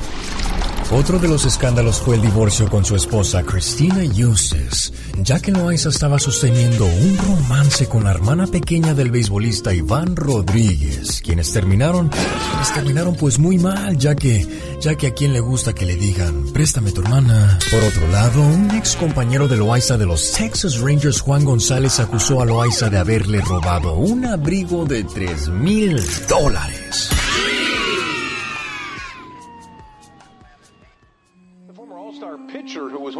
Otro 0.90 1.20
de 1.20 1.28
los 1.28 1.46
escándalos 1.46 2.00
fue 2.00 2.16
el 2.16 2.22
divorcio 2.22 2.70
con 2.70 2.86
su 2.86 2.96
esposa 2.96 3.44
Christina 3.44 4.04
Eustace, 4.04 4.94
ya 5.22 5.38
que 5.38 5.52
Loaiza 5.52 5.90
estaba 5.90 6.18
sosteniendo 6.18 6.86
un 6.86 7.18
romance 7.18 7.90
con 7.90 8.06
la 8.06 8.12
hermana 8.12 8.48
pequeña 8.48 8.94
del 8.94 9.12
beisbolista 9.12 9.74
Iván 9.74 10.16
Rodríguez, 10.16 11.22
quienes 11.22 11.52
terminaron, 11.52 12.10
terminaron 12.74 13.16
pues 13.16 13.38
muy 13.38 13.58
mal, 13.58 13.98
ya 13.98 14.16
que, 14.16 14.48
ya 14.80 14.96
que 14.96 15.08
a 15.08 15.14
quien 15.14 15.34
le 15.34 15.42
gusta 15.42 15.76
que 15.76 15.86
le 15.86 15.98
digan, 15.98 16.54
préstame 16.54 16.94
tu 16.94 17.02
hermana. 17.02 17.60
Por 17.70 17.84
otro 17.84 18.08
lado, 18.08 18.42
un 18.42 18.72
ex 18.72 18.96
compañero 18.96 19.50
de 19.50 19.58
Loaiza 19.58 19.98
de 19.98 20.06
los 20.06 20.32
Texas 20.32 20.80
Rangers, 20.80 21.20
Juan 21.20 21.44
González, 21.44 22.00
acusó 22.00 22.42
a 22.42 22.46
Loaiza 22.46 22.90
de 22.90 22.98
haberle 22.98 23.42
robado 23.42 23.96
un 23.96 24.26
abrigo 24.26 24.86
de 24.86 25.04
3 25.04 25.50
mil 25.50 26.02
dólares. 26.30 27.10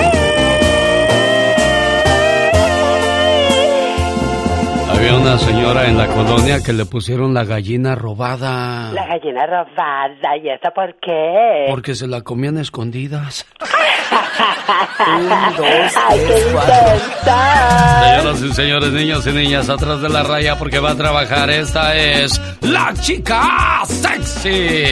Había 5.02 5.18
una 5.18 5.36
señora 5.40 5.88
en 5.88 5.98
la 5.98 6.06
colonia 6.06 6.62
que 6.64 6.74
le 6.74 6.86
pusieron 6.86 7.34
la 7.34 7.44
gallina 7.44 7.96
robada. 7.96 8.92
La 8.94 9.08
gallina 9.08 9.48
robada, 9.48 10.38
¿y 10.38 10.48
eso 10.48 10.70
por 10.76 10.94
qué? 11.02 11.66
Porque 11.70 11.96
se 11.96 12.06
la 12.06 12.22
comían 12.22 12.60
escondidas. 12.60 13.48
Un, 15.08 15.30
dos, 15.58 15.94
Ay, 16.08 16.20
qué 16.28 16.40
intensa. 16.52 18.04
Señoras 18.04 18.42
y 18.44 18.54
señores, 18.54 18.92
niños 18.92 19.26
y 19.26 19.32
niñas, 19.32 19.70
atrás 19.70 20.04
de 20.04 20.10
la 20.10 20.22
raya 20.22 20.60
porque 20.60 20.78
va 20.78 20.92
a 20.92 20.96
trabajar. 20.96 21.50
Esta 21.50 21.96
es 21.96 22.40
la 22.62 22.94
chica 22.94 23.82
sexy. 23.86 24.86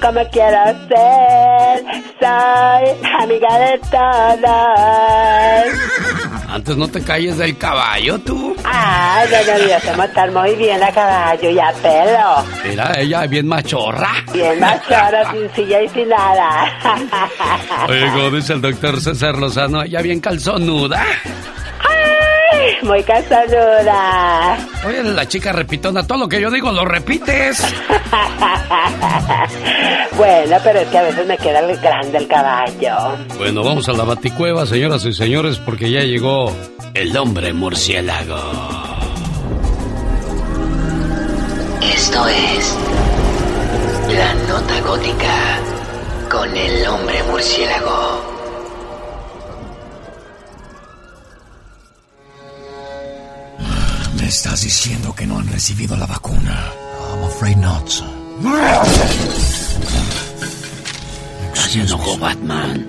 Como 0.00 0.20
quiero 0.30 0.64
ser, 0.88 1.84
soy 2.20 2.84
amiga 3.20 3.58
de 3.58 3.78
todos. 3.90 4.54
Antes 6.48 6.76
no 6.76 6.86
te 6.88 7.02
calles 7.02 7.36
del 7.38 7.56
caballo, 7.58 8.18
tú. 8.20 8.54
Ay, 8.64 9.28
doña 9.28 9.58
Dios, 9.58 9.82
se 9.82 9.96
montar 9.96 10.30
muy 10.30 10.54
bien 10.54 10.82
a 10.82 10.92
caballo 10.92 11.50
y 11.50 11.58
a 11.58 11.72
pelo. 11.82 12.44
Mira, 12.64 12.92
ella 12.96 13.24
es 13.24 13.30
bien 13.30 13.46
machorra. 13.48 14.10
Bien 14.32 14.60
machorra, 14.60 15.30
sin 15.32 15.50
silla 15.54 15.82
y 15.82 15.88
sin 15.88 16.08
nada. 16.08 16.70
Oye, 17.88 18.06
como 18.12 18.30
dice 18.30 18.52
el 18.52 18.60
doctor 18.60 19.00
César 19.00 19.36
Lozano, 19.36 19.82
ella 19.82 20.00
bien 20.00 20.20
calzonuda. 20.20 21.02
Ay, 21.02 22.12
muy 22.82 23.02
calzonuda. 23.02 24.58
Oye, 24.86 25.02
la 25.02 25.26
chica 25.26 25.52
repitona, 25.52 26.06
todo 26.06 26.18
lo 26.18 26.28
que 26.28 26.40
yo 26.40 26.50
digo 26.50 26.70
lo 26.72 26.84
repites. 26.84 27.62
bueno, 30.16 30.56
pero 30.62 30.80
es 30.80 30.88
que 30.88 30.98
a 30.98 31.02
veces 31.02 31.26
me 31.26 31.38
queda 31.38 31.60
el 31.60 31.76
grande 31.78 32.18
el 32.18 32.28
caballo. 32.28 33.16
Bueno, 33.38 33.62
vamos 33.62 33.88
a 33.88 33.92
la 33.92 34.04
baticueva, 34.04 34.66
señoras 34.66 35.04
y 35.04 35.12
señores, 35.12 35.58
porque 35.58 35.90
ya 35.90 36.00
llegó 36.00 36.52
el 36.94 37.16
hombre 37.16 37.52
murciélago. 37.52 38.38
Esto 41.82 42.26
es 42.28 42.76
La 44.08 44.34
Nota 44.48 44.80
Gótica 44.80 45.58
con 46.30 46.56
el 46.56 46.86
hombre 46.86 47.22
murciélago. 47.24 48.33
Me 54.24 54.30
estás 54.30 54.62
diciendo 54.62 55.14
que 55.14 55.26
no 55.26 55.38
han 55.38 55.46
recibido 55.48 55.94
la 55.98 56.06
vacuna. 56.06 56.72
I'm 57.12 57.24
afraid 57.24 57.58
not. 57.58 57.90
Casi 61.54 61.80
enojó 61.80 62.16
Batman. 62.16 62.86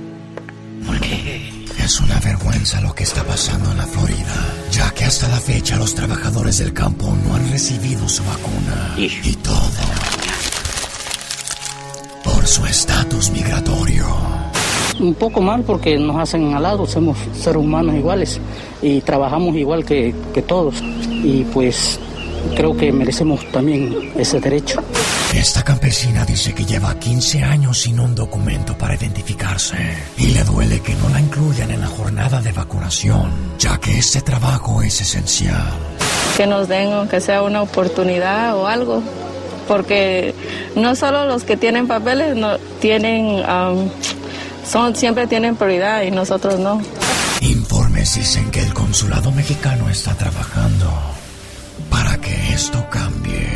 ¿Por 0.85 0.97
qué? 1.01 1.67
Es 1.77 1.99
una 1.99 2.21
vergüenza 2.21 2.79
lo 2.79 2.95
que 2.95 3.03
está 3.03 3.21
pasando 3.25 3.69
en 3.69 3.77
la 3.79 3.85
Florida, 3.85 4.53
ya 4.71 4.89
que 4.91 5.03
hasta 5.03 5.27
la 5.27 5.41
fecha 5.41 5.75
los 5.75 5.93
trabajadores 5.93 6.59
del 6.59 6.71
campo 6.71 7.13
no 7.25 7.35
han 7.35 7.51
recibido 7.51 8.07
su 8.07 8.23
vacuna. 8.23 8.95
Y 8.97 9.35
todo 9.35 9.59
por 12.23 12.47
su 12.47 12.65
estatus 12.65 13.29
migratorio. 13.31 14.05
Un 15.01 15.13
poco 15.15 15.41
mal 15.41 15.63
porque 15.63 15.97
nos 15.97 16.15
hacen 16.15 16.53
al 16.53 16.63
lado, 16.63 16.87
somos 16.87 17.17
seres 17.33 17.61
humanos 17.61 17.95
iguales 17.95 18.39
y 18.81 19.01
trabajamos 19.01 19.53
igual 19.57 19.83
que, 19.83 20.15
que 20.33 20.41
todos. 20.41 20.81
Y 21.23 21.43
pues 21.45 21.99
creo 22.55 22.75
que 22.75 22.91
merecemos 22.91 23.49
también 23.51 24.11
ese 24.15 24.39
derecho. 24.39 24.81
Esta 25.33 25.63
campesina 25.63 26.23
dice 26.25 26.53
que 26.53 26.63
lleva 26.63 26.97
15 26.97 27.43
años 27.43 27.81
sin 27.81 27.99
un 27.99 28.15
documento 28.15 28.77
para 28.77 28.95
identificarse 28.95 29.75
y 30.17 30.27
le 30.27 30.43
duele 30.43 30.79
que 30.79 30.93
no 30.95 31.09
la 31.09 31.19
incluyan 31.19 31.71
en 31.71 31.81
la 31.81 31.87
jornada 31.87 32.41
de 32.41 32.51
vacunación, 32.51 33.31
ya 33.59 33.77
que 33.77 33.97
este 33.97 34.21
trabajo 34.21 34.81
es 34.81 35.01
esencial. 35.01 35.65
Que 36.37 36.47
nos 36.47 36.67
den, 36.67 36.93
aunque 36.93 37.19
sea 37.19 37.41
una 37.41 37.61
oportunidad 37.61 38.55
o 38.55 38.67
algo, 38.67 39.01
porque 39.67 40.33
no 40.75 40.95
solo 40.95 41.25
los 41.25 41.43
que 41.43 41.57
tienen 41.57 41.87
papeles 41.87 42.35
no 42.35 42.57
tienen, 42.79 43.43
um, 43.49 43.89
son 44.65 44.95
siempre 44.95 45.27
tienen 45.27 45.55
prioridad 45.55 46.03
y 46.03 46.11
nosotros 46.11 46.59
no. 46.59 46.81
Dicen 48.13 48.49
que 48.49 48.61
el 48.61 48.73
consulado 48.73 49.31
mexicano 49.31 49.89
está 49.89 50.13
trabajando 50.13 50.89
para 51.89 52.15
que 52.21 52.53
esto 52.53 52.87
cambie. 52.89 53.49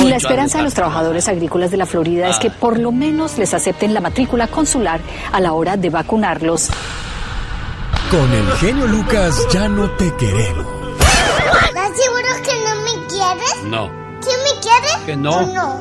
Y 0.00 0.04
la 0.04 0.16
esperanza 0.16 0.58
de 0.58 0.64
los 0.64 0.74
trabajadores 0.74 1.28
agrícolas 1.28 1.70
de 1.70 1.76
la 1.78 1.86
Florida 1.86 2.28
es 2.28 2.38
que 2.38 2.50
por 2.50 2.78
lo 2.78 2.90
menos 2.92 3.38
les 3.38 3.54
acepten 3.54 3.94
la 3.94 4.00
matrícula 4.00 4.48
consular 4.48 5.00
a 5.32 5.40
la 5.40 5.54
hora 5.54 5.78
de 5.78 5.88
vacunarlos. 5.88 6.68
Con 8.10 8.30
el 8.32 8.52
genio 8.58 8.86
Lucas 8.86 9.46
ya 9.50 9.66
no 9.68 9.88
te 9.92 10.14
queremos. 10.16 10.66
¿Estás 11.68 11.90
seguro 11.96 12.28
que 12.44 12.52
no 12.68 12.74
me 12.82 13.06
quieres? 13.06 13.64
No. 13.64 13.90
¿Quién 14.20 14.36
me 14.42 14.60
quiere? 14.60 15.06
Que 15.06 15.16
no. 15.16 15.46
no. 15.54 15.80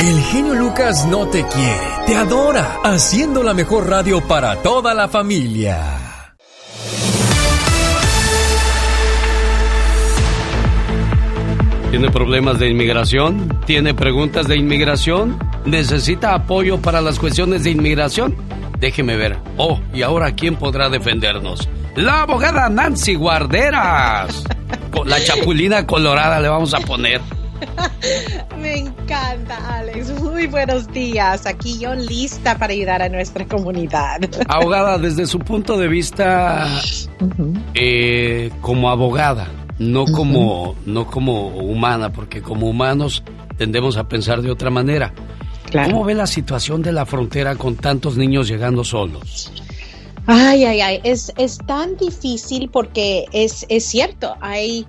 El 0.00 0.20
genio 0.22 0.54
Lucas 0.54 1.06
no 1.06 1.28
te 1.28 1.46
quiere, 1.46 1.88
te 2.06 2.16
adora, 2.16 2.78
haciendo 2.82 3.42
la 3.42 3.54
mejor 3.54 3.88
radio 3.88 4.26
para 4.26 4.62
toda 4.62 4.94
la 4.94 5.06
familia. 5.06 6.05
¿Tiene 11.96 12.10
problemas 12.10 12.58
de 12.58 12.68
inmigración? 12.68 13.58
¿Tiene 13.64 13.94
preguntas 13.94 14.46
de 14.46 14.58
inmigración? 14.58 15.38
¿Necesita 15.64 16.34
apoyo 16.34 16.76
para 16.78 17.00
las 17.00 17.18
cuestiones 17.18 17.64
de 17.64 17.70
inmigración? 17.70 18.36
Déjeme 18.78 19.16
ver. 19.16 19.38
Oh, 19.56 19.80
y 19.94 20.02
ahora 20.02 20.32
¿quién 20.32 20.56
podrá 20.56 20.90
defendernos? 20.90 21.66
La 21.94 22.20
abogada 22.20 22.68
Nancy 22.68 23.14
Guarderas. 23.14 24.44
La 25.06 25.24
chapulina 25.24 25.86
colorada 25.86 26.38
le 26.38 26.48
vamos 26.48 26.74
a 26.74 26.80
poner. 26.80 27.22
Me 28.60 28.76
encanta, 28.76 29.78
Alex. 29.78 30.20
Muy 30.20 30.48
buenos 30.48 30.88
días. 30.88 31.46
Aquí 31.46 31.78
yo 31.78 31.94
lista 31.94 32.58
para 32.58 32.74
ayudar 32.74 33.00
a 33.00 33.08
nuestra 33.08 33.46
comunidad. 33.46 34.18
Abogada, 34.48 34.98
desde 34.98 35.24
su 35.24 35.38
punto 35.38 35.78
de 35.78 35.88
vista 35.88 36.68
eh, 37.72 38.50
como 38.60 38.90
abogada, 38.90 39.48
no 39.78 40.04
como, 40.06 40.76
no 40.86 41.06
como 41.06 41.48
humana, 41.48 42.12
porque 42.12 42.42
como 42.42 42.68
humanos 42.68 43.22
tendemos 43.56 43.96
a 43.96 44.08
pensar 44.08 44.42
de 44.42 44.50
otra 44.50 44.70
manera. 44.70 45.12
¿Cómo 45.72 46.04
ve 46.04 46.14
la 46.14 46.26
situación 46.26 46.82
de 46.82 46.92
la 46.92 47.06
frontera 47.06 47.56
con 47.56 47.76
tantos 47.76 48.16
niños 48.16 48.48
llegando 48.48 48.84
solos? 48.84 49.52
Ay, 50.26 50.64
ay, 50.64 50.80
ay. 50.80 51.00
Es, 51.04 51.32
es 51.36 51.58
tan 51.58 51.96
difícil 51.96 52.70
porque 52.70 53.26
es, 53.32 53.66
es 53.68 53.84
cierto. 53.84 54.34
Hay 54.40 54.86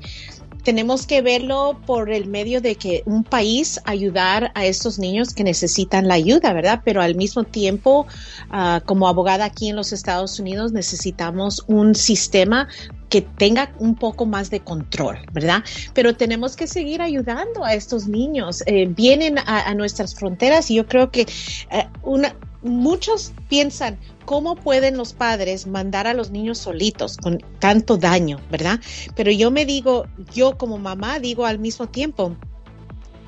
tenemos 0.68 1.08
que 1.08 1.22
verlo 1.22 1.80
por 1.86 2.12
el 2.12 2.28
medio 2.28 2.60
de 2.60 2.76
que 2.76 3.02
un 3.06 3.24
país 3.24 3.80
ayudar 3.86 4.52
a 4.54 4.66
estos 4.66 5.00
niños 5.00 5.34
que 5.34 5.46
necesitan 5.46 6.10
la 6.10 6.16
ayuda, 6.16 6.52
¿verdad? 6.52 6.82
Pero 6.84 7.02
al 7.02 7.16
mismo 7.16 7.46
tiempo, 7.46 8.06
uh, 8.52 8.86
como 8.86 9.08
abogada 9.08 9.46
aquí 9.46 9.70
en 9.70 9.78
los 9.78 9.94
Estados 9.94 10.42
Unidos, 10.42 10.74
necesitamos 10.74 11.64
un 11.68 11.96
sistema 11.96 12.68
que 13.10 13.22
tenga 13.22 13.74
un 13.80 13.96
poco 13.96 14.26
más 14.26 14.50
de 14.50 14.60
control, 14.60 15.20
¿verdad? 15.32 15.64
Pero 15.94 16.16
tenemos 16.16 16.56
que 16.56 16.68
seguir 16.68 17.02
ayudando 17.02 17.64
a 17.64 17.74
estos 17.74 18.08
niños. 18.08 18.64
Eh, 18.66 18.88
vienen 18.88 19.38
a, 19.40 19.74
nuestras 19.76 20.16
fronteras 20.16 20.70
y 20.72 20.76
yo 20.76 20.88
creo 20.88 21.12
que 21.12 21.22
eh, 21.22 21.88
muchos 22.62 23.34
piensan, 23.50 23.98
¿cómo 24.26 24.56
pueden 24.56 24.98
los 24.98 25.14
padres 25.14 25.68
mandar 25.68 26.08
a 26.08 26.14
los 26.14 26.32
niños 26.32 26.58
solitos 26.58 27.18
con 27.18 27.40
tanto 27.60 27.98
daño, 27.98 28.40
verdad? 28.52 28.80
Pero 29.16 29.32
yo 29.32 29.52
me 29.52 29.66
digo, 29.66 30.06
yo 30.34 30.58
como 30.58 30.78
mamá 30.78 31.20
digo 31.20 31.46
al 31.46 31.60
mismo 31.60 31.88
tiempo, 31.88 32.36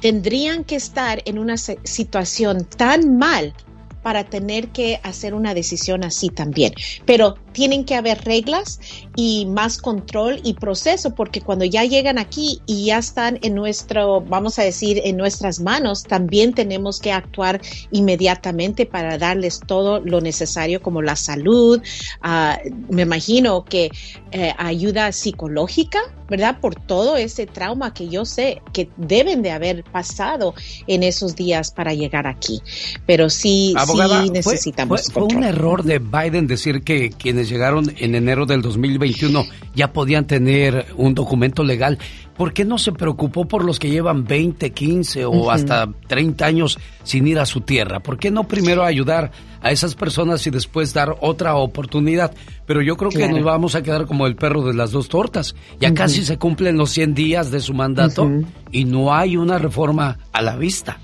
tendrían 0.02 0.64
que 0.64 0.76
estar 0.76 1.22
en 1.26 1.40
una 1.40 1.58
situación 1.58 2.66
tan 2.66 3.18
mal 3.18 3.54
para 4.02 4.24
tener 4.24 4.70
que 4.70 5.00
hacer 5.04 5.34
una 5.34 5.54
decisión 5.54 6.04
así 6.04 6.30
también. 6.30 6.74
Pero 7.06 7.36
tienen 7.52 7.84
que 7.86 7.96
haber 7.96 8.24
reglas 8.24 8.80
y 9.16 9.46
más 9.46 9.78
control 9.78 10.40
y 10.44 10.54
proceso, 10.54 11.16
porque 11.16 11.42
cuando 11.42 11.66
ya 11.66 11.84
llegan 11.84 12.18
aquí 12.18 12.62
y 12.66 12.86
ya 12.86 13.00
están 13.00 13.40
en 13.42 13.56
nuestro, 13.56 14.22
vamos 14.22 14.60
a 14.60 14.64
decir, 14.64 15.02
en 15.04 15.18
nuestras 15.18 15.60
manos, 15.60 16.04
también 16.04 16.54
tenemos 16.54 17.00
que 17.00 17.12
actuar 17.12 17.62
inmediatamente 17.92 18.86
para 18.86 19.18
darles 19.18 19.60
todo 19.66 20.00
lo 20.00 20.22
necesario 20.22 20.82
como 20.82 21.02
la 21.02 21.16
salud, 21.16 21.82
uh, 22.24 22.94
me 22.94 23.02
imagino 23.02 23.66
que 23.66 23.92
eh, 24.32 24.54
ayuda 24.58 25.12
psicológica, 25.12 26.00
¿verdad? 26.30 26.60
Por 26.60 26.76
todo 26.76 27.18
ese 27.18 27.48
trauma 27.48 27.94
que 27.94 28.08
yo 28.08 28.26
sé 28.26 28.62
que 28.74 28.90
deben 28.98 29.42
de 29.42 29.50
haber 29.50 29.84
pasado 29.84 30.54
en 30.86 31.02
esos 31.02 31.36
días 31.36 31.72
para 31.72 31.94
llegar 31.94 32.28
aquí. 32.28 32.62
Pero 33.08 33.30
sí, 33.32 33.74
Abogada, 33.90 34.24
sí 34.24 34.30
necesitamos. 34.32 35.04
Fue, 35.04 35.14
fue, 35.14 35.30
fue 35.30 35.38
un 35.38 35.44
error 35.44 35.84
de 35.84 36.00
Biden 36.00 36.48
decir 36.48 36.82
que 36.84 37.10
quienes 37.10 37.50
llegaron 37.50 37.92
en 37.98 38.16
enero 38.16 38.46
del 38.46 38.62
2021 38.62 39.46
ya 39.76 39.94
podían 39.94 40.26
tener 40.28 40.86
un 40.98 41.14
documento 41.16 41.64
legal. 41.64 41.98
¿Por 42.38 42.54
qué 42.54 42.64
no 42.64 42.78
se 42.78 42.94
preocupó 42.94 43.46
por 43.46 43.66
los 43.66 43.80
que 43.80 43.90
llevan 43.90 44.24
20, 44.24 44.72
15 44.72 45.26
o 45.26 45.52
hasta 45.52 45.90
30 46.08 46.46
años 46.46 46.80
sin 47.04 47.28
ir 47.28 47.38
a 47.38 47.46
su 47.46 47.60
tierra? 47.62 48.00
¿Por 48.00 48.18
qué 48.18 48.32
no 48.32 48.48
primero 48.48 48.86
ayudar 48.86 49.32
a 49.62 49.72
esas 49.72 49.94
personas 49.96 50.48
y 50.48 50.50
después 50.50 50.94
dar 50.94 51.18
otra 51.20 51.56
oportunidad? 51.56 52.34
Pero 52.66 52.82
yo 52.82 52.96
creo 52.96 53.10
que 53.12 53.18
Claro. 53.18 53.36
nos 53.36 53.44
vamos 53.44 53.76
a 53.76 53.84
quedar 53.84 54.06
como 54.06 54.26
el 54.26 54.38
perro 54.38 54.66
de 54.66 54.74
las 54.74 54.92
dos 54.92 55.10
tortas. 55.10 55.54
Ya 55.82 55.94
casi 55.94 56.24
se 56.24 56.38
cumplen 56.38 56.78
los 56.78 56.92
100 56.92 57.14
días 57.14 57.52
de 57.52 57.60
su 57.60 57.74
mandato 57.74 58.30
y 58.72 58.86
no 58.86 59.14
hay 59.14 59.36
una 59.36 59.58
reforma 59.58 60.18
a 60.32 60.42
la 60.42 60.56
vista. 60.56 60.98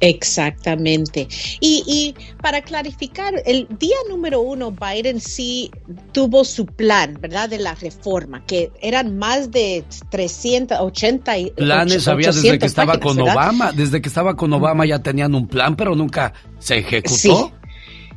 Exactamente. 0.00 1.28
Y, 1.60 1.82
y 1.86 2.14
para 2.40 2.62
clarificar, 2.62 3.34
el 3.46 3.66
día 3.78 3.96
número 4.08 4.40
uno, 4.40 4.72
Biden 4.72 5.20
sí 5.20 5.70
tuvo 6.12 6.44
su 6.44 6.66
plan, 6.66 7.18
¿verdad? 7.20 7.48
De 7.48 7.58
la 7.58 7.74
reforma, 7.74 8.44
que 8.44 8.70
eran 8.80 9.18
más 9.18 9.50
de 9.50 9.84
380 10.10 11.38
y 11.38 11.50
Planes 11.50 12.08
había 12.08 12.28
desde 12.28 12.40
800 12.40 12.60
que 12.60 12.66
estaba 12.66 12.92
páginas, 12.94 13.06
con 13.06 13.16
¿verdad? 13.24 13.34
Obama. 13.34 13.72
Desde 13.72 14.00
que 14.00 14.08
estaba 14.08 14.36
con 14.36 14.52
Obama 14.52 14.86
ya 14.86 15.00
tenían 15.00 15.34
un 15.34 15.46
plan, 15.46 15.76
pero 15.76 15.94
nunca 15.94 16.32
se 16.58 16.78
ejecutó. 16.78 17.16
Sí. 17.16 17.57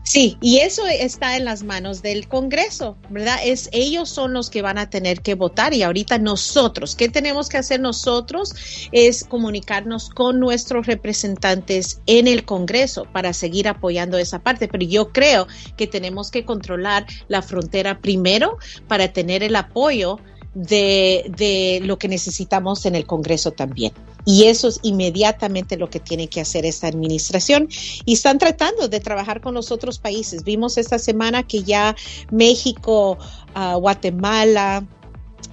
Sí, 0.04 0.38
y 0.42 0.58
eso 0.58 0.88
está 0.88 1.38
en 1.38 1.46
las 1.46 1.64
manos 1.64 2.02
del 2.02 2.28
Congreso, 2.28 2.98
¿verdad? 3.10 3.38
Es 3.46 3.70
ellos 3.72 4.10
son 4.10 4.34
los 4.34 4.50
que 4.50 4.62
van 4.62 4.78
a 4.78 4.90
tener 4.90 5.22
que 5.22 5.36
votar 5.36 5.74
y 5.74 5.84
ahorita 5.84 6.18
nosotros, 6.18 6.96
¿qué 6.96 7.08
tenemos 7.08 7.50
que 7.50 7.58
hacer 7.58 7.80
nosotros? 7.80 8.54
Es 8.92 9.24
comunicarnos 9.24 10.10
con 10.10 10.40
nuestros 10.40 10.88
representantes 10.88 12.02
en 12.08 12.28
el 12.28 12.46
Congreso 12.46 13.06
para 13.14 13.32
seguir 13.32 13.68
apoyando 13.68 14.18
esa 14.18 14.40
parte, 14.40 14.68
pero 14.68 14.84
yo 14.84 15.12
creo 15.14 15.48
que 15.78 15.88
tenemos 15.88 16.32
que 16.32 16.46
controlar 16.46 17.06
la 17.28 17.42
frontera 17.44 18.00
primero 18.00 18.58
para 18.88 19.14
tener 19.14 19.44
el 19.44 19.56
apoyo 19.56 20.20
de, 20.54 21.32
de 21.38 21.80
lo 21.84 21.98
que 21.98 22.08
necesitamos 22.08 22.86
en 22.86 22.96
el 22.96 23.06
Congreso 23.06 23.52
también. 23.52 23.94
Y 24.26 24.46
eso 24.46 24.68
es 24.68 24.80
inmediatamente 24.84 25.78
lo 25.78 25.90
que 25.90 26.00
tiene 26.00 26.28
que 26.28 26.42
hacer 26.42 26.66
esta 26.66 26.88
administración. 26.88 27.68
Y 28.06 28.14
están 28.14 28.38
tratando 28.38 28.88
de 28.88 29.00
trabajar 29.00 29.42
con 29.42 29.54
los 29.54 29.72
otros 29.72 29.98
países. 29.98 30.44
Vimos 30.44 30.78
esta 30.78 31.00
semana 31.00 31.44
que 31.44 31.64
ya 31.64 31.96
México, 32.30 33.18
ah, 33.56 33.76
Guatemala, 33.76 34.86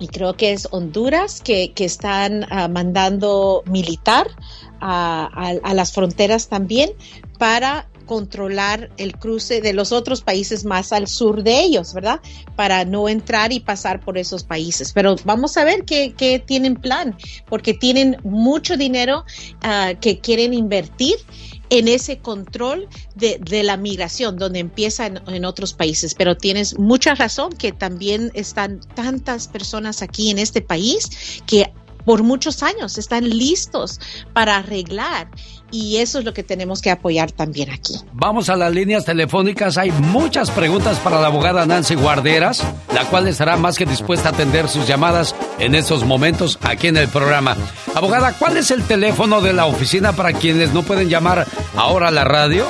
y 0.01 0.09
creo 0.09 0.37
que 0.37 0.53
es 0.53 0.69
Honduras, 0.71 1.41
que, 1.41 1.73
que 1.73 1.85
están 1.85 2.45
ah, 2.51 2.69
mandando 2.69 3.63
militar 3.67 4.29
a, 4.81 5.29
a- 5.33 5.71
a 5.71 5.75
las 5.75 5.93
fronteras 5.93 6.49
también 6.49 6.91
para 7.39 7.89
controlar 8.09 8.91
el 8.97 9.17
cruce 9.17 9.61
de 9.61 9.75
los 9.75 9.93
otros 9.93 10.23
países 10.23 10.65
más 10.65 10.93
al 10.93 11.07
sur 11.07 11.45
de 11.45 11.61
ellos, 11.61 11.93
¿verdad? 11.93 12.21
Para 12.57 12.85
no 12.85 13.09
entrar 13.09 13.53
y 13.53 13.61
pasar 13.61 14.01
por 14.01 14.17
esos 14.17 14.43
países. 14.43 14.93
Pero 14.93 15.15
vamos 15.25 15.57
a 15.59 15.65
ver 15.65 15.85
qué, 15.85 16.43
tienen 16.45 16.75
plan, 16.75 17.17
porque 17.49 17.75
tienen 17.75 18.17
mucho 18.25 18.77
dinero 18.77 19.25
ah, 19.61 19.93
que 20.01 20.19
quieren 20.19 20.55
invertir 20.55 21.17
en 21.71 21.87
ese 21.87 22.19
control 22.19 22.89
de, 23.15 23.63
la 23.63 23.77
migración, 23.77 24.39
donde 24.39 24.59
empieza 24.59 25.07
en 25.07 25.45
otros 25.45 25.75
países. 25.75 26.15
Pero 26.15 26.35
tienes 26.35 26.79
mucha 26.79 27.15
razón 27.15 27.53
que 27.53 27.73
también 27.73 28.31
están 28.33 28.81
tantas 28.95 29.49
personas 29.49 30.01
aquí 30.01 30.31
en 30.31 30.39
este 30.39 30.63
país 30.63 31.43
que 31.47 31.71
por 32.09 32.23
muchos 32.23 32.63
años 32.63 32.97
están 32.97 33.29
listos 33.29 34.01
para 34.33 34.57
arreglar 34.57 35.29
y 35.71 35.99
eso 35.99 36.21
es 36.21 36.25
lo 36.25 36.33
que 36.33 36.43
tenemos 36.43 36.81
que 36.81 36.91
apoyar 36.91 37.33
también 37.33 37.71
aquí. 37.71 37.97
Vamos 38.15 38.49
a 38.49 38.57
las 38.57 38.73
líneas 38.73 39.05
telefónicas. 39.05 39.77
Hay 39.77 39.91
muchas 39.91 40.51
preguntas 40.51 40.99
para 41.01 41.21
la 41.21 41.27
abogada 41.27 41.67
Nancy 41.67 41.97
Guarderas, 41.97 42.65
la 42.95 43.05
cual 43.05 43.29
estará 43.29 43.59
más 43.59 43.77
que 43.77 43.85
dispuesta 43.85 44.31
a 44.31 44.33
atender 44.33 44.71
sus 44.71 44.89
llamadas 44.89 45.35
en 45.59 45.75
estos 45.75 46.03
momentos 46.03 46.59
aquí 46.63 46.87
en 46.87 46.97
el 46.97 47.09
programa. 47.09 47.59
Abogada, 47.95 48.33
¿cuál 48.33 48.57
es 48.57 48.71
el 48.71 48.85
teléfono 48.85 49.43
de 49.43 49.53
la 49.53 49.67
oficina 49.67 50.15
para 50.15 50.33
quienes 50.33 50.73
no 50.73 50.85
pueden 50.85 51.11
llamar 51.11 51.47
ahora 51.77 52.09
a 52.09 52.11
la 52.11 52.25
radio? 52.25 52.65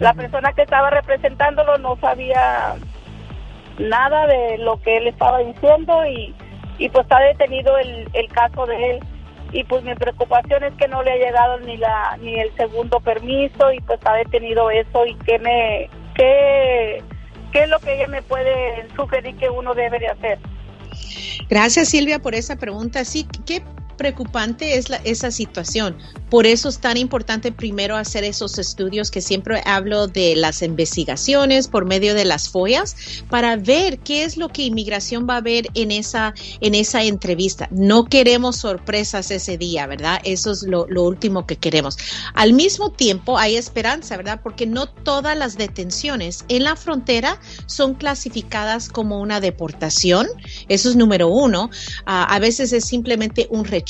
La 0.00 0.14
persona 0.14 0.52
que 0.52 0.62
estaba 0.62 0.90
representándolo 0.90 1.78
no 1.78 1.96
sabía 2.00 2.74
nada 3.78 4.26
de 4.26 4.58
lo 4.58 4.80
que 4.80 4.96
él 4.96 5.06
estaba 5.08 5.38
diciendo 5.38 6.06
y, 6.06 6.34
y 6.78 6.88
pues 6.88 7.04
está 7.04 7.20
detenido 7.20 7.76
el, 7.78 8.08
el 8.14 8.28
caso 8.28 8.66
de 8.66 8.90
él. 8.90 9.00
Y 9.54 9.62
pues 9.64 9.84
mi 9.84 9.94
preocupación 9.94 10.64
es 10.64 10.74
que 10.74 10.88
no 10.88 11.02
le 11.02 11.12
ha 11.12 11.16
llegado 11.16 11.60
ni 11.60 11.76
la 11.76 12.18
ni 12.20 12.38
el 12.40 12.54
segundo 12.56 12.98
permiso 13.00 13.72
y 13.72 13.80
pues 13.80 13.98
está 13.98 14.14
detenido 14.14 14.68
eso 14.68 15.06
y 15.06 15.14
que 15.14 15.38
me 15.38 15.88
qué 16.14 17.02
qué 17.52 17.62
es 17.62 17.68
lo 17.70 17.78
que 17.78 17.94
ella 17.94 18.08
me 18.08 18.20
puede 18.20 18.88
sugerir 18.96 19.36
que 19.36 19.48
uno 19.48 19.72
debe 19.74 20.00
de 20.00 20.08
hacer. 20.08 20.38
Gracias 21.48 21.88
Silvia 21.88 22.18
por 22.18 22.34
esa 22.34 22.56
pregunta. 22.56 23.04
Sí, 23.04 23.26
qué 23.46 23.62
preocupante 23.96 24.76
es 24.76 24.86
esa 25.04 25.30
situación. 25.30 25.96
Por 26.30 26.46
eso 26.46 26.68
es 26.68 26.78
tan 26.78 26.96
importante 26.96 27.52
primero 27.52 27.96
hacer 27.96 28.24
esos 28.24 28.58
estudios 28.58 29.10
que 29.10 29.20
siempre 29.20 29.62
hablo 29.64 30.06
de 30.06 30.34
las 30.36 30.62
investigaciones 30.62 31.68
por 31.68 31.84
medio 31.84 32.14
de 32.14 32.24
las 32.24 32.48
follas 32.48 32.96
para 33.30 33.56
ver 33.56 33.98
qué 33.98 34.24
es 34.24 34.36
lo 34.36 34.48
que 34.48 34.62
inmigración 34.62 35.26
va 35.28 35.36
a 35.36 35.40
ver 35.40 35.68
en 35.74 35.90
esa, 35.90 36.34
en 36.60 36.74
esa 36.74 37.02
entrevista. 37.04 37.68
No 37.70 38.04
queremos 38.04 38.56
sorpresas 38.56 39.30
ese 39.30 39.58
día, 39.58 39.86
¿verdad? 39.86 40.20
Eso 40.24 40.52
es 40.52 40.62
lo, 40.62 40.86
lo 40.88 41.04
último 41.04 41.46
que 41.46 41.56
queremos. 41.56 41.96
Al 42.34 42.52
mismo 42.52 42.90
tiempo 42.90 43.38
hay 43.38 43.56
esperanza, 43.56 44.16
¿verdad? 44.16 44.40
Porque 44.42 44.66
no 44.66 44.86
todas 44.86 45.36
las 45.36 45.56
detenciones 45.56 46.44
en 46.48 46.64
la 46.64 46.76
frontera 46.76 47.40
son 47.66 47.94
clasificadas 47.94 48.88
como 48.88 49.20
una 49.20 49.40
deportación. 49.40 50.26
Eso 50.68 50.88
es 50.88 50.96
número 50.96 51.28
uno. 51.28 51.70
Ah, 52.06 52.24
a 52.24 52.38
veces 52.38 52.72
es 52.72 52.84
simplemente 52.84 53.46
un 53.50 53.64
rechazo, 53.64 53.83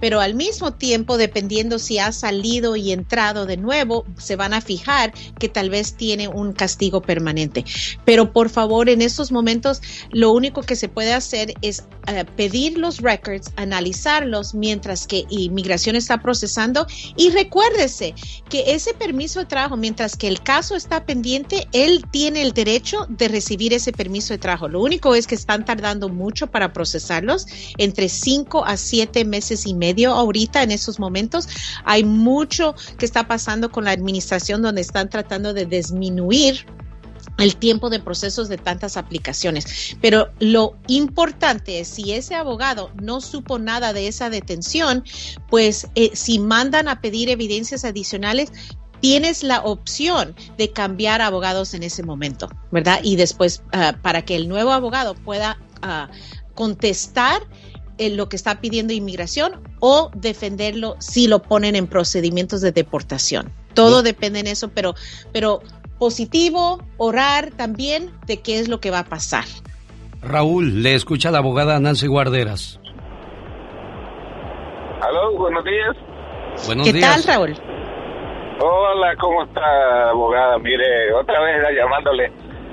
pero 0.00 0.20
al 0.20 0.34
mismo 0.34 0.72
tiempo, 0.72 1.16
dependiendo 1.16 1.78
si 1.78 1.98
ha 1.98 2.12
salido 2.12 2.76
y 2.76 2.92
entrado 2.92 3.46
de 3.46 3.56
nuevo, 3.56 4.04
se 4.18 4.36
van 4.36 4.54
a 4.54 4.60
fijar 4.60 5.12
que 5.38 5.48
tal 5.48 5.70
vez 5.70 5.94
tiene 5.94 6.28
un 6.28 6.52
castigo 6.52 7.00
permanente. 7.00 7.64
Pero 8.04 8.32
por 8.32 8.50
favor, 8.50 8.88
en 8.88 9.02
estos 9.02 9.32
momentos, 9.32 9.80
lo 10.10 10.32
único 10.32 10.62
que 10.62 10.76
se 10.76 10.88
puede 10.88 11.12
hacer 11.12 11.54
es 11.62 11.84
eh, 12.06 12.24
pedir 12.36 12.78
los 12.78 13.00
records, 13.00 13.52
analizarlos 13.56 14.54
mientras 14.54 15.06
que 15.06 15.24
inmigración 15.30 15.96
está 15.96 16.18
procesando 16.20 16.86
y 17.16 17.30
recuérdese 17.30 18.14
que 18.48 18.74
ese 18.74 18.94
permiso 18.94 19.40
de 19.40 19.46
trabajo, 19.46 19.76
mientras 19.76 20.16
que 20.16 20.28
el 20.28 20.42
caso 20.42 20.76
está 20.76 21.06
pendiente, 21.06 21.66
él 21.72 22.04
tiene 22.10 22.42
el 22.42 22.52
derecho 22.52 23.06
de 23.08 23.28
recibir 23.28 23.72
ese 23.72 23.92
permiso 23.92 24.34
de 24.34 24.38
trabajo. 24.38 24.68
Lo 24.68 24.82
único 24.82 25.14
es 25.14 25.26
que 25.26 25.34
están 25.34 25.64
tardando 25.64 26.08
mucho 26.08 26.46
para 26.48 26.72
procesarlos, 26.72 27.46
entre 27.78 28.08
5 28.08 28.64
a 28.64 28.76
7 28.76 29.13
meses 29.22 29.66
y 29.66 29.74
medio 29.74 30.12
ahorita 30.12 30.62
en 30.62 30.70
esos 30.70 30.98
momentos. 30.98 31.46
Hay 31.84 32.04
mucho 32.04 32.74
que 32.98 33.04
está 33.04 33.28
pasando 33.28 33.70
con 33.70 33.84
la 33.84 33.90
administración 33.90 34.62
donde 34.62 34.80
están 34.80 35.10
tratando 35.10 35.52
de 35.52 35.66
disminuir 35.66 36.66
el 37.38 37.56
tiempo 37.56 37.90
de 37.90 38.00
procesos 38.00 38.48
de 38.48 38.58
tantas 38.58 38.96
aplicaciones. 38.96 39.96
Pero 40.00 40.30
lo 40.38 40.76
importante 40.86 41.80
es 41.80 41.88
si 41.88 42.12
ese 42.12 42.34
abogado 42.34 42.90
no 43.00 43.20
supo 43.20 43.58
nada 43.58 43.92
de 43.92 44.08
esa 44.08 44.30
detención, 44.30 45.04
pues 45.48 45.88
eh, 45.94 46.10
si 46.14 46.38
mandan 46.38 46.88
a 46.88 47.00
pedir 47.00 47.28
evidencias 47.28 47.84
adicionales, 47.84 48.52
tienes 49.00 49.42
la 49.42 49.60
opción 49.60 50.34
de 50.56 50.70
cambiar 50.72 51.20
abogados 51.20 51.74
en 51.74 51.82
ese 51.82 52.02
momento, 52.02 52.48
¿verdad? 52.70 53.00
Y 53.02 53.16
después 53.16 53.62
ah, 53.72 53.96
para 54.00 54.24
que 54.24 54.36
el 54.36 54.48
nuevo 54.48 54.72
abogado 54.72 55.14
pueda 55.14 55.58
ah, 55.82 56.08
contestar 56.54 57.42
lo 57.98 58.28
que 58.28 58.36
está 58.36 58.60
pidiendo 58.60 58.92
inmigración 58.92 59.60
o 59.80 60.10
defenderlo 60.14 60.96
si 60.98 61.28
lo 61.28 61.42
ponen 61.42 61.76
en 61.76 61.86
procedimientos 61.86 62.60
de 62.60 62.72
deportación. 62.72 63.52
Todo 63.74 64.02
depende 64.02 64.40
en 64.40 64.46
eso, 64.46 64.68
pero, 64.68 64.94
pero 65.32 65.60
positivo, 65.98 66.82
orar 66.96 67.50
también 67.50 68.10
de 68.26 68.40
qué 68.40 68.58
es 68.58 68.68
lo 68.68 68.80
que 68.80 68.90
va 68.90 69.00
a 69.00 69.04
pasar. 69.04 69.44
Raúl, 70.22 70.82
le 70.82 70.94
escucha 70.94 71.30
la 71.30 71.38
abogada 71.38 71.78
Nancy 71.78 72.06
Guarderas. 72.06 72.80
Aló, 75.00 75.36
buenos 75.36 75.64
días. 75.64 75.96
Buenos 76.66 76.86
¿Qué 76.86 76.94
días. 76.94 77.24
tal, 77.24 77.34
Raúl? 77.34 77.56
Hola, 78.60 79.16
¿cómo 79.20 79.44
está, 79.44 80.10
abogada? 80.10 80.58
Mire, 80.58 81.12
otra 81.12 81.40
vez 81.40 81.56
llamándole. 81.76 82.32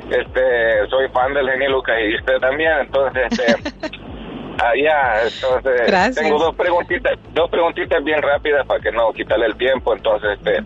Este, 0.09 0.89
soy 0.89 1.07
fan 1.09 1.33
del 1.33 1.49
genio 1.49 1.69
Lucas 1.69 1.95
y 2.05 2.15
usted 2.15 2.37
también, 2.39 2.71
entonces, 2.81 3.23
este, 3.31 3.97
allá, 4.59 5.23
entonces, 5.23 5.87
Gracias. 5.87 6.15
tengo 6.15 6.39
dos 6.39 6.55
preguntitas, 6.55 7.17
dos 7.33 7.49
preguntitas 7.49 8.03
bien 8.03 8.21
rápidas 8.21 8.65
para 8.65 8.79
que 8.79 8.91
no 8.91 9.11
quitarle 9.13 9.47
el 9.47 9.55
tiempo, 9.55 9.95
entonces, 9.95 10.37
este, 10.37 10.63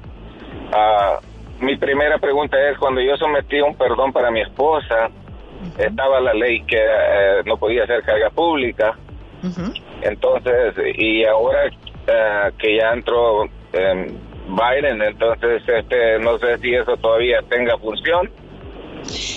ah, 0.72 1.20
mi 1.60 1.78
primera 1.78 2.18
pregunta 2.18 2.58
es, 2.70 2.78
cuando 2.78 3.02
yo 3.02 3.16
sometí 3.18 3.62
un 3.62 3.76
perdón 3.76 4.12
para 4.12 4.32
mi 4.32 4.42
esposa, 4.42 5.10
estaba 5.78 6.20
la 6.20 6.34
ley 6.34 6.64
que 6.66 6.78
eh, 6.78 7.42
no 7.46 7.58
podía 7.58 7.88
ser 7.88 8.04
carga 8.04 8.30
pública, 8.30 8.98
entonces, 10.02 10.74
y 10.98 11.24
ahora 11.26 11.68
eh, 11.68 12.52
que 12.58 12.78
ya 12.78 12.94
entró 12.94 13.46
eh, 13.74 14.12
Biden, 14.48 15.02
entonces, 15.02 15.64
este, 15.68 16.20
no 16.20 16.38
sé 16.38 16.58
si 16.60 16.74
eso 16.74 16.96
todavía 16.98 17.42
tenga 17.50 17.78
función. 17.78 18.30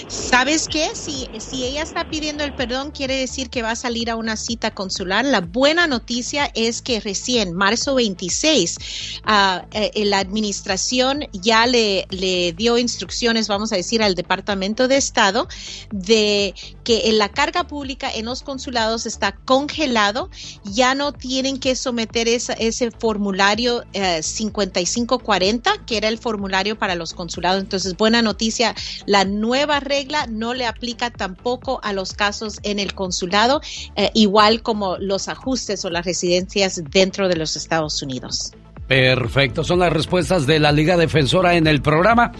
¿Sabes 0.09 0.69
qué? 0.69 0.89
Si, 0.95 1.29
si 1.39 1.65
ella 1.65 1.83
está 1.83 2.09
pidiendo 2.09 2.45
el 2.45 2.55
perdón, 2.55 2.91
quiere 2.91 3.17
decir 3.17 3.51
que 3.51 3.63
va 3.63 3.73
a 3.73 3.77
salir 3.77 4.11
a 4.11 4.17
una 4.17 4.37
cita 4.37 4.71
consular. 4.71 5.25
La 5.25 5.41
buena 5.41 5.87
noticia 5.87 6.51
es 6.55 6.83
que 6.83 7.01
recién, 7.01 7.53
marzo 7.53 7.95
26, 7.95 8.79
ah, 9.25 9.67
eh, 9.73 10.05
la 10.05 10.19
administración 10.19 11.25
ya 11.33 11.67
le, 11.67 12.07
le 12.11 12.53
dio 12.53 12.79
instrucciones, 12.79 13.49
vamos 13.49 13.73
a 13.73 13.77
decir, 13.77 14.03
al 14.03 14.15
Departamento 14.15 14.89
de 14.89 14.97
Estado 14.97 15.49
de 15.91 16.55
que 16.85 17.09
en 17.09 17.19
la 17.19 17.29
carga 17.29 17.65
pública 17.65 18.11
en 18.11 18.25
los 18.25 18.43
consulados 18.43 19.07
está 19.07 19.33
congelado. 19.45 20.31
Ya 20.65 20.95
no 20.95 21.13
tienen 21.13 21.59
que 21.59 21.77
someter 21.77 22.29
ese 22.29 22.91
formulario 22.93 23.85
eh, 23.93 24.23
5540, 24.23 25.85
que 25.87 25.97
era 25.97 26.09
el 26.09 26.19
formulario 26.19 26.79
para 26.79 26.95
los 26.95 27.13
consulados. 27.13 27.61
Entonces, 27.63 27.97
buena 27.97 28.23
noticia, 28.23 28.75
la 29.07 29.25
nueva 29.25 29.58
regla 29.67 30.27
no 30.29 30.55
le 30.55 30.67
aplica 30.67 31.11
tampoco 31.11 31.81
a 31.83 31.93
los 31.93 32.13
casos 32.13 32.61
en 32.63 32.79
el 32.79 32.95
consulado, 32.95 33.61
eh, 33.97 34.11
igual 34.15 34.63
como 34.63 34.97
los 34.99 35.29
ajustes 35.29 35.85
o 35.85 35.91
las 35.91 36.05
residencias 36.05 36.83
dentro 36.91 37.29
de 37.29 37.37
los 37.37 37.57
Estados 37.57 38.03
Unidos. 38.03 38.53
Perfecto, 38.87 39.65
son 39.65 39.81
las 39.81 39.93
respuestas 39.93 40.47
de 40.47 40.59
la 40.59 40.73
Liga 40.73 40.97
Defensora 40.97 41.57
en 41.57 41.67
el 41.67 41.83
programa. 41.83 42.33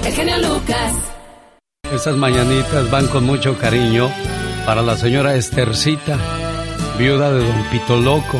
El 0.05 0.13
genio 0.13 0.37
Lucas. 0.37 0.93
Estas 1.91 2.15
mañanitas 2.15 2.91
van 2.91 3.07
con 3.07 3.25
mucho 3.25 3.57
cariño 3.57 4.13
para 4.65 4.81
la 4.81 4.97
señora 4.97 5.35
Estercita, 5.35 6.17
viuda 6.97 7.31
de 7.31 7.43
don 7.45 7.63
Pito 7.71 7.97
Loco. 7.97 8.39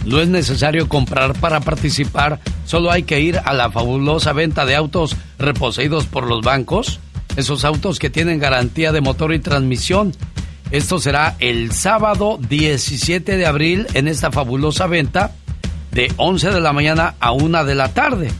No 0.04 0.20
es 0.20 0.28
necesario 0.28 0.88
comprar 0.88 1.34
para 1.34 1.60
participar, 1.60 2.40
solo 2.64 2.90
hay 2.90 3.02
que 3.02 3.20
ir 3.20 3.38
a 3.44 3.52
la 3.52 3.70
fabulosa 3.70 4.32
venta 4.32 4.64
de 4.64 4.74
autos 4.74 5.14
reposeídos 5.38 6.06
por 6.06 6.26
los 6.26 6.40
bancos, 6.40 7.00
esos 7.36 7.64
autos 7.64 7.98
que 7.98 8.10
tienen 8.10 8.38
garantía 8.38 8.92
de 8.92 9.00
motor 9.00 9.34
y 9.34 9.38
transmisión. 9.38 10.12
Esto 10.70 10.98
será 10.98 11.36
el 11.40 11.72
sábado 11.72 12.38
17 12.48 13.36
de 13.36 13.46
abril 13.46 13.86
en 13.94 14.08
esta 14.08 14.30
fabulosa 14.30 14.86
venta 14.86 15.32
de 15.92 16.12
11 16.16 16.50
de 16.50 16.60
la 16.60 16.72
mañana 16.72 17.14
a 17.18 17.32
1 17.32 17.64
de 17.64 17.74
la 17.74 17.88
tarde. 17.88 18.30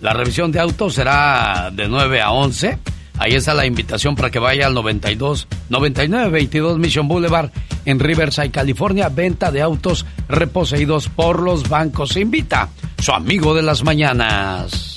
La 0.00 0.12
revisión 0.12 0.52
de 0.52 0.60
autos 0.60 0.94
será 0.94 1.70
de 1.72 1.88
9 1.88 2.20
a 2.20 2.30
11. 2.32 2.78
Ahí 3.18 3.34
está 3.34 3.52
la 3.52 3.66
invitación 3.66 4.14
para 4.14 4.30
que 4.30 4.38
vaya 4.38 4.66
al 4.66 4.74
92 4.74 5.48
9922 5.70 6.78
Mission 6.78 7.08
Boulevard 7.08 7.50
en 7.84 7.98
Riverside, 7.98 8.50
California. 8.50 9.08
Venta 9.08 9.50
de 9.50 9.60
autos 9.60 10.06
reposeídos 10.28 11.08
por 11.08 11.42
los 11.42 11.68
bancos. 11.68 12.16
Invita 12.16 12.68
su 12.98 13.12
amigo 13.12 13.54
de 13.54 13.62
las 13.62 13.82
mañanas. 13.82 14.87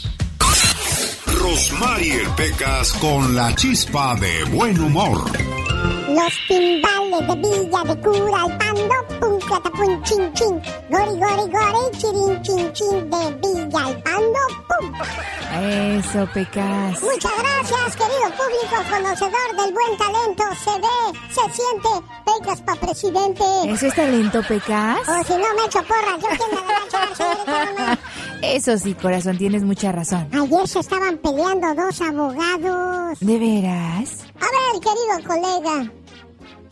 Rosmarie 1.42 2.20
Pecas 2.38 2.94
con 2.94 3.36
la 3.36 3.54
chispa 3.56 4.16
de 4.16 4.44
buen 4.56 4.80
humor. 4.80 5.18
Los 6.08 6.34
timbales 6.48 7.28
de 7.28 7.36
Villa 7.36 7.84
de 7.84 8.02
Cura, 8.02 8.46
el 8.46 8.58
pando, 8.58 8.96
catapum, 9.52 10.04
chin, 10.04 10.24
chin. 10.34 10.54
Gori, 10.90 11.16
gori, 11.24 11.46
gori, 11.56 11.84
chirin, 12.00 12.34
chin, 12.46 12.74
chin, 12.74 13.10
de 13.12 13.22
pum. 14.70 14.86
Eso, 15.54 16.26
Pecas. 16.34 17.02
Muchas 17.02 17.32
gracias, 17.38 17.96
querido 18.00 18.28
público 18.40 18.78
conocedor 18.90 19.50
del 19.58 19.74
buen 19.74 19.98
talento. 19.98 20.44
Se 20.64 20.74
ve, 20.80 21.00
se 21.30 21.44
siente, 21.58 21.90
Pecas 22.26 22.62
para 22.62 22.80
presidente. 22.80 23.44
¿Eso 23.68 23.88
es 23.88 23.96
talento, 23.96 24.42
Pecas? 24.48 25.00
O 25.08 25.24
si 25.24 25.34
no 25.34 25.54
me 25.56 25.66
echo 25.66 25.84
porras, 25.84 26.18
yo 26.22 26.30
quién 26.30 26.50
me 26.50 26.56
la 26.56 26.62
va 26.62 26.78
a 26.78 26.86
echar, 26.86 27.16
señorita 27.16 27.66
Romero? 27.66 28.02
Eso 28.42 28.78
sí, 28.78 28.94
corazón, 28.96 29.38
tienes 29.38 29.64
mucha 29.64 29.92
razón. 29.92 30.28
Ayer 30.34 30.68
se 30.68 30.80
estaban 30.80 31.18
peleando 31.18 31.76
dos 31.76 32.02
abogados. 32.02 33.20
¿De 33.20 33.38
veras? 33.38 34.26
A 34.40 34.48
ver, 34.56 34.82
querido 34.82 35.28
colega, 35.28 35.92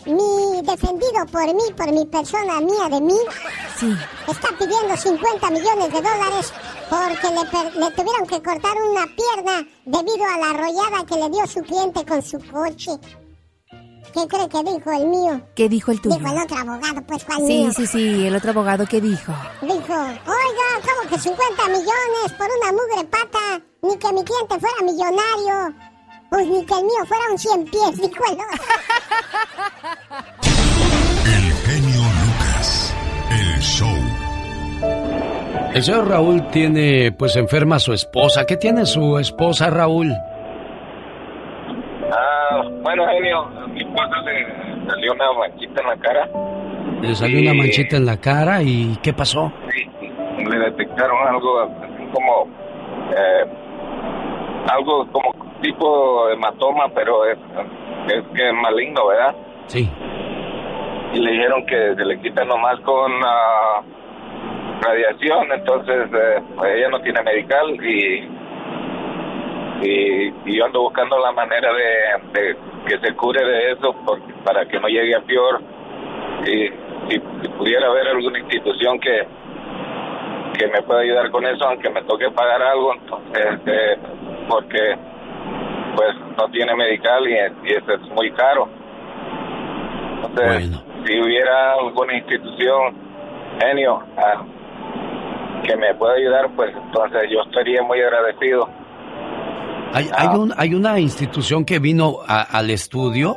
mi 0.05 0.61
defendido 0.63 1.25
por 1.31 1.45
mí, 1.53 1.63
por 1.75 1.91
mi 1.91 2.05
persona 2.05 2.59
mía 2.61 2.89
de 2.89 3.01
mí, 3.01 3.17
Sí. 3.77 3.93
está 4.27 4.47
pidiendo 4.57 4.95
50 4.95 5.49
millones 5.51 5.91
de 5.93 6.01
dólares 6.01 6.53
porque 6.89 7.27
le, 7.35 7.45
per- 7.49 7.75
le 7.75 7.91
tuvieron 7.91 8.25
que 8.27 8.41
cortar 8.41 8.73
una 8.91 9.05
pierna 9.15 9.67
debido 9.85 10.25
a 10.25 10.37
la 10.37 10.49
arrollada 10.51 11.05
que 11.05 11.15
le 11.15 11.29
dio 11.29 11.45
su 11.47 11.61
cliente 11.61 12.05
con 12.05 12.21
su 12.21 12.39
coche. 12.51 12.91
¿Qué 14.11 14.27
cree 14.27 14.49
que 14.49 14.63
dijo 14.63 14.91
el 14.91 15.05
mío? 15.07 15.41
¿Qué 15.55 15.69
dijo 15.69 15.91
el 15.91 16.01
tuyo? 16.01 16.15
Dijo 16.17 16.31
el 16.31 16.41
otro 16.41 16.57
abogado, 16.57 17.01
pues 17.05 17.23
¿cuál 17.25 17.37
Sí, 17.39 17.43
mío? 17.43 17.71
sí, 17.75 17.85
sí, 17.85 18.25
el 18.25 18.35
otro 18.35 18.49
abogado, 18.51 18.87
¿qué 18.87 18.99
dijo? 18.99 19.31
Dijo, 19.61 19.93
oiga, 19.93 20.67
¿cómo 20.81 21.09
que 21.09 21.19
50 21.19 21.67
millones 21.67 22.33
por 22.35 22.47
una 22.59 22.71
mugre 22.71 23.03
pata? 23.07 23.61
Ni 23.83 23.95
que 23.97 24.11
mi 24.13 24.23
cliente 24.23 24.59
fuera 24.59 24.81
millonario. 24.81 25.75
Pues 26.29 26.47
ni 26.47 26.65
que 26.65 26.73
el 26.75 26.83
mío 26.83 27.05
fuera 27.05 27.23
un 27.31 27.37
100 27.37 27.63
pies, 27.65 28.01
dijo 28.01 28.23
el 28.31 28.33
otro. 28.33 28.45
El 31.25 31.53
genio 31.65 32.01
Lucas. 32.01 32.95
El 33.31 33.59
show. 33.61 33.97
El 35.73 35.83
señor 35.83 36.07
Raúl 36.09 36.47
tiene, 36.51 37.11
pues, 37.11 37.35
enferma 37.35 37.75
a 37.77 37.79
su 37.79 37.93
esposa. 37.93 38.45
¿Qué 38.45 38.57
tiene 38.57 38.85
su 38.85 39.17
esposa, 39.17 39.69
Raúl? 39.69 40.11
Ah, 42.11 42.61
bueno, 42.83 43.05
genio, 43.07 43.39
a 43.43 43.67
mi 43.67 43.81
esposa 43.81 44.21
le 44.25 44.85
salió 44.89 45.13
una 45.13 45.31
manchita 45.33 45.81
en 45.81 45.87
la 45.87 45.97
cara. 45.97 46.29
Le 47.01 47.15
salió 47.15 47.39
una 47.41 47.53
manchita 47.53 47.97
en 47.97 48.05
la 48.05 48.17
cara 48.17 48.61
y 48.61 48.97
¿qué 49.01 49.13
pasó? 49.13 49.51
Le 50.37 50.59
detectaron 50.59 51.27
algo 51.27 51.59
así 51.61 52.03
como. 52.13 52.47
eh, 53.15 53.45
algo 54.71 55.07
como 55.11 55.31
tipo 55.61 56.29
hematoma, 56.29 56.89
pero 56.93 57.25
es, 57.25 57.37
es 58.07 58.23
que 58.35 58.47
es 58.47 58.53
maligno, 58.53 59.07
¿verdad? 59.07 59.35
Sí. 59.67 59.89
Y 61.13 61.19
le 61.19 61.31
dijeron 61.31 61.65
que 61.65 61.95
se 61.95 62.05
le 62.05 62.19
quita 62.21 62.45
nomás 62.45 62.79
con 62.81 63.11
ah, 63.25 63.81
radiación, 64.81 65.51
entonces 65.51 66.09
eh, 66.13 66.41
pues 66.55 66.75
ella 66.75 66.89
no 66.89 67.01
tiene 67.01 67.21
medical 67.23 67.75
y, 67.83 68.27
y, 69.81 70.33
y 70.45 70.57
yo 70.57 70.65
ando 70.65 70.81
buscando 70.81 71.17
la 71.19 71.31
manera 71.31 71.71
de, 71.73 72.39
de 72.39 72.55
que 72.87 72.99
se 72.99 73.15
cure 73.15 73.43
de 73.43 73.71
eso 73.71 73.95
porque, 74.05 74.33
para 74.43 74.65
que 74.65 74.79
no 74.79 74.87
llegue 74.87 75.15
a 75.15 75.21
peor. 75.21 75.61
Y 76.45 76.69
si, 77.09 77.21
si 77.41 77.49
pudiera 77.57 77.87
haber 77.87 78.07
alguna 78.07 78.39
institución 78.39 78.99
que, 78.99 79.27
que 80.57 80.67
me 80.67 80.81
pueda 80.83 81.01
ayudar 81.01 81.29
con 81.31 81.45
eso, 81.45 81.65
aunque 81.65 81.89
me 81.89 82.03
toque 82.03 82.29
pagar 82.31 82.61
algo, 82.61 82.93
entonces, 82.93 83.59
eh, 83.65 83.97
porque 84.47 84.95
pues 85.99 86.15
no 86.37 86.49
tiene 86.51 86.73
medical 86.77 87.27
y, 87.27 87.33
y 87.67 87.73
eso 87.73 87.91
es 87.93 88.01
muy 88.15 88.31
caro. 88.31 88.69
Entonces, 90.25 90.69
si 91.05 91.19
hubiera 91.19 91.73
alguna 91.73 92.13
institución, 92.17 92.95
genio, 93.59 93.99
ah, 94.17 94.45
que 95.65 95.75
me 95.75 95.93
pueda 95.95 96.13
ayudar, 96.13 96.49
pues 96.55 96.71
entonces 96.75 97.21
yo 97.31 97.41
estaría 97.49 97.81
muy 97.83 97.99
agradecido. 98.01 98.69
Hay, 99.93 100.07
hay, 100.15 100.27
un, 100.27 100.53
hay 100.55 100.73
una 100.73 100.99
institución 100.99 101.65
que 101.65 101.79
vino 101.79 102.19
a- 102.27 102.43
al 102.43 102.69
estudio, 102.69 103.35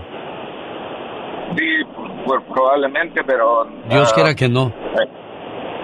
Sí, 1.56 1.64
pues 2.24 2.42
probablemente, 2.52 3.22
pero... 3.24 3.68
Dios 3.88 4.12
quiera 4.12 4.34
que 4.34 4.48
no. 4.48 4.72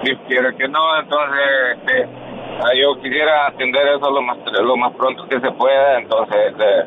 Dios 0.03 0.19
quiera 0.27 0.51
que 0.57 0.67
no, 0.67 0.99
entonces 0.99 1.77
este, 1.77 2.03
ah, 2.03 2.73
yo 2.75 3.01
quisiera 3.01 3.47
atender 3.47 3.87
eso 3.87 4.11
lo 4.11 4.21
más 4.21 4.37
lo 4.61 4.75
más 4.75 4.93
pronto 4.95 5.25
que 5.29 5.39
se 5.39 5.49
pueda, 5.51 5.97
entonces 5.97 6.53
eh, 6.59 6.85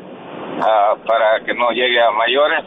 ah, 0.61 0.93
para 1.05 1.43
que 1.45 1.53
no 1.53 1.69
llegue 1.71 1.99
a 2.01 2.11
mayores. 2.11 2.63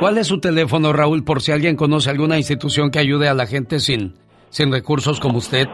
¿Cuál 0.00 0.18
es 0.18 0.26
su 0.26 0.40
teléfono, 0.40 0.92
Raúl, 0.92 1.24
por 1.24 1.40
si 1.42 1.52
alguien 1.52 1.76
conoce 1.76 2.10
alguna 2.10 2.36
institución 2.36 2.90
que 2.90 2.98
ayude 2.98 3.28
a 3.28 3.34
la 3.34 3.46
gente 3.46 3.78
sin, 3.78 4.14
sin 4.48 4.72
recursos 4.72 5.20
como 5.20 5.38
usted? 5.38 5.68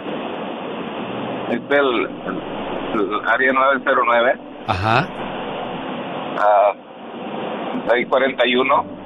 Es 1.48 1.60
el, 1.70 2.06
el 2.94 3.20
área 3.26 3.52
909 3.52 4.32
Ajá. 4.66 5.08
ah, 6.38 6.72
641 7.88 8.98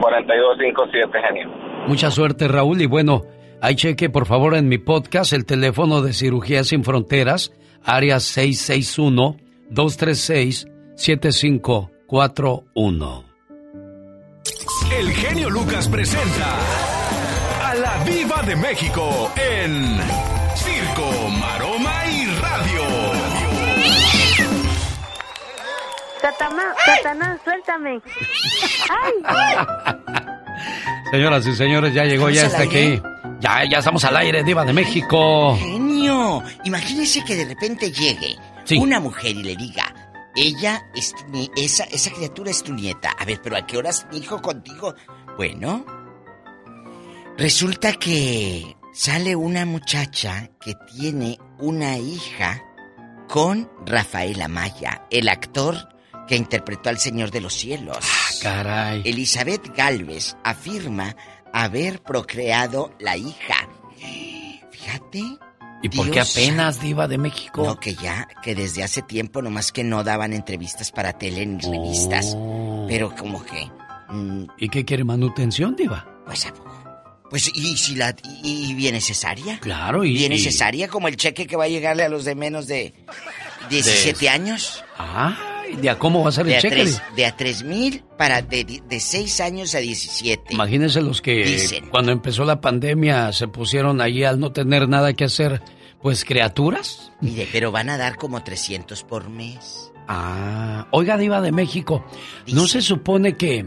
4257 0.00 1.18
genio. 1.28 1.48
Mucha 1.86 2.10
suerte, 2.10 2.48
Raúl. 2.48 2.80
Y 2.82 2.86
bueno, 2.86 3.22
ahí 3.62 3.76
cheque, 3.76 4.10
por 4.10 4.26
favor, 4.26 4.54
en 4.56 4.68
mi 4.68 4.78
podcast 4.78 5.32
el 5.32 5.46
teléfono 5.46 6.02
de 6.02 6.12
Cirugía 6.12 6.64
Sin 6.64 6.82
Fronteras, 6.82 7.52
área 7.84 8.18
661-236-7541. 10.96 13.24
El 14.98 15.10
genio 15.12 15.50
Lucas 15.50 15.86
presenta 15.88 16.58
a 17.62 17.74
la 17.74 18.02
Viva 18.04 18.42
de 18.42 18.54
México 18.56 19.30
en 19.36 19.98
Circo, 20.54 21.10
Maroma 21.40 22.06
y 22.06 22.26
Radio. 22.36 22.82
Satanás, 26.20 26.76
Satanás, 26.86 27.40
suéltame. 27.44 28.00
Ay, 28.90 29.12
Señoras 31.10 31.46
y 31.46 31.54
señores, 31.54 31.92
ya 31.94 32.04
llegó, 32.04 32.28
ya 32.30 32.46
está 32.46 32.62
aquí. 32.62 33.00
Ya, 33.40 33.64
ya 33.68 33.78
estamos 33.78 34.04
al 34.04 34.16
aire, 34.16 34.42
Diva 34.44 34.64
de 34.64 34.72
México. 34.72 35.56
Genio, 35.58 36.42
imagínese 36.64 37.22
que 37.24 37.34
de 37.36 37.44
repente 37.46 37.90
llegue 37.92 38.36
Sí. 38.64 38.78
una 38.78 39.00
mujer 39.00 39.32
y 39.36 39.42
le 39.42 39.56
diga, 39.56 39.93
ella 40.36 40.90
es 40.94 41.14
esa, 41.56 41.84
esa 41.84 42.10
criatura 42.10 42.50
es 42.50 42.62
tu 42.62 42.72
nieta. 42.72 43.10
A 43.10 43.24
ver, 43.24 43.40
pero 43.42 43.56
¿a 43.56 43.66
qué 43.66 43.76
horas 43.76 44.06
mi 44.10 44.18
hijo 44.18 44.40
contigo? 44.42 44.94
Bueno, 45.36 45.84
resulta 47.36 47.94
que 47.94 48.76
sale 48.92 49.36
una 49.36 49.64
muchacha 49.64 50.50
que 50.60 50.74
tiene 50.94 51.38
una 51.58 51.98
hija 51.98 52.62
con 53.28 53.70
Rafael 53.86 54.40
Amaya, 54.42 55.06
el 55.10 55.28
actor 55.28 55.88
que 56.26 56.36
interpretó 56.36 56.88
al 56.88 56.98
Señor 56.98 57.30
de 57.30 57.40
los 57.40 57.54
Cielos. 57.54 57.98
Ah, 58.00 58.30
caray. 58.42 59.02
Elizabeth 59.04 59.74
Galvez 59.76 60.36
afirma 60.42 61.14
haber 61.52 62.02
procreado 62.02 62.94
la 62.98 63.16
hija. 63.16 63.68
Fíjate. 64.70 65.38
¿Y 65.84 65.88
por 65.96 66.06
qué 66.06 66.12
Dios 66.12 66.30
apenas, 66.36 66.80
Diva 66.80 67.06
de 67.08 67.18
México? 67.18 67.64
No, 67.64 67.78
que 67.78 67.94
ya, 67.94 68.26
que 68.42 68.54
desde 68.54 68.82
hace 68.82 69.02
tiempo 69.02 69.42
nomás 69.42 69.70
que 69.70 69.84
no 69.84 70.02
daban 70.02 70.32
entrevistas 70.32 70.90
para 70.90 71.12
tele 71.18 71.44
ni 71.46 71.60
revistas. 71.60 72.32
Oh. 72.36 72.86
Pero 72.88 73.14
como 73.14 73.44
que... 73.44 73.70
mm, 74.08 74.44
¿Y 74.58 74.68
qué 74.70 74.84
quiere 74.84 75.04
manutención, 75.04 75.76
Diva? 75.76 76.06
pues, 76.26 76.52
pues, 77.30 77.50
¿y 77.54 77.76
si 77.76 77.96
la... 77.96 78.14
y, 78.42 78.70
y 78.70 78.74
viene 78.74 79.00
cesárea? 79.00 79.58
Claro, 79.60 80.04
y- 80.04 80.14
¿Viene 80.14 80.38
cesárea 80.38 80.88
como 80.88 81.08
el 81.08 81.16
cheque 81.16 81.46
que 81.46 81.56
va 81.56 81.64
a 81.64 81.68
llegarle 81.68 82.02
a 82.04 82.08
los 82.08 82.24
de 82.24 82.34
menos 82.34 82.66
de 82.66 82.94
17 83.70 84.28
años? 84.28 84.82
Ah, 84.98 85.36
¿de 85.80 85.90
a 85.90 85.98
cómo 85.98 86.22
va 86.22 86.28
a 86.28 86.32
ser 86.32 86.46
De 86.46 86.54
el 86.56 86.60
cheque? 86.60 86.74
tres, 86.76 87.02
de 87.16 87.26
a 87.26 87.36
tres 87.36 87.62
mil 87.62 88.02
para 88.18 88.42
de, 88.42 88.64
de 88.64 89.00
6 89.00 89.40
años 89.40 89.74
a 89.74 89.78
17. 89.78 90.54
Imagínense 90.54 91.00
los 91.02 91.20
que 91.22 91.44
Dicen. 91.44 91.86
cuando 91.90 92.12
empezó 92.12 92.44
la 92.44 92.60
pandemia 92.60 93.32
se 93.32 93.48
pusieron 93.48 94.00
allí 94.00 94.24
al 94.24 94.38
no 94.40 94.52
tener 94.52 94.88
nada 94.88 95.12
que 95.14 95.24
hacer, 95.24 95.62
pues 96.02 96.24
criaturas. 96.24 97.12
Mire, 97.20 97.48
pero 97.50 97.72
van 97.72 97.90
a 97.90 97.96
dar 97.98 98.16
como 98.16 98.42
300 98.42 99.02
por 99.04 99.28
mes. 99.30 99.90
Ah, 100.06 100.86
oiga, 100.90 101.16
Diva 101.16 101.40
de 101.40 101.50
México, 101.52 102.04
¿no 102.48 102.66
se 102.66 102.82
supone 102.82 103.36
que, 103.36 103.66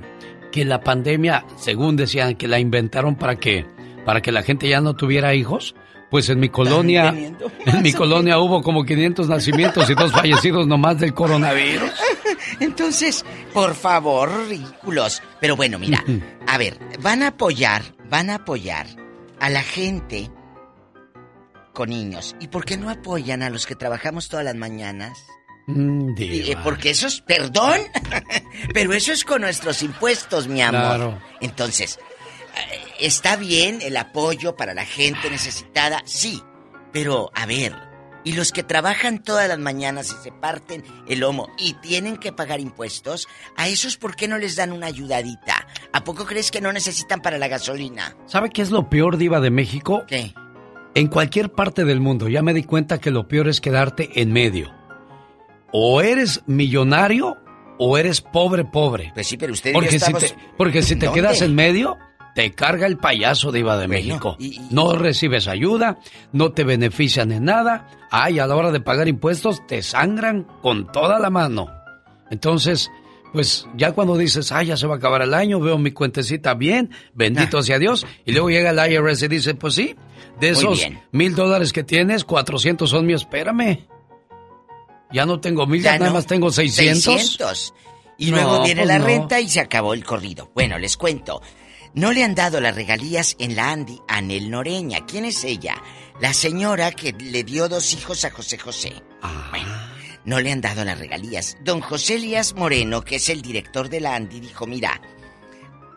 que 0.52 0.66
la 0.66 0.82
pandemia, 0.82 1.46
según 1.58 1.96
decían, 1.96 2.36
que 2.36 2.48
la 2.48 2.60
inventaron 2.60 3.16
para 3.16 3.38
que 3.38 3.66
para 4.06 4.22
que 4.22 4.32
la 4.32 4.42
gente 4.44 4.70
ya 4.70 4.80
no 4.80 4.96
tuviera 4.96 5.34
hijos? 5.36 5.76
Pues 6.10 6.30
en 6.30 6.40
mi 6.40 6.48
colonia, 6.50 7.10
en 7.10 7.82
mi 7.82 7.92
colonia 7.92 8.40
hubo 8.40 8.62
como 8.62 8.86
500 8.86 9.28
nacimientos 9.28 9.90
y 9.90 9.94
dos 9.94 10.12
fallecidos 10.14 10.66
nomás 10.66 11.00
del 11.00 11.14
coronavirus. 11.14 11.92
Entonces, 12.62 13.26
por 13.54 13.76
favor, 13.76 14.30
ridículos. 14.48 15.22
Pero 15.42 15.56
bueno, 15.58 15.78
mira, 15.80 16.04
a 16.48 16.58
ver, 16.58 16.78
van 17.02 17.24
a 17.24 17.28
apoyar, 17.28 17.84
van 18.10 18.30
a 18.30 18.36
apoyar 18.36 18.88
a 19.40 19.50
la 19.50 19.62
gente 19.64 20.32
con 21.74 21.90
niños. 21.90 22.36
¿Y 22.40 22.48
por 22.48 22.64
qué 22.66 22.78
no 22.78 22.90
apoyan 22.90 23.44
a 23.44 23.50
los 23.50 23.66
que 23.66 23.76
trabajamos 23.76 24.30
todas 24.30 24.46
las 24.46 24.56
mañanas? 24.56 25.18
Mm, 25.68 26.14
Eh, 26.18 26.56
porque 26.64 26.92
eso 26.92 27.08
es, 27.08 27.20
perdón, 27.20 27.80
pero 28.74 28.94
eso 28.94 29.12
es 29.12 29.26
con 29.26 29.42
nuestros 29.42 29.84
impuestos, 29.84 30.48
mi 30.48 30.62
amor. 30.62 30.82
Claro. 30.82 31.20
Entonces, 31.42 32.00
está 33.00 33.36
bien 33.36 33.80
el 33.82 33.98
apoyo 33.98 34.56
para 34.56 34.74
la 34.74 34.86
gente 34.86 35.30
necesitada, 35.30 36.02
sí, 36.06 36.42
pero 36.92 37.30
a 37.34 37.46
ver, 37.46 37.74
y 38.24 38.34
los 38.34 38.52
que 38.52 38.64
trabajan 38.64 39.24
todas 39.24 39.48
las 39.48 39.60
mañanas 39.60 40.12
y 40.12 40.22
se 40.24 40.32
parten 40.32 40.84
el 41.08 41.20
lomo 41.20 41.50
y 41.58 41.74
tienen 41.76 42.18
que 42.18 42.34
pagar 42.34 42.60
impuestos, 42.60 43.28
a 43.56 43.68
esos 43.70 43.96
¿por 43.98 44.16
qué 44.16 44.28
no 44.28 44.38
les 44.38 44.56
dan 44.56 44.72
una 44.74 44.88
ayudadita? 44.88 45.66
¿A 45.94 46.04
poco 46.04 46.26
crees 46.26 46.52
que 46.52 46.60
no 46.62 46.74
necesitan 46.74 47.22
para 47.22 47.38
la 47.38 47.48
gasolina? 47.48 48.16
¿Sabe 48.26 48.50
qué 48.50 48.62
es 48.62 48.70
lo 48.72 48.90
peor, 48.90 49.18
Diva 49.18 49.40
de 49.40 49.50
México? 49.52 50.04
¿Qué? 50.08 50.34
En 50.96 51.08
cualquier 51.08 51.52
parte 51.52 51.86
del 51.86 52.00
mundo, 52.02 52.28
ya 52.28 52.42
me 52.42 52.54
di 52.54 52.64
cuenta 52.64 53.00
que 53.00 53.12
lo 53.12 53.28
peor 53.28 53.48
es 53.48 53.62
quedarte 53.62 54.20
en 54.22 54.34
medio. 54.34 54.74
O 55.72 56.02
eres 56.02 56.42
millonario 56.48 57.38
o 57.78 57.98
eres 57.98 58.22
pobre, 58.22 58.66
pobre. 58.66 59.12
Pues 59.14 59.28
sí, 59.28 59.38
pero 59.38 59.54
ustedes 59.54 59.74
porque 59.76 59.90
si 59.92 59.96
estamos- 59.98 60.22
te, 60.22 60.36
porque 60.58 60.82
si 60.82 60.96
te 60.96 61.06
¿Dónde? 61.06 61.22
quedas 61.22 61.42
en 61.42 61.54
medio, 61.54 61.98
te 62.38 62.52
carga 62.52 62.86
el 62.86 62.98
payaso 63.00 63.52
Diva 63.52 63.78
de 63.78 63.88
México. 63.88 64.38
No 64.70 64.94
recibes 64.94 65.48
ayuda, 65.48 65.98
no 66.34 66.52
te 66.52 66.64
benefician 66.64 67.32
en 67.32 67.46
nada. 67.46 67.90
Ay, 68.12 68.38
a 68.38 68.46
la 68.46 68.56
hora 68.56 68.70
de 68.72 68.80
pagar 68.80 69.08
impuestos 69.08 69.66
te 69.66 69.82
sangran 69.82 70.44
con 70.62 70.92
toda 70.92 71.18
la 71.18 71.32
mano. 71.32 71.66
Entonces, 72.30 72.92
pues 73.34 73.66
ya 73.76 73.94
cuando 73.94 74.16
dices, 74.16 74.52
ay, 74.52 74.68
ya 74.68 74.78
se 74.78 74.86
va 74.86 74.94
a 74.94 74.98
acabar 74.98 75.24
el 75.24 75.34
año, 75.34 75.60
veo 75.60 75.80
mi 75.80 75.90
cuentecita 75.94 76.54
bien, 76.54 76.92
bendito 77.16 77.64
sea 77.64 77.80
Dios, 77.80 78.06
y 78.24 78.34
luego 78.34 78.52
llega 78.52 78.70
el 78.70 78.92
IRS 78.94 79.24
y 79.24 79.28
dice, 79.30 79.56
pues 79.56 79.74
sí, 79.74 79.96
de 80.40 80.50
esos 80.50 80.86
mil 81.12 81.34
dólares 81.34 81.74
que 81.74 81.84
tienes, 81.84 82.24
400 82.24 82.88
son 82.88 83.08
míos, 83.08 83.22
espérame. 83.24 83.80
Ya 85.12 85.26
no 85.26 85.40
tengo 85.40 85.66
mil, 85.66 85.82
ya, 85.82 85.94
Ya 85.94 85.98
nada 85.98 86.12
no. 86.12 86.18
más 86.18 86.28
tengo 86.28 86.52
600. 86.52 87.02
600. 87.04 87.74
Y 88.20 88.30
No, 88.30 88.38
luego 88.38 88.64
viene 88.64 88.82
pues 88.82 88.88
la 88.90 89.00
no. 89.00 89.06
renta 89.06 89.40
y 89.40 89.50
se 89.50 89.60
acabó 89.60 89.96
el 89.96 90.04
corrido. 90.04 90.52
Bueno, 90.54 90.78
les 90.78 90.98
cuento. 90.98 91.42
No 91.98 92.12
le 92.12 92.24
han 92.24 92.36
dado 92.36 92.62
las 92.62 92.76
regalías 92.76 93.36
en 93.40 93.56
la 93.56 93.72
Andy 93.72 94.00
a 94.08 94.22
Nel 94.22 94.52
Noreña. 94.52 95.08
¿Quién 95.08 95.26
es 95.26 95.44
ella? 95.44 95.82
La 96.22 96.32
señora 96.32 96.92
que 96.92 97.12
le 97.12 97.44
dio 97.44 97.68
dos 97.68 97.92
hijos 97.94 98.24
a 98.24 98.30
José 98.30 98.60
José. 98.60 99.02
Bueno, 99.50 99.76
no 100.24 100.40
le 100.40 100.52
han 100.52 100.62
dado 100.62 100.86
las 100.86 101.00
regalías. 101.00 101.58
Don 101.62 101.82
José 101.82 102.18
Elías 102.18 102.54
Moreno, 102.54 103.02
que 103.02 103.16
es 103.16 103.30
el 103.30 103.42
director 103.42 103.90
de 103.90 104.00
la 104.00 104.14
Andy, 104.14 104.40
dijo, 104.40 104.68
mira, 104.68 105.02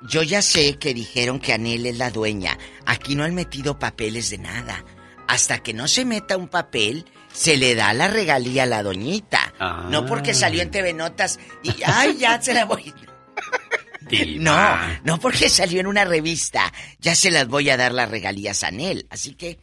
yo 0.09 0.23
ya 0.23 0.41
sé 0.41 0.79
que 0.79 0.95
dijeron 0.95 1.39
que 1.39 1.53
Anel 1.53 1.85
es 1.85 1.99
la 1.99 2.11
dueña. 2.11 2.57
Aquí 2.87 3.15
no 3.15 3.25
han 3.25 3.35
metido 3.35 3.79
papeles 3.79 4.31
de 4.31 4.39
nada. 4.39 4.87
Hasta 5.29 5.59
que 5.59 5.75
no 5.75 5.87
se 5.87 6.07
meta 6.07 6.39
un 6.39 6.49
papel, 6.49 7.05
se 7.31 7.59
le 7.59 7.75
da 7.75 7.93
la 7.93 8.09
regalía 8.09 8.63
a 8.63 8.67
la 8.67 8.83
doñita. 8.83 9.53
No 9.91 10.07
porque 10.07 10.33
salió 10.33 10.63
en 10.63 10.71
TV 10.71 10.95
Notas 10.95 11.39
y, 11.63 11.75
ay, 11.85 12.17
ya 12.17 12.41
se 12.41 12.55
la 12.55 12.65
voy. 12.65 12.91
No, 14.39 14.57
no 15.05 15.19
porque 15.21 15.49
salió 15.49 15.81
en 15.81 15.87
una 15.87 16.05
revista. 16.05 16.73
Ya 16.99 17.15
se 17.15 17.31
las 17.31 17.49
voy 17.49 17.71
a 17.71 17.77
dar 17.77 17.93
las 17.93 18.11
regalías 18.11 18.63
a 18.65 18.69
Anel. 18.69 19.07
Así 19.11 19.35
que, 19.35 19.59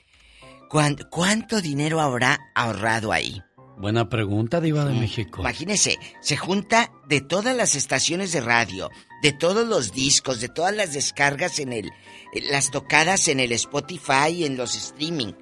¿cuán- 0.70 0.98
¿cuánto 1.10 1.62
dinero 1.62 2.00
habrá 2.02 2.40
ahorrado 2.56 3.12
ahí? 3.12 3.42
Buena 3.78 4.10
pregunta, 4.10 4.60
Diva 4.60 4.86
de 4.86 4.94
México. 4.94 5.42
Imagínese, 5.42 6.00
se 6.22 6.36
junta 6.36 6.92
de 7.08 7.22
todas 7.22 7.56
las 7.56 7.76
estaciones 7.76 8.32
de 8.32 8.42
radio, 8.42 8.90
de 9.22 9.34
todos 9.34 9.68
los 9.68 9.92
discos, 9.94 10.42
de 10.42 10.50
todas 10.50 10.76
las 10.76 10.94
descargas 10.94 11.60
en 11.60 11.74
el, 11.74 11.92
en 12.34 12.52
las 12.52 12.72
tocadas 12.72 13.28
en 13.28 13.40
el 13.40 13.52
Spotify, 13.52 14.46
en 14.46 14.58
los 14.58 14.76
streaming. 14.76 15.34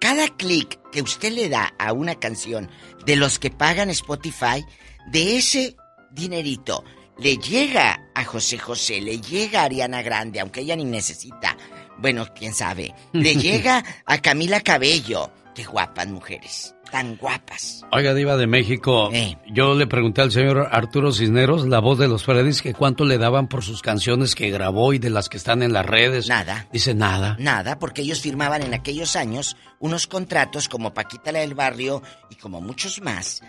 Cada 0.00 0.28
clic 0.28 0.78
que 0.92 1.02
usted 1.02 1.32
le 1.32 1.48
da 1.48 1.74
a 1.78 1.92
una 1.92 2.14
canción 2.16 2.70
de 3.04 3.16
los 3.16 3.40
que 3.40 3.50
pagan 3.50 3.90
Spotify, 3.90 4.64
de 5.10 5.36
ese 5.38 5.74
dinerito 6.12 6.84
le 7.18 7.36
llega 7.36 8.00
a 8.14 8.24
José 8.24 8.58
José, 8.58 9.00
le 9.00 9.20
llega 9.20 9.62
a 9.62 9.64
Ariana 9.64 10.02
Grande, 10.02 10.40
aunque 10.40 10.60
ella 10.60 10.76
ni 10.76 10.84
necesita. 10.84 11.56
Bueno, 11.98 12.26
quién 12.34 12.54
sabe. 12.54 12.94
Le 13.12 13.34
llega 13.36 13.84
a 14.06 14.18
Camila 14.18 14.60
Cabello. 14.60 15.30
Qué 15.54 15.64
guapas 15.64 16.08
mujeres, 16.08 16.74
tan 16.90 17.14
guapas. 17.16 17.82
Oiga, 17.92 18.14
Diva 18.14 18.38
de 18.38 18.46
México, 18.46 19.10
Eh. 19.12 19.36
yo 19.50 19.74
le 19.74 19.86
pregunté 19.86 20.22
al 20.22 20.32
señor 20.32 20.66
Arturo 20.72 21.12
Cisneros, 21.12 21.66
la 21.66 21.78
voz 21.78 21.98
de 21.98 22.08
los 22.08 22.24
Freddys, 22.24 22.62
que 22.62 22.72
cuánto 22.72 23.04
le 23.04 23.18
daban 23.18 23.48
por 23.48 23.62
sus 23.62 23.82
canciones 23.82 24.34
que 24.34 24.50
grabó 24.50 24.94
y 24.94 24.98
de 24.98 25.10
las 25.10 25.28
que 25.28 25.36
están 25.36 25.62
en 25.62 25.74
las 25.74 25.84
redes. 25.84 26.26
Nada. 26.26 26.66
Dice 26.72 26.94
nada. 26.94 27.36
Nada, 27.38 27.78
porque 27.78 28.00
ellos 28.00 28.22
firmaban 28.22 28.62
en 28.62 28.72
aquellos 28.72 29.14
años 29.14 29.58
unos 29.78 30.06
contratos 30.06 30.70
como 30.70 30.94
Paquita 30.94 31.32
la 31.32 31.40
del 31.40 31.54
Barrio 31.54 32.02
y 32.30 32.36
como 32.36 32.62
muchos 32.62 33.02
más. 33.02 33.42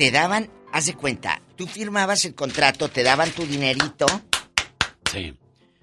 Te 0.00 0.10
daban, 0.10 0.48
haz 0.72 0.86
de 0.86 0.94
cuenta, 0.94 1.42
tú 1.56 1.66
firmabas 1.66 2.24
el 2.24 2.34
contrato, 2.34 2.88
te 2.88 3.02
daban 3.02 3.28
tu 3.32 3.44
dinerito. 3.44 4.06
Sí. 5.12 5.36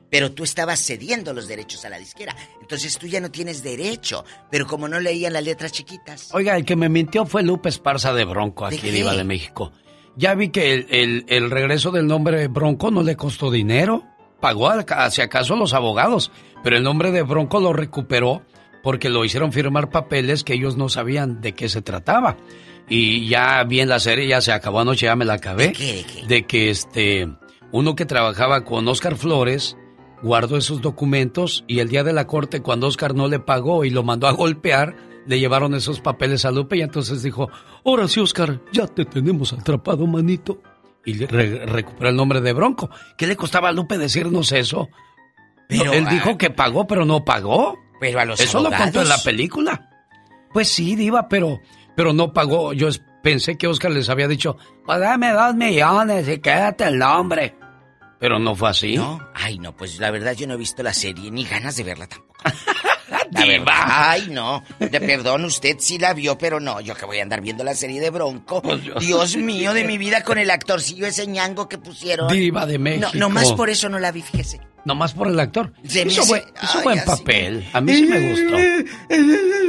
Pero 0.09 0.31
tú 0.31 0.43
estabas 0.43 0.79
cediendo 0.83 1.35
los 1.35 1.47
derechos 1.47 1.85
a 1.85 1.89
la 1.89 1.99
disquera. 1.99 2.35
Entonces 2.59 2.97
tú 2.97 3.05
ya 3.05 3.19
no 3.21 3.29
tienes 3.29 3.61
derecho. 3.61 4.25
Pero 4.49 4.65
como 4.65 4.87
no 4.87 4.99
leían 4.99 5.33
las 5.33 5.43
letras 5.43 5.71
chiquitas. 5.71 6.33
Oiga, 6.33 6.55
el 6.57 6.65
que 6.65 6.75
me 6.75 6.89
mintió 6.89 7.27
fue 7.27 7.43
Lupe 7.43 7.69
Esparza 7.69 8.11
de 8.11 8.25
Bronco, 8.25 8.65
aquí, 8.65 8.79
qué? 8.79 8.91
Diva 8.91 9.13
de 9.13 9.23
México. 9.23 9.71
Ya 10.15 10.33
vi 10.33 10.49
que 10.49 10.73
el, 10.73 10.87
el- 10.89 11.25
el 11.27 11.51
regreso 11.51 11.91
del 11.91 12.07
nombre 12.07 12.47
Bronco 12.47 12.89
no 12.89 13.03
le 13.03 13.15
costó 13.15 13.51
dinero. 13.51 14.03
Pagó 14.41 14.67
hacia 14.71 15.25
acaso 15.25 15.55
los 15.55 15.75
abogados, 15.75 16.31
pero 16.63 16.75
el 16.75 16.81
nombre 16.81 17.11
de 17.11 17.21
Bronco 17.21 17.59
lo 17.59 17.71
recuperó 17.71 18.41
porque 18.81 19.09
lo 19.09 19.23
hicieron 19.25 19.51
firmar 19.51 19.91
papeles 19.91 20.43
que 20.43 20.53
ellos 20.55 20.75
no 20.75 20.89
sabían 20.89 21.39
de 21.39 21.53
qué 21.53 21.69
se 21.69 21.83
trataba. 21.83 22.35
Y 22.89 23.27
ya 23.27 23.63
vi 23.65 23.81
en 23.81 23.89
la 23.89 23.99
serie, 23.99 24.27
ya 24.27 24.41
se 24.41 24.51
acabó 24.51 24.79
anoche, 24.79 25.05
ya 25.07 25.15
me 25.15 25.25
la 25.25 25.33
acabé. 25.33 25.73
De 26.27 26.43
que 26.45 26.69
este, 26.69 27.27
uno 27.71 27.95
que 27.95 28.05
trabajaba 28.05 28.63
con 28.63 28.87
Oscar 28.87 29.15
Flores 29.17 29.77
guardó 30.23 30.57
esos 30.57 30.81
documentos 30.81 31.63
y 31.67 31.79
el 31.79 31.89
día 31.89 32.03
de 32.03 32.13
la 32.13 32.25
corte, 32.27 32.61
cuando 32.61 32.87
Oscar 32.87 33.13
no 33.13 33.27
le 33.27 33.39
pagó 33.39 33.83
y 33.85 33.89
lo 33.89 34.03
mandó 34.03 34.27
a 34.27 34.31
golpear, 34.31 34.95
le 35.27 35.39
llevaron 35.39 35.75
esos 35.75 35.99
papeles 35.99 36.45
a 36.45 36.51
Lupe 36.51 36.77
y 36.77 36.81
entonces 36.81 37.21
dijo, 37.21 37.49
ahora 37.83 38.07
sí, 38.07 38.19
Oscar, 38.21 38.61
ya 38.71 38.87
te 38.87 39.03
tenemos 39.05 39.51
atrapado, 39.53 40.07
manito. 40.07 40.61
Y 41.05 41.13
le 41.15 41.27
re- 41.27 41.65
recuperó 41.65 42.09
el 42.09 42.15
nombre 42.15 42.39
de 42.41 42.53
Bronco. 42.53 42.89
¿Qué 43.17 43.27
le 43.27 43.35
costaba 43.35 43.69
a 43.69 43.71
Lupe 43.73 43.97
decirnos 43.97 44.51
eso? 44.53 44.87
Pero, 45.69 45.85
No, 45.85 45.93
él 45.93 46.07
dijo 46.09 46.37
que 46.37 46.49
pagó, 46.49 46.87
pero 46.87 47.03
no 47.05 47.25
pagó. 47.25 47.77
Pero 47.99 48.19
a 48.21 48.25
los 48.25 48.39
Eso 48.39 48.61
lo 48.61 48.71
contó 48.71 49.01
en 49.01 49.09
la 49.09 49.17
película. 49.17 49.89
Pues 50.53 50.69
sí, 50.69 50.95
Diva, 50.95 51.27
pero, 51.27 51.59
pero 51.97 52.13
no 52.13 52.31
pagó. 52.31 52.73
Yo 52.73 52.89
pensé 53.23 53.57
que 53.57 53.65
Oscar 53.65 53.89
les 53.89 54.07
había 54.07 54.27
dicho, 54.27 54.55
pues 54.85 54.99
dame 54.99 55.31
dos 55.31 55.55
millones 55.55 56.29
y 56.29 56.37
quédate 56.37 56.83
el 56.83 56.99
nombre. 56.99 57.55
Pero 58.19 58.37
no 58.37 58.55
fue 58.55 58.69
así. 58.69 58.95
¿No? 58.95 59.19
Ay, 59.33 59.57
no, 59.57 59.75
pues 59.75 59.99
la 59.99 60.11
verdad 60.11 60.33
yo 60.33 60.45
no 60.45 60.53
he 60.53 60.57
visto 60.57 60.83
la 60.83 60.93
serie, 60.93 61.31
ni 61.31 61.43
ganas 61.43 61.75
de 61.75 61.83
verla 61.83 62.07
tampoco. 62.07 62.35
La 63.31 63.45
verdad. 63.45 63.73
Ay, 63.85 64.27
no. 64.29 64.63
De 64.79 64.99
perdón, 64.99 65.45
usted 65.45 65.77
sí 65.79 65.97
la 65.97 66.13
vio, 66.13 66.37
pero 66.37 66.59
no. 66.59 66.81
Yo 66.81 66.95
que 66.95 67.05
voy 67.05 67.19
a 67.19 67.23
andar 67.23 67.41
viendo 67.41 67.63
la 67.63 67.73
serie 67.75 67.99
de 68.01 68.09
Bronco. 68.09 68.61
Pues 68.61 68.81
Dios 68.99 69.35
mío 69.37 69.73
de 69.73 69.83
mi 69.85 69.97
vida 69.97 70.23
con 70.23 70.37
el 70.37 70.49
actorcillo 70.51 71.05
ese 71.07 71.27
ñango 71.27 71.67
que 71.69 71.77
pusieron. 71.77 72.27
Diva 72.31 72.65
de 72.65 72.77
México. 72.79 73.09
No, 73.13 73.19
nomás 73.19 73.51
por 73.53 73.69
eso 73.69 73.87
no 73.89 73.99
la 73.99 74.11
vi, 74.11 74.21
fíjese. 74.21 74.59
Nomás 74.85 75.13
por 75.13 75.27
el 75.27 75.37
actor. 75.39 75.73
Se 75.85 76.03
hizo 76.03 76.25
buen, 76.25 76.43
hizo 76.63 76.77
Ay, 76.77 76.83
buen 76.83 76.99
así. 76.99 77.07
papel. 77.09 77.67
A 77.73 77.81
mí 77.81 77.93
sí 77.93 78.03
me 78.05 78.29
gustó. 78.29 78.57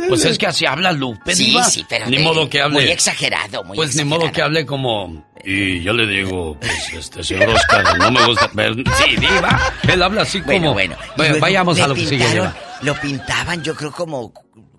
Pues 0.08 0.24
es 0.24 0.38
que 0.38 0.46
así 0.46 0.64
habla 0.64 0.92
Lupe, 0.92 1.34
Sí, 1.34 1.46
Diva. 1.46 1.64
sí, 1.64 1.84
pero 1.88 2.06
Ni 2.06 2.18
modo 2.20 2.48
que 2.48 2.60
hable. 2.62 2.80
muy 2.82 2.88
exagerado, 2.90 3.64
muy 3.64 3.76
Pues 3.76 3.94
ni 3.96 4.04
modo 4.04 4.30
que 4.32 4.42
hable 4.42 4.64
como. 4.64 5.26
Y 5.44 5.80
yo 5.82 5.92
le 5.92 6.06
digo, 6.06 6.56
pues 6.60 6.92
este 6.94 7.22
señor 7.24 7.48
Oscar, 7.50 7.84
no 7.98 8.10
me 8.10 8.24
gusta. 8.26 8.50
pero- 8.54 8.74
Sí, 8.74 9.16
Diva. 9.16 9.72
Él 9.88 10.02
habla 10.02 10.22
así 10.22 10.40
como. 10.40 10.52
Bueno, 10.52 10.72
bueno. 10.72 10.96
Vayamos 11.40 11.80
a 11.80 11.88
lo 11.88 11.94
que 11.94 12.06
sigue, 12.06 12.24
pintaron- 12.24 12.32
Diva. 12.52 12.56
Lo 12.82 12.94
pintaban, 13.00 13.62
yo 13.62 13.74
creo, 13.74 13.90
como, 13.92 14.32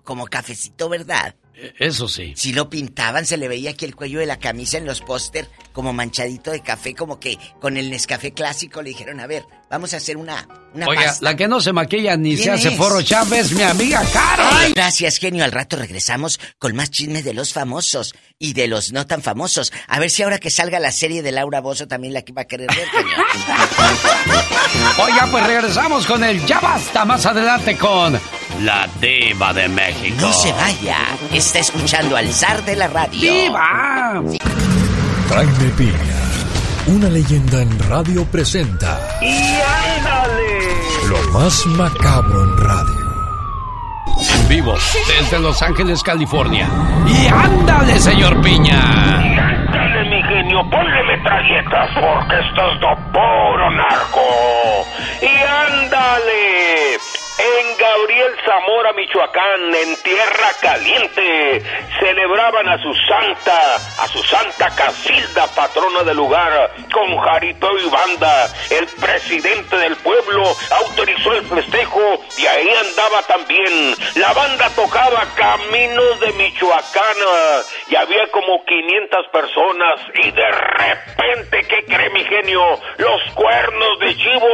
como 0.04 0.26
cafecito, 0.26 0.88
¿verdad? 0.88 1.34
Eso 1.78 2.08
sí. 2.08 2.32
Si 2.36 2.52
lo 2.52 2.70
pintaban, 2.70 3.26
se 3.26 3.36
le 3.36 3.48
veía 3.48 3.70
aquí 3.70 3.84
el 3.84 3.94
cuello 3.96 4.20
de 4.20 4.26
la 4.26 4.38
camisa 4.38 4.78
en 4.78 4.86
los 4.86 5.00
póster 5.00 5.48
como 5.72 5.92
manchadito 5.92 6.50
de 6.50 6.60
café, 6.60 6.94
como 6.94 7.20
que 7.20 7.38
con 7.60 7.76
el 7.76 7.90
Nescafé 7.90 8.32
clásico 8.32 8.82
le 8.82 8.90
dijeron, 8.90 9.20
a 9.20 9.26
ver, 9.26 9.44
vamos 9.70 9.94
a 9.94 9.98
hacer 9.98 10.16
una, 10.16 10.48
una 10.74 10.86
Oiga, 10.88 11.04
pasta. 11.06 11.24
la 11.24 11.36
que 11.36 11.46
no 11.48 11.60
se 11.60 11.72
maquilla 11.72 12.16
ni 12.16 12.36
se 12.36 12.42
¿Quién 12.44 12.54
hace 12.54 12.68
es? 12.70 12.76
forro 12.76 13.02
Chávez, 13.02 13.52
mi 13.52 13.62
amiga 13.62 14.02
Carol. 14.12 14.72
Gracias, 14.74 15.18
genio. 15.18 15.44
Al 15.44 15.52
rato 15.52 15.76
regresamos 15.76 16.40
con 16.58 16.74
más 16.74 16.90
chismes 16.90 17.24
de 17.24 17.34
los 17.34 17.52
famosos 17.52 18.14
y 18.38 18.52
de 18.54 18.66
los 18.68 18.92
no 18.92 19.06
tan 19.06 19.22
famosos. 19.22 19.72
A 19.86 19.98
ver 20.00 20.10
si 20.10 20.22
ahora 20.22 20.38
que 20.38 20.50
salga 20.50 20.80
la 20.80 20.92
serie 20.92 21.22
de 21.22 21.32
Laura 21.32 21.60
Bozo 21.60 21.86
también 21.86 22.14
la 22.14 22.22
que 22.22 22.32
va 22.32 22.42
a 22.42 22.46
querer 22.46 22.68
ver. 22.68 22.88
Oiga, 25.02 25.28
pues 25.30 25.46
regresamos 25.46 26.06
con 26.06 26.24
el 26.24 26.44
Ya 26.46 26.60
Basta 26.60 27.04
más 27.04 27.24
adelante 27.26 27.76
con 27.76 28.18
la 28.60 28.86
Diva 29.00 29.52
de 29.52 29.68
México. 29.68 30.16
No 30.20 30.32
se 30.32 30.52
vaya. 30.52 30.98
Está 31.32 31.60
escuchando 31.60 32.16
al 32.16 32.32
zar 32.32 32.62
de 32.64 32.76
la 32.76 32.88
radio. 32.88 33.20
¡Diva! 33.20 34.22
Jaime 35.28 35.70
Piña, 35.76 36.20
una 36.88 37.08
leyenda 37.08 37.62
en 37.62 37.78
radio 37.88 38.24
presenta 38.24 38.98
¡Y 39.22 39.60
ándale! 40.00 40.58
lo 41.08 41.38
más 41.38 41.64
macabro 41.66 42.44
en 42.44 42.56
radio. 42.58 43.00
En 44.34 44.48
vivo, 44.48 44.74
desde 45.06 45.38
Los 45.38 45.62
Ángeles, 45.62 46.02
California. 46.02 46.68
Y 47.06 47.26
ándale, 47.28 47.98
señor 47.98 48.40
Piña. 48.42 48.76
Dale, 49.72 50.10
mi 50.10 50.22
genio, 50.22 50.60
ponle 50.68 51.02
metralletas 51.04 51.90
porque 51.94 52.34
esto 52.48 52.72
es 52.72 52.80
de 52.80 52.96
puro 53.12 53.70
narco. 53.70 54.86
Y 55.22 55.26
ándale. 55.72 56.99
Gabriel 57.90 58.36
Zamora, 58.44 58.92
Michoacán, 58.92 59.74
en 59.74 59.96
Tierra 60.02 60.52
Caliente, 60.60 61.62
celebraban 61.98 62.68
a 62.68 62.78
su 62.78 62.94
santa, 62.94 63.74
a 63.98 64.06
su 64.06 64.22
santa 64.22 64.70
Casilda, 64.76 65.48
patrona 65.56 66.04
del 66.04 66.16
lugar, 66.16 66.70
con 66.92 67.18
jarito 67.18 67.68
y 67.78 67.88
banda. 67.90 68.46
El 68.70 68.86
presidente 68.86 69.76
del 69.76 69.96
pueblo 69.96 70.44
autorizó 70.70 71.32
el 71.32 71.44
festejo 71.46 72.24
y 72.38 72.46
ahí 72.46 72.70
andaba 72.70 73.22
también. 73.22 73.96
La 74.14 74.32
banda 74.34 74.70
tocaba 74.76 75.26
Caminos 75.34 76.20
de 76.20 76.32
Michoacán 76.34 77.16
y 77.88 77.96
había 77.96 78.30
como 78.30 78.64
500 78.66 79.26
personas 79.32 80.00
y 80.22 80.30
de 80.30 80.50
repente, 80.52 81.66
¿qué 81.66 81.84
cree 81.86 82.10
mi 82.10 82.24
genio? 82.24 82.62
Los 82.98 83.22
cuernos 83.34 83.98
de 83.98 84.16
chivo 84.16 84.46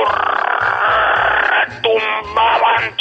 tumbaban. 1.82 2.96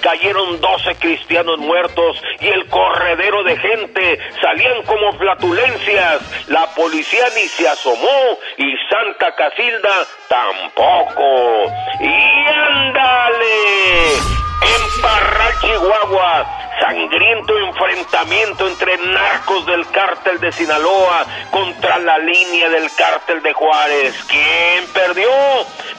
Cayeron 0.00 0.60
12 0.60 0.94
cristianos 0.96 1.58
muertos 1.58 2.20
y 2.40 2.48
el 2.48 2.66
corredero 2.68 3.42
de 3.44 3.56
gente 3.56 4.18
salían 4.40 4.82
como 4.84 5.12
flatulencias. 5.14 6.48
La 6.48 6.66
policía 6.74 7.24
ni 7.34 7.48
se 7.48 7.68
asomó 7.68 8.38
y 8.56 8.74
Santa 8.88 9.34
Casilda 9.34 10.06
tampoco. 10.28 11.72
Y 12.00 12.48
ándale. 12.48 14.44
En 14.62 15.02
Parral, 15.02 15.54
Chihuahua, 15.60 16.46
sangriento 16.80 17.58
enfrentamiento 17.58 18.68
entre 18.68 18.96
narcos 18.98 19.66
del 19.66 19.86
cártel 19.90 20.40
de 20.40 20.52
Sinaloa 20.52 21.24
contra 21.50 21.98
la 21.98 22.18
línea 22.18 22.68
del 22.68 22.88
cártel 22.96 23.42
de 23.42 23.52
Juárez. 23.52 24.24
¿Quién 24.28 24.86
perdió? 24.92 25.28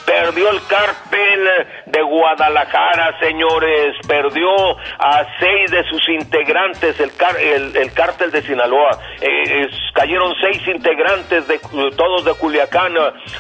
Perdió 0.06 0.52
el 0.52 0.66
cártel 0.68 1.50
de 1.88 2.02
Guadalajara, 2.02 3.18
señores. 3.20 3.96
Perdió 4.08 4.78
a 5.00 5.26
seis 5.40 5.72
de 5.72 5.84
sus 5.90 6.08
integrantes, 6.10 7.00
el, 7.00 7.94
cártel 7.94 8.32
de 8.32 8.42
Sinaloa. 8.44 9.00
Eh, 9.22 9.68
cayeron 9.94 10.34
seis 10.40 10.62
integrantes, 10.68 11.48
de, 11.48 11.60
todos 11.98 12.24
de 12.24 12.34
Culiacán. 12.36 12.94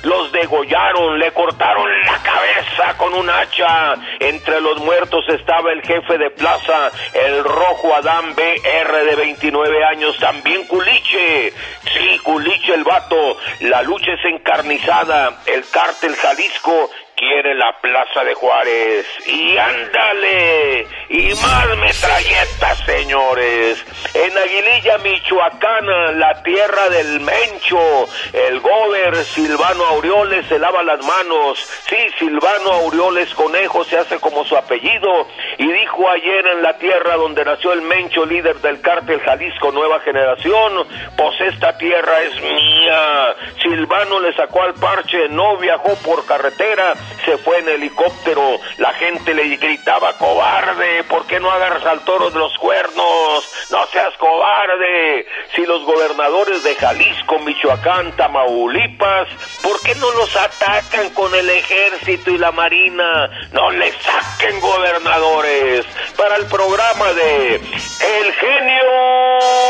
Los 0.04 0.32
degollaron, 0.32 1.20
le 1.20 1.32
cortaron 1.32 1.88
la 2.06 2.18
cabeza 2.24 2.98
con 2.98 3.14
un 3.14 3.30
hacha. 3.30 3.96
Entre 4.20 4.60
los 4.60 4.80
muertos 4.80 5.15
estaba 5.30 5.72
el 5.72 5.82
jefe 5.82 6.18
de 6.18 6.30
plaza, 6.32 6.92
el 7.14 7.44
rojo 7.44 7.96
Adán 7.96 8.36
BR 8.36 9.06
de 9.06 9.16
29 9.16 9.84
años, 9.86 10.18
también 10.18 10.66
Culiche. 10.68 11.54
Sí, 11.94 12.20
Culiche 12.24 12.74
el 12.74 12.84
vato. 12.84 13.38
La 13.62 13.82
lucha 13.84 14.12
es 14.14 14.26
encarnizada. 14.26 15.42
El 15.46 15.64
cártel 15.70 16.16
Jalisco 16.16 16.90
quiere 17.16 17.56
la 17.56 17.74
plaza 17.82 18.24
de 18.24 18.34
Juárez. 18.34 19.06
Y 19.28 19.58
ándale. 19.58 20.88
Y 21.10 21.34
más 21.36 21.78
metralletas, 21.78 22.80
señores. 22.86 23.86
En 24.14 24.38
Aguililla, 24.38 24.98
Michoacán, 25.00 26.20
la 26.20 26.42
tierra 26.44 26.90
del 26.90 27.22
Mencho, 27.22 28.08
el 28.34 28.60
gober 28.60 29.16
Silvano 29.26 29.86
Aureoles 29.86 30.46
se 30.48 30.60
lava 30.60 30.84
las 30.84 31.04
manos. 31.06 31.60
Sí, 31.88 31.98
Silvano 32.20 32.72
Aureoles 32.72 33.34
Conejo 33.34 33.84
se 33.84 33.98
hace 33.98 34.20
como 34.20 34.44
su 34.46 34.56
apellido. 34.56 35.28
Y 35.58 35.72
dijo 35.72 36.10
ayer 36.10 36.48
en 36.48 36.62
la 36.62 36.78
tierra 36.78 37.16
donde 37.16 37.46
nació 37.46 37.74
el 37.74 37.82
Mencho, 37.82 38.26
líder 38.26 38.58
del 38.58 38.82
cártel 38.82 39.22
Jalisco 39.22 39.72
Nueva 39.72 40.00
Generación, 40.02 40.88
pues 41.18 41.42
esta 41.42 41.78
tierra 41.78 42.22
es 42.24 42.42
mía. 42.42 43.36
Silvano 43.62 44.20
le 44.20 44.34
sacó 44.34 44.64
al 44.64 44.74
parche, 44.74 45.30
no 45.30 45.58
viajó 45.58 45.96
por 46.04 46.26
carretera, 46.26 46.94
se 47.24 47.38
fue 47.40 47.60
en 47.60 47.70
helicóptero. 47.70 48.60
La 48.78 48.94
gente 48.94 49.34
le 49.34 49.56
gritaba, 49.58 50.18
cobarde, 50.18 51.04
¿por 51.06 51.26
qué 51.28 51.40
no 51.40 51.52
agarras 51.52 51.86
al 51.86 52.04
toro 52.06 52.30
de 52.30 52.40
los 52.40 52.58
cuernos? 52.58 53.50
No 53.72 53.86
seas 53.88 54.16
cobarde. 54.18 55.26
Si 55.56 55.66
los 55.66 55.84
gobernadores 55.84 56.64
de 56.64 56.76
Jalisco, 56.76 57.40
Michoacán, 57.40 58.16
Tamaulipas, 58.16 59.28
¿por 59.62 59.82
qué 59.82 59.96
no 59.96 60.12
los 60.12 60.36
atacan 60.36 61.10
con 61.12 61.34
el 61.34 61.50
ejército 61.50 62.32
y 62.32 62.38
la 62.38 62.52
marina? 62.52 63.30
No 63.52 63.72
les 63.72 63.96
saquen 63.96 64.60
gobernadores. 64.60 65.86
Para 66.18 66.36
el 66.36 66.46
programa 66.46 67.14
de 67.14 67.56
El 67.56 68.34
genio 68.34 69.65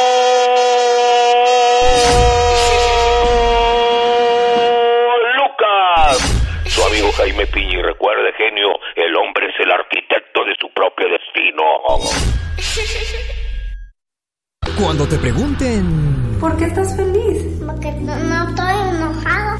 Jaime 7.17 7.45
Piña 7.47 7.79
y 7.79 7.81
recuerde, 7.81 8.33
genio, 8.37 8.77
el 8.95 9.15
hombre 9.15 9.47
es 9.47 9.55
el 9.59 9.71
arquitecto 9.71 10.43
de 10.43 10.53
su 10.59 10.69
propio 10.73 11.07
destino. 11.09 11.63
Cuando 14.81 15.07
te 15.07 15.17
pregunten 15.17 16.37
¿Por 16.39 16.57
qué 16.57 16.65
estás 16.65 16.95
feliz? 16.97 17.43
Porque 17.65 17.91
no, 17.93 18.15
no 18.17 18.49
estoy 18.49 18.73
enojado. 18.89 19.59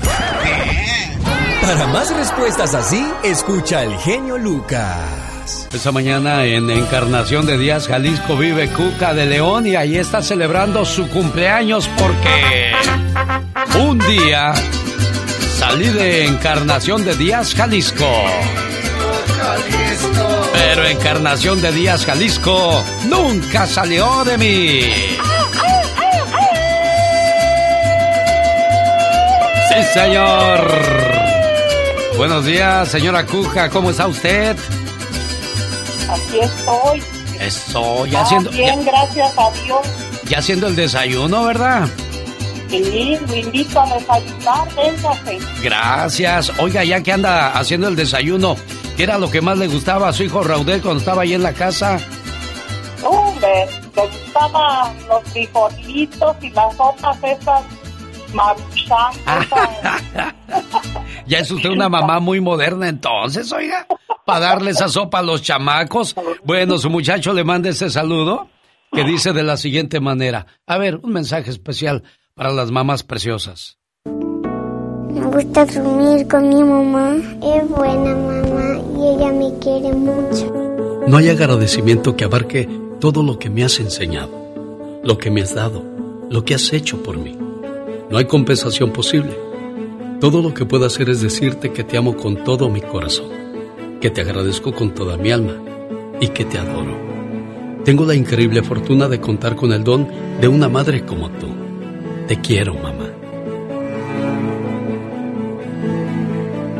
para 1.61 1.87
más 1.87 2.15
respuestas 2.15 2.75
así, 2.75 3.05
escucha 3.23 3.83
el 3.83 3.97
genio 3.99 4.37
Lucas. 4.37 5.69
Esta 5.73 5.91
mañana 5.91 6.43
en 6.45 6.69
Encarnación 6.69 7.45
de 7.45 7.57
Díaz, 7.57 7.87
Jalisco, 7.87 8.35
vive 8.35 8.67
Cuca 8.69 9.13
de 9.13 9.25
León 9.25 9.65
y 9.67 9.75
ahí 9.75 9.97
está 9.97 10.21
celebrando 10.21 10.83
su 10.83 11.09
cumpleaños 11.09 11.89
porque 11.97 12.73
un 13.79 13.99
día 13.99 14.53
salí 15.69 15.89
de 15.89 16.25
Encarnación 16.25 17.03
de 17.03 17.15
Díaz, 17.15 17.55
Jalisco. 17.55 18.07
Pero 20.53 20.85
Encarnación 20.87 21.59
de 21.59 21.71
Díaz, 21.71 22.05
Jalisco 22.05 22.83
nunca 23.07 23.65
salió 23.65 24.23
de 24.25 24.37
mí. 24.37 24.81
Sí, 29.69 29.83
señor. 29.93 30.71
Buenos 32.17 32.45
días, 32.45 32.87
señora 32.87 33.25
Cuca, 33.25 33.69
¿cómo 33.69 33.89
está 33.89 34.07
usted? 34.07 34.55
Aquí 36.09 36.39
estoy. 36.41 37.03
Eso, 37.39 38.05
ya 38.05 38.19
Ah, 38.19 38.23
haciendo, 38.23 38.49
bien, 38.51 38.85
ya, 38.85 38.91
gracias 38.91 39.33
a 39.37 39.51
Dios. 39.63 39.79
ya 40.25 40.37
haciendo 40.37 40.67
el 40.67 40.75
desayuno, 40.75 41.43
¿verdad? 41.43 41.89
Sí, 42.83 43.17
invito 43.33 43.79
a 43.79 43.85
desayunar, 43.93 44.75
véngase. 44.75 45.39
Gracias. 45.63 46.51
Oiga, 46.59 46.83
ya 46.83 47.01
que 47.01 47.13
anda 47.13 47.57
haciendo 47.57 47.87
el 47.87 47.95
desayuno, 47.95 48.55
¿qué 48.97 49.03
era 49.03 49.17
lo 49.17 49.31
que 49.31 49.41
más 49.41 49.57
le 49.57 49.67
gustaba 49.67 50.09
a 50.09 50.13
su 50.13 50.23
hijo 50.23 50.43
Raudel 50.43 50.81
cuando 50.81 50.99
estaba 50.99 51.21
ahí 51.21 51.33
en 51.33 51.43
la 51.43 51.53
casa? 51.53 51.99
Hombre, 53.03 53.67
me 53.95 54.01
gustaban 54.01 54.95
los 55.07 55.23
frijolitos 55.31 56.35
y 56.41 56.49
las 56.49 56.75
sopas 56.75 57.17
esas 57.23 57.63
maruchan. 58.33 59.13
Ya 61.27 61.39
es 61.39 61.49
usted 61.49 61.69
una 61.69 61.89
mamá 61.89 62.19
muy 62.19 62.39
moderna 62.39 62.87
entonces, 62.87 63.51
oiga, 63.51 63.87
para 64.25 64.41
darle 64.41 64.71
esa 64.71 64.87
sopa 64.87 65.19
a 65.19 65.23
los 65.23 65.41
chamacos. 65.41 66.15
Bueno, 66.43 66.77
su 66.77 66.87
muchacho 66.91 67.33
le 67.33 67.43
manda 67.43 67.69
ese 67.69 67.89
saludo 67.89 68.47
que 68.91 69.03
dice 69.03 69.33
de 69.33 69.41
la 69.41 69.57
siguiente 69.57 69.99
manera. 69.99 70.45
A 70.67 70.77
ver, 70.77 70.99
un 71.01 71.11
mensaje 71.11 71.49
especial 71.49 72.03
para 72.35 72.51
las 72.51 72.69
mamás 72.69 73.03
preciosas. 73.03 73.77
Me 74.05 75.25
gusta 75.27 75.65
dormir 75.65 76.27
con 76.27 76.49
mi 76.49 76.61
mamá. 76.61 77.15
Es 77.41 77.69
buena 77.69 78.13
mamá 78.13 78.81
y 78.97 79.15
ella 79.15 79.31
me 79.31 79.57
quiere 79.59 79.95
mucho. 79.95 80.51
No 81.07 81.15
hay 81.15 81.29
agradecimiento 81.29 82.17
que 82.17 82.25
abarque 82.25 82.67
todo 82.99 83.23
lo 83.23 83.39
que 83.39 83.49
me 83.49 83.63
has 83.63 83.79
enseñado, 83.79 85.01
lo 85.03 85.17
que 85.17 85.31
me 85.31 85.41
has 85.41 85.55
dado, 85.55 85.85
lo 86.29 86.43
que 86.43 86.55
has 86.55 86.73
hecho 86.73 87.01
por 87.01 87.17
mí. 87.17 87.37
No 88.09 88.17
hay 88.17 88.25
compensación 88.25 88.91
posible. 88.91 89.37
Todo 90.19 90.41
lo 90.41 90.53
que 90.53 90.65
puedo 90.65 90.85
hacer 90.85 91.09
es 91.09 91.21
decirte 91.21 91.71
que 91.71 91.85
te 91.85 91.97
amo 91.97 92.17
con 92.17 92.43
todo 92.43 92.69
mi 92.69 92.81
corazón, 92.81 93.29
que 94.01 94.09
te 94.09 94.21
agradezco 94.21 94.73
con 94.73 94.93
toda 94.93 95.15
mi 95.15 95.31
alma 95.31 95.55
y 96.19 96.27
que 96.27 96.43
te 96.43 96.57
adoro. 96.57 96.97
Tengo 97.85 98.05
la 98.05 98.15
increíble 98.15 98.61
fortuna 98.61 99.07
de 99.07 99.21
contar 99.21 99.55
con 99.55 99.71
el 99.71 99.85
don 99.85 100.07
de 100.41 100.47
una 100.49 100.67
madre 100.67 101.05
como 101.05 101.29
tú. 101.29 101.64
Te 102.27 102.39
quiero, 102.41 102.73
mamá. 102.73 103.09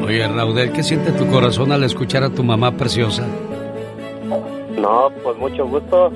Oye, 0.03 0.27
Raudel, 0.27 0.71
¿qué 0.71 0.83
siente 0.83 1.11
tu 1.11 1.27
corazón 1.27 1.71
al 1.71 1.83
escuchar 1.83 2.23
a 2.23 2.29
tu 2.29 2.43
mamá 2.43 2.71
preciosa? 2.71 3.25
No, 4.77 5.09
pues 5.23 5.37
mucho 5.37 5.65
gusto. 5.67 6.11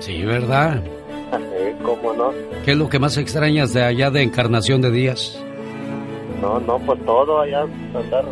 Sí, 0.00 0.24
¿verdad? 0.24 0.82
Sí, 1.30 1.74
cómo 1.84 2.14
no. 2.14 2.30
¿Qué 2.64 2.70
es 2.72 2.76
lo 2.78 2.88
que 2.88 2.98
más 2.98 3.18
extrañas 3.18 3.74
de 3.74 3.82
allá 3.82 4.10
de 4.10 4.22
Encarnación 4.22 4.80
de 4.80 4.90
Díaz? 4.90 5.38
No, 6.40 6.58
no, 6.60 6.78
pues 6.78 7.04
todo 7.04 7.40
allá, 7.40 7.66
andar 7.94 8.24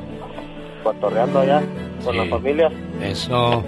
cotorreando 0.82 1.40
allá 1.40 1.62
con 2.02 2.16
la 2.16 2.24
familia. 2.24 2.70
Eso. 3.02 3.62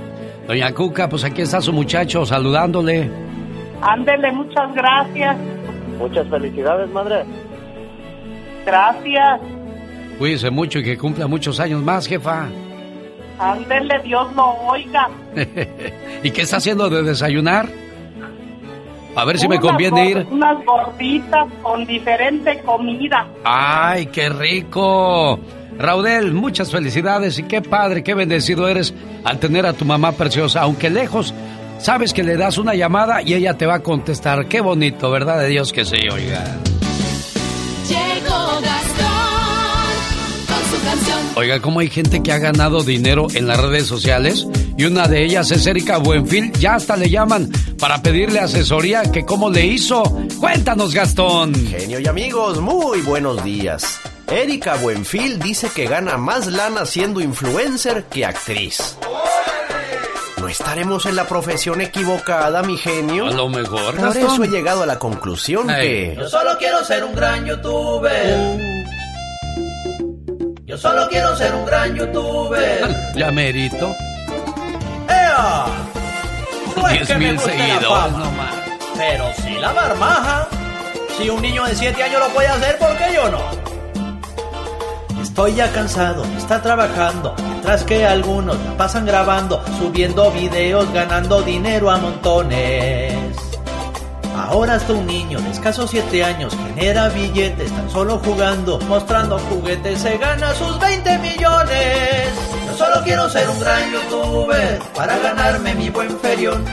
Doña 0.46 0.72
Cuca, 0.72 1.10
pues 1.10 1.24
aquí 1.24 1.42
está 1.42 1.60
su 1.60 1.74
muchacho 1.74 2.24
saludándole. 2.24 3.10
Ándele, 3.82 4.32
muchas 4.32 4.74
gracias. 4.74 5.36
Muchas 5.98 6.28
felicidades, 6.28 6.88
madre. 6.90 7.24
Gracias. 8.64 9.40
Cuídese 10.18 10.50
mucho 10.50 10.78
y 10.78 10.84
que 10.84 10.98
cumpla 10.98 11.26
muchos 11.26 11.60
años 11.60 11.82
más, 11.82 12.06
jefa. 12.06 12.48
Ándele, 13.38 14.00
Dios 14.04 14.34
lo 14.34 14.46
oiga. 14.66 15.08
¿Y 16.22 16.30
qué 16.30 16.42
está 16.42 16.56
haciendo 16.56 16.90
de 16.90 17.02
desayunar? 17.02 17.68
A 19.14 19.24
ver 19.24 19.38
si 19.38 19.48
me 19.48 19.58
conviene 19.58 20.10
ir. 20.10 20.26
Unas 20.30 20.64
gorditas 20.64 21.46
con 21.62 21.84
diferente 21.86 22.60
comida. 22.64 23.26
¡Ay, 23.44 24.06
qué 24.06 24.28
rico! 24.28 25.38
Raudel, 25.78 26.32
muchas 26.32 26.70
felicidades 26.72 27.38
y 27.38 27.44
qué 27.44 27.62
padre, 27.62 28.02
qué 28.02 28.14
bendecido 28.14 28.68
eres 28.68 28.92
al 29.24 29.38
tener 29.38 29.66
a 29.66 29.72
tu 29.72 29.84
mamá 29.84 30.12
preciosa, 30.12 30.62
aunque 30.62 30.90
lejos. 30.90 31.32
Sabes 31.78 32.12
que 32.12 32.22
le 32.22 32.36
das 32.36 32.58
una 32.58 32.74
llamada 32.74 33.22
y 33.22 33.34
ella 33.34 33.56
te 33.56 33.66
va 33.66 33.76
a 33.76 33.80
contestar. 33.80 34.46
Qué 34.48 34.60
bonito, 34.60 35.10
¿verdad? 35.10 35.38
De 35.40 35.48
Dios 35.48 35.72
que 35.72 35.84
sí, 35.84 35.96
oiga. 36.12 36.44
Llegó 37.88 38.60
Gastón 38.60 39.08
con 40.46 40.70
su 40.70 40.84
canción. 40.84 41.18
Oiga, 41.36 41.60
¿cómo 41.60 41.80
hay 41.80 41.88
gente 41.88 42.22
que 42.22 42.32
ha 42.32 42.38
ganado 42.38 42.82
dinero 42.82 43.28
en 43.32 43.46
las 43.46 43.60
redes 43.60 43.86
sociales? 43.86 44.46
Y 44.76 44.84
una 44.84 45.08
de 45.08 45.24
ellas 45.24 45.50
es 45.50 45.66
Erika 45.66 45.98
Buenfil. 45.98 46.52
Ya 46.52 46.74
hasta 46.74 46.96
le 46.96 47.10
llaman 47.10 47.50
para 47.78 48.02
pedirle 48.02 48.40
asesoría 48.40 49.02
que 49.02 49.24
cómo 49.24 49.48
le 49.48 49.66
hizo. 49.66 50.02
Cuéntanos, 50.40 50.94
Gastón. 50.94 51.54
Genio 51.68 52.00
y 52.00 52.06
amigos, 52.06 52.60
muy 52.60 53.00
buenos 53.02 53.42
días. 53.44 54.00
Erika 54.30 54.76
Buenfil 54.76 55.38
dice 55.38 55.70
que 55.74 55.86
gana 55.86 56.18
más 56.18 56.46
lana 56.48 56.84
siendo 56.84 57.20
influencer 57.20 58.04
que 58.10 58.24
actriz. 58.26 58.96
¿No 60.48 60.52
estaremos 60.52 61.04
en 61.04 61.14
la 61.14 61.26
profesión 61.26 61.82
equivocada, 61.82 62.62
mi 62.62 62.78
genio? 62.78 63.26
A 63.26 63.32
lo 63.32 63.50
mejor, 63.50 63.94
Por 63.96 64.00
Gastón. 64.00 64.24
eso 64.32 64.44
he 64.44 64.48
llegado 64.48 64.82
a 64.82 64.86
la 64.86 64.98
conclusión 64.98 65.66
que... 65.68 66.14
Yo 66.18 66.26
solo 66.26 66.56
quiero 66.56 66.82
ser 66.86 67.04
un 67.04 67.14
gran 67.14 67.44
youtuber. 67.44 68.58
Yo 70.64 70.78
solo 70.78 71.06
quiero 71.10 71.36
ser 71.36 71.54
un 71.54 71.66
gran 71.66 71.94
youtuber. 71.94 73.12
Ya 73.14 73.30
merito. 73.30 73.94
¡Ea! 75.10 75.66
No 76.74 76.88
es 76.88 76.94
10 76.94 77.08
que 77.08 77.14
me 77.18 77.28
mil 77.32 77.38
seguidores, 77.40 77.86
fama, 77.86 78.18
no 78.18 78.30
más. 78.32 78.54
Pero 78.96 79.24
sí 79.44 79.54
la 79.60 79.72
marmaja. 79.74 80.48
Si 81.18 81.28
un 81.28 81.42
niño 81.42 81.62
de 81.66 81.74
7 81.74 82.02
años 82.02 82.20
lo 82.20 82.28
puede 82.28 82.48
hacer, 82.48 82.78
¿por 82.78 82.96
qué 82.96 83.12
yo 83.14 83.28
no? 83.28 83.67
Estoy 85.38 85.54
ya 85.54 85.70
cansado, 85.70 86.24
está 86.36 86.60
trabajando, 86.60 87.32
mientras 87.44 87.84
que 87.84 88.04
algunos 88.04 88.58
la 88.64 88.76
pasan 88.76 89.06
grabando, 89.06 89.62
subiendo 89.78 90.32
videos, 90.32 90.92
ganando 90.92 91.42
dinero 91.42 91.92
a 91.92 91.96
montones. 91.96 93.14
Ahora 94.36 94.74
hasta 94.74 94.94
un 94.94 95.06
niño 95.06 95.40
de 95.40 95.50
escasos 95.52 95.90
7 95.90 96.24
años 96.24 96.52
genera 96.66 97.08
billetes 97.10 97.70
tan 97.70 97.88
solo 97.88 98.18
jugando, 98.18 98.80
mostrando 98.88 99.38
juguetes, 99.38 100.00
se 100.00 100.18
gana 100.18 100.52
sus 100.54 100.76
20 100.80 101.18
millones. 101.18 102.30
Yo 102.66 102.76
solo 102.76 103.04
quiero 103.04 103.30
ser 103.30 103.48
un 103.48 103.60
gran 103.60 103.92
youtuber 103.92 104.80
para 104.92 105.18
ganarme 105.18 105.72
mi 105.76 105.88
buen 105.88 106.18
ferión. 106.18 106.64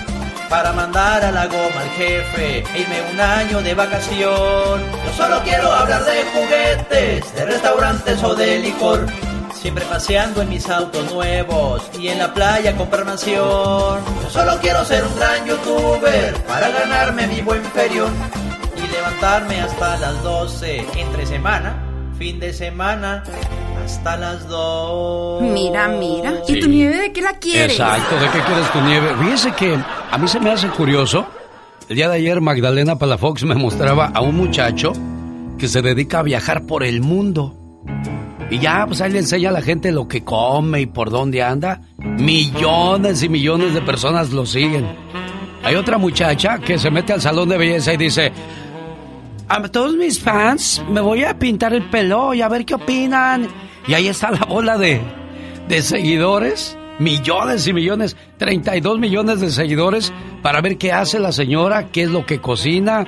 Para 0.50 0.72
mandar 0.74 1.24
a 1.24 1.32
la 1.32 1.48
goma 1.48 1.82
al 1.82 1.90
jefe 1.92 2.60
e 2.60 2.80
irme 2.80 3.02
un 3.12 3.20
año 3.20 3.62
de 3.62 3.74
vacación. 3.74 4.82
Yo 5.06 5.14
solo 5.18 5.42
quiero 5.44 5.72
hablar 5.72 6.04
de 6.06 6.24
juguetes, 6.34 7.36
de 7.36 7.46
restaurantes 7.46 8.24
o 8.24 8.36
de 8.36 8.60
licor. 8.60 9.06
Siempre 9.54 9.84
paseando 9.86 10.42
en 10.42 10.50
mis 10.50 10.70
autos 10.70 11.12
nuevos 11.12 11.90
y 12.00 12.10
en 12.10 12.20
la 12.20 12.34
playa 12.34 12.76
comprar 12.78 13.06
mansión. 13.06 14.00
Yo 14.24 14.30
solo 14.30 14.58
quiero 14.62 14.86
ser 14.86 15.04
un 15.04 15.16
gran 15.16 15.46
youtuber 15.46 16.36
para 16.44 16.70
ganarme 16.70 17.28
mi 17.28 17.42
buen 17.42 17.64
ferión 17.72 18.14
y 18.78 18.88
levantarme 18.92 19.62
hasta 19.62 19.98
las 19.98 20.22
12 20.22 20.86
entre 20.98 21.26
semana, 21.26 21.76
fin 22.18 22.40
de 22.40 22.54
semana, 22.54 23.24
hasta 23.86 24.18
las 24.18 24.48
2. 24.48 25.44
Mira, 25.44 25.88
mira. 25.88 26.42
Sí. 26.46 26.54
¿Y 26.58 26.60
tu 26.60 26.68
nieve 26.68 26.98
de 26.98 27.12
qué 27.12 27.22
la 27.22 27.34
quieres? 27.34 27.80
Exacto, 27.80 28.16
¿de 28.16 28.26
qué 28.32 28.40
quieres 28.40 28.72
tu 28.72 28.82
nieve? 28.82 29.16
Fíjese 29.22 29.52
que 29.54 29.78
a 30.12 30.18
mí 30.18 30.28
se 30.28 30.40
me 30.40 30.50
hace 30.50 30.68
curioso. 30.70 31.26
El 31.88 31.96
día 31.96 32.10
de 32.10 32.16
ayer 32.16 32.42
Magdalena 32.42 32.98
Palafox 32.98 33.44
me 33.44 33.54
mostraba 33.54 34.08
a 34.08 34.22
un 34.22 34.36
muchacho 34.36 34.94
que 35.60 35.68
se 35.68 35.84
dedica 35.84 36.20
a 36.20 36.24
viajar 36.24 36.66
por 36.66 36.84
el 36.84 37.02
mundo. 37.02 37.56
Y 38.50 38.58
ya, 38.60 38.86
pues 38.88 39.02
ahí 39.02 39.12
le 39.12 39.20
enseña 39.20 39.50
a 39.50 39.54
la 39.54 39.62
gente 39.62 39.92
lo 39.92 40.08
que 40.08 40.24
come 40.24 40.82
y 40.82 40.86
por 40.88 41.12
dónde 41.12 41.44
anda. 41.44 41.82
Millones 42.00 43.22
y 43.22 43.30
millones 43.30 43.76
de 43.76 43.82
personas 43.82 44.32
lo 44.32 44.48
siguen. 44.48 44.88
Hay 45.64 45.76
otra 45.76 46.00
muchacha 46.00 46.58
que 46.58 46.80
se 46.80 46.90
mete 46.90 47.14
al 47.14 47.22
salón 47.22 47.50
de 47.50 47.58
belleza 47.58 47.94
y 47.94 47.98
dice, 47.98 48.32
a 49.48 49.62
todos 49.64 49.96
mis 49.96 50.20
fans 50.20 50.84
me 50.90 51.02
voy 51.02 51.24
a 51.24 51.38
pintar 51.38 51.74
el 51.74 51.88
pelo 51.90 52.34
y 52.34 52.42
a 52.42 52.50
ver 52.50 52.66
qué 52.66 52.76
opinan. 52.76 53.65
Y 53.88 53.94
ahí 53.94 54.08
está 54.08 54.32
la 54.32 54.46
bola 54.46 54.78
de, 54.78 55.02
de 55.68 55.82
seguidores, 55.82 56.78
millones 57.00 57.68
y 57.68 57.74
millones, 57.74 58.18
32 58.38 59.00
millones 59.00 59.42
de 59.42 59.52
seguidores 59.52 60.12
para 60.42 60.62
ver 60.62 60.78
qué 60.78 60.92
hace 60.92 61.20
la 61.20 61.32
señora, 61.32 61.92
qué 61.92 62.04
es 62.04 62.10
lo 62.10 62.26
que 62.26 62.40
cocina, 62.40 63.06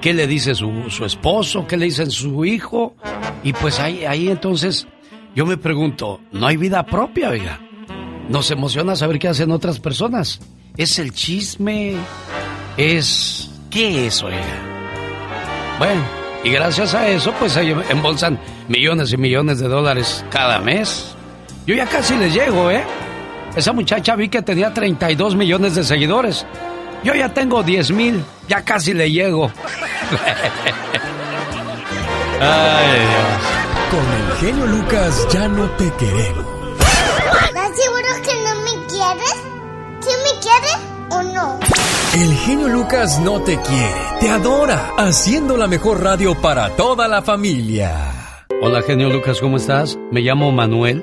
qué 0.00 0.14
le 0.14 0.26
dice 0.26 0.54
su, 0.54 0.90
su 0.90 1.04
esposo, 1.04 1.66
qué 1.66 1.76
le 1.76 1.86
dice 1.86 2.06
su 2.10 2.44
hijo. 2.44 2.94
Y 3.42 3.52
pues 3.52 3.80
ahí, 3.80 4.04
ahí 4.04 4.28
entonces 4.28 4.86
yo 5.34 5.46
me 5.46 5.56
pregunto, 5.56 6.20
¿no 6.32 6.46
hay 6.46 6.56
vida 6.56 6.84
propia, 6.84 7.30
oiga? 7.30 7.60
Nos 8.28 8.50
emociona 8.50 8.96
saber 8.96 9.18
qué 9.18 9.28
hacen 9.28 9.50
otras 9.50 9.78
personas. 9.80 10.40
¿Es 10.76 10.98
el 10.98 11.12
chisme? 11.12 11.94
¿Es... 12.76 13.50
qué 13.70 14.06
es, 14.06 14.22
oiga? 14.22 15.76
Bueno, 15.78 16.02
y 16.44 16.50
gracias 16.50 16.94
a 16.94 17.08
eso, 17.08 17.32
pues 17.38 17.52
se 17.52 17.70
embolsan 17.90 18.38
millones 18.70 19.12
y 19.12 19.16
millones 19.16 19.58
de 19.58 19.68
dólares 19.68 20.24
cada 20.30 20.60
mes. 20.60 21.14
Yo 21.66 21.74
ya 21.74 21.86
casi 21.86 22.16
les 22.16 22.32
llego, 22.32 22.70
¿eh? 22.70 22.84
Esa 23.56 23.72
muchacha 23.72 24.14
vi 24.14 24.28
que 24.28 24.42
tenía 24.42 24.72
32 24.72 25.34
millones 25.34 25.74
de 25.74 25.82
seguidores. 25.82 26.46
Yo 27.02 27.12
ya 27.14 27.34
tengo 27.34 27.64
10 27.64 27.90
mil, 27.90 28.24
ya 28.48 28.62
casi 28.62 28.94
le 28.94 29.10
llego. 29.10 29.50
Ay, 32.40 33.00
Dios. 33.00 33.42
Con 33.90 34.06
el 34.14 34.32
genio 34.38 34.66
Lucas 34.66 35.26
ya 35.32 35.48
no 35.48 35.68
te 35.70 35.92
queremos. 35.94 36.46
¿Estás 37.44 37.76
seguro 37.76 38.08
que 38.24 38.34
no 38.44 38.54
me 38.62 38.70
quieres? 38.86 39.34
¿Sí 40.00 40.10
me 40.24 40.32
quieres 40.40 40.78
o 41.10 41.22
no? 41.22 41.58
El 42.14 42.34
genio 42.36 42.68
Lucas 42.68 43.18
no 43.18 43.40
te 43.40 43.58
quiere, 43.60 44.00
te 44.20 44.30
adora, 44.30 44.92
haciendo 44.96 45.56
la 45.56 45.66
mejor 45.66 46.02
radio 46.02 46.40
para 46.40 46.70
toda 46.76 47.08
la 47.08 47.20
familia. 47.22 48.19
Hola, 48.58 48.82
genio 48.82 49.08
Lucas, 49.08 49.40
¿cómo 49.40 49.56
estás? 49.56 49.98
Me 50.10 50.20
llamo 50.20 50.52
Manuel 50.52 51.02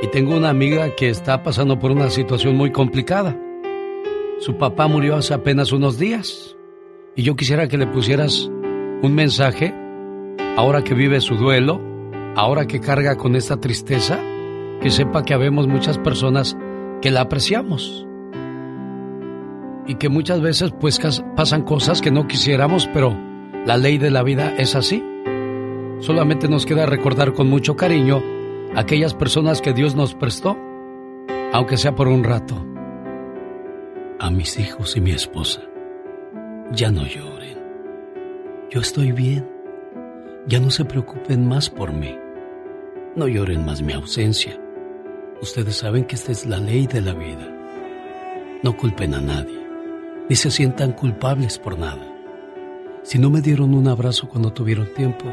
y 0.00 0.06
tengo 0.06 0.34
una 0.34 0.48
amiga 0.48 0.94
que 0.94 1.10
está 1.10 1.42
pasando 1.42 1.78
por 1.78 1.90
una 1.90 2.08
situación 2.08 2.56
muy 2.56 2.72
complicada. 2.72 3.38
Su 4.38 4.56
papá 4.56 4.88
murió 4.88 5.16
hace 5.16 5.34
apenas 5.34 5.72
unos 5.72 5.98
días 5.98 6.56
y 7.14 7.22
yo 7.22 7.36
quisiera 7.36 7.68
que 7.68 7.76
le 7.76 7.86
pusieras 7.86 8.50
un 9.02 9.14
mensaje 9.14 9.74
ahora 10.56 10.82
que 10.82 10.94
vive 10.94 11.20
su 11.20 11.36
duelo, 11.36 11.82
ahora 12.34 12.66
que 12.66 12.80
carga 12.80 13.16
con 13.16 13.36
esta 13.36 13.60
tristeza, 13.60 14.18
que 14.80 14.90
sepa 14.90 15.22
que 15.22 15.34
habemos 15.34 15.66
muchas 15.66 15.98
personas 15.98 16.56
que 17.02 17.10
la 17.10 17.20
apreciamos 17.20 18.06
y 19.86 19.96
que 19.96 20.08
muchas 20.08 20.40
veces 20.40 20.72
pues 20.80 20.98
pasan 21.36 21.62
cosas 21.62 22.00
que 22.00 22.10
no 22.10 22.26
quisiéramos, 22.26 22.88
pero 22.94 23.14
la 23.66 23.76
ley 23.76 23.98
de 23.98 24.10
la 24.10 24.22
vida 24.22 24.54
es 24.56 24.74
así. 24.74 25.04
Solamente 26.00 26.48
nos 26.48 26.66
queda 26.66 26.86
recordar 26.86 27.34
con 27.34 27.48
mucho 27.48 27.76
cariño 27.76 28.22
aquellas 28.74 29.14
personas 29.14 29.60
que 29.60 29.72
Dios 29.72 29.94
nos 29.94 30.14
prestó, 30.14 30.56
aunque 31.52 31.76
sea 31.76 31.94
por 31.94 32.08
un 32.08 32.24
rato. 32.24 32.66
a 34.18 34.30
mis 34.30 34.58
hijos 34.58 34.98
y 34.98 35.00
mi 35.00 35.12
esposa, 35.12 35.62
ya 36.72 36.90
no 36.90 37.06
lloren. 37.06 37.58
Yo 38.70 38.80
estoy 38.80 39.12
bien. 39.12 39.48
Ya 40.46 40.60
no 40.60 40.70
se 40.70 40.84
preocupen 40.84 41.48
más 41.48 41.70
por 41.70 41.92
mí. 41.92 42.14
No 43.16 43.28
lloren 43.28 43.64
más 43.64 43.80
mi 43.80 43.94
ausencia. 43.94 44.60
Ustedes 45.40 45.76
saben 45.76 46.04
que 46.04 46.16
esta 46.16 46.32
es 46.32 46.44
la 46.46 46.58
ley 46.58 46.86
de 46.86 47.00
la 47.00 47.14
vida. 47.14 47.48
No 48.62 48.76
culpen 48.76 49.14
a 49.14 49.20
nadie, 49.20 49.58
ni 50.28 50.36
se 50.36 50.50
sientan 50.50 50.92
culpables 50.92 51.58
por 51.58 51.78
nada. 51.78 52.06
Si 53.02 53.18
no 53.18 53.30
me 53.30 53.40
dieron 53.40 53.72
un 53.74 53.88
abrazo 53.88 54.28
cuando 54.28 54.52
tuvieron 54.52 54.92
tiempo, 54.94 55.24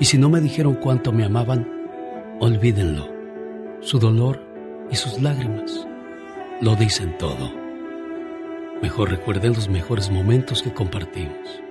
y 0.00 0.06
si 0.06 0.16
no 0.16 0.30
me 0.30 0.40
dijeron 0.40 0.74
cuánto 0.74 1.12
me 1.12 1.24
amaban, 1.24 1.68
olvídenlo. 2.40 3.06
Su 3.80 3.98
dolor 3.98 4.42
y 4.90 4.96
sus 4.96 5.20
lágrimas 5.20 5.86
lo 6.62 6.74
dicen 6.74 7.16
todo. 7.18 7.52
Mejor 8.82 9.10
recuerden 9.10 9.52
los 9.52 9.68
mejores 9.68 10.10
momentos 10.10 10.62
que 10.62 10.72
compartimos, 10.72 11.62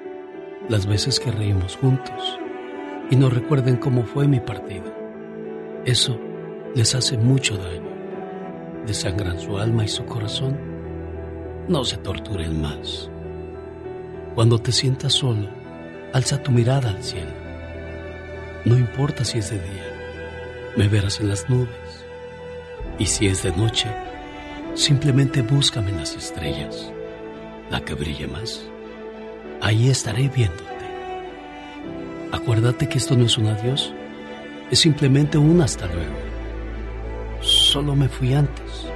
las 0.69 0.85
veces 0.85 1.19
que 1.19 1.31
reímos 1.31 1.75
juntos, 1.75 2.39
y 3.09 3.15
no 3.15 3.31
recuerden 3.31 3.77
cómo 3.77 4.03
fue 4.03 4.27
mi 4.27 4.39
partido. 4.39 4.93
Eso 5.85 6.19
les 6.75 6.93
hace 6.93 7.17
mucho 7.17 7.57
daño. 7.57 7.89
Desangran 8.85 9.39
su 9.39 9.57
alma 9.57 9.85
y 9.85 9.87
su 9.87 10.05
corazón. 10.05 10.55
No 11.67 11.83
se 11.83 11.97
torturen 11.97 12.61
más. 12.61 13.09
Cuando 14.35 14.59
te 14.59 14.71
sientas 14.71 15.13
solo, 15.13 15.49
alza 16.13 16.41
tu 16.43 16.51
mirada 16.51 16.89
al 16.89 17.03
cielo. 17.03 17.38
No 18.65 18.77
importa 18.77 19.23
si 19.23 19.39
es 19.39 19.49
de 19.49 19.57
día, 19.57 19.93
me 20.75 20.87
verás 20.87 21.19
en 21.21 21.29
las 21.29 21.49
nubes. 21.49 21.69
Y 22.97 23.05
si 23.05 23.27
es 23.27 23.43
de 23.43 23.51
noche, 23.51 23.87
simplemente 24.73 25.41
búscame 25.41 25.91
en 25.91 25.97
las 25.97 26.15
estrellas, 26.15 26.91
la 27.69 27.81
que 27.81 27.93
brille 27.93 28.27
más. 28.27 28.61
Ahí 29.61 29.89
estaré 29.89 30.27
viéndote. 30.27 30.65
Acuérdate 32.31 32.89
que 32.89 32.97
esto 32.97 33.15
no 33.15 33.25
es 33.25 33.37
un 33.37 33.47
adiós, 33.47 33.93
es 34.69 34.79
simplemente 34.79 35.37
un 35.37 35.61
hasta 35.61 35.87
luego. 35.87 36.15
Solo 37.41 37.95
me 37.95 38.09
fui 38.09 38.33
antes. 38.33 38.87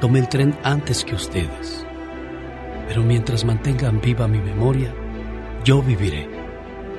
Tomé 0.00 0.20
el 0.20 0.28
tren 0.28 0.56
antes 0.62 1.04
que 1.04 1.14
ustedes. 1.14 1.84
Pero 2.88 3.02
mientras 3.02 3.44
mantengan 3.44 4.00
viva 4.00 4.26
mi 4.26 4.38
memoria, 4.38 4.94
yo 5.64 5.82
viviré 5.82 6.26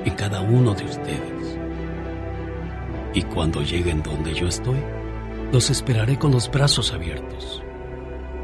en 0.06 0.14
cada 0.14 0.42
uno 0.42 0.76
de 0.76 0.86
ustedes. 0.86 1.39
Y 3.14 3.24
cuando 3.24 3.62
lleguen 3.62 4.04
donde 4.04 4.34
yo 4.34 4.48
estoy, 4.48 4.80
los 5.52 5.70
esperaré 5.70 6.18
con 6.18 6.32
los 6.32 6.50
brazos 6.52 6.94
abiertos 6.94 7.64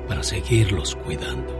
para 0.07 0.23
seguirlos 0.23 0.95
cuidando. 0.95 1.53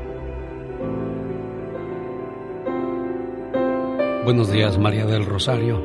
Buenos 4.23 4.51
días, 4.51 4.79
María 4.79 5.05
del 5.05 5.25
Rosario. 5.25 5.83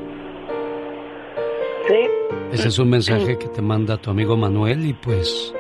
Sí. 1.87 2.09
Ese 2.53 2.69
es 2.69 2.79
un 2.79 2.89
mensaje 2.89 3.37
que 3.37 3.49
te 3.49 3.61
manda 3.61 3.99
tu 3.99 4.11
amigo 4.11 4.37
Manuel 4.37 4.87
y 4.87 4.95
pues 4.95 5.55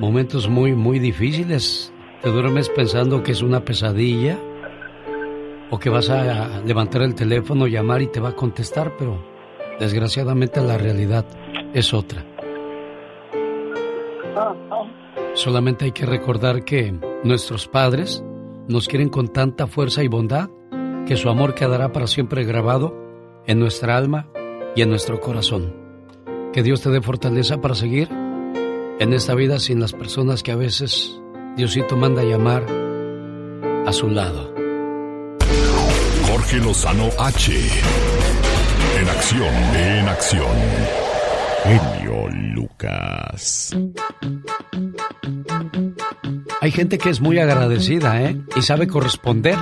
momentos 0.00 0.48
muy, 0.48 0.74
muy 0.74 0.98
difíciles. 0.98 1.92
Te 2.22 2.30
duermes 2.30 2.68
pensando 2.70 3.22
que 3.22 3.32
es 3.32 3.42
una 3.42 3.64
pesadilla 3.64 4.36
o 5.70 5.78
que 5.78 5.90
vas 5.90 6.10
a 6.10 6.60
levantar 6.64 7.02
el 7.02 7.14
teléfono, 7.14 7.68
llamar 7.68 8.02
y 8.02 8.08
te 8.08 8.18
va 8.18 8.30
a 8.30 8.36
contestar, 8.36 8.96
pero 8.98 9.35
desgraciadamente 9.78 10.60
la 10.60 10.78
realidad 10.78 11.24
es 11.74 11.92
otra. 11.94 12.24
Solamente 15.34 15.84
hay 15.86 15.92
que 15.92 16.06
recordar 16.06 16.64
que 16.64 16.94
nuestros 17.24 17.68
padres 17.68 18.24
nos 18.68 18.88
quieren 18.88 19.08
con 19.08 19.28
tanta 19.28 19.66
fuerza 19.66 20.02
y 20.02 20.08
bondad 20.08 20.48
que 21.06 21.16
su 21.16 21.28
amor 21.28 21.54
quedará 21.54 21.92
para 21.92 22.06
siempre 22.06 22.44
grabado 22.44 22.94
en 23.46 23.58
nuestra 23.58 23.96
alma 23.96 24.28
y 24.74 24.82
en 24.82 24.90
nuestro 24.90 25.20
corazón. 25.20 25.74
Que 26.52 26.62
Dios 26.62 26.80
te 26.80 26.90
dé 26.90 27.00
fortaleza 27.00 27.60
para 27.60 27.74
seguir 27.74 28.08
en 28.10 29.12
esta 29.12 29.34
vida 29.34 29.58
sin 29.58 29.78
las 29.78 29.92
personas 29.92 30.42
que 30.42 30.52
a 30.52 30.56
veces 30.56 31.20
Diosito 31.56 31.96
manda 31.96 32.22
llamar 32.22 32.66
a 33.86 33.92
su 33.92 34.08
lado. 34.08 34.52
Jorge 36.28 36.56
Lozano 36.58 37.08
H. 37.18 37.52
En 38.98 39.08
acción, 39.08 39.54
en 39.74 40.08
acción. 40.08 40.56
Genio 41.64 42.28
Lucas. 42.54 43.76
Hay 46.60 46.70
gente 46.70 46.96
que 46.96 47.10
es 47.10 47.20
muy 47.20 47.38
agradecida, 47.38 48.22
¿eh? 48.22 48.40
Y 48.56 48.62
sabe 48.62 48.86
corresponder. 48.86 49.58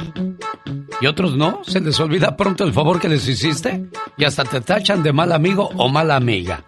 Y 1.00 1.06
otros 1.06 1.36
no, 1.36 1.62
se 1.64 1.80
les 1.80 1.98
olvida 1.98 2.36
pronto 2.36 2.64
el 2.64 2.72
favor 2.72 3.00
que 3.00 3.08
les 3.08 3.26
hiciste 3.26 3.84
y 4.16 4.24
hasta 4.24 4.44
te 4.44 4.60
tachan 4.60 5.02
de 5.02 5.12
mal 5.12 5.32
amigo 5.32 5.68
o 5.76 5.88
mala 5.88 6.16
amiga. 6.16 6.64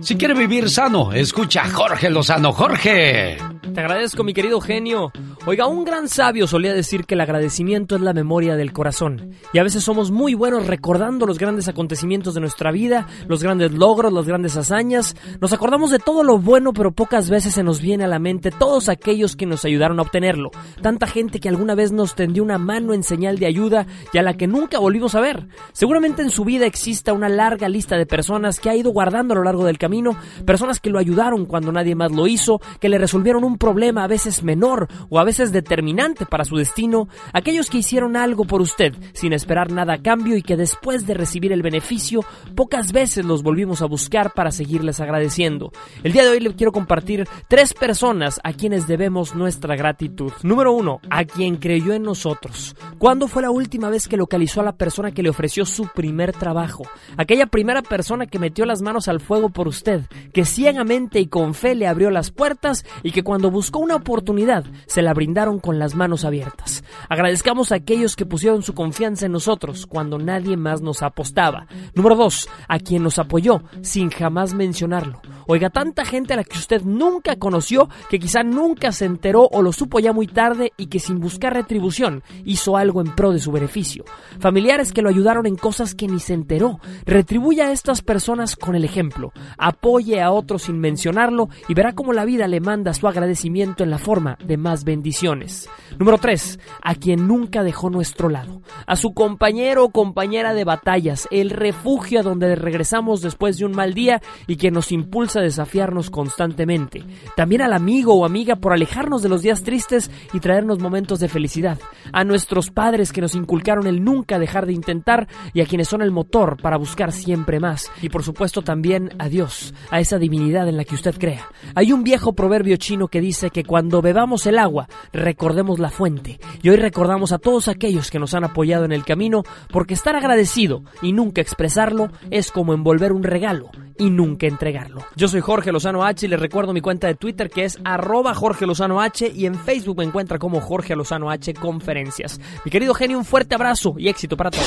Si 0.00 0.16
quiere 0.16 0.34
vivir 0.34 0.68
sano, 0.68 1.12
escucha 1.12 1.62
a 1.62 1.70
Jorge 1.70 2.10
Lozano. 2.10 2.52
Jorge. 2.52 3.38
Te 3.62 3.80
agradezco, 3.80 4.24
mi 4.24 4.34
querido 4.34 4.60
genio. 4.60 5.12
Oiga, 5.46 5.66
un 5.66 5.84
gran 5.84 6.08
sabio 6.08 6.46
solía 6.46 6.74
decir 6.74 7.04
que 7.04 7.14
el 7.14 7.20
agradecimiento 7.20 7.94
es 7.94 8.02
la 8.02 8.12
memoria 8.12 8.56
del 8.56 8.72
corazón. 8.72 9.30
Y 9.52 9.58
a 9.58 9.62
veces 9.62 9.84
somos 9.84 10.10
muy 10.10 10.34
buenos 10.34 10.66
recordando 10.66 11.26
los 11.26 11.38
grandes 11.38 11.68
acontecimientos 11.68 12.34
de 12.34 12.40
nuestra 12.40 12.72
vida, 12.72 13.06
los 13.28 13.42
grandes 13.42 13.72
logros, 13.72 14.12
las 14.12 14.26
grandes 14.26 14.56
hazañas. 14.56 15.16
Nos 15.40 15.52
acordamos 15.52 15.90
de 15.90 16.00
todo 16.00 16.24
lo 16.24 16.38
bueno, 16.38 16.72
pero 16.72 16.92
pocas 16.92 17.30
veces 17.30 17.54
se 17.54 17.62
nos 17.62 17.80
viene 17.80 18.04
a 18.04 18.08
la 18.08 18.18
mente 18.18 18.50
todos 18.50 18.88
aquellos 18.88 19.36
que 19.36 19.46
nos 19.46 19.64
ayudaron 19.64 20.00
a 20.00 20.02
obtenerlo. 20.02 20.50
Tanta 20.82 21.06
gente 21.06 21.38
que 21.38 21.48
alguna 21.48 21.76
vez 21.76 21.92
nos 21.92 22.16
tendió 22.16 22.42
una 22.42 22.58
mano 22.58 22.94
en 22.94 23.04
señal 23.04 23.38
de 23.38 23.46
ayuda 23.46 23.86
y 24.12 24.18
a 24.18 24.22
la 24.22 24.34
que 24.34 24.48
nunca 24.48 24.80
volvimos 24.80 25.14
a 25.14 25.20
ver. 25.20 25.46
Seguramente 25.72 26.22
en 26.22 26.30
su 26.30 26.44
vida 26.44 26.66
exista 26.66 27.12
una 27.12 27.28
larga 27.28 27.68
lista 27.68 27.96
de 27.96 28.06
personas 28.06 28.58
que 28.60 28.70
ha 28.70 28.76
ido 28.76 28.90
guardando 28.90 29.34
a 29.34 29.36
lo 29.36 29.44
largo 29.44 29.64
del 29.64 29.78
camino, 29.78 30.16
personas 30.44 30.80
que 30.80 30.90
lo 30.90 30.98
ayudaron 30.98 31.46
cuando 31.46 31.72
nadie 31.72 31.94
más 31.94 32.12
lo 32.12 32.26
hizo, 32.26 32.60
que 32.80 32.88
le 32.88 32.98
resolvieron 32.98 33.44
un 33.44 33.51
problema 33.58 34.04
a 34.04 34.08
veces 34.08 34.42
menor 34.42 34.88
o 35.08 35.18
a 35.18 35.24
veces 35.24 35.52
determinante 35.52 36.26
para 36.26 36.44
su 36.44 36.56
destino, 36.56 37.08
aquellos 37.32 37.70
que 37.70 37.78
hicieron 37.78 38.16
algo 38.16 38.44
por 38.44 38.60
usted 38.60 38.94
sin 39.12 39.32
esperar 39.32 39.70
nada 39.70 39.94
a 39.94 40.02
cambio 40.02 40.36
y 40.36 40.42
que 40.42 40.56
después 40.56 41.06
de 41.06 41.14
recibir 41.14 41.52
el 41.52 41.62
beneficio 41.62 42.24
pocas 42.54 42.92
veces 42.92 43.24
los 43.24 43.42
volvimos 43.42 43.82
a 43.82 43.86
buscar 43.86 44.32
para 44.32 44.50
seguirles 44.50 45.00
agradeciendo. 45.00 45.72
El 46.02 46.12
día 46.12 46.24
de 46.24 46.30
hoy 46.30 46.40
le 46.40 46.54
quiero 46.54 46.72
compartir 46.72 47.26
tres 47.48 47.74
personas 47.74 48.40
a 48.44 48.52
quienes 48.52 48.86
debemos 48.86 49.34
nuestra 49.34 49.76
gratitud. 49.76 50.32
Número 50.42 50.72
uno, 50.72 51.00
a 51.10 51.24
quien 51.24 51.56
creyó 51.56 51.92
en 51.92 52.02
nosotros. 52.02 52.76
¿Cuándo 52.98 53.28
fue 53.28 53.42
la 53.42 53.50
última 53.50 53.90
vez 53.90 54.08
que 54.08 54.16
localizó 54.16 54.60
a 54.60 54.64
la 54.64 54.76
persona 54.76 55.12
que 55.12 55.22
le 55.22 55.30
ofreció 55.30 55.64
su 55.64 55.88
primer 55.88 56.32
trabajo? 56.32 56.84
Aquella 57.16 57.46
primera 57.46 57.82
persona 57.82 58.26
que 58.26 58.38
metió 58.38 58.64
las 58.66 58.82
manos 58.82 59.08
al 59.08 59.20
fuego 59.20 59.48
por 59.48 59.68
usted, 59.68 60.02
que 60.32 60.44
ciegamente 60.44 61.20
y 61.20 61.26
con 61.26 61.54
fe 61.54 61.74
le 61.74 61.86
abrió 61.86 62.10
las 62.10 62.30
puertas 62.30 62.84
y 63.02 63.10
que 63.10 63.22
cuando 63.22 63.41
buscó 63.50 63.80
una 63.80 63.96
oportunidad 63.96 64.64
se 64.86 65.02
la 65.02 65.14
brindaron 65.14 65.58
con 65.58 65.78
las 65.78 65.94
manos 65.94 66.24
abiertas. 66.24 66.84
Agradezcamos 67.08 67.72
a 67.72 67.76
aquellos 67.76 68.16
que 68.16 68.26
pusieron 68.26 68.62
su 68.62 68.74
confianza 68.74 69.26
en 69.26 69.32
nosotros 69.32 69.86
cuando 69.86 70.18
nadie 70.18 70.56
más 70.56 70.80
nos 70.80 71.02
apostaba. 71.02 71.66
Número 71.94 72.16
2. 72.16 72.48
A 72.68 72.78
quien 72.78 73.02
nos 73.02 73.18
apoyó 73.18 73.62
sin 73.82 74.10
jamás 74.10 74.54
mencionarlo. 74.54 75.20
Oiga, 75.46 75.70
tanta 75.70 76.04
gente 76.04 76.32
a 76.32 76.36
la 76.36 76.44
que 76.44 76.56
usted 76.56 76.82
nunca 76.82 77.36
conoció, 77.36 77.88
que 78.08 78.18
quizá 78.18 78.42
nunca 78.42 78.92
se 78.92 79.06
enteró 79.06 79.48
o 79.50 79.60
lo 79.60 79.72
supo 79.72 79.98
ya 79.98 80.12
muy 80.12 80.26
tarde 80.26 80.72
y 80.76 80.86
que 80.86 81.00
sin 81.00 81.18
buscar 81.18 81.54
retribución 81.54 82.22
hizo 82.44 82.76
algo 82.76 83.00
en 83.00 83.14
pro 83.14 83.32
de 83.32 83.40
su 83.40 83.50
beneficio. 83.50 84.04
Familiares 84.38 84.92
que 84.92 85.02
lo 85.02 85.08
ayudaron 85.08 85.46
en 85.46 85.56
cosas 85.56 85.94
que 85.94 86.06
ni 86.06 86.20
se 86.20 86.34
enteró. 86.34 86.80
Retribuya 87.04 87.68
a 87.68 87.72
estas 87.72 88.02
personas 88.02 88.56
con 88.56 88.76
el 88.76 88.84
ejemplo. 88.84 89.32
Apoye 89.58 90.22
a 90.22 90.30
otros 90.30 90.62
sin 90.62 90.78
mencionarlo 90.78 91.48
y 91.68 91.74
verá 91.74 91.92
cómo 91.92 92.12
la 92.12 92.24
vida 92.24 92.46
le 92.46 92.60
manda 92.60 92.94
su 92.94 93.08
agradecimiento 93.08 93.31
en 93.78 93.90
la 93.90 93.98
forma 93.98 94.36
de 94.44 94.56
más 94.56 94.84
bendiciones. 94.84 95.68
Número 95.98 96.18
3. 96.18 96.58
A 96.82 96.94
quien 96.94 97.26
nunca 97.26 97.62
dejó 97.62 97.90
nuestro 97.90 98.28
lado. 98.28 98.62
A 98.86 98.96
su 98.96 99.14
compañero 99.14 99.84
o 99.84 99.90
compañera 99.90 100.54
de 100.54 100.64
batallas, 100.64 101.28
el 101.30 101.50
refugio 101.50 102.20
a 102.20 102.22
donde 102.22 102.54
regresamos 102.56 103.22
después 103.22 103.58
de 103.58 103.64
un 103.64 103.72
mal 103.72 103.94
día 103.94 104.20
y 104.46 104.56
que 104.56 104.70
nos 104.70 104.92
impulsa 104.92 105.40
a 105.40 105.42
desafiarnos 105.42 106.10
constantemente. 106.10 107.04
También 107.36 107.62
al 107.62 107.72
amigo 107.72 108.14
o 108.14 108.24
amiga 108.24 108.56
por 108.56 108.72
alejarnos 108.72 109.22
de 109.22 109.28
los 109.28 109.42
días 109.42 109.62
tristes 109.62 110.10
y 110.32 110.40
traernos 110.40 110.78
momentos 110.78 111.18
de 111.18 111.28
felicidad. 111.28 111.78
A 112.12 112.24
nuestros 112.24 112.70
padres 112.70 113.12
que 113.12 113.20
nos 113.20 113.34
inculcaron 113.34 113.86
el 113.86 114.04
nunca 114.04 114.38
dejar 114.38 114.66
de 114.66 114.72
intentar 114.72 115.26
y 115.54 115.62
a 115.62 115.66
quienes 115.66 115.88
son 115.88 116.02
el 116.02 116.10
motor 116.10 116.58
para 116.60 116.76
buscar 116.76 117.12
siempre 117.12 117.60
más. 117.60 117.90
Y 118.02 118.08
por 118.08 118.22
supuesto 118.22 118.62
también 118.62 119.10
a 119.18 119.28
Dios, 119.28 119.74
a 119.90 120.00
esa 120.00 120.18
divinidad 120.18 120.68
en 120.68 120.76
la 120.76 120.84
que 120.84 120.94
usted 120.94 121.16
crea. 121.18 121.48
Hay 121.74 121.92
un 121.92 122.04
viejo 122.04 122.34
proverbio 122.34 122.76
chino 122.76 123.08
que 123.08 123.21
dice 123.22 123.50
que 123.50 123.64
cuando 123.64 124.02
bebamos 124.02 124.46
el 124.46 124.58
agua, 124.58 124.88
recordemos 125.12 125.78
la 125.78 125.90
fuente. 125.90 126.40
Y 126.60 126.68
hoy 126.68 126.76
recordamos 126.76 127.32
a 127.32 127.38
todos 127.38 127.68
aquellos 127.68 128.10
que 128.10 128.18
nos 128.18 128.34
han 128.34 128.44
apoyado 128.44 128.84
en 128.84 128.92
el 128.92 129.04
camino, 129.04 129.44
porque 129.70 129.94
estar 129.94 130.16
agradecido 130.16 130.82
y 131.00 131.12
nunca 131.12 131.40
expresarlo 131.40 132.10
es 132.30 132.50
como 132.50 132.74
envolver 132.74 133.12
un 133.12 133.22
regalo 133.22 133.70
y 133.96 134.10
nunca 134.10 134.46
entregarlo. 134.46 135.02
Yo 135.14 135.28
soy 135.28 135.40
Jorge 135.40 135.72
Lozano 135.72 136.04
H 136.04 136.26
y 136.26 136.28
les 136.28 136.40
recuerdo 136.40 136.72
mi 136.72 136.80
cuenta 136.80 137.06
de 137.06 137.14
Twitter 137.14 137.48
que 137.48 137.64
es 137.64 137.78
arroba 137.84 138.34
Jorge 138.34 138.66
Lozano 138.66 139.00
H 139.00 139.30
y 139.34 139.46
en 139.46 139.54
Facebook 139.54 139.98
me 139.98 140.04
encuentra 140.04 140.38
como 140.38 140.60
Jorge 140.60 140.96
Lozano 140.96 141.30
H 141.30 141.54
Conferencias. 141.54 142.40
Mi 142.64 142.70
querido 142.70 142.94
genio, 142.94 143.18
un 143.18 143.24
fuerte 143.24 143.54
abrazo 143.54 143.94
y 143.96 144.08
éxito 144.08 144.36
para 144.36 144.50
todos. 144.50 144.66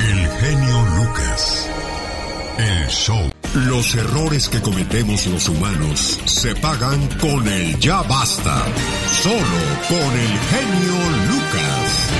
El 0.00 0.28
genio 0.28 0.82
Lucas. 0.96 1.70
El 2.58 2.88
show. 2.88 3.43
Los 3.54 3.94
errores 3.94 4.48
que 4.48 4.60
cometemos 4.60 5.28
los 5.28 5.48
humanos 5.48 6.20
se 6.24 6.56
pagan 6.56 7.06
con 7.20 7.46
el 7.46 7.78
ya 7.78 8.02
basta. 8.02 8.64
Solo 9.06 9.38
con 9.88 10.18
el 10.18 10.38
genio 10.50 10.96
Lucas. 11.30 12.10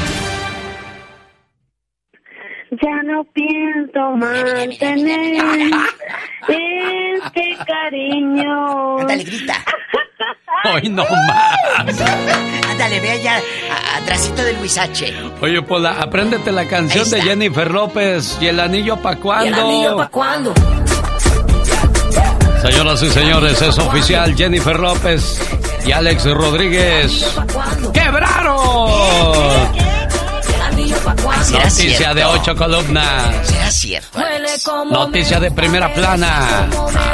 Ya 2.70 3.02
no 3.02 3.24
pienso 3.32 4.16
mantener 4.16 5.72
este 6.46 7.58
cariño. 7.66 8.98
Ándale, 9.00 9.24
grita. 9.24 9.54
Hoy 10.72 10.88
no 10.88 11.02
más. 11.02 12.00
Ándale, 12.70 13.00
ve 13.00 13.10
allá, 13.10 13.40
atrásito 13.96 14.40
de 14.44 14.52
Luis 14.52 14.78
H. 14.78 15.12
Oye, 15.40 15.62
Pola, 15.62 16.00
apréndete 16.00 16.52
la 16.52 16.68
canción 16.68 17.10
de 17.10 17.20
Jennifer 17.22 17.72
López. 17.72 18.38
¿Y 18.40 18.46
el 18.46 18.60
anillo 18.60 19.02
pa' 19.02 19.16
cuándo? 19.16 20.08
cuándo? 20.12 20.54
Señoras 22.64 23.02
y 23.02 23.10
señores, 23.10 23.60
es 23.60 23.78
oficial. 23.78 24.34
Jennifer 24.34 24.80
López 24.80 25.38
y 25.86 25.92
Alex 25.92 26.24
Rodríguez 26.24 27.38
quebraron. 27.92 29.93
¿Será 31.44 31.64
Noticia 31.64 31.96
cierto? 31.98 32.14
de 32.14 32.24
ocho 32.24 32.56
columnas. 32.56 33.46
¿Será 33.46 33.70
cierto? 33.70 34.18
Noticia 34.90 35.38
de 35.40 35.50
primera 35.50 35.92
plana. 35.92 36.68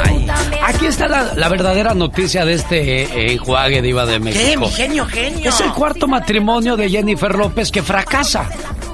Ay, 0.05 0.27
aquí 0.65 0.85
está 0.85 1.07
la, 1.07 1.33
la 1.35 1.49
verdadera 1.49 1.93
noticia 1.93 2.45
de 2.45 2.53
este 2.53 3.03
eh, 3.03 3.33
enjuague 3.33 3.81
diva 3.81 4.05
de 4.05 4.13
¿Qué, 4.13 4.19
México. 4.19 4.61
mi 4.61 4.71
genio, 4.71 5.05
genio? 5.05 5.49
Es 5.49 5.59
el 5.59 5.71
cuarto 5.73 6.07
matrimonio 6.07 6.77
de 6.77 6.89
Jennifer 6.89 7.35
López 7.35 7.71
que 7.71 7.81
fracasa. 7.83 8.49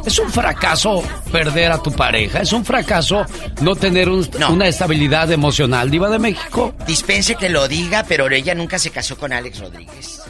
Es 0.05 0.17
un 0.19 0.31
fracaso 0.31 1.03
perder 1.31 1.71
a 1.71 1.77
tu 1.83 1.91
pareja. 1.91 2.41
Es 2.41 2.53
un 2.53 2.63
fracaso 2.65 3.25
no 3.61 3.75
tener 3.75 4.09
un- 4.09 4.27
una 4.49 4.67
estabilidad 4.67 5.29
emocional, 5.31 5.91
diva 5.91 6.09
de 6.09 6.17
México. 6.17 6.73
Dispense 6.87 7.35
que 7.35 7.49
lo 7.49 7.67
diga, 7.67 8.05
pero 8.07 8.27
ella 8.31 8.55
nunca 8.55 8.79
se 8.79 8.89
casó 8.89 9.17
con 9.17 9.33
Alex 9.33 9.59
Rodríguez. 9.59 10.21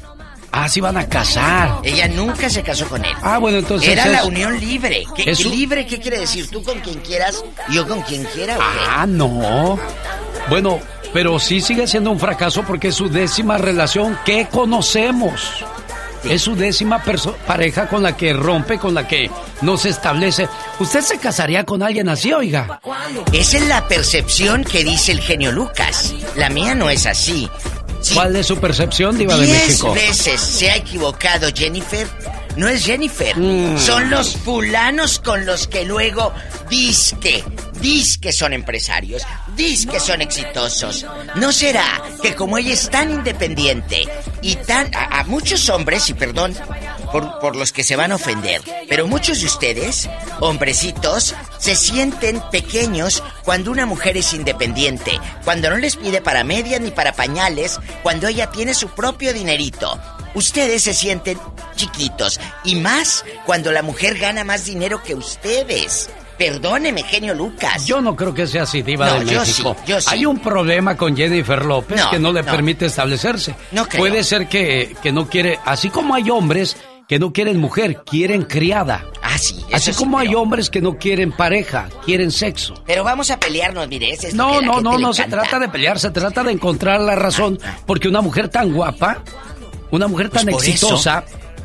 Ah, 0.51 0.67
se 0.69 0.81
van 0.81 0.97
a 0.97 1.07
casar. 1.07 1.79
Ella 1.83 2.07
nunca 2.07 2.49
se 2.49 2.63
casó 2.63 2.87
con 2.87 3.03
él. 3.05 3.13
Ah, 3.21 3.37
bueno, 3.37 3.59
entonces 3.59 3.89
Era 3.89 4.05
es- 4.05 4.11
la 4.11 4.23
unión 4.25 4.59
libre. 4.59 5.03
¿Qué, 5.15 5.29
es 5.29 5.45
libre 5.45 5.85
qué 5.85 5.99
quiere 5.99 6.19
decir? 6.19 6.49
¿Tú 6.49 6.63
con 6.63 6.79
quien 6.79 6.99
quieras 6.99 7.43
yo 7.69 7.87
con 7.87 8.01
quien 8.01 8.23
quiera? 8.25 8.55
¿o 8.55 8.59
qué? 8.59 8.65
Ah, 8.89 9.05
no. 9.07 9.77
Bueno, 10.49 10.79
pero 11.13 11.37
sí 11.39 11.61
sigue 11.61 11.85
siendo 11.87 12.11
un 12.11 12.19
fracaso 12.19 12.63
porque 12.63 12.87
es 12.89 12.95
su 12.95 13.09
décima 13.09 13.57
relación 13.57 14.17
que 14.25 14.47
conocemos. 14.47 15.63
Es 16.23 16.41
su 16.41 16.55
décima 16.55 17.01
pareja 17.45 17.87
con 17.87 18.01
la 18.03 18.17
que 18.17 18.33
rompe, 18.33 18.79
con 18.79 18.93
la 18.95 19.07
que 19.07 19.29
no 19.61 19.77
se 19.77 19.89
establece. 19.89 20.49
¿Usted 20.79 21.01
se 21.01 21.19
casaría 21.19 21.63
con 21.63 21.83
alguien 21.83 22.09
así, 22.09 22.33
oiga? 22.33 22.81
Esa 23.31 23.57
es 23.57 23.67
la 23.67 23.87
percepción 23.87 24.63
que 24.63 24.83
dice 24.83 25.11
el 25.11 25.21
genio 25.21 25.51
Lucas. 25.51 26.13
La 26.35 26.49
mía 26.49 26.73
no 26.73 26.89
es 26.89 27.05
así. 27.05 27.47
¿Cuál 28.13 28.35
es 28.35 28.47
su 28.47 28.57
percepción, 28.57 29.17
diva 29.17 29.35
de 29.37 29.45
Diez 29.45 29.67
México? 29.67 29.93
veces 29.93 30.39
se 30.41 30.71
ha 30.71 30.75
equivocado 30.75 31.47
Jennifer. 31.53 32.07
No 32.55 32.67
es 32.67 32.83
Jennifer. 32.85 33.37
Mm. 33.37 33.77
Son 33.77 34.09
los 34.09 34.35
fulanos 34.35 35.19
con 35.19 35.45
los 35.45 35.67
que 35.67 35.85
luego 35.85 36.33
disque, 37.79 38.07
disque 38.07 38.31
son 38.31 38.53
empresarios, 38.53 39.23
disque 39.55 39.99
son 39.99 40.21
exitosos. 40.21 41.05
¿No 41.35 41.51
será 41.51 42.01
que 42.21 42.35
como 42.35 42.57
ella 42.57 42.73
es 42.73 42.89
tan 42.89 43.11
independiente 43.11 44.07
y 44.41 44.55
tan... 44.55 44.93
A, 44.95 45.19
a 45.19 45.23
muchos 45.23 45.69
hombres, 45.69 46.09
y 46.09 46.13
perdón 46.13 46.55
por, 47.11 47.39
por 47.39 47.55
los 47.55 47.71
que 47.71 47.83
se 47.83 47.95
van 47.95 48.11
a 48.11 48.15
ofender, 48.15 48.61
pero 48.89 49.07
muchos 49.07 49.39
de 49.39 49.47
ustedes, 49.47 50.09
hombrecitos, 50.39 51.35
se 51.57 51.75
sienten 51.75 52.41
pequeños 52.51 53.23
cuando 53.43 53.71
una 53.71 53.85
mujer 53.85 54.17
es 54.17 54.33
independiente, 54.33 55.19
cuando 55.43 55.69
no 55.69 55.77
les 55.77 55.95
pide 55.95 56.21
para 56.21 56.43
medias 56.43 56.81
ni 56.81 56.91
para 56.91 57.13
pañales, 57.13 57.79
cuando 58.03 58.27
ella 58.27 58.51
tiene 58.51 58.73
su 58.73 58.89
propio 58.89 59.33
dinerito. 59.33 59.99
Ustedes 60.33 60.83
se 60.83 60.93
sienten 60.93 61.39
chiquitos 61.75 62.39
y 62.63 62.75
más 62.75 63.23
cuando 63.45 63.71
la 63.71 63.81
mujer 63.81 64.17
gana 64.17 64.43
más 64.43 64.65
dinero 64.65 65.01
que 65.01 65.15
ustedes. 65.15 66.09
Perdóneme, 66.37 67.03
genio 67.03 67.33
Lucas. 67.33 67.85
Yo 67.85 68.01
no 68.01 68.15
creo 68.15 68.33
que 68.33 68.45
sea 68.47 68.63
así, 68.63 68.81
diva 68.81 69.07
No, 69.07 69.19
de 69.19 69.25
yo 69.33 69.39
México. 69.39 69.75
sí, 69.79 69.91
yo 69.91 70.01
sí. 70.01 70.07
Hay 70.11 70.25
un 70.25 70.39
problema 70.39 70.95
con 70.95 71.15
Jennifer 71.17 71.65
López 71.65 71.99
No, 71.99 72.09
que 72.11 72.19
no 72.19 72.31
le 72.31 72.43
no. 72.43 72.51
permite 72.51 72.85
establecerse. 72.85 73.55
No 73.71 73.87
creo. 73.87 74.01
Puede 74.01 74.23
ser 74.23 74.47
que, 74.47 74.95
que 75.01 75.11
no 75.11 75.27
quiere, 75.27 75.59
así 75.65 75.89
como 75.89 76.13
hay 76.15 76.29
hombres 76.29 76.77
que 77.07 77.19
no 77.19 77.31
quieren 77.31 77.57
mujer, 77.59 78.03
quieren 78.05 78.43
criada. 78.43 79.05
Ah, 79.23 79.37
sí. 79.37 79.65
Así 79.71 79.93
sí, 79.93 79.97
como 79.97 80.19
hay 80.19 80.35
hombres 80.35 80.69
que 80.69 80.81
no 80.81 80.97
quieren 80.97 81.31
pareja, 81.31 81.87
quieren 82.05 82.31
sexo. 82.31 82.73
Pero 82.85 83.03
vamos 83.05 83.31
a 83.31 83.39
pelearnos, 83.39 83.87
mire, 83.87 84.11
ese 84.11 84.27
es 84.27 84.33
No, 84.33 84.61
no, 84.61 84.81
no, 84.81 84.97
no 84.99 85.13
se 85.13 85.23
trata 85.23 85.57
de 85.57 85.69
pelear, 85.69 85.97
se 85.99 86.11
trata 86.11 86.43
de 86.43 86.51
encontrar 86.51 86.99
la 86.99 87.15
razón, 87.15 87.57
porque 87.85 88.09
una 88.09 88.19
mujer 88.21 88.49
tan 88.49 88.73
guapa, 88.73 89.23
una 89.89 90.07
mujer 90.07 90.29
tan 90.29 90.43
Pues 90.43 90.55
por 90.57 90.65
exitosa, 90.65 91.23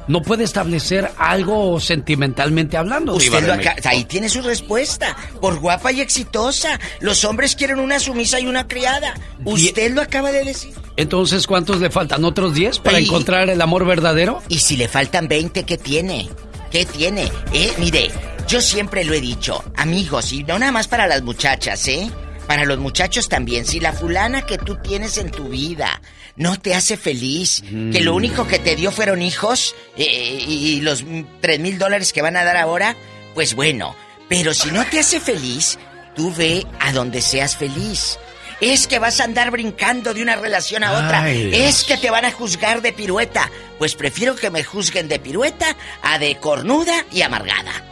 no 0.08 0.22
puede 0.22 0.44
establecer 0.44 1.10
algo 1.16 1.80
sentimentalmente 1.80 2.76
hablando. 2.76 3.14
Usted 3.14 3.46
lo 3.46 3.52
acá, 3.52 3.76
ahí 3.84 4.04
tiene 4.04 4.28
su 4.28 4.42
respuesta. 4.42 5.16
Por 5.40 5.60
guapa 5.60 5.92
y 5.92 6.00
exitosa. 6.00 6.78
Los 7.00 7.24
hombres 7.24 7.56
quieren 7.56 7.78
una 7.78 7.98
sumisa 7.98 8.40
y 8.40 8.46
una 8.46 8.66
criada. 8.66 9.14
Usted 9.44 9.92
lo 9.92 10.02
acaba 10.02 10.32
de 10.32 10.44
decir. 10.44 10.74
Entonces, 10.96 11.46
¿cuántos 11.46 11.80
le 11.80 11.90
faltan? 11.90 12.24
¿Otros 12.24 12.54
10 12.54 12.80
para 12.80 12.98
encontrar 12.98 13.48
el 13.48 13.60
amor 13.60 13.86
verdadero? 13.86 14.42
Y 14.48 14.58
si 14.58 14.76
le 14.76 14.88
faltan 14.88 15.28
20, 15.28 15.64
¿qué 15.64 15.78
tiene? 15.78 16.28
¿Qué 16.70 16.84
tiene? 16.84 17.30
Eh, 17.52 17.72
mire, 17.78 18.10
yo 18.46 18.60
siempre 18.60 19.04
lo 19.04 19.14
he 19.14 19.20
dicho, 19.20 19.62
amigos, 19.76 20.32
y 20.32 20.44
no 20.44 20.58
nada 20.58 20.72
más 20.72 20.88
para 20.88 21.06
las 21.06 21.22
muchachas, 21.22 21.86
¿eh? 21.88 22.10
Para 22.46 22.64
los 22.64 22.78
muchachos 22.78 23.28
también. 23.28 23.64
Si 23.64 23.80
la 23.80 23.92
fulana 23.92 24.42
que 24.42 24.58
tú 24.58 24.76
tienes 24.76 25.16
en 25.16 25.30
tu 25.30 25.48
vida 25.48 26.00
no 26.36 26.58
te 26.58 26.74
hace 26.74 26.96
feliz, 26.96 27.62
que 27.92 28.00
lo 28.00 28.14
único 28.14 28.46
que 28.46 28.58
te 28.58 28.76
dio 28.76 28.90
fueron 28.90 29.22
hijos 29.22 29.74
eh, 29.96 30.44
y 30.46 30.80
los 30.80 31.04
mm, 31.04 31.22
tres 31.40 31.60
mil 31.60 31.78
dólares 31.78 32.12
que 32.12 32.22
van 32.22 32.36
a 32.36 32.44
dar 32.44 32.56
ahora, 32.56 32.96
pues 33.34 33.54
bueno. 33.54 33.94
Pero 34.28 34.54
si 34.54 34.70
no 34.70 34.84
te 34.86 34.98
hace 34.98 35.20
feliz, 35.20 35.78
tú 36.14 36.32
ve 36.34 36.66
a 36.80 36.92
donde 36.92 37.20
seas 37.20 37.56
feliz. 37.56 38.18
Es 38.60 38.86
que 38.86 38.98
vas 38.98 39.20
a 39.20 39.24
andar 39.24 39.50
brincando 39.50 40.14
de 40.14 40.22
una 40.22 40.36
relación 40.36 40.84
a 40.84 40.92
otra. 40.92 41.24
Ay, 41.24 41.50
es 41.52 41.84
que 41.84 41.96
te 41.96 42.10
van 42.10 42.24
a 42.24 42.30
juzgar 42.30 42.80
de 42.80 42.92
pirueta. 42.92 43.50
Pues 43.78 43.96
prefiero 43.96 44.36
que 44.36 44.50
me 44.50 44.62
juzguen 44.62 45.08
de 45.08 45.18
pirueta 45.18 45.76
a 46.00 46.18
de 46.18 46.36
cornuda 46.36 47.04
y 47.10 47.22
amargada. 47.22 47.91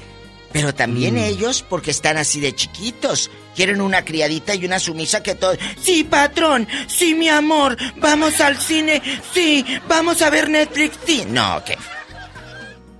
Pero 0.52 0.72
también 0.74 1.14
Mm. 1.14 1.18
ellos 1.24 1.64
porque 1.68 1.90
están 1.90 2.16
así 2.16 2.38
de 2.40 2.54
chiquitos. 2.54 3.30
Quieren 3.56 3.80
una 3.80 4.04
criadita 4.04 4.54
y 4.54 4.64
una 4.64 4.78
sumisa 4.78 5.22
que 5.22 5.34
todo... 5.34 5.56
Sí, 5.80 6.04
patrón. 6.04 6.68
Sí, 6.86 7.14
mi 7.14 7.28
amor. 7.28 7.76
Vamos 7.96 8.40
al 8.40 8.60
cine. 8.60 9.02
Sí. 9.32 9.64
Vamos 9.88 10.22
a 10.22 10.30
ver 10.30 10.48
Netflix. 10.48 10.96
Sí. 11.06 11.24
No, 11.28 11.62
que... 11.64 11.76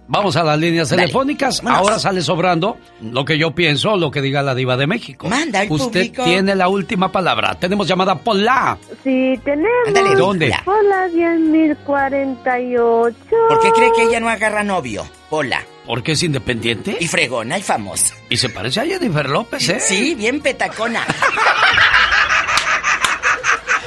Vamos 0.06 0.36
a 0.36 0.44
las 0.44 0.58
líneas 0.58 0.90
telefónicas. 0.90 1.62
Ahora 1.64 1.98
sale 1.98 2.20
sobrando 2.20 2.76
lo 3.00 3.24
que 3.24 3.38
yo 3.38 3.52
pienso, 3.54 3.96
lo 3.96 4.10
que 4.10 4.20
diga 4.20 4.42
la 4.42 4.54
diva 4.54 4.76
de 4.76 4.86
México. 4.86 5.28
Manda 5.28 5.62
el 5.62 5.72
Usted 5.72 6.08
público. 6.08 6.24
tiene 6.24 6.54
la 6.54 6.68
última 6.68 7.10
palabra. 7.10 7.54
Tenemos 7.54 7.88
llamada 7.88 8.14
Pola. 8.16 8.76
Sí, 9.02 9.40
tenemos. 9.44 9.88
Ándale, 9.88 10.14
¿Dónde? 10.14 10.54
Hola, 10.66 11.08
10.048. 11.08 13.14
¿Por 13.48 13.60
qué 13.60 13.70
cree 13.72 13.92
que 13.96 14.02
ella 14.02 14.20
no 14.20 14.28
agarra 14.28 14.62
novio? 14.62 15.06
Hola. 15.30 15.62
¿Porque 15.86 16.12
es 16.12 16.22
independiente? 16.22 16.96
Y 17.00 17.08
fregona 17.08 17.58
y 17.58 17.62
famosa. 17.62 18.14
Y 18.30 18.36
se 18.38 18.48
parece 18.48 18.80
a 18.80 18.86
Jennifer 18.86 19.28
López, 19.28 19.68
¿eh? 19.68 19.80
Sí, 19.80 20.14
bien 20.14 20.40
petacona. 20.40 21.02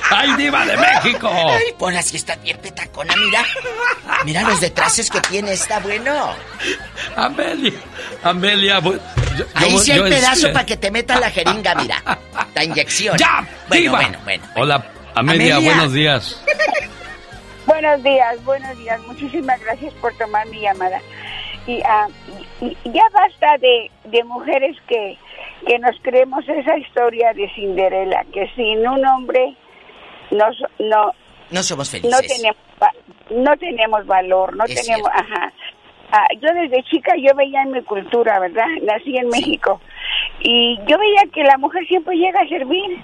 ¡Ay, 0.09 0.33
diva 0.37 0.65
de 0.65 0.77
México! 0.77 1.29
Ay, 1.31 1.73
Pola, 1.77 2.01
si 2.01 2.17
está 2.17 2.35
bien 2.37 2.57
petacona, 2.57 3.13
mira. 3.17 3.43
Mira 4.25 4.41
los 4.43 4.59
detraces 4.61 5.09
que 5.09 5.19
tiene, 5.21 5.53
está 5.53 5.79
bueno. 5.79 6.33
Amelia, 7.15 7.73
Amelia, 8.23 8.79
yo- 8.79 9.45
Ahí 9.55 9.77
sí 9.79 9.91
hay 9.91 9.97
yo, 9.97 10.03
pedazo 10.05 10.33
este- 10.47 10.53
para 10.53 10.65
que 10.65 10.77
te 10.77 10.91
metan 10.91 11.19
la 11.19 11.29
jeringa, 11.29 11.75
mira. 11.75 12.01
La 12.55 12.63
inyección. 12.63 13.17
¡Ya! 13.17 13.45
Bueno, 13.67 13.81
diva! 13.83 13.97
bueno, 13.99 14.19
bueno. 14.23 14.43
Hola, 14.55 14.85
Amelia, 15.15 15.55
Amelia. 15.57 15.73
buenos 15.73 15.93
días. 15.93 16.43
Buenos 17.65 18.01
días, 18.03 18.43
buenos 18.45 18.77
días. 18.77 18.99
Muchísimas 19.07 19.59
gracias 19.61 19.93
por 19.95 20.13
tomar 20.17 20.45
mi 20.47 20.61
llamada. 20.61 21.01
Y, 21.67 21.73
y- 22.61 22.77
y 22.83 22.91
ya 22.93 23.03
basta 23.13 23.57
de, 23.59 23.91
de 24.05 24.23
mujeres 24.23 24.75
que, 24.87 25.17
que 25.67 25.77
nos 25.79 25.95
creemos 26.01 26.45
esa 26.47 26.77
historia 26.77 27.33
de 27.33 27.49
Cinderela, 27.55 28.23
que 28.33 28.49
sin 28.55 28.87
un 28.87 29.05
hombre 29.05 29.55
nos, 30.31 30.57
no, 30.79 31.11
No 31.51 31.63
somos 31.63 31.93
no 31.93 31.99
felices. 32.01 32.27
tenemos 32.37 32.57
va- 32.81 32.93
no 33.31 33.57
tenemos 33.57 34.05
valor, 34.05 34.55
no 34.55 34.65
Es 34.65 34.75
tenemos, 34.75 35.09
cierto. 35.11 35.33
ajá. 35.33 35.53
Ah, 36.11 36.25
yo 36.41 36.47
desde 36.53 36.83
chica 36.83 37.13
yo 37.17 37.35
veía 37.35 37.61
en 37.63 37.71
mi 37.71 37.81
cultura, 37.83 38.39
¿verdad? 38.39 38.65
Nací 38.83 39.17
en 39.17 39.27
México 39.27 39.81
y 40.39 40.77
yo 40.87 40.97
veía 40.97 41.23
que 41.33 41.43
la 41.43 41.57
mujer 41.57 41.85
siempre 41.87 42.15
llega 42.15 42.39
a 42.41 42.47
servir. 42.47 43.03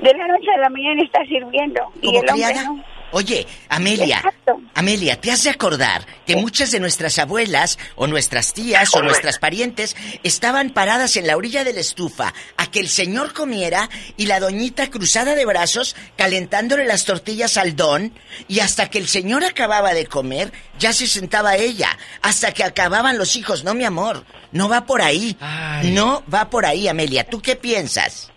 De 0.00 0.14
la 0.14 0.28
noche 0.28 0.46
a 0.54 0.58
la 0.58 0.68
mañana 0.68 1.02
está 1.02 1.24
sirviendo 1.24 1.80
y 2.00 2.06
¿Como 2.06 2.22
el 2.22 2.30
hombre 2.30 2.46
criada? 2.46 2.62
no. 2.68 2.84
Oye, 3.10 3.46
Amelia, 3.68 4.16
Exacto. 4.16 4.60
Amelia, 4.74 5.20
¿te 5.20 5.30
has 5.30 5.44
de 5.44 5.50
acordar 5.50 6.06
que 6.26 6.36
muchas 6.36 6.70
de 6.70 6.80
nuestras 6.80 7.18
abuelas 7.18 7.78
o 7.96 8.06
nuestras 8.06 8.52
tías 8.52 8.94
o 8.94 9.02
nuestras 9.02 9.38
parientes 9.38 9.96
estaban 10.22 10.70
paradas 10.70 11.16
en 11.16 11.26
la 11.26 11.36
orilla 11.36 11.64
de 11.64 11.72
la 11.72 11.80
estufa 11.80 12.34
a 12.56 12.70
que 12.70 12.80
el 12.80 12.88
señor 12.88 13.32
comiera 13.32 13.88
y 14.16 14.26
la 14.26 14.40
doñita 14.40 14.90
cruzada 14.90 15.34
de 15.34 15.46
brazos 15.46 15.96
calentándole 16.16 16.84
las 16.84 17.06
tortillas 17.06 17.56
al 17.56 17.76
don 17.76 18.12
y 18.46 18.60
hasta 18.60 18.90
que 18.90 18.98
el 18.98 19.08
señor 19.08 19.44
acababa 19.44 19.94
de 19.94 20.06
comer 20.06 20.52
ya 20.78 20.92
se 20.92 21.06
sentaba 21.06 21.56
ella, 21.56 21.98
hasta 22.22 22.52
que 22.52 22.62
acababan 22.62 23.18
los 23.18 23.36
hijos, 23.36 23.64
no 23.64 23.74
mi 23.74 23.84
amor, 23.84 24.24
no 24.52 24.68
va 24.68 24.86
por 24.86 25.02
ahí, 25.02 25.36
no 25.84 26.22
va 26.32 26.50
por 26.50 26.66
ahí 26.66 26.88
Amelia, 26.88 27.24
¿tú 27.24 27.40
qué 27.40 27.56
piensas? 27.56 28.30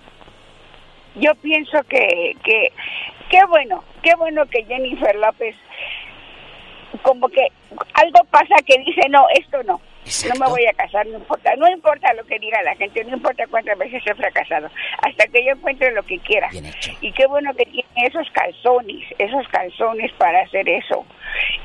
yo 1.16 1.34
pienso 1.36 1.78
que, 1.90 2.36
que 2.44 2.72
qué 3.32 3.44
bueno, 3.46 3.84
qué 4.04 4.14
bueno 4.16 4.46
que 4.46 4.64
Jennifer 4.66 5.16
López 5.16 5.56
como 7.02 7.30
que 7.30 7.48
algo 7.94 8.24
pasa 8.30 8.56
que 8.66 8.78
dice, 8.80 9.08
no, 9.10 9.26
esto 9.34 9.64
no, 9.64 9.80
no 10.28 10.36
me 10.40 10.52
voy 10.52 10.66
a 10.66 10.74
casar, 10.74 11.08
no 11.08 11.18
importa, 11.18 11.56
no 11.56 11.70
importa 11.70 12.14
lo 12.14 12.26
que 12.26 12.38
diga 12.38 12.62
la 12.64 12.76
gente, 12.76 13.04
no 13.06 13.16
importa 13.16 13.48
cuántas 13.50 13.78
veces 13.78 14.04
he 14.06 14.14
fracasado, 14.14 14.70
hasta 15.02 15.26
que 15.28 15.46
yo 15.46 15.54
encuentre 15.54 15.94
lo 15.94 16.04
que 16.04 16.20
quiera. 16.20 16.50
Y 17.00 17.14
qué 17.14 17.26
bueno 17.28 17.54
que 17.56 17.66
tiene 17.66 17.88
esos 17.96 18.30
calzones, 18.32 19.08
esos 19.18 19.48
calzones 19.48 20.12
para 20.14 20.42
hacer 20.42 20.68
eso. 20.68 21.06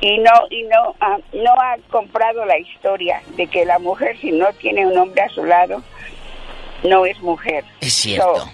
Y 0.00 0.18
no, 0.18 0.32
y 0.50 0.62
no, 0.62 0.94
ah, 1.00 1.18
no 1.32 1.52
ha 1.52 1.76
comprado 1.90 2.44
la 2.44 2.58
historia 2.58 3.20
de 3.36 3.48
que 3.48 3.64
la 3.64 3.80
mujer 3.80 4.16
si 4.18 4.30
no 4.30 4.52
tiene 4.54 4.86
un 4.86 4.96
hombre 4.96 5.22
a 5.22 5.28
su 5.30 5.44
lado, 5.44 5.82
no 6.84 7.04
es 7.04 7.18
mujer. 7.20 7.64
Es 7.80 7.94
cierto. 7.94 8.36
So, 8.36 8.50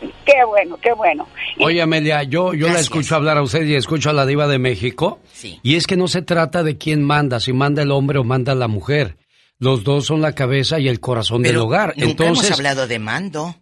qué 0.00 0.44
bueno, 0.46 0.76
qué 0.82 0.92
bueno. 0.92 1.26
Oye, 1.60 1.80
Amelia, 1.82 2.22
yo, 2.22 2.54
yo 2.54 2.68
la 2.68 2.80
escucho 2.80 3.16
hablar 3.16 3.38
a 3.38 3.42
usted 3.42 3.64
y 3.64 3.74
escucho 3.74 4.10
a 4.10 4.12
la 4.12 4.26
diva 4.26 4.46
de 4.46 4.58
México. 4.58 5.20
Y 5.62 5.76
es 5.76 5.86
que 5.86 5.96
no 5.96 6.08
se 6.08 6.22
trata 6.22 6.62
de 6.62 6.76
quién 6.76 7.02
manda, 7.02 7.40
si 7.40 7.52
manda 7.52 7.82
el 7.82 7.90
hombre 7.90 8.18
o 8.18 8.24
manda 8.24 8.54
la 8.54 8.68
mujer. 8.68 9.16
Los 9.58 9.84
dos 9.84 10.06
son 10.06 10.20
la 10.20 10.34
cabeza 10.34 10.78
y 10.78 10.88
el 10.88 11.00
corazón 11.00 11.42
del 11.42 11.56
hogar. 11.56 11.94
Nunca 11.96 12.10
Entonces, 12.10 12.46
hemos 12.46 12.58
hablado 12.58 12.86
de 12.86 12.98
mando. 12.98 13.56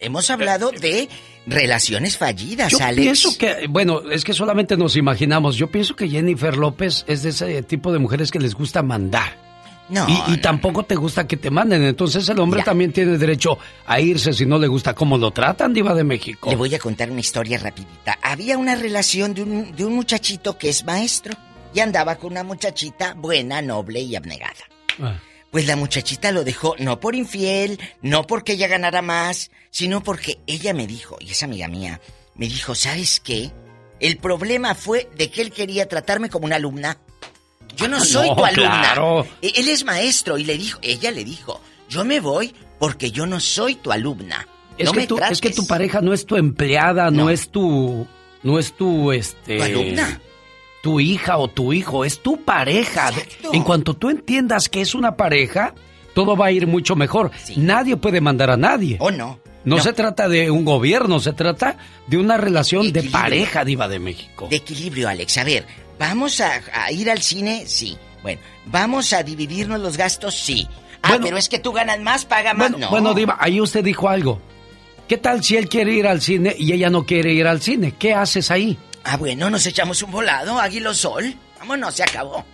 Hemos 0.00 0.28
hablado 0.30 0.70
de 0.70 1.08
relaciones 1.46 2.18
fallidas, 2.18 2.72
yo 2.72 2.78
Alex. 2.82 3.00
pienso 3.00 3.38
que, 3.38 3.66
bueno, 3.68 4.02
es 4.10 4.24
que 4.24 4.32
solamente 4.32 4.76
nos 4.76 4.96
imaginamos. 4.96 5.56
Yo 5.56 5.70
pienso 5.70 5.94
que 5.96 6.08
Jennifer 6.08 6.56
López 6.56 7.04
es 7.06 7.22
de 7.22 7.30
ese 7.30 7.62
tipo 7.62 7.92
de 7.92 7.98
mujeres 7.98 8.30
que 8.30 8.38
les 8.38 8.54
gusta 8.54 8.82
mandar. 8.82 9.43
No, 9.88 10.06
y, 10.08 10.34
y 10.34 10.36
tampoco 10.38 10.84
te 10.84 10.94
gusta 10.94 11.26
que 11.26 11.36
te 11.36 11.50
manden. 11.50 11.82
Entonces 11.82 12.26
el 12.28 12.38
hombre 12.38 12.62
también 12.62 12.92
tiene 12.92 13.18
derecho 13.18 13.58
a 13.86 14.00
irse 14.00 14.32
si 14.32 14.46
no 14.46 14.58
le 14.58 14.66
gusta 14.66 14.94
cómo 14.94 15.18
lo 15.18 15.30
tratan, 15.30 15.74
diva 15.74 15.94
de 15.94 16.04
México. 16.04 16.48
Le 16.50 16.56
voy 16.56 16.74
a 16.74 16.78
contar 16.78 17.10
una 17.10 17.20
historia 17.20 17.58
rapidita. 17.58 18.18
Había 18.22 18.56
una 18.56 18.76
relación 18.76 19.34
de 19.34 19.42
un, 19.42 19.76
de 19.76 19.84
un 19.84 19.94
muchachito 19.94 20.56
que 20.56 20.70
es 20.70 20.84
maestro 20.84 21.34
y 21.74 21.80
andaba 21.80 22.16
con 22.16 22.32
una 22.32 22.44
muchachita 22.44 23.14
buena, 23.14 23.60
noble 23.60 24.00
y 24.00 24.16
abnegada. 24.16 24.64
Ah. 25.00 25.18
Pues 25.50 25.66
la 25.66 25.76
muchachita 25.76 26.32
lo 26.32 26.42
dejó 26.42 26.74
no 26.78 26.98
por 26.98 27.14
infiel, 27.14 27.78
no 28.02 28.26
porque 28.26 28.54
ella 28.54 28.66
ganara 28.66 29.02
más, 29.02 29.50
sino 29.70 30.02
porque 30.02 30.38
ella 30.46 30.74
me 30.74 30.86
dijo, 30.86 31.16
y 31.20 31.30
es 31.30 31.42
amiga 31.42 31.68
mía, 31.68 32.00
me 32.34 32.48
dijo, 32.48 32.74
¿sabes 32.74 33.20
qué? 33.20 33.52
El 34.00 34.16
problema 34.16 34.74
fue 34.74 35.08
de 35.16 35.30
que 35.30 35.42
él 35.42 35.52
quería 35.52 35.86
tratarme 35.88 36.28
como 36.28 36.46
una 36.46 36.56
alumna. 36.56 36.98
Yo 37.76 37.88
no 37.88 38.00
soy 38.04 38.28
no, 38.28 38.36
tu 38.36 38.44
alumna. 38.44 38.80
claro. 38.80 39.26
E- 39.42 39.52
Él 39.56 39.68
es 39.68 39.84
maestro 39.84 40.38
y 40.38 40.44
le 40.44 40.56
dijo, 40.58 40.78
ella 40.82 41.10
le 41.10 41.24
dijo, 41.24 41.60
yo 41.88 42.04
me 42.04 42.20
voy 42.20 42.54
porque 42.78 43.10
yo 43.10 43.26
no 43.26 43.40
soy 43.40 43.76
tu 43.76 43.92
alumna. 43.92 44.46
Es, 44.76 44.86
no 44.86 44.92
que 44.92 45.00
me 45.00 45.06
tu, 45.06 45.16
es 45.18 45.40
que 45.40 45.48
trates". 45.50 45.54
tu 45.56 45.66
pareja 45.66 46.00
no 46.00 46.12
es 46.12 46.26
tu 46.26 46.36
empleada, 46.36 47.10
no, 47.10 47.30
es 47.30 47.48
tu. 47.50 48.06
No 48.42 48.58
es 48.58 48.72
tu. 48.74 49.12
Este, 49.12 49.56
Tu 49.58 49.62
alumna. 49.62 50.20
Tu 50.82 51.00
hija 51.00 51.38
o 51.38 51.48
tu 51.48 51.72
hijo, 51.72 52.04
es 52.04 52.20
tu 52.22 52.44
pareja. 52.44 53.10
En 53.52 53.62
cuanto 53.62 53.94
tú 53.94 54.10
entiendas 54.10 54.68
que 54.68 54.82
es 54.82 54.94
una 54.94 55.16
pareja, 55.16 55.74
todo 56.14 56.36
va 56.36 56.46
a 56.46 56.50
ir 56.52 56.66
mucho 56.66 56.94
mejor. 56.94 57.30
Nadie 57.56 57.96
puede 57.96 58.20
mandar 58.20 58.50
a 58.50 58.56
nadie. 58.58 58.98
¿O 59.00 59.10
no? 59.10 59.38
No, 59.64 59.78
se 59.80 59.92
trata 59.92 60.28
de 60.28 60.50
un 60.50 60.64
gobierno, 60.64 61.20
se 61.20 61.32
trata 61.32 61.76
de 62.06 62.18
una 62.18 62.36
relación 62.36 62.92
de, 62.92 63.02
pareja, 63.04 63.64
Diva 63.64 63.88
de 63.88 63.98
México. 63.98 64.46
De 64.48 64.56
equilibrio, 64.56 65.08
Alex. 65.08 65.38
A 65.38 65.44
ver, 65.44 65.66
¿vamos 65.98 66.40
a, 66.40 66.60
ir 66.90 67.10
al 67.10 67.22
cine? 67.22 67.64
Sí. 67.66 67.96
Bueno, 68.22 68.40
¿vamos 68.66 69.12
a 69.12 69.22
dividirnos 69.22 69.80
los 69.80 69.96
gastos? 69.96 70.34
Sí. 70.34 70.68
Ah, 71.02 71.18
pero 71.22 71.36
es 71.36 71.48
que 71.48 71.58
tú 71.58 71.72
ganas 71.72 72.00
más, 72.00 72.24
paga 72.24 72.54
más. 72.54 72.70
Bueno, 72.70 72.86
no. 72.86 72.90
bueno, 72.90 73.14
Diva, 73.14 73.36
ahí 73.38 73.60
usted 73.60 73.84
dijo 73.84 74.08
algo. 74.08 74.40
¿Qué 75.08 75.18
tal 75.18 75.44
si 75.44 75.56
él 75.56 75.68
quiere 75.68 75.92
ir 75.92 76.06
al 76.06 76.22
cine 76.22 76.54
y 76.58 76.72
ella 76.72 76.88
no 76.88 77.04
quiere 77.04 77.32
ir 77.32 77.46
al 77.46 77.60
cine? 77.60 77.94
¿Qué 77.98 78.14
haces 78.14 78.50
ahí? 78.50 78.78
Ah, 79.04 79.18
bueno, 79.18 79.50
nos 79.50 79.66
echamos 79.66 80.02
un 80.02 80.10
volado, 80.10 80.58
Águilo 80.58 80.94
Sol. 80.94 81.34
Vámonos, 81.58 81.94
se 81.94 82.02
acabó. 82.02 82.44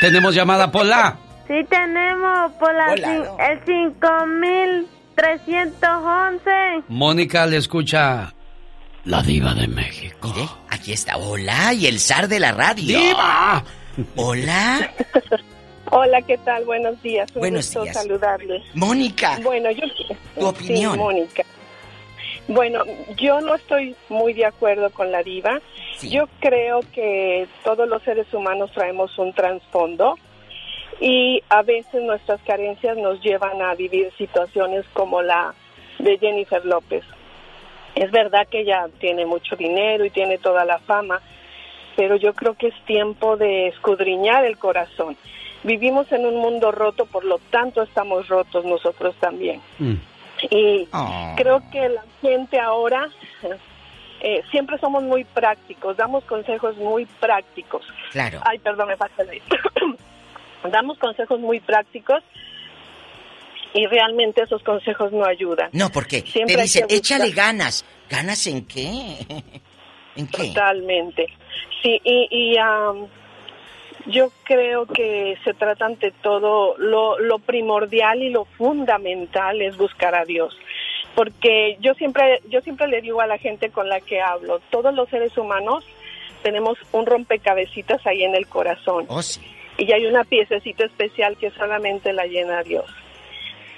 Tenemos 0.00 0.34
llamada 0.34 0.72
Pola. 0.72 1.16
Sí, 1.46 1.54
tenemos 1.68 2.52
Pola. 2.58 2.88
Volado. 2.90 3.36
El 3.38 3.64
5000. 3.64 4.88
311. 5.14 6.84
Mónica 6.88 7.46
le 7.46 7.58
escucha 7.58 8.32
la 9.04 9.22
diva 9.22 9.54
de 9.54 9.68
México. 9.68 10.32
Mire, 10.34 10.48
aquí 10.68 10.92
está. 10.92 11.16
Hola, 11.16 11.72
y 11.74 11.86
el 11.86 11.98
zar 11.98 12.28
de 12.28 12.40
la 12.40 12.52
radio. 12.52 12.98
¡Diva! 12.98 13.64
Hola. 14.16 14.92
Hola, 15.90 16.22
¿qué 16.22 16.38
tal? 16.38 16.64
Buenos 16.64 17.02
días. 17.02 17.30
Un 17.34 17.40
Buenos 17.40 17.66
gusto 17.66 17.82
días. 17.82 17.96
saludarles. 17.96 18.62
Mónica. 18.74 19.38
Bueno, 19.42 19.70
yo... 19.70 19.82
Tu 20.38 20.46
opinión. 20.46 20.96
Mónica. 20.96 21.44
Bueno, 22.48 22.82
yo 23.16 23.40
no 23.40 23.54
estoy 23.54 23.94
muy 24.08 24.32
de 24.32 24.46
acuerdo 24.46 24.90
con 24.90 25.12
la 25.12 25.22
diva. 25.22 25.60
Yo 26.00 26.24
creo 26.40 26.80
que 26.92 27.46
todos 27.62 27.88
los 27.88 28.02
seres 28.02 28.26
humanos 28.32 28.70
traemos 28.72 29.16
un 29.18 29.32
trasfondo 29.32 30.18
y 31.02 31.42
a 31.48 31.62
veces 31.62 32.00
nuestras 32.04 32.40
carencias 32.42 32.96
nos 32.96 33.20
llevan 33.22 33.60
a 33.60 33.74
vivir 33.74 34.12
situaciones 34.16 34.84
como 34.92 35.20
la 35.20 35.52
de 35.98 36.16
Jennifer 36.18 36.64
López. 36.64 37.02
Es 37.96 38.10
verdad 38.12 38.46
que 38.48 38.60
ella 38.60 38.86
tiene 39.00 39.26
mucho 39.26 39.56
dinero 39.56 40.04
y 40.04 40.10
tiene 40.10 40.38
toda 40.38 40.64
la 40.64 40.78
fama, 40.78 41.20
pero 41.96 42.14
yo 42.14 42.34
creo 42.34 42.54
que 42.54 42.68
es 42.68 42.84
tiempo 42.84 43.36
de 43.36 43.66
escudriñar 43.66 44.44
el 44.44 44.58
corazón. 44.58 45.16
Vivimos 45.64 46.10
en 46.12 46.24
un 46.24 46.36
mundo 46.36 46.70
roto, 46.70 47.04
por 47.06 47.24
lo 47.24 47.38
tanto 47.50 47.82
estamos 47.82 48.28
rotos 48.28 48.64
nosotros 48.64 49.16
también. 49.18 49.60
Y 50.50 50.88
Oh. 50.92 51.34
creo 51.36 51.62
que 51.72 51.88
la 51.88 52.04
gente 52.20 52.60
ahora 52.60 53.08
eh, 54.20 54.42
siempre 54.52 54.78
somos 54.78 55.02
muy 55.02 55.24
prácticos, 55.24 55.96
damos 55.96 56.22
consejos 56.24 56.76
muy 56.76 57.06
prácticos. 57.06 57.84
Claro. 58.12 58.38
Ay, 58.44 58.60
perdón, 58.60 58.86
me 58.86 58.96
pasa 58.96 59.22
el. 59.22 59.42
damos 60.70 60.98
consejos 60.98 61.40
muy 61.40 61.60
prácticos 61.60 62.22
y 63.74 63.86
realmente 63.86 64.42
esos 64.42 64.62
consejos 64.62 65.12
no 65.12 65.24
ayudan. 65.24 65.70
No, 65.72 65.90
porque 65.90 66.20
Siempre 66.22 66.56
te 66.56 66.62
dicen, 66.62 66.86
échale 66.88 67.30
ganas. 67.30 67.84
¿Ganas 68.10 68.46
en 68.46 68.66
qué? 68.66 69.16
¿En 70.16 70.26
qué? 70.26 70.48
Totalmente. 70.48 71.26
Sí, 71.82 71.98
y, 72.04 72.28
y, 72.30 72.58
am, 72.58 73.06
Yo 74.06 74.30
creo 74.44 74.86
que 74.86 75.38
se 75.42 75.54
trata 75.54 75.86
ante 75.86 76.10
todo, 76.10 76.76
lo, 76.76 77.18
lo 77.18 77.38
primordial 77.38 78.22
y 78.22 78.28
lo 78.28 78.44
fundamental 78.44 79.62
es 79.62 79.76
buscar 79.76 80.14
a 80.14 80.24
Dios. 80.24 80.54
Porque 81.14 81.76
yo 81.80 81.94
siempre, 81.94 82.40
yo 82.48 82.60
siempre 82.60 82.88
le 82.88 83.00
digo 83.00 83.20
a 83.20 83.26
la 83.26 83.38
gente 83.38 83.70
con 83.70 83.88
la 83.88 84.00
que 84.00 84.20
hablo, 84.20 84.60
todos 84.70 84.94
los 84.94 85.08
seres 85.08 85.36
humanos 85.36 85.84
tenemos 86.42 86.76
un 86.92 87.06
rompecabecitas 87.06 88.04
ahí 88.06 88.24
en 88.24 88.34
el 88.34 88.46
corazón. 88.46 89.06
Oh, 89.08 89.20
Y 89.78 89.90
hay 89.92 90.06
una 90.06 90.24
piececita 90.24 90.84
especial 90.84 91.36
que 91.36 91.50
solamente 91.50 92.12
la 92.12 92.26
llena 92.26 92.62
Dios. 92.62 92.84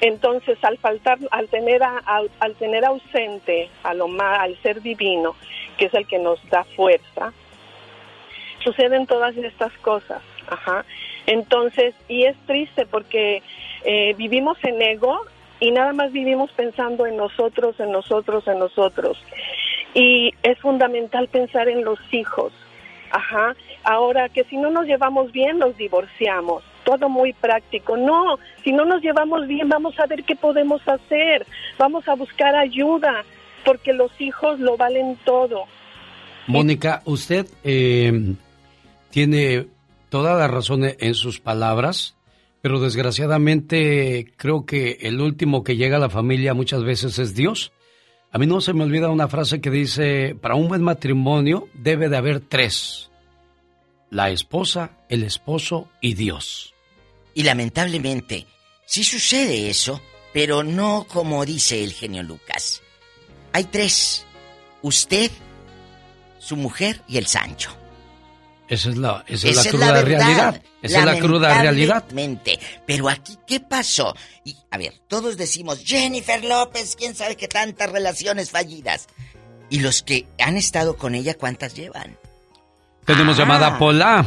Entonces, 0.01 0.59
al 0.63 0.77
faltar, 0.79 1.19
al 1.31 1.49
tener, 1.49 1.83
a- 1.83 2.03
al, 2.41 2.55
tener 2.57 2.85
ausente 2.85 3.71
a 3.83 3.95
lo 3.95 4.09
más, 4.09 4.41
al 4.41 4.61
ser 4.63 4.83
divino, 4.83 5.35
que 5.79 5.87
es 5.87 5.95
el 5.95 6.07
que 6.07 6.19
nos 6.19 6.39
da 6.51 6.65
fuerza, 6.77 7.33
suceden 8.63 9.07
todas 9.07 9.37
estas 9.37 9.73
cosas. 9.79 10.21
Ajá. 10.49 10.85
Entonces, 11.27 11.95
y 12.09 12.25
es 12.25 12.37
triste 12.47 12.87
porque 12.87 13.43
eh, 13.85 14.15
vivimos 14.19 14.59
en 14.65 14.83
ego 14.83 15.21
y 15.61 15.71
nada 15.71 15.93
más 15.93 16.13
vivimos 16.13 16.51
pensando 16.53 17.07
en 17.07 17.17
nosotros, 17.17 17.79
en 17.81 17.93
nosotros, 17.93 18.47
en 18.47 18.59
nosotros. 18.59 19.17
Y 19.95 20.33
es 20.43 20.59
fundamental 20.59 21.29
pensar 21.29 21.69
en 21.69 21.85
los 21.85 21.99
hijos. 22.13 22.53
Ajá. 23.11 23.55
Ahora 23.83 24.29
que 24.29 24.45
si 24.45 24.57
no 24.57 24.71
nos 24.71 24.87
llevamos 24.87 25.33
bien, 25.33 25.59
nos 25.59 25.77
divorciamos. 25.77 26.65
Todo 26.85 27.09
muy 27.09 27.33
práctico. 27.33 27.97
No, 27.97 28.39
si 28.63 28.73
no 28.73 28.85
nos 28.85 29.03
llevamos 29.03 29.47
bien, 29.47 29.69
vamos 29.69 29.99
a 29.99 30.07
ver 30.07 30.25
qué 30.25 30.37
podemos 30.37 30.87
hacer. 30.87 31.47
Vamos 31.79 32.07
a 32.09 32.15
buscar 32.15 32.55
ayuda, 32.55 33.25
porque 33.65 33.93
los 33.93 34.11
hijos 34.21 34.61
lo 34.61 34.77
valen 34.77 35.17
todo. 35.25 35.65
Mónica, 36.47 37.03
usted 37.07 37.47
eh, 37.63 38.35
tiene 39.11 39.67
toda 40.11 40.35
la 40.35 40.47
razón 40.47 40.83
en 40.85 41.15
sus 41.15 41.41
palabras, 41.41 42.17
pero 42.61 42.81
desgraciadamente 42.81 44.33
creo 44.37 44.67
que 44.67 44.99
el 45.03 45.21
último 45.21 45.65
que 45.65 45.77
llega 45.77 45.97
a 45.97 46.01
la 46.01 46.11
familia 46.11 46.55
muchas 46.55 46.85
veces 46.85 47.19
es 47.19 47.35
Dios. 47.35 47.73
A 48.35 48.39
mí 48.39 48.47
no 48.47 48.61
se 48.61 48.73
me 48.73 48.83
olvida 48.83 49.11
una 49.11 49.29
frase 49.29 49.61
que 49.61 49.71
dice, 49.71 50.35
para 50.35 50.57
un 50.57 50.67
buen 50.67 50.83
matrimonio 50.83 51.69
debe 51.73 52.09
de 52.09 52.17
haber 52.17 52.41
tres, 52.41 53.09
la 54.11 54.31
esposa, 54.31 54.99
el 55.09 55.23
esposo 55.23 55.89
y 56.01 56.15
Dios. 56.15 56.75
Y 57.33 57.45
lamentablemente, 57.45 58.49
sí 58.87 59.05
sucede 59.05 59.71
eso, 59.71 60.03
pero 60.33 60.65
no 60.65 61.07
como 61.09 61.45
dice 61.45 61.85
el 61.85 61.93
genio 61.93 62.25
Lucas. 62.25 62.83
Hay 63.53 63.65
tres. 63.65 64.27
Usted, 64.83 65.31
su 66.41 66.57
mujer 66.57 67.03
y 67.07 67.19
el 67.19 67.27
Sancho. 67.29 67.71
Esa 68.69 68.89
es 68.91 68.97
la, 68.97 69.25
esa 69.29 69.49
es 69.49 69.57
la 69.57 69.71
cruda 69.71 69.87
la 69.87 69.93
verdad. 69.93 70.07
realidad. 70.19 70.63
Esa 70.83 70.99
es 71.01 71.05
la 71.05 71.19
cruda 71.19 71.61
realidad. 71.61 72.05
Pero 72.87 73.09
aquí, 73.09 73.39
¿qué 73.47 73.61
pasó? 73.61 74.15
Y, 74.45 74.57
a 74.71 74.79
ver, 74.79 74.95
todos 75.09 75.37
decimos, 75.37 75.83
Jennifer 75.85 76.43
López, 76.45 76.97
quién 76.97 77.15
sabe 77.15 77.37
qué 77.37 77.47
tantas 77.49 77.91
relaciones 77.93 78.51
fallidas. 78.51 79.07
Y 79.71 79.81
los 79.81 80.03
que 80.03 80.27
han 80.39 80.57
estado 80.57 80.97
con 80.97 81.15
ella, 81.15 81.35
¿cuántas 81.35 81.75
llevan? 81.75 82.17
Tenemos 83.05 83.37
Ah. 83.37 83.39
llamada 83.43 83.79
Pola. 83.79 84.25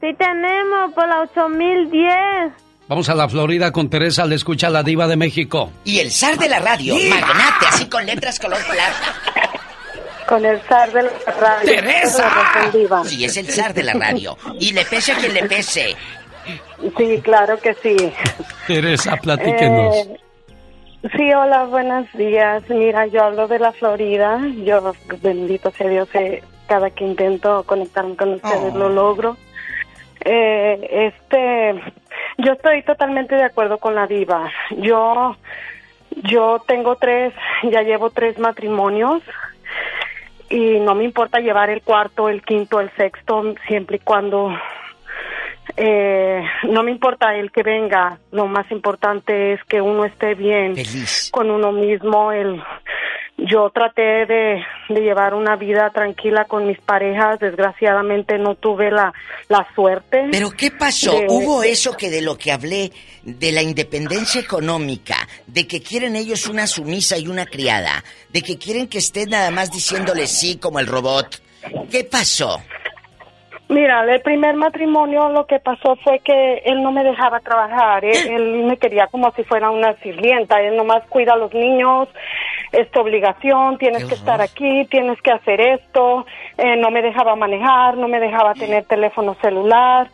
Sí 0.00 0.08
tenemos 0.18 0.92
por 0.94 1.08
la 1.08 1.20
8010. 1.22 2.52
Vamos 2.88 3.08
a 3.08 3.14
la 3.14 3.28
Florida 3.28 3.72
con 3.72 3.88
Teresa, 3.88 4.26
le 4.26 4.34
escucha 4.34 4.68
la 4.68 4.82
diva 4.82 5.06
de 5.06 5.16
México. 5.16 5.70
Y 5.84 6.00
el 6.00 6.10
zar 6.10 6.36
de 6.38 6.48
la 6.48 6.58
radio, 6.58 6.94
magnate, 6.94 7.66
así 7.68 7.86
con 7.86 8.04
letras 8.04 8.38
color 8.38 8.58
plata. 8.64 9.14
Con 10.28 10.44
el 10.44 10.60
zar 10.62 10.90
de 10.92 11.02
la 11.02 11.10
radio. 11.40 11.64
¡Teresa! 11.74 12.30
Sí, 13.04 13.24
es 13.24 13.36
el 13.36 13.46
zar 13.46 13.74
de 13.74 13.82
la 13.82 13.92
radio. 13.94 14.36
Y 14.58 14.72
le 14.72 14.84
pese 14.84 15.12
a 15.12 15.16
quien 15.16 15.34
le 15.34 15.44
pese. 15.46 15.96
Sí, 16.96 17.20
claro 17.22 17.58
que 17.58 17.74
sí. 17.74 17.96
Teresa, 18.66 19.16
platíquenos. 19.16 19.94
Eh, 19.96 20.16
sí, 21.16 21.32
hola, 21.32 21.64
buenos 21.64 22.06
días. 22.14 22.62
Mira, 22.68 23.06
yo 23.06 23.22
hablo 23.24 23.48
de 23.48 23.58
la 23.58 23.72
Florida. 23.72 24.40
Yo, 24.64 24.92
bendito 25.22 25.70
sea 25.72 25.88
Dios, 25.88 26.08
eh, 26.14 26.42
cada 26.66 26.90
que 26.90 27.04
intento 27.04 27.64
conectarme 27.64 28.16
con 28.16 28.34
ustedes 28.34 28.72
Oh. 28.74 28.78
lo 28.78 28.88
logro. 28.88 29.36
Eh, 30.24 31.10
este, 31.14 31.74
yo 32.38 32.52
estoy 32.52 32.82
totalmente 32.84 33.34
de 33.34 33.44
acuerdo 33.44 33.78
con 33.78 33.94
la 33.94 34.06
diva. 34.06 34.50
Yo, 34.78 35.36
yo 36.24 36.62
tengo 36.66 36.96
tres, 36.96 37.32
ya 37.70 37.82
llevo 37.82 38.10
tres 38.10 38.38
matrimonios 38.38 39.22
y 40.52 40.78
no 40.80 40.94
me 40.94 41.04
importa 41.04 41.40
llevar 41.40 41.70
el 41.70 41.80
cuarto, 41.80 42.28
el 42.28 42.42
quinto, 42.42 42.78
el 42.78 42.90
sexto, 42.94 43.54
siempre 43.66 43.96
y 43.96 44.00
cuando 44.00 44.54
eh, 45.78 46.44
no 46.68 46.82
me 46.82 46.90
importa 46.90 47.34
el 47.34 47.50
que 47.50 47.62
venga, 47.62 48.18
lo 48.30 48.46
más 48.46 48.70
importante 48.70 49.54
es 49.54 49.64
que 49.64 49.80
uno 49.80 50.04
esté 50.04 50.34
bien 50.34 50.74
con 51.30 51.50
uno 51.50 51.72
mismo. 51.72 52.32
El, 52.32 52.62
yo 53.48 53.70
traté 53.70 54.26
de, 54.26 54.62
de 54.88 55.00
llevar 55.00 55.34
una 55.34 55.56
vida 55.56 55.90
tranquila 55.90 56.44
con 56.46 56.66
mis 56.66 56.78
parejas, 56.80 57.38
desgraciadamente 57.40 58.38
no 58.38 58.54
tuve 58.54 58.90
la, 58.90 59.12
la 59.48 59.66
suerte. 59.74 60.28
¿Pero 60.30 60.50
qué 60.50 60.70
pasó? 60.70 61.12
de- 61.12 61.26
Hubo 61.28 61.62
eso 61.62 61.96
que 61.96 62.10
de 62.10 62.22
lo 62.22 62.36
que 62.38 62.52
hablé, 62.52 62.90
de 63.22 63.52
la 63.52 63.62
independencia 63.62 64.40
económica, 64.40 65.16
de 65.46 65.66
que 65.66 65.80
quieren 65.82 66.16
ellos 66.16 66.46
una 66.46 66.66
sumisa 66.66 67.16
y 67.18 67.26
una 67.28 67.46
criada, 67.46 68.04
de 68.30 68.42
que 68.42 68.58
quieren 68.58 68.88
que 68.88 68.98
estés 68.98 69.28
nada 69.28 69.50
más 69.50 69.70
diciéndole 69.70 70.26
sí 70.26 70.58
como 70.58 70.78
el 70.80 70.86
robot. 70.86 71.42
¿Qué 71.90 72.04
pasó? 72.04 72.60
Mira, 73.68 74.02
el 74.04 74.20
primer 74.20 74.54
matrimonio 74.54 75.30
lo 75.30 75.46
que 75.46 75.58
pasó 75.58 75.96
fue 76.04 76.18
que 76.18 76.58
él 76.66 76.82
no 76.82 76.92
me 76.92 77.02
dejaba 77.04 77.40
trabajar, 77.40 78.04
él, 78.04 78.18
él 78.28 78.64
me 78.64 78.76
quería 78.76 79.06
como 79.06 79.30
si 79.32 79.44
fuera 79.44 79.70
una 79.70 79.94
sirvienta, 80.02 80.60
él 80.60 80.76
nomás 80.76 81.02
cuida 81.08 81.32
a 81.32 81.36
los 81.38 81.54
niños, 81.54 82.08
es 82.72 82.90
tu 82.90 83.00
obligación, 83.00 83.76
tienes 83.78 84.04
que 84.06 84.14
estar 84.14 84.40
aquí, 84.40 84.86
tienes 84.86 85.20
que 85.20 85.30
hacer 85.30 85.60
esto, 85.60 86.26
eh, 86.56 86.76
no 86.76 86.90
me 86.90 87.02
dejaba 87.02 87.36
manejar, 87.36 87.98
no 87.98 88.08
me 88.08 88.18
dejaba 88.18 88.54
tener 88.54 88.84
teléfono 88.84 89.36
celular, 89.42 90.08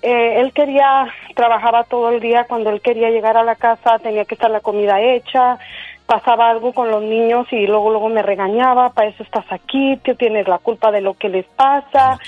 eh, 0.00 0.40
él 0.40 0.52
quería, 0.52 1.06
trabajaba 1.34 1.84
todo 1.84 2.10
el 2.10 2.20
día, 2.20 2.44
cuando 2.44 2.70
él 2.70 2.80
quería 2.80 3.10
llegar 3.10 3.36
a 3.36 3.42
la 3.42 3.56
casa 3.56 3.98
tenía 3.98 4.24
que 4.24 4.34
estar 4.34 4.50
la 4.50 4.60
comida 4.60 5.00
hecha, 5.00 5.58
pasaba 6.06 6.50
algo 6.50 6.72
con 6.72 6.90
los 6.90 7.02
niños 7.02 7.46
y 7.50 7.66
luego 7.66 7.90
luego 7.90 8.08
me 8.08 8.22
regañaba, 8.22 8.90
para 8.90 9.08
eso 9.08 9.22
estás 9.22 9.46
aquí, 9.50 9.98
tú 10.04 10.14
tienes 10.14 10.46
la 10.46 10.58
culpa 10.58 10.90
de 10.90 11.00
lo 11.00 11.14
que 11.14 11.28
les 11.28 11.46
pasa, 11.46 12.18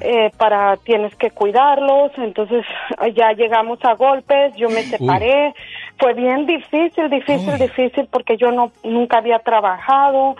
eh, 0.00 0.30
para 0.36 0.76
tienes 0.78 1.14
que 1.14 1.30
cuidarlos, 1.30 2.10
entonces 2.16 2.64
ya 3.14 3.32
llegamos 3.32 3.78
a 3.84 3.94
golpes, 3.94 4.54
yo 4.56 4.68
me 4.68 4.82
separé, 4.82 5.54
fue 5.98 6.14
bien 6.14 6.46
difícil, 6.46 7.08
difícil, 7.08 7.56
difícil 7.58 8.08
porque 8.10 8.36
yo 8.36 8.50
no 8.50 8.72
nunca 8.82 9.18
había 9.18 9.38
trabajado, 9.38 10.36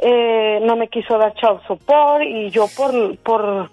eh, 0.00 0.58
no 0.62 0.74
me 0.74 0.88
quiso 0.88 1.16
dar 1.18 1.34
child 1.34 1.60
support 1.66 2.24
y 2.24 2.50
yo 2.50 2.66
por 2.76 3.16
por 3.18 3.70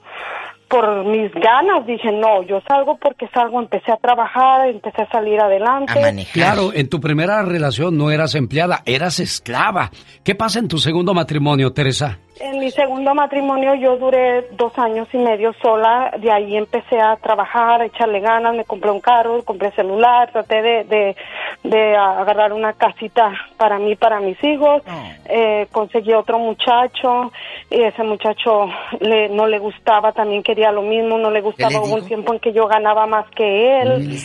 por 0.70 1.06
mis 1.06 1.32
ganas 1.34 1.86
dije 1.86 2.12
no, 2.12 2.44
yo 2.44 2.62
salgo 2.68 2.98
porque 2.98 3.28
salgo, 3.34 3.60
empecé 3.60 3.91
a 3.91 3.98
trabajar, 3.98 4.70
empecé 4.70 5.02
a 5.02 5.10
salir 5.10 5.40
adelante. 5.41 5.94
Claro, 6.32 6.72
en 6.74 6.88
tu 6.88 7.00
primera 7.00 7.41
relación 7.41 7.98
no 7.98 8.12
eras 8.12 8.36
empleada, 8.36 8.84
eras 8.86 9.20
esclava. 9.20 9.91
¿Qué 10.24 10.36
pasa 10.36 10.60
en 10.60 10.68
tu 10.68 10.78
segundo 10.78 11.14
matrimonio, 11.14 11.72
Teresa? 11.72 12.20
En 12.41 12.57
mi 12.60 12.72
segundo 12.72 13.14
matrimonio 13.14 13.76
yo 13.76 13.98
duré 13.98 14.48
dos 14.52 14.72
años 14.78 15.10
y 15.11 15.18
medio 15.18 15.52
sola, 15.61 16.14
de 16.20 16.32
ahí 16.32 16.56
empecé 16.56 16.98
a 16.98 17.18
trabajar, 17.18 17.82
a 17.82 17.86
echarle 17.86 18.22
ganas, 18.22 18.56
me 18.56 18.64
compré 18.64 18.90
un 18.91 19.02
carro, 19.02 19.44
compré 19.44 19.72
celular, 19.72 20.32
traté 20.32 20.61
de, 20.61 20.84
de, 20.86 21.16
de 21.64 21.98
agarrar 21.98 22.53
una 22.53 22.72
casita 22.72 23.34
para 23.57 23.78
mí, 23.78 23.98
para 23.98 24.22
mis 24.22 24.41
hijos, 24.41 24.82
eh, 25.26 25.68
conseguí 25.74 26.14
otro 26.14 26.40
muchacho 26.40 27.32
y 27.70 27.82
ese 27.82 28.03
muchacho 28.03 28.70
le, 29.02 29.28
no 29.28 29.45
le 29.45 29.60
gustaba, 29.60 30.14
también 30.14 30.41
quería 30.41 30.72
lo 30.72 30.82
mismo, 30.82 31.18
no 31.18 31.32
le 31.32 31.41
gustaba, 31.41 31.82
hubo 31.82 31.95
un 31.95 32.07
tiempo 32.07 32.34
en 32.34 32.40
que 32.40 32.53
yo 32.53 32.68
ganaba 32.68 33.06
más 33.06 33.30
que 33.32 33.82
él, 33.82 34.18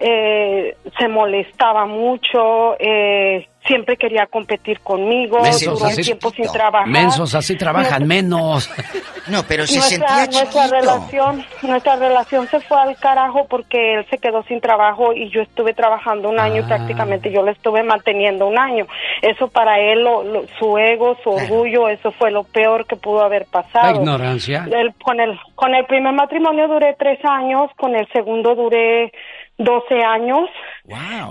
eh, 0.00 0.74
se 0.98 1.08
molestaba 1.08 1.84
mucho, 1.84 2.76
eh, 2.78 3.46
siempre 3.68 3.96
quería 3.96 4.26
competir 4.26 4.80
conmigo, 4.80 5.38
Mensos, 5.40 5.74
duró 5.74 5.84
un 5.86 5.92
así- 5.92 6.02
tiempo 6.02 6.30
sin 6.30 6.50
trabajar. 6.50 6.88
Mensos, 6.88 7.34
así 7.36 7.56
trabajan 7.56 8.04
menos. 8.08 8.68
No, 9.28 9.42
pero 9.46 9.66
se 9.66 9.76
nuestra, 9.76 10.08
sentía 10.08 10.40
nuestra 10.40 10.62
chiquito. 10.64 10.74
relación 10.80 11.44
nuestra 11.60 11.96
relación 11.96 12.48
se 12.48 12.60
fue 12.60 12.80
al 12.80 12.96
carajo 12.96 13.46
porque 13.46 13.96
él 13.96 14.06
se 14.08 14.16
quedó 14.16 14.42
sin 14.44 14.58
trabajo 14.62 15.12
y 15.12 15.28
yo 15.28 15.42
estuve 15.42 15.74
trabajando 15.74 16.30
un 16.30 16.40
Ah. 16.40 16.44
año 16.44 16.62
y 16.62 16.62
prácticamente 16.62 17.30
yo 17.30 17.42
lo 17.42 17.50
estuve 17.50 17.82
manteniendo 17.82 18.46
un 18.46 18.58
año 18.58 18.86
eso 19.20 19.48
para 19.48 19.78
él 19.80 20.02
lo- 20.02 20.22
lo- 20.24 20.44
su 20.58 20.78
ego 20.78 21.14
su 21.22 21.28
orgullo 21.28 21.90
eso 21.90 22.10
fue 22.12 22.30
lo 22.30 22.44
peor 22.44 22.86
que 22.86 22.96
pudo 22.96 23.20
haber 23.22 23.42
La 23.52 23.62
pasado 23.62 23.96
ignorancia. 23.96 24.66
El- 24.72 24.94
con 24.94 25.20
el 25.20 25.38
con 25.54 25.74
el 25.74 25.84
primer 25.84 26.14
matrimonio 26.14 26.66
duré 26.66 26.96
tres 26.98 27.18
años 27.22 27.70
con 27.76 27.94
el 27.96 28.08
segundo 28.14 28.54
duré 28.54 29.12
12 29.58 30.02
años. 30.02 30.48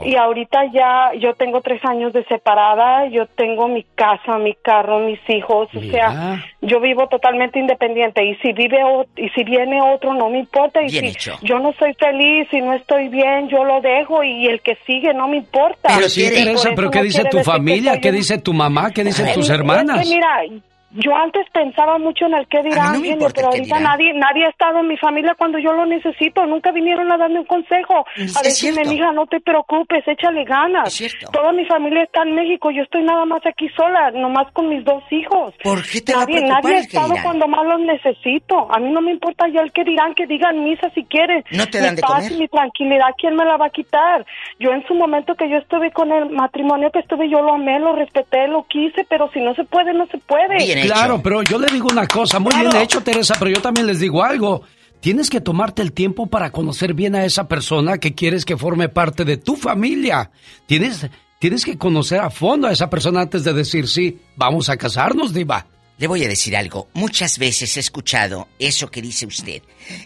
Y 0.06 0.16
ahorita 0.16 0.66
ya 0.72 1.12
yo 1.20 1.34
tengo 1.34 1.62
tres 1.62 1.84
años 1.84 2.14
de 2.14 2.24
separada, 2.26 3.08
yo 3.08 3.26
tengo 3.26 3.68
mi 3.68 3.84
casa, 3.96 4.38
mi 4.38 4.54
carro, 4.54 5.00
mis 5.00 5.20
hijos, 5.30 5.68
o 5.76 5.82
sea, 5.82 6.44
yo 6.62 6.80
vivo 6.80 7.08
totalmente 7.08 7.58
independiente 7.58 8.24
y 8.24 8.36
si 8.36 8.54
vive 8.54 8.84
o- 8.84 9.06
y 9.16 9.30
si 9.30 9.44
viene 9.44 9.82
otro 9.82 10.14
no 10.14 10.30
me 10.30 10.40
importa 10.40 10.82
y 10.84 10.92
Bien 10.92 11.06
si 11.06 11.10
hecho. 11.12 11.38
yo 11.42 11.58
no 11.60 11.74
soy 11.74 11.94
feliz 11.96 12.48
y 12.52 12.62
no 12.62 12.74
estoy 12.74 13.08
bien, 13.08 13.48
yo 13.50 13.64
lo 13.64 13.82
dejo 13.82 14.24
y 14.24 14.46
el 14.48 14.62
que 14.62 14.76
sigue 14.86 15.14
no 15.14 15.28
me 15.28 15.38
importa. 15.38 15.90
Pero 15.96 16.08
sí, 16.10 16.30
Teresa, 16.30 16.70
pero 16.76 16.84
no 16.88 16.92
¿qué 16.92 17.02
dice 17.04 17.26
tu 17.26 17.40
familia? 17.40 18.00
¿Qué 18.00 18.12
dice 18.12 18.38
tu 18.38 18.54
mamá? 18.54 18.92
¿Qué 18.92 19.04
dicen 19.04 19.26
es 19.28 19.34
tus 19.34 19.48
que 19.48 19.54
hermanas? 19.56 20.08
mira, 20.08 20.44
yo 20.92 21.16
antes 21.16 21.46
pensaba 21.52 21.98
mucho 21.98 22.26
en 22.26 22.34
el 22.34 22.48
qué 22.48 22.64
dirán, 22.64 22.94
no 22.94 23.02
pero 23.18 23.34
qué 23.34 23.42
ahorita 23.42 23.80
nadie 23.80 24.14
nadie 24.14 24.46
ha 24.46 24.50
estado 24.50 24.80
en 24.80 24.88
mi 24.88 24.98
familia 24.98 25.36
cuando 25.38 25.60
yo 25.60 25.74
lo 25.74 25.86
necesito. 25.86 26.46
Nunca 26.46 26.72
vinieron 26.72 27.12
a 27.12 27.18
darme 27.18 27.40
un 27.40 27.46
consejo, 27.46 28.06
Es 28.16 28.38
a 28.38 28.42
decirme, 28.42 28.84
mija, 28.86 29.12
no 29.12 29.28
te 29.28 29.40
preocupes, 29.42 30.08
échale 30.08 30.46
ganas. 30.46 30.98
Toda 31.32 31.52
mi 31.52 31.66
familia 31.66 32.04
está 32.04 32.24
en 32.24 32.36
México, 32.36 32.72
yo 32.72 32.84
estoy 32.84 33.04
nada 33.04 33.26
más 33.26 33.46
aquí 33.46 33.68
sola, 33.76 34.12
nomás 34.12 34.52
con 34.54 34.70
mis 34.70 34.84
dos 34.86 35.04
hijos. 35.12 35.54
¿Por 35.62 35.84
qué 35.86 36.02
te 36.02 36.14
va 36.14 36.24
a 36.24 36.26
nadie, 36.26 36.42
nadie 36.42 36.76
ha 36.76 36.80
qué 36.80 36.86
estado 36.86 37.16
cuando 37.22 37.48
más 37.48 37.66
los 37.66 37.82
necesito. 37.82 38.72
A 38.72 38.80
mí 38.80 38.90
no 38.92 39.02
me 39.02 39.12
importa 39.12 39.48
ya 39.50 39.62
el 39.62 39.72
que 39.74 39.84
dirán, 39.84 40.16
que 40.16 40.26
digan 40.26 40.64
misa 40.64 40.90
si 40.96 41.04
quieren. 41.04 41.44
¿No 41.52 41.68
te 41.68 41.80
Mi 41.80 41.86
dan 41.86 41.96
de 41.96 42.02
paz 42.02 42.24
comer? 42.24 42.32
y 42.32 42.36
mi 42.38 42.48
tranquilidad, 42.48 43.10
¿quién 43.18 43.36
me 43.36 43.46
la 43.46 43.58
va 43.58 43.68
a 43.68 43.70
quitar? 43.72 44.26
Yo 44.60 44.72
en 44.72 44.86
su 44.88 44.96
momento 44.96 45.36
que 45.36 45.50
yo 45.50 45.58
estuve 45.58 45.92
con 45.92 46.12
el 46.12 46.30
matrimonio 46.30 46.92
que 46.92 47.00
estuve, 47.00 47.30
yo 47.30 47.42
lo 47.42 47.56
amé, 47.56 47.80
lo 47.80 47.94
respeté, 47.94 48.48
lo 48.48 48.64
quise, 48.68 49.06
pero 49.10 49.30
si 49.34 49.42
no 49.42 49.54
se 49.54 49.66
puede, 49.66 49.94
no 49.94 50.08
se 50.08 50.18
puede. 50.20 50.77
Claro, 50.86 51.22
pero 51.22 51.42
yo 51.44 51.58
le 51.60 51.68
digo 51.72 51.88
una 51.92 52.08
cosa, 52.08 52.40
muy 52.40 52.52
Claro. 52.52 52.70
bien 52.70 52.82
hecho, 52.84 53.02
Teresa, 53.02 53.36
pero 53.40 53.52
yo 53.52 53.62
también 53.62 53.88
les 53.88 54.00
digo 54.00 54.24
algo. 54.24 54.64
Tienes 55.00 55.30
que 55.30 55.42
tomarte 55.42 55.82
el 55.82 55.94
tiempo 55.94 56.28
para 56.28 56.52
conocer 56.52 56.94
bien 56.94 57.16
a 57.16 57.24
esa 57.26 57.48
persona 57.48 57.98
que 58.00 58.16
quieres 58.16 58.46
que 58.46 58.58
forme 58.58 58.90
parte 58.90 59.26
de 59.26 59.38
tu 59.38 59.56
familia. 59.56 60.32
Tienes, 60.66 61.08
tienes 61.40 61.64
que 61.66 61.78
conocer 61.78 62.20
a 62.20 62.30
fondo 62.32 62.68
a 62.68 62.72
esa 62.72 62.90
persona 62.90 63.22
antes 63.22 63.44
de 63.44 63.54
decir 63.54 63.88
sí, 63.88 64.20
vamos 64.36 64.70
a 64.70 64.78
casarnos, 64.78 65.34
diva. 65.34 65.68
Le 66.00 66.08
voy 66.08 66.24
a 66.24 66.28
decir 66.28 66.56
algo. 66.58 66.88
Muchas 66.94 67.40
veces 67.40 67.76
he 67.78 67.80
escuchado 67.80 68.48
eso 68.60 68.90
que 68.90 69.02
dice 69.02 69.26
usted. 69.26 69.62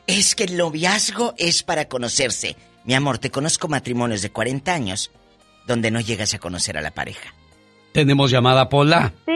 Es 0.07 0.35
que 0.35 0.43
el 0.45 0.57
noviazgo 0.57 1.33
es 1.37 1.63
para 1.63 1.85
conocerse. 1.85 2.55
Mi 2.85 2.93
amor, 2.93 3.17
te 3.17 3.29
conozco 3.29 3.67
matrimonios 3.67 4.21
de 4.21 4.29
40 4.31 4.73
años 4.73 5.11
donde 5.67 5.91
no 5.91 5.99
llegas 6.01 6.33
a 6.33 6.39
conocer 6.39 6.77
a 6.77 6.81
la 6.81 6.91
pareja. 6.91 7.33
Tenemos 7.93 8.31
llamada 8.31 8.69
Pola. 8.69 9.13
Sí 9.25 9.33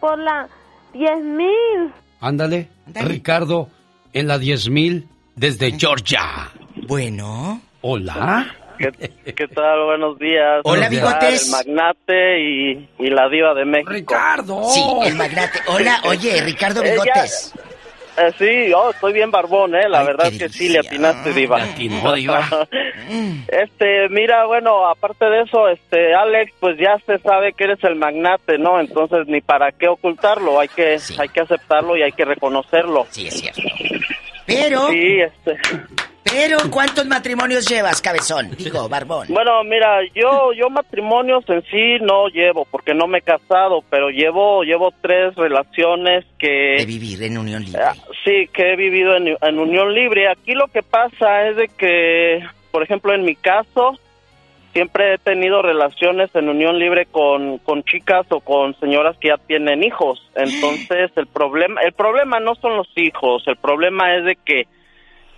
por 0.00 0.18
la 0.18 0.48
10.000. 0.94 1.92
Ándale, 2.20 2.68
Ricardo, 2.86 3.68
en 4.12 4.28
la 4.28 4.38
10.000 4.38 5.04
desde 5.34 5.72
Georgia. 5.78 6.50
Bueno. 6.86 7.60
Hola. 7.82 8.46
¿Qué, 8.78 8.90
qué 9.34 9.48
tal? 9.48 9.84
Buenos 9.84 10.18
días. 10.18 10.60
Hola, 10.64 10.88
bigotes. 10.88 11.46
El 11.46 11.50
magnate 11.52 12.40
y, 12.40 12.88
y 12.98 13.10
la 13.10 13.28
diva 13.28 13.54
de 13.54 13.64
México. 13.64 13.90
¡Ricardo! 13.92 14.64
Sí, 14.64 14.82
el 15.04 15.14
magnate. 15.14 15.60
Hola, 15.68 16.00
oye, 16.08 16.40
Ricardo 16.42 16.82
Bigotes. 16.82 17.52
Eh, 17.54 17.60
sí, 18.38 18.68
yo 18.70 18.90
estoy 18.90 19.12
bien 19.12 19.30
barbón, 19.30 19.74
¿eh? 19.74 19.88
La 19.88 20.02
verdad 20.02 20.28
es 20.28 20.38
que 20.38 20.48
sí 20.48 20.68
le 20.68 20.80
atinaste, 20.80 21.32
diva. 21.32 21.62
atinó, 21.62 22.12
diva. 22.12 22.48
este, 23.48 24.08
mira, 24.10 24.46
bueno, 24.46 24.86
aparte 24.86 25.24
de 25.26 25.42
eso, 25.42 25.68
este, 25.68 26.14
Alex, 26.14 26.52
pues 26.60 26.78
ya 26.78 26.96
se 27.06 27.18
sabe 27.18 27.52
que 27.52 27.64
eres 27.64 27.82
el 27.84 27.96
magnate, 27.96 28.58
¿no? 28.58 28.80
Entonces, 28.80 29.26
ni 29.26 29.40
para 29.40 29.72
qué 29.72 29.88
ocultarlo, 29.88 30.60
hay 30.60 30.68
que, 30.68 30.98
hay 31.18 31.28
que 31.28 31.40
aceptarlo 31.40 31.96
y 31.96 32.02
hay 32.02 32.12
que 32.12 32.24
reconocerlo. 32.24 33.06
Sí, 33.10 33.26
es 33.26 33.40
cierto. 33.40 33.62
Pero... 34.46 34.88
Sí, 34.88 35.20
este... 35.20 35.58
Pero, 36.34 36.58
¿cuántos 36.68 37.06
matrimonios 37.06 37.64
llevas, 37.68 38.02
cabezón? 38.02 38.50
Digo, 38.58 38.88
barbón. 38.88 39.28
Bueno, 39.28 39.62
mira, 39.62 40.00
yo 40.16 40.52
yo 40.52 40.68
matrimonios 40.68 41.48
en 41.48 41.62
sí 41.62 41.98
no 42.00 42.26
llevo 42.26 42.66
porque 42.68 42.92
no 42.92 43.06
me 43.06 43.18
he 43.18 43.22
casado, 43.22 43.84
pero 43.88 44.10
llevo 44.10 44.64
llevo 44.64 44.92
tres 45.00 45.36
relaciones 45.36 46.24
que 46.36 46.74
De 46.78 46.86
vivir 46.86 47.22
en 47.22 47.38
unión 47.38 47.64
libre. 47.64 47.82
Ah, 47.84 47.94
sí 48.24 48.48
que 48.52 48.72
he 48.72 48.76
vivido 48.76 49.16
en, 49.16 49.36
en 49.40 49.58
unión 49.60 49.94
libre. 49.94 50.28
Aquí 50.28 50.54
lo 50.54 50.66
que 50.66 50.82
pasa 50.82 51.48
es 51.48 51.56
de 51.56 51.68
que, 51.68 52.42
por 52.72 52.82
ejemplo, 52.82 53.14
en 53.14 53.24
mi 53.24 53.36
caso 53.36 53.96
siempre 54.72 55.14
he 55.14 55.18
tenido 55.18 55.62
relaciones 55.62 56.34
en 56.34 56.48
unión 56.48 56.80
libre 56.80 57.06
con 57.06 57.58
con 57.58 57.84
chicas 57.84 58.26
o 58.30 58.40
con 58.40 58.74
señoras 58.80 59.16
que 59.20 59.28
ya 59.28 59.36
tienen 59.36 59.84
hijos. 59.84 60.20
Entonces 60.34 61.12
el 61.14 61.28
problema 61.28 61.80
el 61.82 61.92
problema 61.92 62.40
no 62.40 62.56
son 62.56 62.76
los 62.76 62.88
hijos, 62.96 63.44
el 63.46 63.56
problema 63.56 64.16
es 64.16 64.24
de 64.24 64.34
que 64.34 64.66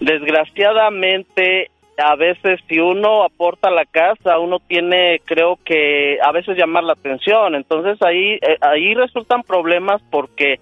desgraciadamente 0.01 1.71
a 1.99 2.15
veces 2.15 2.61
si 2.69 2.79
uno 2.79 3.25
aporta 3.25 3.71
la 3.71 3.87
casa 3.87 4.39
uno 4.39 4.59
tiene 4.59 5.21
creo 5.25 5.59
que 5.65 6.19
a 6.23 6.33
veces 6.33 6.57
llamar 6.57 6.85
la 6.85 6.93
atención. 6.93 7.55
Entonces 7.55 8.01
ahí 8.03 8.35
eh, 8.35 8.59
ahí 8.61 8.95
resultan 8.95 9.43
problemas 9.43 10.03
porque 10.11 10.61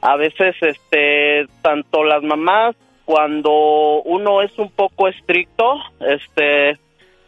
a 0.00 0.16
veces 0.16 0.56
este 0.60 1.46
tanto 1.62 2.04
las 2.04 2.22
mamás 2.22 2.76
cuando 3.04 4.02
uno 4.04 4.42
es 4.42 4.56
un 4.58 4.70
poco 4.70 5.08
estricto 5.08 5.74
este 6.00 6.78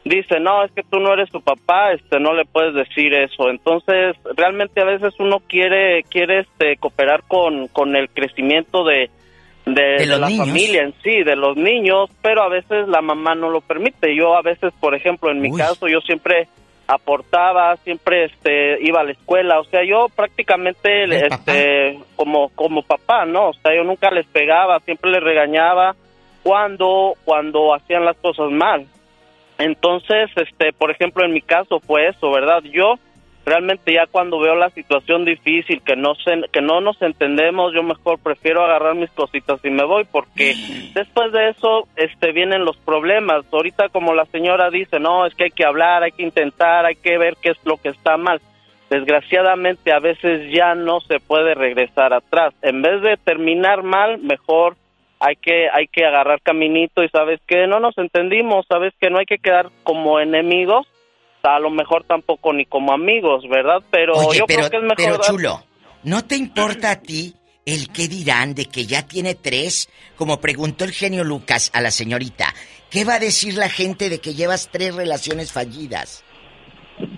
dice 0.05 0.39
no 0.41 0.65
es 0.65 0.73
que 0.73 0.83
tú 0.83 0.99
no 1.01 1.13
eres 1.13 1.31
tu 1.31 1.41
papá 1.41 1.93
este 1.93 2.21
no 2.21 2.33
le 2.35 2.45
puedes 2.45 2.75
decir 2.75 3.15
eso 3.15 3.49
entonces 3.49 4.17
realmente 4.37 4.81
a 4.81 4.85
veces 4.85 5.15
uno 5.19 5.41
quiere 5.41 6.03
quiere 6.05 6.41
este 6.41 6.77
cooperar 6.77 7.23
con 7.27 7.69
con 7.69 7.97
el 7.97 8.09
crecimiento 8.11 8.85
de 8.85 9.11
de, 9.67 10.07
la 10.07 10.29
niños. 10.29 10.47
familia 10.47 10.83
en 10.83 10.95
sí, 11.03 11.23
de 11.23 11.37
los 11.37 11.57
niños, 11.57 12.11
pero 12.23 12.43
a 12.43 12.49
veces 12.49 12.87
la 12.89 13.01
mamá 13.01 13.35
no 13.35 13.51
lo 13.51 13.61
permite. 13.61 14.15
Yo 14.15 14.37
a 14.37 14.43
veces, 14.43 14.73
por 14.79 14.95
ejemplo, 14.95 15.31
en 15.31 15.41
mi 15.41 15.53
caso, 15.53 15.89
yo 15.89 16.01
siempre 16.01 16.49
aportaba, 16.87 17.77
siempre 17.79 18.25
este 18.27 18.83
iba 18.83 19.01
a 19.01 19.05
la 19.05 19.13
escuela, 19.13 19.59
o 19.59 19.65
sea, 19.65 19.83
yo 19.85 20.09
prácticamente 20.15 21.05
este 21.27 21.99
como 22.15 22.51
como 22.51 22.83
papá, 22.83 23.25
¿no? 23.25 23.49
O 23.49 23.55
sea, 23.55 23.75
yo 23.75 23.85
nunca 23.85 24.11
les 24.11 24.27
pegaba, 24.27 24.81
siempre 24.81 25.11
les 25.11 25.23
regañaba 25.23 25.97
cuando 26.43 27.15
cuando 27.25 27.75
hacían 27.75 28.05
las 28.05 28.17
cosas 28.19 28.51
mal. 28.51 28.87
Entonces, 29.57 30.31
este, 30.37 30.73
por 30.73 30.91
ejemplo, 30.91 31.25
en 31.25 31.33
mi 31.33 31.41
caso 31.41 31.81
fue 31.81 32.09
eso, 32.09 32.31
¿verdad? 32.31 32.63
Yo 32.65 32.97
realmente 33.45 33.93
ya 33.93 34.07
cuando 34.11 34.39
veo 34.39 34.55
la 34.55 34.71
situación 34.71 35.25
difícil, 35.25 35.83
que 35.83 35.97
no 35.97 36.15
se, 36.15 36.43
que 36.53 36.61
no 36.61 36.81
nos 36.81 37.01
entendemos, 37.03 37.73
yo 37.75 37.83
mejor 37.83 38.19
prefiero 38.19 38.65
agarrar 38.65 38.95
mis 38.95 39.11
cositas 39.11 39.61
y 39.65 39.71
me 39.71 39.85
voy 39.85 40.05
porque 40.05 40.55
después 40.95 41.33
de 41.33 41.51
eso 41.51 41.87
este 41.97 42.33
vienen 42.33 42.65
los 42.65 42.77
problemas. 42.79 43.45
Ahorita 43.53 43.89
como 43.91 44.15
la 44.15 44.25
señora 44.27 44.71
dice, 44.71 44.99
no, 44.99 45.27
es 45.27 45.35
que 45.35 45.45
hay 45.45 45.51
que 45.51 45.65
hablar, 45.65 46.03
hay 46.03 46.13
que 46.13 46.23
intentar, 46.23 46.87
hay 46.87 46.97
que 46.97 47.19
ver 47.19 47.37
qué 47.43 47.51
es 47.51 47.59
lo 47.65 47.77
que 47.77 47.91
está 47.91 48.17
mal. 48.17 48.41
Desgraciadamente 48.91 49.93
a 49.93 49.99
veces 49.99 50.51
ya 50.53 50.75
no 50.75 51.01
se 51.01 51.19
puede 51.19 51.55
regresar 51.55 52.13
atrás. 52.13 52.55
En 52.63 52.83
vez 52.83 53.03
de 53.03 53.17
terminar 53.17 53.83
mal, 53.83 54.19
mejor 54.19 54.77
hay 55.21 55.37
que 55.37 55.69
hay 55.73 55.87
que 55.87 56.05
agarrar 56.05 56.43
caminito 56.43 57.03
y 57.03 57.09
sabes 57.09 57.41
que 57.47 57.67
no 57.67 57.81
nos 57.81 57.97
entendimos, 57.99 58.67
sabes 58.69 58.93
que 59.01 59.11
no 59.11 59.19
hay 59.19 59.27
que 59.27 59.39
quedar 59.39 59.71
como 59.83 60.21
enemigos, 60.21 60.87
a 61.45 61.59
lo 61.59 61.71
mejor 61.71 62.05
tampoco 62.05 62.53
ni 62.53 62.65
como 62.65 62.93
amigos, 62.93 63.45
¿verdad? 63.49 63.83
Pero 63.91 64.15
Oye, 64.15 64.39
yo 64.39 64.47
pero, 64.47 64.61
creo 64.61 64.71
que 64.71 64.77
es 64.77 64.83
mejor 64.83 64.97
pero 64.97 65.19
chulo, 65.19 65.65
¿no 66.03 66.25
te 66.25 66.37
importa 66.37 66.91
a 66.91 67.01
ti 67.01 67.35
el 67.67 67.91
qué 67.93 68.09
dirán 68.09 68.55
de 68.55 68.67
que 68.67 68.87
ya 68.87 69.07
tiene 69.07 69.35
tres? 69.35 69.91
Como 70.17 70.41
preguntó 70.41 70.85
el 70.85 70.93
genio 70.93 71.25
Lucas 71.25 71.71
a 71.75 71.81
la 71.81 71.91
señorita, 71.91 72.55
¿qué 72.91 73.05
va 73.05 73.15
a 73.15 73.19
decir 73.19 73.55
la 73.55 73.69
gente 73.69 74.09
de 74.09 74.21
que 74.21 74.35
llevas 74.35 74.69
tres 74.71 74.95
relaciones 74.95 75.53
fallidas? 75.53 76.25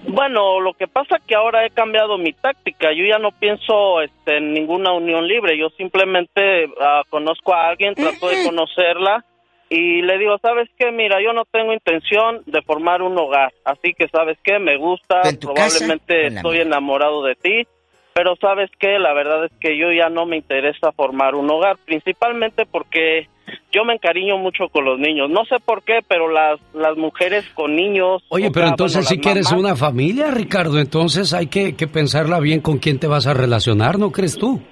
Bueno, 0.09 0.61
lo 0.61 0.73
que 0.73 0.89
pasa 0.89 1.19
que 1.27 1.35
ahora 1.35 1.67
he 1.67 1.71
cambiado 1.71 2.17
mi 2.17 2.33
táctica. 2.33 2.89
Yo 2.97 3.05
ya 3.05 3.19
no 3.19 3.33
pienso 3.33 4.01
este, 4.01 4.39
en 4.39 4.55
ninguna 4.55 4.93
unión 4.93 5.29
libre. 5.29 5.59
Yo 5.59 5.69
simplemente 5.77 6.71
ah, 6.81 7.03
conozco 7.11 7.53
a 7.55 7.69
alguien, 7.69 7.95
trato 7.95 8.29
de 8.29 8.45
conocerla 8.45 9.25
y 9.69 10.03
le 10.03 10.19
digo, 10.19 10.37
¿sabes 10.41 10.69
qué? 10.79 10.93
Mira, 10.93 11.17
yo 11.23 11.33
no 11.33 11.45
tengo 11.51 11.73
intención 11.73 12.43
de 12.47 12.63
formar 12.63 13.03
un 13.03 13.19
hogar. 13.19 13.53
Así 13.65 13.95
que, 13.95 14.07
¿sabes 14.09 14.39
qué? 14.45 14.59
Me 14.59 14.77
gusta, 14.77 15.23
casa 15.23 15.39
probablemente 15.41 16.27
estoy 16.29 16.59
enamorado 16.61 17.23
de 17.25 17.35
ti. 17.35 17.67
Pero 18.15 18.35
sabes 18.41 18.71
qué, 18.79 18.99
la 18.99 19.13
verdad 19.13 19.45
es 19.45 19.53
que 19.61 19.77
yo 19.77 19.93
ya 19.93 20.09
no 20.09 20.25
me 20.25 20.37
interesa 20.39 20.91
formar 20.93 21.35
un 21.35 21.51
hogar, 21.51 21.77
principalmente 21.85 22.65
porque 22.65 23.29
yo 23.71 23.85
me 23.85 23.93
encariño 23.93 24.39
mucho 24.39 24.69
con 24.73 24.87
los 24.87 24.99
niños. 24.99 25.29
No 25.29 25.45
sé 25.45 25.57
por 25.63 25.83
qué, 25.83 25.99
pero 26.09 26.31
las, 26.31 26.59
las 26.73 26.97
mujeres 26.97 27.45
con 27.55 27.77
niños... 27.77 28.23
Oye, 28.31 28.51
pero 28.51 28.69
entonces 28.69 29.07
si 29.07 29.19
quieres 29.19 29.53
mamás- 29.53 29.59
una 29.61 29.77
familia, 29.77 30.31
Ricardo, 30.31 30.79
entonces 30.79 31.35
hay 31.35 31.49
que, 31.49 31.77
que 31.77 31.87
pensarla 31.89 32.41
bien 32.41 32.63
con 32.63 32.79
quién 32.79 32.99
te 32.99 33.07
vas 33.07 33.27
a 33.27 33.35
relacionar, 33.35 33.99
¿no 33.99 34.11
crees 34.13 34.39
tú? 34.39 34.63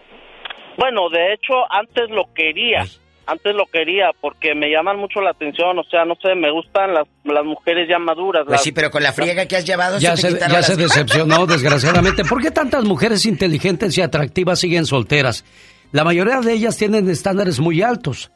Bueno, 0.78 1.10
de 1.10 1.34
hecho, 1.34 1.52
antes 1.70 2.08
lo 2.08 2.32
quería. 2.34 2.84
Antes 3.26 3.54
lo 3.54 3.66
quería 3.66 4.10
porque 4.20 4.54
me 4.54 4.70
llaman 4.70 4.98
mucho 4.98 5.20
la 5.20 5.30
atención. 5.30 5.78
O 5.78 5.84
sea, 5.84 6.04
no 6.04 6.14
sé, 6.22 6.34
me 6.34 6.50
gustan 6.50 6.92
las, 6.94 7.06
las 7.24 7.44
mujeres 7.44 7.88
ya 7.88 7.98
maduras. 7.98 8.42
Pues 8.44 8.52
las- 8.52 8.62
sí, 8.62 8.72
pero 8.72 8.90
con 8.90 9.02
la 9.02 9.12
friega 9.12 9.46
que 9.46 9.56
has 9.56 9.64
llevado 9.64 9.98
Ya 9.98 10.16
se 10.16 10.38
ya 10.38 10.48
las 10.48 10.66
se 10.66 10.76
decepcionó, 10.76 11.46
desgraciadamente. 11.46 12.24
¿Por 12.24 12.42
qué 12.42 12.50
tantas 12.50 12.84
mujeres 12.84 13.24
inteligentes 13.26 13.96
y 13.96 14.02
atractivas 14.02 14.60
siguen 14.60 14.86
solteras? 14.86 15.44
La 15.92 16.04
mayoría 16.04 16.40
de 16.40 16.52
ellas 16.52 16.76
tienen 16.76 17.08
estándares 17.08 17.60
muy 17.60 17.80
altos. 17.82 18.30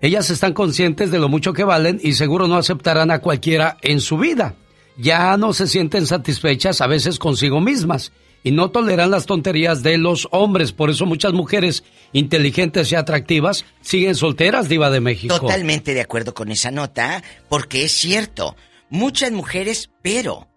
ellas 0.00 0.28
están 0.30 0.52
conscientes 0.52 1.10
de 1.10 1.18
lo 1.18 1.28
mucho 1.28 1.52
que 1.52 1.64
valen 1.64 1.98
y 2.02 2.12
seguro 2.12 2.46
no 2.48 2.56
aceptarán 2.56 3.10
a 3.10 3.20
cualquiera 3.20 3.76
en 3.82 4.00
su 4.00 4.18
vida. 4.18 4.54
Ya 4.98 5.36
no 5.36 5.52
se 5.52 5.66
sienten 5.66 6.06
satisfechas 6.06 6.80
a 6.80 6.86
veces 6.86 7.18
consigo 7.18 7.60
mismas 7.60 8.12
y 8.42 8.50
no 8.50 8.70
toleran 8.70 9.10
las 9.10 9.26
tonterías 9.26 9.82
de 9.82 9.98
los 9.98 10.28
hombres. 10.30 10.72
Por 10.72 10.90
eso 10.90 11.06
muchas 11.06 11.32
mujeres 11.32 11.84
inteligentes 12.12 12.90
y 12.92 12.94
atractivas 12.94 13.64
siguen 13.80 14.14
solteras, 14.14 14.68
diva 14.68 14.90
de 14.90 15.00
México. 15.00 15.38
Totalmente 15.38 15.94
de 15.94 16.00
acuerdo 16.00 16.34
con 16.34 16.50
esa 16.50 16.70
nota, 16.70 17.22
porque 17.48 17.84
es 17.84 17.92
cierto, 17.92 18.56
muchas 18.90 19.32
mujeres, 19.32 19.90
pero 20.02 20.48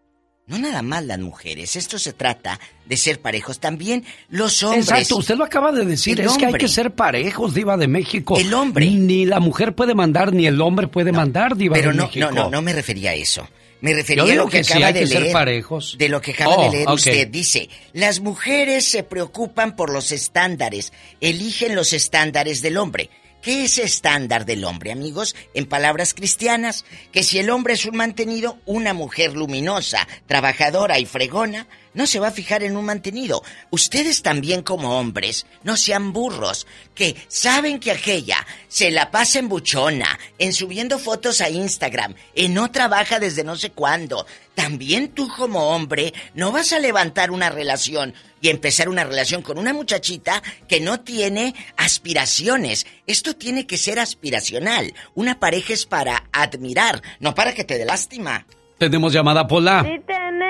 no 0.48 0.58
nada 0.58 0.82
más 0.82 1.06
las 1.06 1.20
mujeres, 1.20 1.76
esto 1.76 2.00
se 2.00 2.12
trata 2.12 2.60
de 2.86 2.98
ser 2.98 3.22
parejos. 3.22 3.60
También 3.60 4.04
los 4.30 4.64
hombres. 4.64 4.90
Exacto, 4.90 5.18
usted 5.18 5.36
lo 5.36 5.44
acaba 5.44 5.72
de 5.72 5.86
decir, 5.86 6.20
El 6.20 6.26
es 6.26 6.38
que 6.38 6.48
hay 6.48 6.54
que 6.54 6.68
ser 6.68 6.92
parejos, 6.92 7.54
diva 7.54 7.78
de 7.78 7.88
México. 7.88 8.36
El 8.38 8.54
hombre. 8.54 8.90
Ni 8.90 9.26
la 9.26 9.40
mujer 9.40 9.76
puede 9.76 9.94
mandar, 9.94 10.34
ni 10.34 10.48
el 10.48 10.60
hombre 10.60 10.88
puede 10.88 11.12
mandar, 11.12 11.56
diva 11.56 11.76
Pero 11.76 11.92
de 11.92 11.98
no, 11.98 12.08
México. 12.08 12.32
no, 12.32 12.44
no, 12.46 12.50
no 12.50 12.62
me 12.64 12.74
refería 12.74 13.12
a 13.12 13.14
eso. 13.14 13.48
Me 13.82 13.94
refería 13.94 14.24
a 14.24 14.36
lo 14.36 14.48
que, 14.48 14.58
que 14.60 14.64
sí, 14.66 14.72
acaba 14.74 14.88
hay 14.88 14.94
de 14.94 15.00
que 15.08 15.20
leer. 15.20 15.32
parejos. 15.34 15.96
De 15.98 16.10
lo 16.10 16.22
que 16.22 16.32
acaba 16.32 16.58
Oh, 16.58 16.64
de 16.64 16.70
leer 16.70 16.88
ok. 16.90 16.96
usted. 16.96 17.28
Dice, 17.30 17.70
las 17.94 18.20
mujeres 18.20 18.86
se 18.86 19.04
preocupan 19.04 19.76
por 19.76 19.92
los 19.92 20.12
estándares, 20.12 20.92
eligen 21.22 21.76
los 21.76 21.94
estándares 21.94 22.62
del 22.62 22.78
hombre. 22.78 23.10
¿Qué 23.42 23.64
es 23.64 23.78
estándar 23.78 24.46
del 24.46 24.66
hombre, 24.66 24.92
amigos? 24.92 25.34
En 25.54 25.66
palabras 25.66 26.14
cristianas, 26.14 26.84
que 27.14 27.24
si 27.24 27.40
el 27.40 27.50
hombre 27.50 27.76
es 27.76 27.86
un 27.86 27.96
mantenido, 27.96 28.58
una 28.66 28.94
mujer 28.94 29.32
luminosa, 29.34 30.06
trabajadora 30.28 31.00
y 31.00 31.06
fregona, 31.06 31.66
no 32.00 32.08
se 32.08 32.22
va 32.22 32.30
a 32.30 32.32
fijar 32.32 32.64
en 32.64 32.78
un 32.78 32.86
mantenido. 32.86 33.44
Ustedes 33.72 34.22
también 34.22 34.62
como 34.62 34.98
hombres, 34.98 35.46
no 35.64 35.76
sean 35.76 36.14
burros, 36.14 36.66
que 36.96 37.18
saben 37.28 37.78
que 37.78 37.92
aquella 37.92 38.38
se 38.70 38.90
la 38.90 39.12
pasa 39.12 39.38
en 39.38 39.50
buchona, 39.50 40.18
en 40.38 40.54
subiendo 40.54 40.98
fotos 40.98 41.42
a 41.42 41.50
Instagram, 41.50 42.16
en 42.36 42.54
no 42.54 42.72
trabaja 42.72 43.20
desde 43.20 43.44
no 43.44 43.58
sé 43.58 43.72
cuándo. 43.72 44.26
También 44.56 45.10
tú 45.10 45.28
como 45.28 45.76
hombre 45.76 46.14
no 46.36 46.54
vas 46.54 46.72
a 46.72 46.80
levantar 46.80 47.32
una 47.32 47.50
relación 47.50 48.14
y 48.40 48.48
empezar 48.48 48.88
una 48.88 49.04
relación 49.04 49.42
con 49.42 49.58
una 49.58 49.74
muchachita 49.74 50.42
que 50.70 50.80
no 50.80 51.02
tiene 51.02 51.54
aspiraciones. 51.76 52.88
Esto 53.08 53.36
tiene 53.36 53.68
que 53.68 53.78
ser 53.78 54.00
aspiracional. 54.00 54.94
Una 55.16 55.38
pareja 55.38 55.74
es 55.74 55.86
para 55.86 56.30
admirar, 56.32 57.02
no 57.20 57.36
para 57.36 57.54
que 57.54 57.66
te 57.66 57.78
dé 57.78 57.84
lástima. 57.84 58.46
Tenemos 58.78 59.12
llamada 59.12 59.46
Pola. 59.46 59.84
Sí 59.84 60.02
tenemos 60.08 60.49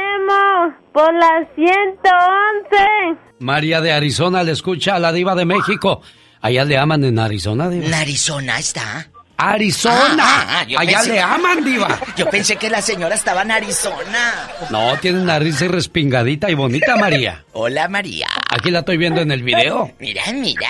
por 0.94 1.14
la 1.14 1.48
111. 1.56 3.20
María 3.40 3.82
de 3.82 3.92
Arizona 3.92 4.44
le 4.44 4.52
escucha 4.52 4.96
a 4.96 5.00
la 5.00 5.12
diva 5.12 5.36
de 5.36 5.46
México. 5.46 6.02
Allá 6.42 6.66
le 6.66 6.78
aman 6.78 7.04
en 7.04 7.20
Arizona, 7.20 7.70
diva. 7.70 7.86
En 7.86 7.94
Arizona 7.94 8.60
está. 8.60 9.08
Arizona. 9.38 9.96
Ah, 10.20 10.46
ah, 10.62 10.66
Allá 10.78 11.00
pensé- 11.00 11.14
le 11.14 11.20
aman, 11.22 11.64
diva. 11.64 12.00
Yo 12.18 12.30
pensé 12.30 12.58
que 12.58 12.70
la 12.70 12.82
señora 12.82 13.16
estaba 13.16 13.44
en 13.44 13.52
Arizona. 13.52 14.50
No, 14.70 14.98
tiene 14.98 15.22
una 15.22 15.40
risa 15.40 15.68
respingadita 15.70 16.50
y 16.52 16.56
bonita, 16.56 16.98
María. 16.98 17.46
Hola, 17.54 17.88
María. 17.88 18.28
Aquí 18.50 18.70
la 18.72 18.80
estoy 18.80 18.98
viendo 18.98 19.22
en 19.22 19.32
el 19.32 19.42
video. 19.44 19.92
Mira, 20.00 20.24
mira. 20.34 20.68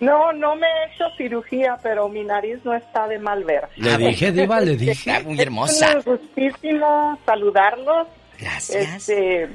No, 0.00 0.32
no 0.34 0.54
me 0.54 0.66
he 0.66 0.94
hecho 0.94 1.04
cirugía, 1.16 1.76
pero 1.82 2.08
mi 2.08 2.22
nariz 2.24 2.58
no 2.62 2.74
está 2.74 3.08
de 3.08 3.18
mal 3.18 3.42
ver. 3.44 3.68
Le 3.76 3.96
dije, 3.96 4.32
diva, 4.32 4.60
le 4.60 4.76
dije. 4.76 4.92
Está 4.92 5.20
muy 5.24 5.34
Es 5.34 5.40
hermosa. 5.40 5.96
un 5.96 6.02
gustísimo 6.02 7.18
saludarlos. 7.26 8.06
Gracias. 8.38 9.08
Este, 9.08 9.48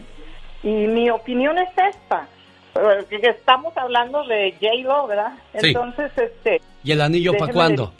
y 0.63 0.69
mi 0.87 1.09
opinión 1.09 1.57
es 1.57 1.69
esta. 1.69 2.27
Eh, 2.75 3.05
Estamos 3.21 3.75
hablando 3.77 4.23
de 4.25 4.53
J-Lo, 4.59 5.07
¿verdad? 5.07 5.33
Sí. 5.59 5.67
Entonces, 5.67 6.11
este, 6.17 6.61
¿Y 6.83 6.91
el 6.91 7.01
anillo 7.01 7.33
para 7.37 7.53
cuándo? 7.53 7.93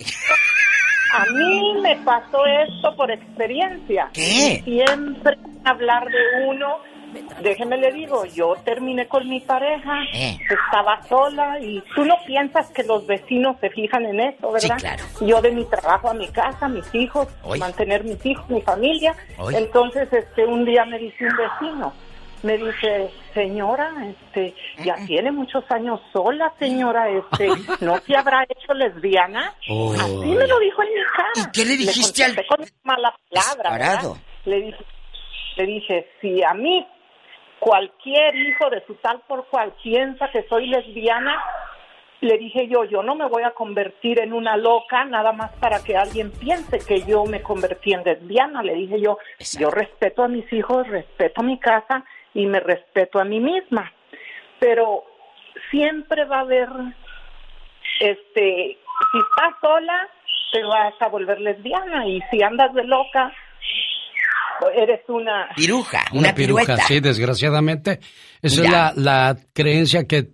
a 1.14 1.26
mí 1.26 1.74
me 1.82 1.96
pasó 1.98 2.46
esto 2.46 2.96
por 2.96 3.12
experiencia. 3.12 4.10
¿Qué? 4.14 4.62
Siempre 4.64 5.38
hablar 5.64 6.06
de 6.06 6.48
uno. 6.48 6.80
Déjeme 7.42 7.78
le 7.78 7.92
digo, 7.92 8.26
yo 8.26 8.56
terminé 8.64 9.08
con 9.08 9.28
mi 9.28 9.40
pareja, 9.42 9.94
Eh. 10.14 10.38
estaba 10.50 11.02
sola 11.04 11.60
y 11.60 11.82
tú 11.96 12.06
no 12.06 12.16
piensas 12.26 12.70
que 12.72 12.84
los 12.84 13.06
vecinos 13.06 13.58
se 13.60 13.70
fijan 13.70 14.06
en 14.06 14.20
eso, 14.20 14.52
¿verdad? 14.52 14.78
Sí, 14.78 14.82
claro. 14.82 15.04
Yo 15.22 15.42
de 15.42 15.52
mi 15.52 15.66
trabajo 15.66 16.10
a 16.10 16.14
mi 16.14 16.28
casa, 16.30 16.68
mis 16.68 16.94
hijos, 16.96 17.28
mantener 17.60 18.04
mis 18.04 18.24
hijos, 18.26 18.50
mi 18.50 18.62
familia. 18.62 19.16
Entonces, 19.54 20.08
este, 20.12 20.46
un 20.46 20.66
día 20.66 20.86
me 20.86 20.98
dice 21.00 21.26
un 21.26 21.36
vecino, 21.38 21.94
me 22.44 22.58
dice, 22.58 23.10
señora, 23.34 23.92
este, 24.06 24.54
ya 24.84 24.96
tiene 25.08 25.32
muchos 25.32 25.64
años 25.72 26.00
sola, 26.12 26.52
señora, 26.60 27.10
este, 27.10 27.48
¿no 27.82 27.98
se 28.00 28.16
habrá 28.18 28.44
hecho 28.44 28.74
lesbiana? 28.74 29.54
Oh. 29.70 29.94
Así 29.94 30.06
me 30.36 30.48
lo 30.48 30.60
dijo 30.60 30.84
en 30.84 30.90
mi 30.90 31.02
cara. 31.16 31.30
¿Y 31.36 31.52
qué 31.52 31.66
le 31.66 31.78
dijiste 31.78 32.24
al- 32.26 32.36
contesté 32.48 32.48
con 32.48 32.66
mala 32.84 33.14
palabra. 33.30 34.02
Le 34.46 34.62
dije, 34.62 34.86
le 35.56 35.66
dije, 35.66 36.08
si 36.20 36.44
a 36.44 36.54
mí 36.54 36.86
cualquier 37.64 38.36
hijo 38.36 38.70
de 38.70 38.86
su 38.86 38.96
tal 38.96 39.22
por 39.26 39.46
cual 39.48 39.74
piensa 39.82 40.30
que 40.32 40.44
soy 40.50 40.68
lesbiana, 40.68 41.42
le 42.20 42.38
dije 42.38 42.68
yo, 42.68 42.84
yo 42.84 43.04
no 43.04 43.16
me 43.16 43.26
voy 43.28 43.44
a 43.44 43.52
convertir 43.52 44.20
en 44.20 44.34
una 44.34 44.58
loca 44.58 45.06
nada 45.06 45.32
más 45.32 45.52
para 45.60 45.82
que 45.82 45.96
alguien 45.96 46.32
piense 46.32 46.80
que 46.80 47.04
yo 47.04 47.24
me 47.26 47.42
convertí 47.42 47.94
en 47.94 48.04
lesbiana. 48.04 48.64
Le 48.64 48.76
dije 48.76 49.00
yo, 49.00 49.18
yo 49.58 49.70
respeto 49.70 50.24
a 50.24 50.28
mis 50.28 50.52
hijos, 50.52 50.88
respeto 50.88 51.40
a 51.40 51.46
mi 51.46 51.58
casa 51.58 52.04
y 52.34 52.46
me 52.48 52.60
respeto 52.60 53.20
a 53.20 53.24
mí 53.24 53.40
misma. 53.40 53.92
Pero 54.60 55.06
siempre 55.72 56.26
va 56.26 56.38
a 56.38 56.42
haber, 56.42 56.70
este, 58.00 58.78
si 59.12 59.18
estás 59.18 59.54
sola, 59.62 60.10
te 60.52 60.64
vas 60.64 60.94
a 61.00 61.08
volver 61.08 61.40
lesbiana 61.40 62.08
y 62.08 62.22
si 62.30 62.44
andas 62.44 62.74
de 62.74 62.84
loca, 62.84 63.34
eres 64.76 65.02
una... 65.08 65.50
Piruja, 65.56 66.04
una, 66.12 66.20
Una 66.20 66.36
piruja, 66.36 66.64
pirueta. 66.64 66.88
sí, 66.88 67.00
desgraciadamente. 67.00 68.00
Esa 68.42 68.64
es 68.64 68.70
la, 68.70 68.94
la 68.96 69.38
creencia 69.54 70.06
que 70.06 70.34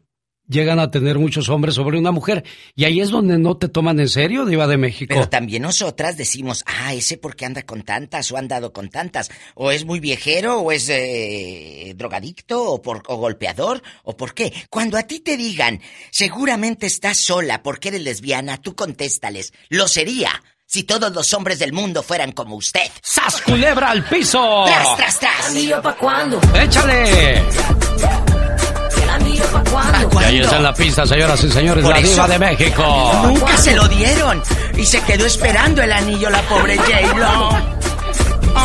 llegan 0.50 0.80
a 0.80 0.90
tener 0.92 1.20
muchos 1.20 1.48
hombres 1.48 1.76
sobre 1.76 1.98
una 1.98 2.12
mujer. 2.12 2.44
Y 2.76 2.86
ahí 2.86 3.00
es 3.00 3.12
donde 3.12 3.38
no 3.38 3.56
te 3.58 3.70
toman 3.70 4.00
en 4.00 4.10
serio, 4.10 4.46
Diva 4.46 4.68
de 4.68 4.78
México. 4.78 5.14
Pero 5.14 5.30
también 5.30 5.62
nosotras 5.62 6.18
decimos, 6.18 6.64
ah, 6.66 6.94
ese 6.94 7.18
porque 7.18 7.46
anda 7.46 7.62
con 7.62 7.84
tantas 7.84 8.32
o 8.32 8.36
ha 8.36 8.40
andado 8.40 8.74
con 8.74 8.90
tantas, 8.90 9.30
o 9.54 9.72
es 9.72 9.86
muy 9.86 10.00
viejero, 10.00 10.60
o 10.60 10.72
es 10.72 10.90
eh, 10.90 11.94
drogadicto, 11.96 12.64
o, 12.64 12.82
por, 12.82 13.04
o 13.08 13.18
golpeador, 13.18 13.82
o 14.04 14.18
por 14.18 14.34
qué. 14.34 14.52
Cuando 14.70 14.98
a 14.98 15.04
ti 15.04 15.20
te 15.20 15.38
digan, 15.38 15.80
seguramente 16.10 16.88
estás 16.88 17.18
sola 17.18 17.62
porque 17.62 17.90
eres 17.90 18.02
lesbiana, 18.02 18.58
tú 18.58 18.76
contéstales, 18.76 19.54
lo 19.70 19.88
sería 19.88 20.32
si 20.72 20.84
todos 20.84 21.12
los 21.14 21.34
hombres 21.34 21.58
del 21.58 21.74
mundo 21.74 22.04
fueran 22.04 22.32
como 22.32 22.56
usted. 22.56 22.92
¡Sas 23.02 23.42
culebra 23.42 23.90
al 23.90 24.04
piso! 24.06 24.66
¡Tras, 24.68 24.98
tras, 24.98 25.20
tras! 25.20 25.46
¿Anillo 25.48 25.82
pa' 25.82 25.96
cuándo? 25.96 26.40
¡Échale! 26.54 27.40
¿El 27.40 29.10
anillo 29.10 29.46
pa' 29.46 29.64
cuándo? 29.64 30.22
Y 30.22 30.24
ahí 30.26 30.40
está 30.42 30.58
en 30.58 30.64
la 30.64 30.74
pista, 30.76 31.08
señoras 31.08 31.44
y 31.44 31.50
señores, 31.50 31.84
Por 31.84 31.94
la 31.96 32.00
eso- 32.00 32.12
Diva 32.12 32.28
de 32.28 32.38
México. 32.38 33.12
Nunca 33.26 33.58
se 33.58 33.74
lo 33.76 33.88
dieron 33.88 34.44
y 34.78 34.86
se 34.86 35.02
quedó 35.02 35.26
esperando 35.26 35.82
el 35.82 35.92
anillo 35.92 36.30
la 36.30 36.42
pobre 36.44 36.78
J-Lo. 36.78 37.79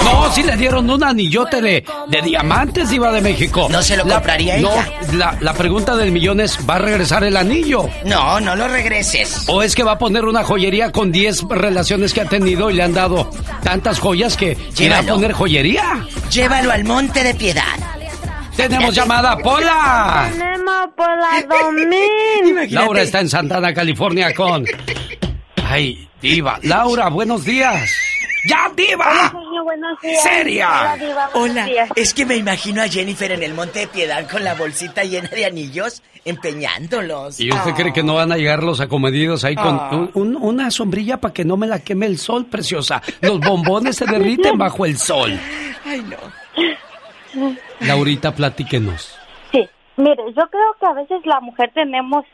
No, 0.05 0.31
sí 0.33 0.43
le 0.43 0.57
dieron 0.57 0.89
un 0.91 1.03
anillote 1.03 1.61
de, 1.61 1.85
de 2.09 2.23
diamantes, 2.23 2.91
Diva 2.91 3.11
de 3.13 3.21
México. 3.21 3.69
No 3.71 3.83
se 3.83 3.97
lo 3.97 4.05
La- 4.05 4.15
compraría 4.17 4.59
no, 4.59 4.71
ella. 4.73 4.87
La, 5.13 5.37
la 5.41 5.53
pregunta 5.55 5.97
del 5.97 6.13
millón 6.13 6.41
es, 6.41 6.59
¿va 6.69 6.77
a 6.77 6.79
regresar 6.79 7.25
el 7.25 7.37
anillo? 7.37 7.89
No, 8.05 8.41
no 8.41 8.57
lo 8.57 8.69
regreses. 8.69 9.45
¿O 9.49 9.63
es 9.63 9.75
que 9.75 9.83
va 9.83 9.93
a 9.93 9.99
poner 9.99 10.25
una 10.25 10.43
joyería 10.45 10.93
con 10.93 11.13
10 11.13 11.43
relaciones 11.49 12.13
que 12.13 12.21
ha 12.23 12.29
tenido 12.29 12.71
y 12.71 12.75
le 12.75 12.83
han 12.83 12.93
dado 12.95 13.31
tantas 13.63 13.99
joyas 14.01 14.37
que 14.37 14.57
irá 14.79 14.99
a 14.99 15.03
poner 15.03 15.33
joyería? 15.33 16.07
Llévalo 16.31 16.73
al 16.73 16.85
monte 16.85 17.23
de 17.23 17.35
piedad. 17.35 17.63
Tenemos 18.57 18.95
llamada, 18.95 19.37
Pola. 19.39 20.29
Tenemos 20.33 20.89
por 20.97 21.09
la 21.19 21.43
2000. 21.49 22.73
Laura 22.75 23.03
está 23.03 23.21
en 23.21 23.29
Santana, 23.29 23.73
California 23.75 24.33
con... 24.35 24.65
Ay, 25.69 26.09
Diva. 26.21 26.59
Laura, 26.63 27.09
buenos 27.09 27.45
días. 27.45 27.91
¡Ya, 28.47 28.71
Diva! 28.77 29.33
Buenos 29.63 30.01
días. 30.01 30.23
¡Seria! 30.23 30.69
Hola, 30.69 30.97
Diva, 30.97 31.31
buenos 31.35 31.51
Hola, 31.51 31.65
días. 31.67 31.91
es 31.97 32.15
que 32.15 32.27
me 32.27 32.37
imagino 32.37 32.83
a 32.83 32.89
Jennifer 32.89 33.31
en 33.33 33.43
el 33.43 33.55
Monte 33.55 33.81
de 33.81 33.87
Piedad 33.89 34.29
con 34.31 34.43
la 34.43 34.55
bolsita 34.55 35.05
llena 35.05 35.29
de 35.29 35.45
anillos 35.47 36.03
empeñándolos. 36.25 37.39
¿Y 37.41 37.51
usted 37.53 37.73
cree 37.75 37.93
que 37.93 38.03
no 38.03 38.15
van 38.15 38.33
a 38.33 38.37
llegar 38.37 38.63
los 38.63 38.81
acomedidos 38.81 39.45
ahí 39.45 39.55
con 39.57 39.79
Ah. 39.79 39.91
un- 39.93 40.11
un- 40.15 40.37
una 40.37 40.71
sombrilla 40.71 41.19
para 41.21 41.35
que 41.35 41.45
no 41.45 41.57
me 41.57 41.67
la 41.67 41.81
queme 41.81 42.07
el 42.07 42.19
sol, 42.19 42.47
preciosa? 42.47 43.03
Los 43.21 43.41
bombones 43.41 43.97
se 43.97 44.07
derriten 44.07 44.57
bajo 44.57 44.87
el 44.87 44.97
sol. 44.97 45.39
Ay, 45.85 46.03
no. 46.03 46.17
Laurita, 47.81 48.35
platíquenos. 48.35 49.19
Sí, 49.53 49.69
mire, 49.97 50.23
yo 50.37 50.43
creo 50.51 50.75
que 50.81 50.87
a 50.87 50.93
veces 50.95 51.21
la 51.27 51.41
mujer 51.41 51.71
tenemos 51.75 52.25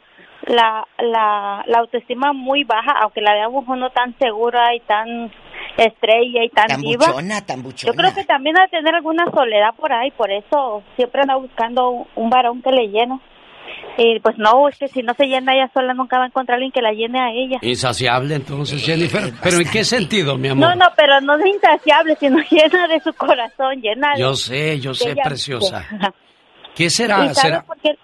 la, 0.46 0.86
la, 0.98 1.64
la 1.66 1.78
autoestima 1.80 2.32
muy 2.32 2.64
baja, 2.64 2.92
aunque 3.02 3.20
la 3.20 3.34
veamos 3.34 3.64
uno 3.66 3.90
tan 3.90 4.16
segura 4.18 4.74
y 4.74 4.80
tan 4.80 5.32
estrella 5.76 6.44
y 6.44 6.48
tan, 6.50 6.68
Tan 6.68 6.80
diva. 6.80 7.06
buchona, 7.06 7.44
tan 7.44 7.62
buchona. 7.62 7.92
Yo 7.92 7.96
creo 7.96 8.14
que 8.14 8.24
también 8.24 8.56
de 8.56 8.68
tener 8.68 8.94
alguna 8.94 9.24
soledad 9.30 9.74
por 9.76 9.92
ahí, 9.92 10.10
por 10.10 10.30
eso 10.30 10.82
siempre 10.96 11.22
anda 11.22 11.36
buscando 11.36 12.06
un 12.14 12.30
varón 12.30 12.62
que 12.62 12.70
le 12.70 12.88
llene. 12.88 13.18
Y 13.96 14.18
pues 14.20 14.36
no, 14.38 14.68
es 14.68 14.78
que 14.78 14.88
si 14.88 15.02
no 15.02 15.14
se 15.14 15.26
llena 15.26 15.54
ella 15.54 15.70
sola, 15.72 15.94
nunca 15.94 16.18
va 16.18 16.24
a 16.24 16.26
encontrar 16.28 16.56
alguien 16.56 16.72
que 16.72 16.82
la 16.82 16.92
llene 16.92 17.20
a 17.20 17.30
ella. 17.32 17.58
Insaciable 17.62 18.34
entonces, 18.34 18.84
Jennifer. 18.84 19.32
¿Pero 19.42 19.58
en 19.58 19.70
qué 19.70 19.84
sentido, 19.84 20.36
mi 20.36 20.48
amor? 20.48 20.70
No, 20.70 20.74
no, 20.74 20.86
pero 20.96 21.20
no 21.20 21.36
es 21.36 21.46
insaciable, 21.46 22.16
sino 22.18 22.38
llena 22.50 22.88
de 22.88 23.00
su 23.00 23.12
corazón, 23.14 23.80
llena 23.80 24.14
de... 24.14 24.20
Yo 24.20 24.34
sé, 24.34 24.80
yo 24.80 24.94
sé, 24.94 25.14
preciosa. 25.22 25.86
¿Qué 26.74 26.88
será? 26.88 27.26
¿Y 27.26 27.34
¿Será, 27.34 27.62
por 27.62 27.78
qué? 27.78 27.96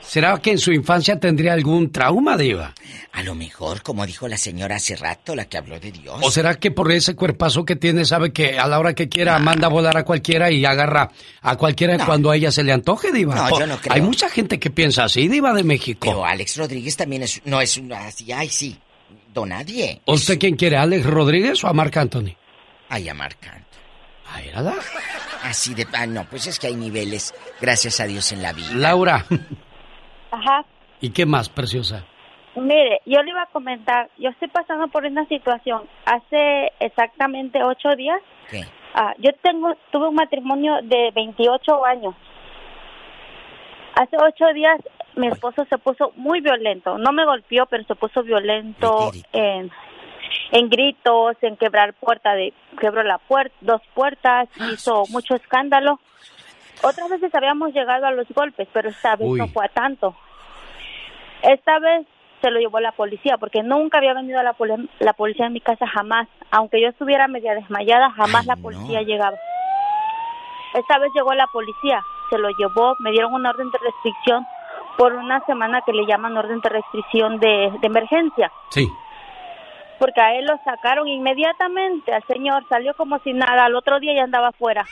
¿Será 0.00 0.38
que 0.40 0.52
en 0.52 0.58
su 0.58 0.72
infancia 0.72 1.20
tendría 1.20 1.52
algún 1.52 1.92
trauma, 1.92 2.36
Diva? 2.36 2.72
A 3.12 3.22
lo 3.22 3.34
mejor, 3.34 3.82
como 3.82 4.06
dijo 4.06 4.26
la 4.26 4.38
señora 4.38 4.76
hace 4.76 4.96
rato, 4.96 5.36
la 5.36 5.44
que 5.44 5.58
habló 5.58 5.78
de 5.78 5.92
Dios. 5.92 6.18
¿O 6.22 6.30
será 6.30 6.54
que 6.54 6.70
por 6.70 6.90
ese 6.90 7.14
cuerpazo 7.14 7.64
que 7.66 7.76
tiene 7.76 8.06
sabe 8.06 8.32
que 8.32 8.58
a 8.58 8.66
la 8.66 8.78
hora 8.78 8.94
que 8.94 9.08
quiera 9.10 9.38
manda 9.38 9.66
a 9.66 9.70
volar 9.70 9.96
a 9.98 10.04
cualquiera 10.04 10.50
y 10.50 10.64
agarra 10.64 11.10
a 11.42 11.56
cualquiera 11.56 11.96
No. 11.98 12.06
cuando 12.06 12.30
a 12.30 12.36
ella 12.36 12.50
se 12.50 12.62
le 12.62 12.72
antoje, 12.72 13.12
Diva? 13.12 13.34
No, 13.34 13.54
O- 13.54 13.58
yo 13.60 13.66
no 13.66 13.76
creo. 13.78 13.92
Hay 13.94 14.00
mucha 14.00 14.30
gente 14.30 14.58
que 14.58 14.70
piensa 14.70 15.04
así, 15.04 15.28
Diva 15.28 15.52
de 15.52 15.62
México. 15.64 16.00
Pero 16.08 16.24
Alex 16.24 16.56
Rodríguez 16.56 16.96
también 16.96 17.24
es, 17.24 17.42
no 17.44 17.60
es 17.60 17.76
una 17.76 18.06
así, 18.06 18.32
ay 18.32 18.48
sí, 18.48 18.78
don 19.34 19.50
nadie. 19.50 20.00
¿Usted 20.06 20.38
quién 20.38 20.56
quiere, 20.56 20.78
Alex 20.78 21.04
Rodríguez 21.04 21.62
o 21.64 21.68
a 21.68 21.74
Marc 21.74 21.94
Anthony? 21.98 22.34
Ay, 22.88 23.08
a 23.10 23.14
Marc 23.14 23.44
Anthony. 23.46 23.64
Ay, 24.32 24.46
¿verdad? 24.54 24.74
Así 25.42 25.74
de, 25.74 25.86
ah, 25.92 26.06
no, 26.06 26.24
pues 26.30 26.46
es 26.46 26.58
que 26.58 26.68
hay 26.68 26.76
niveles, 26.76 27.34
gracias 27.60 28.00
a 28.00 28.04
Dios 28.06 28.32
en 28.32 28.42
la 28.42 28.52
vida. 28.52 28.70
Laura, 28.74 29.26
Ajá. 30.30 30.64
¿y 31.00 31.10
qué 31.10 31.26
más, 31.26 31.48
preciosa? 31.48 32.04
Mire, 32.56 33.00
yo 33.06 33.22
le 33.22 33.30
iba 33.30 33.42
a 33.42 33.46
comentar, 33.46 34.10
yo 34.18 34.30
estoy 34.30 34.48
pasando 34.48 34.88
por 34.88 35.04
una 35.04 35.26
situación. 35.26 35.82
Hace 36.04 36.72
exactamente 36.80 37.62
ocho 37.62 37.94
días, 37.96 38.20
¿Qué? 38.50 38.64
ah, 38.94 39.14
yo 39.18 39.30
tengo, 39.42 39.74
tuve 39.92 40.08
un 40.08 40.14
matrimonio 40.14 40.74
de 40.82 41.12
28 41.14 41.84
años. 41.84 42.14
Hace 43.94 44.16
ocho 44.16 44.46
días 44.54 44.80
mi 45.16 45.28
esposo 45.28 45.64
se 45.68 45.78
puso 45.78 46.12
muy 46.16 46.40
violento. 46.40 46.98
No 46.98 47.12
me 47.12 47.24
golpeó, 47.24 47.66
pero 47.66 47.84
se 47.84 47.94
puso 47.94 48.22
violento 48.22 49.10
en, 49.32 49.70
en 50.52 50.68
gritos, 50.68 51.36
en 51.42 51.56
quebrar 51.56 51.94
puerta 51.94 52.34
de, 52.34 52.54
quebró 52.80 53.02
la 53.02 53.18
puerta, 53.18 53.54
dos 53.60 53.82
puertas, 53.94 54.48
hizo 54.72 55.04
mucho 55.10 55.34
escándalo. 55.34 56.00
Otras 56.82 57.08
veces 57.10 57.34
habíamos 57.34 57.72
llegado 57.72 58.06
a 58.06 58.10
los 58.12 58.28
golpes, 58.28 58.68
pero 58.72 58.88
esta 58.90 59.16
vez 59.16 59.28
Uy. 59.28 59.38
no 59.38 59.48
fue 59.48 59.64
a 59.64 59.68
tanto. 59.68 60.14
Esta 61.42 61.78
vez 61.78 62.06
se 62.40 62.50
lo 62.50 62.60
llevó 62.60 62.78
la 62.80 62.92
policía, 62.92 63.36
porque 63.38 63.62
nunca 63.62 63.98
había 63.98 64.14
venido 64.14 64.40
la, 64.42 64.52
poli- 64.52 64.88
la 65.00 65.12
policía 65.12 65.46
en 65.46 65.52
mi 65.52 65.60
casa 65.60 65.86
jamás. 65.86 66.28
Aunque 66.50 66.80
yo 66.80 66.88
estuviera 66.88 67.26
media 67.28 67.54
desmayada, 67.54 68.10
jamás 68.10 68.46
la 68.46 68.56
policía 68.56 69.02
llegaba. 69.02 69.36
Esta 70.74 70.98
vez 70.98 71.10
llegó 71.14 71.34
la 71.34 71.46
policía, 71.48 72.00
se 72.30 72.38
lo 72.38 72.48
llevó, 72.50 72.94
me 73.00 73.10
dieron 73.10 73.32
una 73.34 73.50
orden 73.50 73.70
de 73.70 73.78
restricción 73.78 74.46
por 74.96 75.14
una 75.14 75.40
semana 75.46 75.80
que 75.84 75.92
le 75.92 76.06
llaman 76.06 76.36
orden 76.36 76.60
de 76.60 76.68
restricción 76.68 77.38
de, 77.40 77.72
de 77.80 77.86
emergencia, 77.86 78.52
Sí. 78.70 78.86
porque 79.98 80.20
a 80.20 80.34
él 80.34 80.44
lo 80.44 80.58
sacaron 80.64 81.08
inmediatamente, 81.08 82.12
al 82.12 82.22
señor 82.24 82.64
salió 82.68 82.94
como 82.94 83.18
si 83.20 83.32
nada, 83.32 83.64
al 83.64 83.74
otro 83.76 83.98
día 84.00 84.12
ya 84.14 84.24
andaba 84.24 84.48
afuera. 84.48 84.84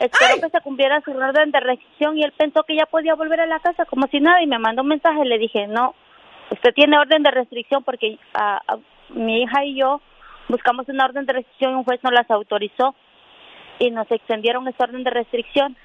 Esperó 0.00 0.40
que 0.40 0.48
se 0.48 0.62
cumpliera 0.62 1.02
su 1.02 1.10
orden 1.10 1.50
de 1.50 1.60
restricción 1.60 2.16
y 2.16 2.24
él 2.24 2.32
pensó 2.32 2.62
que 2.62 2.74
ya 2.74 2.86
podía 2.86 3.14
volver 3.14 3.42
a 3.42 3.46
la 3.46 3.60
casa 3.60 3.84
como 3.84 4.06
si 4.06 4.18
nada 4.18 4.40
y 4.42 4.46
me 4.46 4.58
mandó 4.58 4.80
un 4.80 4.88
mensaje, 4.88 5.26
le 5.26 5.36
dije, 5.38 5.66
no, 5.66 5.94
usted 6.50 6.72
tiene 6.72 6.98
orden 6.98 7.22
de 7.22 7.30
restricción 7.30 7.84
porque 7.84 8.18
ah, 8.32 8.62
mi 9.10 9.42
hija 9.42 9.62
y 9.62 9.78
yo 9.78 10.00
buscamos 10.48 10.88
una 10.88 11.04
orden 11.04 11.26
de 11.26 11.34
restricción 11.34 11.72
y 11.72 11.74
un 11.74 11.84
juez 11.84 12.00
no 12.02 12.10
las 12.10 12.30
autorizó 12.30 12.94
y 13.78 13.90
nos 13.90 14.10
extendieron 14.10 14.66
esa 14.68 14.84
orden 14.84 15.04
de 15.04 15.10
restricción. 15.10 15.76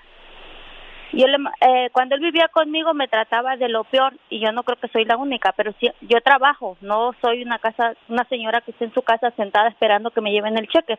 Yo 1.12 1.28
le, 1.28 1.38
eh, 1.60 1.90
cuando 1.92 2.16
él 2.16 2.22
vivía 2.22 2.48
conmigo 2.48 2.94
me 2.94 3.10
trataba 3.10 3.58
de 3.58 3.68
lo 3.68 3.84
peor 3.84 4.14
y 4.30 4.40
yo 4.40 4.54
no 4.54 4.64
creo 4.64 4.80
que 4.80 4.88
soy 4.88 5.04
la 5.04 5.18
única, 5.18 5.52
pero 5.58 5.74
sí, 5.80 5.92
yo 6.00 6.22
trabajo, 6.22 6.78
no 6.80 7.12
soy 7.22 7.44
una 7.44 7.60
casa, 7.60 7.96
una 8.08 8.24
señora 8.30 8.62
que 8.62 8.72
esté 8.72 8.86
en 8.86 8.94
su 8.94 9.02
casa 9.02 9.32
sentada 9.32 9.68
esperando 9.68 10.12
que 10.12 10.22
me 10.22 10.32
lleven 10.32 10.58
el 10.58 10.70
cheque, 10.70 10.98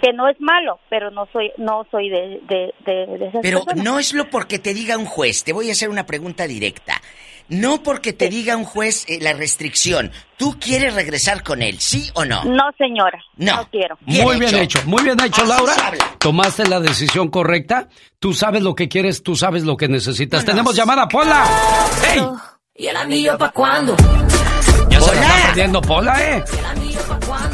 que 0.00 0.12
no 0.12 0.28
es 0.28 0.36
malo, 0.40 0.78
pero 0.90 1.10
no 1.10 1.26
soy, 1.32 1.50
no 1.58 1.86
soy 1.90 2.08
de, 2.10 2.40
de, 2.48 2.74
de, 2.86 3.18
de 3.18 3.26
esas 3.28 3.40
Pero 3.42 3.64
personas. 3.64 3.84
no 3.84 3.98
es 3.98 4.12
lo 4.14 4.28
porque 4.30 4.58
te 4.58 4.74
diga 4.74 4.96
un 4.96 5.06
juez, 5.06 5.44
te 5.44 5.52
voy 5.52 5.68
a 5.68 5.72
hacer 5.72 5.88
una 5.90 6.06
pregunta 6.06 6.46
directa. 6.46 7.00
No 7.50 7.82
porque 7.82 8.12
te 8.12 8.28
diga 8.28 8.56
un 8.56 8.64
juez 8.64 9.06
eh, 9.08 9.20
la 9.22 9.32
restricción. 9.32 10.12
¿Tú 10.36 10.58
quieres 10.60 10.94
regresar 10.94 11.42
con 11.42 11.62
él, 11.62 11.80
sí 11.80 12.10
o 12.12 12.26
no? 12.26 12.44
No, 12.44 12.64
señora, 12.76 13.18
No. 13.36 13.56
no 13.56 13.68
quiero. 13.70 13.96
Muy 14.02 14.38
bien 14.38 14.54
hecho, 14.56 14.80
muy 14.84 15.02
bien 15.02 15.18
hecho, 15.18 15.40
Así 15.42 15.48
Laura. 15.50 15.72
Tomaste 16.18 16.68
la 16.68 16.78
decisión 16.78 17.28
correcta. 17.30 17.88
Tú 18.18 18.34
sabes 18.34 18.62
lo 18.62 18.74
que 18.74 18.88
quieres, 18.90 19.22
tú 19.22 19.34
sabes 19.34 19.62
lo 19.64 19.78
que 19.78 19.88
necesitas. 19.88 20.44
Tenemos 20.44 20.76
llamada, 20.76 21.08
Pola. 21.08 21.46
¡Ey! 22.14 22.20
¿Y 22.74 22.86
el 22.88 22.96
anillo 22.96 23.38
pa' 23.38 23.50
cuándo? 23.50 23.96
Ya 24.90 25.00
se 25.00 25.14
la 25.14 25.20
está 25.22 25.46
perdiendo, 25.46 25.80
Pola, 25.80 26.22
¿eh? 26.36 26.44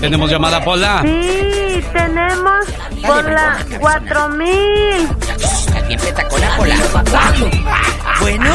Tenemos 0.00 0.28
llamada, 0.28 0.62
Pola. 0.64 1.04
Tenemos 1.92 2.66
por 3.06 3.30
la 3.30 3.66
4000. 3.80 4.46
Alguien 5.74 6.00
peta 6.00 6.28
con 6.28 6.40
la 6.40 6.56
cola. 6.56 6.74
Bueno. 8.20 8.50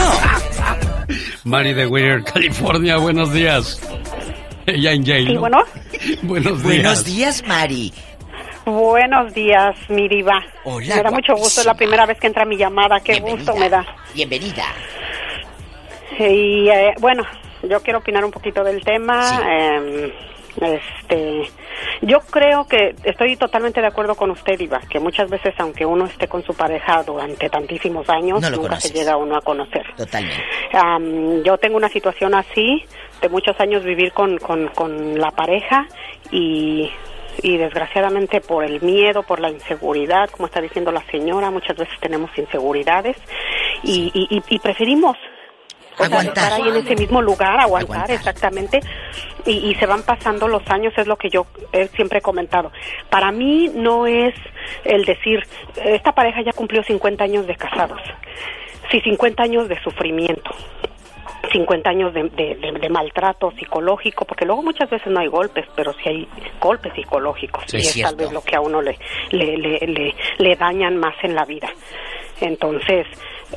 Mari 1.44 1.74
de 1.74 1.88
Whittier, 1.88 2.24
California, 2.24 2.98
buenos 2.98 3.34
días. 3.34 3.82
Ella 4.66 4.92
en 4.92 5.04
Yale. 5.04 5.32
Sí, 5.32 5.38
bueno. 5.38 5.58
Buenos 6.22 6.64
días. 6.64 6.84
Buenos 6.84 7.06
días, 7.06 7.44
Mari. 7.48 7.94
Buenos 8.66 9.34
días, 9.34 9.76
mi 9.90 10.08
diva. 10.08 10.44
Hola, 10.64 10.96
Me 10.96 11.04
da 11.04 11.12
mucho 11.12 11.34
gusto, 11.34 11.62
es 11.62 11.66
la 11.66 11.74
primera 11.74 12.06
vez 12.06 12.20
que 12.20 12.28
entra 12.28 12.46
mi 12.46 12.56
llamada. 12.56 13.00
Qué 13.00 13.20
gusto 13.20 13.56
me 13.56 13.68
da. 13.70 13.84
Bienvenida. 14.14 14.66
Y 16.20 16.70
eh, 16.70 16.94
bueno, 17.00 17.24
yo 17.64 17.82
quiero 17.82 18.00
opinar 18.00 18.24
un 18.24 18.32
poquito 18.32 18.64
del 18.64 18.84
tema. 18.84 19.42
Eh, 19.50 20.14
este, 20.62 21.44
yo 22.02 22.20
creo 22.20 22.66
que 22.66 22.96
estoy 23.04 23.36
totalmente 23.38 23.82
de 23.82 23.88
acuerdo 23.88 24.16
con 24.16 24.32
usted, 24.32 24.58
Diva, 24.58 24.80
que 24.90 25.00
muchas 25.00 25.30
veces, 25.30 25.54
aunque 25.60 25.86
uno 25.86 26.06
esté 26.06 26.28
con 26.28 26.44
su 26.44 26.54
pareja 26.54 27.04
durante 27.04 27.50
tantísimos 27.50 28.10
años, 28.10 28.42
No 28.42 28.50
nunca 28.50 28.62
conoces. 28.70 28.92
se 28.92 28.98
llega 28.98 29.18
uno 29.18 29.36
a 29.38 29.42
conocer. 29.42 29.84
Totalmente. 29.96 30.44
Am, 30.74 31.44
yo 31.44 31.58
tengo 31.58 31.78
una 31.78 31.90
situación 31.90 32.36
así, 32.36 32.84
de 33.22 33.30
muchos 33.30 33.60
años 33.60 33.84
vivir 33.84 34.12
con, 34.14 34.38
con, 34.38 34.68
con 34.70 35.20
la 35.20 35.32
pareja 35.32 35.86
y, 36.32 36.90
y 37.42 37.58
desgraciadamente 37.58 38.42
por 38.42 38.64
el 38.64 38.82
miedo, 38.82 39.24
por 39.24 39.40
la 39.40 39.50
inseguridad, 39.50 40.30
como 40.30 40.46
está 40.48 40.62
diciendo 40.62 40.92
la 40.92 41.04
señora, 41.12 41.52
muchas 41.52 41.78
veces 41.78 41.94
tenemos 42.00 42.30
inseguridades 42.38 43.18
y, 43.84 44.12
y, 44.14 44.38
y- 44.38 44.44
y 44.56 44.60
preferimos 44.60 45.18
o 46.00 46.06
sea, 46.10 46.20
estar 46.30 46.54
ahí 46.54 46.70
en 46.70 46.76
ese 46.78 46.96
mismo 46.96 47.22
lugar, 47.22 47.60
aguantar, 47.60 48.10
exactamente, 48.16 48.80
y, 49.46 49.70
y 49.72 49.76
se 49.76 49.86
van 49.86 50.04
pasando 50.04 50.48
los 50.48 50.62
años, 50.70 50.94
es 50.98 51.08
lo 51.08 51.16
que 51.18 51.30
yo 51.30 51.46
eh, 51.74 51.90
siempre 51.96 52.20
he 52.20 52.22
comentado. 52.22 52.72
Para 53.10 53.32
mí 53.32 53.70
no 53.74 54.08
es 54.08 54.34
el 54.86 55.06
decir, 55.06 55.46
esta 55.84 56.12
pareja 56.14 56.42
ya 56.42 56.54
cumplió 56.54 56.84
50 56.84 57.24
años 57.24 57.48
de 57.48 57.56
casados, 57.56 58.02
sí, 58.92 59.00
50 59.02 59.44
años 59.44 59.68
de 59.68 59.80
sufrimiento. 59.82 60.52
50 61.52 61.90
años 61.90 62.14
de, 62.14 62.24
de- 62.30 62.56
de- 62.56 62.80
de 62.80 62.90
maltrato 62.90 63.52
psicológico, 63.58 64.26
porque 64.26 64.46
luego 64.46 64.62
muchas 64.62 64.88
veces 64.90 65.08
no 65.12 65.20
hay 65.20 65.28
golpes, 65.28 65.66
pero 65.76 65.94
sí 65.94 66.02
hay 66.10 66.28
golpes 66.60 66.94
psicológicos. 66.94 67.64
Sí, 67.66 67.78
y 67.78 67.80
es 67.80 67.96
es 67.96 68.04
tal 68.04 68.16
vez 68.18 68.32
lo 68.32 68.42
que 68.42 68.56
a 68.56 68.62
uno 68.62 68.82
le, 68.82 69.00
le, 69.32 69.58
le, 69.58 69.80
le, 69.80 70.16
le 70.38 70.56
dañan 70.58 70.98
más 70.98 71.16
en 71.24 71.34
la 71.34 71.46
vida. 71.46 71.70
Entonces, 72.42 73.06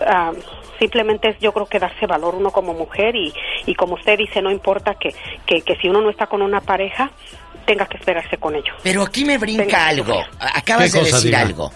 ah, 0.00 0.32
simplemente 0.78 1.28
es 1.28 1.38
yo 1.40 1.52
creo 1.52 1.66
que 1.66 1.78
darse 1.78 2.06
valor 2.06 2.34
uno 2.34 2.50
como 2.50 2.74
mujer 2.74 3.14
y, 3.16 3.32
y 3.66 3.74
como 3.74 3.94
usted 3.94 4.18
dice, 4.18 4.42
no 4.42 4.50
importa 4.50 4.94
que, 4.94 5.14
que, 5.46 5.62
que 5.62 5.76
si 5.76 5.88
uno 5.88 6.00
no 6.00 6.10
está 6.10 6.26
con 6.26 6.42
una 6.42 6.60
pareja, 6.60 7.10
tenga 7.64 7.86
que 7.86 7.96
esperarse 7.96 8.36
con 8.38 8.54
ello. 8.54 8.72
Pero 8.82 9.02
aquí 9.02 9.24
me 9.24 9.38
brinca 9.38 9.64
Tenga 9.64 9.88
algo. 9.88 10.22
Acabas 10.40 10.92
¿Qué 10.92 10.98
de 10.98 11.04
decir 11.04 11.30
diva? 11.30 11.40
algo. 11.40 11.72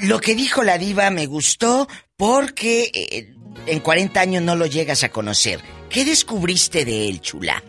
Lo 0.00 0.18
que 0.20 0.34
dijo 0.34 0.62
la 0.62 0.76
diva 0.76 1.10
me 1.10 1.26
gustó 1.26 1.86
porque 2.16 2.90
eh, 2.92 3.34
en 3.66 3.80
40 3.80 4.20
años 4.20 4.42
no 4.42 4.56
lo 4.56 4.66
llegas 4.66 5.04
a 5.04 5.08
conocer. 5.10 5.60
¿Qué 5.88 6.04
descubriste 6.04 6.84
de 6.84 7.08
él, 7.08 7.20
chula? 7.20 7.62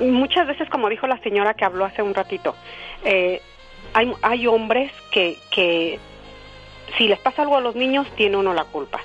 Muchas 0.00 0.46
veces, 0.46 0.68
como 0.70 0.88
dijo 0.88 1.06
la 1.06 1.20
señora 1.22 1.54
que 1.54 1.64
habló 1.64 1.84
hace 1.84 2.02
un 2.02 2.14
ratito, 2.14 2.54
eh, 3.04 3.40
hay, 3.94 4.12
hay 4.22 4.46
hombres 4.46 4.92
que, 5.10 5.36
que 5.50 5.98
si 6.96 7.08
les 7.08 7.18
pasa 7.20 7.42
algo 7.42 7.56
a 7.56 7.60
los 7.60 7.74
niños, 7.76 8.06
tiene 8.16 8.36
uno 8.36 8.52
la 8.54 8.64
culpa. 8.64 9.00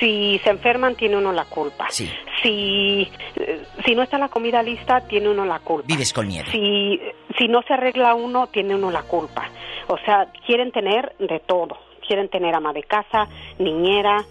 Si 0.00 0.40
se 0.42 0.50
enferman, 0.50 0.96
tiene 0.96 1.16
uno 1.16 1.32
la 1.32 1.44
culpa. 1.44 1.86
Si, 1.90 3.08
eh, 3.36 3.62
si 3.84 3.94
no 3.94 4.02
está 4.02 4.18
la 4.18 4.28
comida 4.28 4.62
lista, 4.62 5.00
tiene 5.06 5.28
uno 5.28 5.44
la 5.44 5.60
culpa. 5.60 5.86
Vives 5.86 6.12
con 6.12 6.26
miedo. 6.26 6.46
Si, 6.50 7.00
si 7.38 7.46
no 7.46 7.62
se 7.62 7.74
arregla 7.74 8.14
uno, 8.14 8.46
tiene 8.48 8.74
uno 8.74 8.90
la 8.90 9.02
culpa. 9.02 9.48
O 9.88 9.98
sea, 9.98 10.26
quieren 10.46 10.72
tener 10.72 11.14
de 11.18 11.40
todo. 11.40 11.78
Quieren 12.06 12.28
tener 12.28 12.54
ama 12.54 12.72
de 12.72 12.82
casa, 12.82 13.28
niñera, 13.58 14.24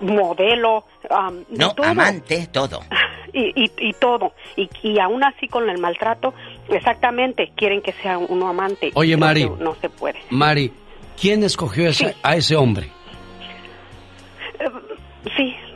modelo, 0.00 0.84
de 1.02 1.56
No, 1.58 1.74
todo. 1.74 1.86
amante, 1.86 2.46
todo. 2.52 2.80
Y, 3.30 3.52
y, 3.64 3.70
y 3.90 3.92
todo. 3.92 4.32
Y, 4.56 4.70
y 4.82 4.98
aún 4.98 5.22
así 5.22 5.48
con 5.48 5.68
el 5.68 5.76
maltrato, 5.76 6.32
exactamente, 6.68 7.52
quieren 7.56 7.80
que 7.82 7.92
sea 7.92 8.18
uno 8.18 8.48
amante. 8.48 8.90
Oye, 8.94 9.16
Mari. 9.16 9.48
No 9.58 9.74
se 9.80 9.88
puede. 9.88 10.18
Mari, 10.30 10.72
¿quién 11.20 11.42
escogió 11.44 11.88
ese- 11.88 12.14
a 12.22 12.36
ese 12.36 12.56
hombre? 12.56 12.90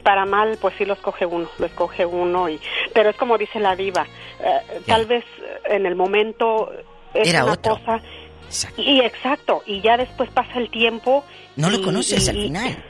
para 0.02 0.24
mal, 0.24 0.58
pues 0.60 0.74
sí 0.76 0.84
lo 0.84 0.94
escoge 0.94 1.26
uno, 1.26 1.48
lo 1.58 1.66
escoge 1.66 2.04
uno, 2.04 2.48
y 2.48 2.58
pero 2.92 3.10
es 3.10 3.16
como 3.16 3.38
dice 3.38 3.60
la 3.60 3.76
diva, 3.76 4.04
eh, 4.40 4.80
tal 4.86 5.06
vez 5.06 5.24
en 5.66 5.86
el 5.86 5.94
momento 5.94 6.72
es 7.14 7.28
Era 7.28 7.44
una 7.44 7.52
otro. 7.52 7.76
cosa 7.78 8.00
y 8.76 9.00
exacto, 9.00 9.62
y 9.64 9.80
ya 9.80 9.96
después 9.96 10.28
pasa 10.30 10.58
el 10.58 10.70
tiempo. 10.70 11.24
No 11.56 11.70
lo 11.70 11.78
y- 11.78 11.82
conoces 11.82 12.26
y- 12.26 12.30
al 12.30 12.36
y- 12.36 12.42
final. 12.48 12.84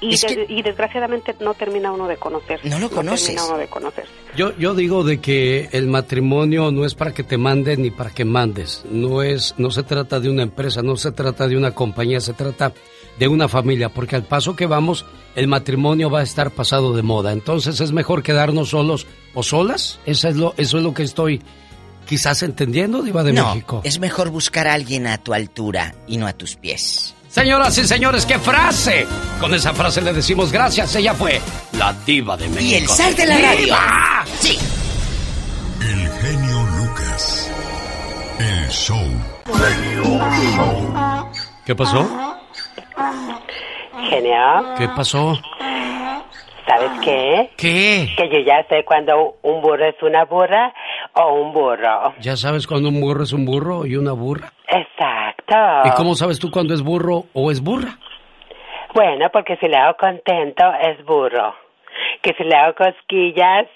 Y, 0.00 0.14
Es 0.14 0.22
de- 0.22 0.46
y 0.48 0.60
desgraciadamente 0.62 1.34
no 1.40 1.54
termina 1.54 1.90
uno 1.90 2.06
de 2.06 2.16
conocerse. 2.18 2.68
No 2.68 2.78
lo 2.78 2.90
conoces. 2.90 3.26
termina 3.26 3.46
uno 3.46 3.56
de 3.58 3.66
conocerse. 3.68 4.10
Yo, 4.36 4.54
yo 4.58 4.74
digo 4.74 5.02
de 5.04 5.20
que 5.20 5.70
el 5.72 5.86
matrimonio 5.86 6.70
no 6.70 6.84
es 6.84 6.94
para 6.94 7.14
que 7.14 7.22
te 7.22 7.38
manden 7.38 7.80
ni 7.82 7.90
para 7.90 8.10
que 8.10 8.24
mandes. 8.26 8.84
No 8.90 9.22
es, 9.22 9.54
no 9.56 9.70
se 9.70 9.82
trata 9.82 10.20
de 10.20 10.28
una 10.28 10.42
empresa, 10.42 10.82
no 10.82 10.96
se 10.96 11.12
trata 11.12 11.48
de 11.48 11.56
una 11.56 11.70
compañía, 11.70 12.20
se 12.20 12.34
trata 12.34 12.72
de 13.18 13.28
una 13.28 13.48
familia, 13.48 13.88
porque 13.88 14.14
al 14.16 14.24
paso 14.24 14.54
que 14.54 14.66
vamos, 14.66 15.06
el 15.34 15.48
matrimonio 15.48 16.10
va 16.10 16.20
a 16.20 16.24
estar 16.24 16.50
pasado 16.50 16.94
de 16.94 17.02
moda. 17.02 17.32
Entonces 17.32 17.80
es 17.80 17.92
mejor 17.92 18.22
quedarnos 18.22 18.68
solos 18.68 19.06
o 19.32 19.42
solas. 19.42 19.98
Eso 20.04 20.28
es 20.28 20.36
lo, 20.36 20.52
eso 20.58 20.76
es 20.76 20.82
lo 20.84 20.92
que 20.92 21.04
estoy 21.04 21.40
quizás 22.06 22.42
entendiendo, 22.42 23.02
Diva 23.02 23.24
de 23.24 23.32
no, 23.32 23.48
México. 23.54 23.80
es 23.82 23.98
mejor 23.98 24.28
buscar 24.30 24.68
a 24.68 24.74
alguien 24.74 25.06
a 25.08 25.18
tu 25.18 25.32
altura 25.34 25.94
y 26.06 26.18
no 26.18 26.26
a 26.26 26.34
tus 26.34 26.54
pies. 26.56 27.14
Señoras 27.36 27.76
y 27.76 27.84
señores, 27.84 28.24
¿qué 28.24 28.38
frase? 28.38 29.06
Con 29.38 29.52
esa 29.52 29.74
frase 29.74 30.00
le 30.00 30.14
decimos 30.14 30.50
gracias. 30.50 30.96
Ella 30.96 31.12
fue 31.12 31.38
la 31.72 31.92
diva 32.06 32.34
de 32.34 32.48
México. 32.48 32.64
Y 32.64 32.74
el 32.76 32.88
sal 32.88 33.14
de 33.14 33.26
la 33.26 33.36
radio. 33.36 33.66
¡Diva! 33.66 34.24
Sí. 34.40 34.58
El 35.82 36.10
genio 36.12 36.62
Lucas. 36.78 37.50
El 38.38 38.70
show. 38.70 39.06
¿Qué 41.66 41.74
pasó? 41.74 42.38
Genio, 44.08 44.74
¿Qué 44.78 44.88
pasó? 44.96 45.38
¿Sabes 46.66 46.90
qué? 47.02 47.50
¿Qué? 47.56 48.08
Que 48.16 48.28
yo 48.28 48.40
ya 48.44 48.66
sé 48.68 48.84
cuando 48.84 49.36
un 49.42 49.60
burro 49.60 49.86
es 49.86 50.02
una 50.02 50.24
burra 50.24 50.72
o 51.14 51.34
un 51.34 51.52
burro. 51.52 52.14
¿Ya 52.20 52.36
sabes 52.36 52.66
cuando 52.66 52.88
un 52.88 53.00
burro 53.00 53.22
es 53.22 53.32
un 53.32 53.44
burro 53.44 53.86
y 53.86 53.96
una 53.96 54.12
burra? 54.12 54.52
Exacto. 54.68 55.54
¿Y 55.84 55.90
cómo 55.96 56.14
sabes 56.14 56.38
tú 56.38 56.50
cuándo 56.50 56.74
es 56.74 56.82
burro 56.82 57.24
o 57.32 57.50
es 57.50 57.62
burra? 57.62 57.98
Bueno, 58.94 59.28
porque 59.32 59.56
si 59.56 59.68
le 59.68 59.76
hago 59.76 59.96
contento 59.98 60.64
es 60.82 61.04
burro. 61.04 61.54
Que 62.22 62.32
si 62.34 62.44
le 62.44 62.56
hago 62.56 62.74
cosquillas... 62.74 63.66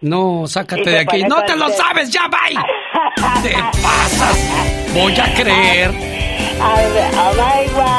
No, 0.00 0.46
sácate 0.46 0.90
de 0.90 0.98
aquí. 1.00 1.22
¡No 1.22 1.42
te 1.44 1.56
lo 1.56 1.68
sabes! 1.68 2.12
¡Ya 2.12 2.28
bye! 2.28 2.56
¡Te 3.42 3.54
pasas! 3.54 4.92
Voy 4.94 5.14
a 5.18 5.34
creer 5.34 5.90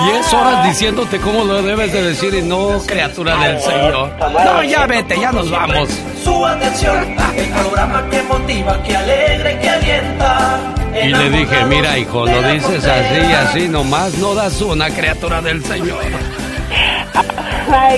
10 0.05 0.33
horas 0.33 0.67
diciéndote 0.67 1.19
cómo 1.19 1.43
lo 1.43 1.61
debes 1.61 1.91
de 1.91 2.01
decir 2.01 2.33
y 2.33 2.41
no, 2.41 2.79
criatura 2.85 3.37
del 3.37 3.59
Señor. 3.59 4.11
¿cómo 4.19 4.39
No, 4.39 4.63
ya 4.63 4.85
vete, 4.87 5.19
ya 5.19 5.31
nos 5.31 5.49
vamos. 5.49 5.89
Su 6.23 6.45
atención, 6.45 7.15
el 7.35 7.49
programa 7.49 8.09
que 8.09 8.21
motiva, 8.23 8.81
que 8.83 8.95
alegra 8.95 9.51
y 9.51 9.59
que 9.59 9.69
alienta. 9.69 10.59
Y 11.03 11.07
le 11.09 11.29
dije, 11.29 11.65
mira 11.65 11.97
hijo, 11.97 12.25
lo 12.25 12.41
dices 12.53 12.85
así 12.85 13.29
y 13.29 13.33
así 13.33 13.67
nomás, 13.67 14.13
no 14.15 14.33
das 14.33 14.61
una 14.61 14.89
criatura 14.89 15.41
del 15.41 15.63
Señor. 15.63 16.03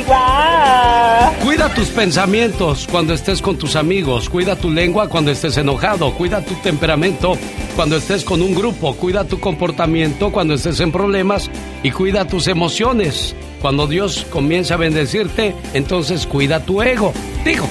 God. 0.07 1.43
Cuida 1.43 1.73
tus 1.73 1.89
pensamientos 1.89 2.87
cuando 2.89 3.13
estés 3.13 3.41
con 3.41 3.57
tus 3.57 3.75
amigos, 3.75 4.29
cuida 4.29 4.55
tu 4.55 4.69
lengua 4.69 5.07
cuando 5.09 5.31
estés 5.31 5.57
enojado, 5.57 6.13
cuida 6.13 6.41
tu 6.43 6.53
temperamento 6.55 7.37
cuando 7.75 7.97
estés 7.97 8.23
con 8.23 8.41
un 8.41 8.55
grupo, 8.55 8.95
cuida 8.95 9.25
tu 9.25 9.39
comportamiento 9.39 10.31
cuando 10.31 10.55
estés 10.55 10.79
en 10.79 10.91
problemas 10.91 11.49
y 11.83 11.91
cuida 11.91 12.25
tus 12.25 12.47
emociones. 12.47 13.35
Cuando 13.61 13.87
Dios 13.87 14.25
comience 14.29 14.73
a 14.73 14.77
bendecirte, 14.77 15.55
entonces 15.73 16.27
cuida 16.27 16.59
tu 16.59 16.81
ego. 16.81 17.13
Digo, 17.43 17.67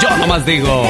yo 0.00 0.16
nomás 0.16 0.46
digo. 0.46 0.82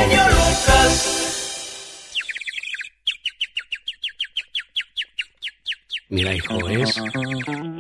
Mira, 6.10 6.34
hijo, 6.34 6.68
es. 6.68 7.00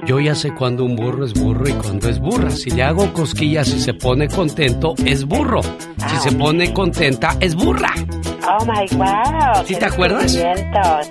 Yo 0.06 0.20
ya 0.20 0.34
sé 0.36 0.54
cuando 0.54 0.84
un 0.84 0.94
burro 0.94 1.24
es 1.24 1.34
burro 1.34 1.68
y 1.68 1.72
cuando 1.72 2.08
es 2.08 2.20
burra. 2.20 2.50
Si 2.50 2.70
le 2.70 2.82
hago 2.84 3.12
cosquillas 3.12 3.68
y 3.68 3.80
se 3.80 3.92
pone 3.92 4.28
contento, 4.28 4.94
es 5.04 5.24
burro. 5.24 5.60
Si 5.62 6.16
se 6.16 6.32
pone 6.36 6.72
contenta, 6.72 7.36
es 7.40 7.56
burra. 7.56 7.92
Oh 8.48 8.64
my 8.64 8.86
God. 8.96 9.64
¿Sí 9.66 9.74
te 9.74 9.84
acuerdas? 9.84 10.30
Sí, 10.32 10.40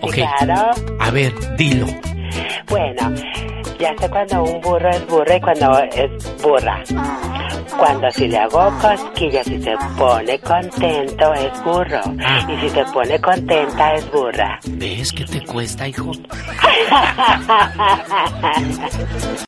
Ok. 0.01 0.13
claro. 0.15 0.71
A 0.99 1.11
ver, 1.11 1.33
dilo. 1.57 1.87
Bueno, 2.69 3.13
ya 3.79 3.93
sé 3.99 4.09
cuando 4.09 4.43
un 4.43 4.61
burro 4.61 4.89
es 4.89 5.05
burro 5.07 5.35
y 5.35 5.41
cuando 5.41 5.79
es 5.83 6.41
burra. 6.41 6.81
Cuando 7.77 8.09
si 8.11 8.27
le 8.27 8.37
hago 8.37 8.71
cosquillas 8.79 9.47
y 9.47 9.61
se 9.61 9.75
pone 9.97 10.39
contento 10.39 11.33
es 11.33 11.63
burro. 11.63 12.01
Ah. 12.19 12.47
Y 12.49 12.61
si 12.61 12.69
se 12.69 12.85
pone 12.85 13.19
contenta 13.19 13.95
es 13.95 14.11
burra. 14.11 14.59
¿Ves 14.67 15.11
que 15.11 15.25
te 15.25 15.43
cuesta, 15.45 15.87
hijo? 15.87 16.11